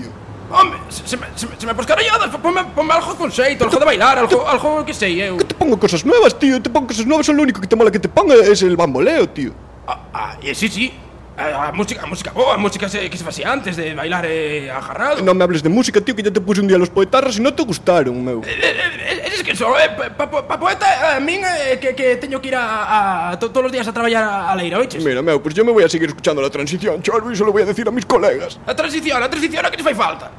Home, 0.50 0.76
se, 0.88 1.06
se, 1.06 1.16
me- 1.16 1.26
se, 1.36 1.46
me- 1.46 1.56
se 1.60 1.66
me 1.66 1.74
pos 1.74 1.84
caralladas 1.86 2.30
Ponme, 2.40 2.64
ponme 2.74 2.92
algo 2.94 3.14
con 3.16 3.30
xeito, 3.30 3.64
algo 3.64 3.78
de 3.78 3.84
bailar 3.84 4.18
Algo, 4.18 4.46
algo 4.48 4.84
que 4.84 4.94
sei 4.94 5.20
eu 5.20 5.36
Te 5.36 5.54
pongo 5.54 5.76
cosas 5.78 6.04
nuevas, 6.04 6.32
tío. 6.38 6.60
Te 6.62 6.70
pongo 6.70 6.86
cosas 6.88 7.04
nuevas. 7.06 7.28
Lo 7.28 7.42
único 7.42 7.60
que 7.60 7.66
te 7.68 7.76
mola 7.76 7.90
que 7.90 7.98
te 8.00 8.08
ponga 8.08 8.34
es 8.34 8.62
el 8.62 8.76
bamboleo, 8.76 9.28
tío. 9.28 9.52
Ah, 9.86 10.36
e 10.42 10.54
sí, 10.54 10.68
sí 10.68 10.92
A, 11.38 11.68
a 11.68 11.72
música, 11.72 12.02
a 12.02 12.06
música 12.10 12.32
boa, 12.34 12.54
a 12.54 12.58
música 12.58 12.88
se, 12.88 13.08
que 13.08 13.16
se 13.16 13.22
facía 13.22 13.46
antes 13.52 13.76
de 13.78 13.94
bailar 13.94 14.26
eh, 14.26 14.66
agarrado. 14.74 15.22
Non 15.22 15.38
me 15.38 15.46
hables 15.46 15.62
de 15.62 15.70
música, 15.70 16.02
tío, 16.02 16.10
que 16.18 16.26
ya 16.26 16.34
te 16.34 16.42
puse 16.42 16.58
un 16.58 16.66
día 16.66 16.74
los 16.74 16.90
poetarras 16.90 17.38
e 17.38 17.42
non 17.46 17.54
te 17.54 17.62
gustaron, 17.62 18.18
meu. 18.18 18.42
Eh, 18.42 18.58
eh, 18.58 19.22
eh, 19.22 19.26
Eres 19.30 19.46
que 19.46 19.54
só, 19.54 19.70
eh, 19.78 19.86
pa, 19.94 20.26
pa, 20.26 20.42
pa 20.42 20.56
poeta, 20.58 21.14
a 21.14 21.22
min 21.22 21.38
eh, 21.46 21.78
que, 21.78 21.94
que 21.94 22.18
teño 22.18 22.42
que 22.42 22.50
ir 22.50 22.58
a, 22.58 23.30
a 23.30 23.38
to, 23.38 23.54
todos 23.54 23.70
os 23.70 23.72
días 23.72 23.86
a 23.86 23.94
traballar 23.94 24.26
a, 24.26 24.50
a 24.50 24.58
leira, 24.58 24.82
oiches? 24.82 24.98
Mira, 24.98 25.22
meu, 25.22 25.38
pues 25.38 25.54
yo 25.54 25.62
me 25.62 25.70
voy 25.70 25.86
a 25.86 25.88
seguir 25.88 26.10
escuchando 26.10 26.42
la 26.42 26.50
transición, 26.50 26.98
Charlie, 27.06 27.38
e 27.38 27.46
lo 27.46 27.54
voy 27.54 27.62
a 27.62 27.70
decir 27.70 27.86
a 27.86 27.94
mis 27.94 28.02
colegas. 28.02 28.58
A 28.66 28.74
transición, 28.74 29.22
a 29.22 29.30
transición, 29.30 29.62
a 29.62 29.70
que 29.70 29.78
te 29.78 29.86
fai 29.86 29.94
falta? 29.94 30.34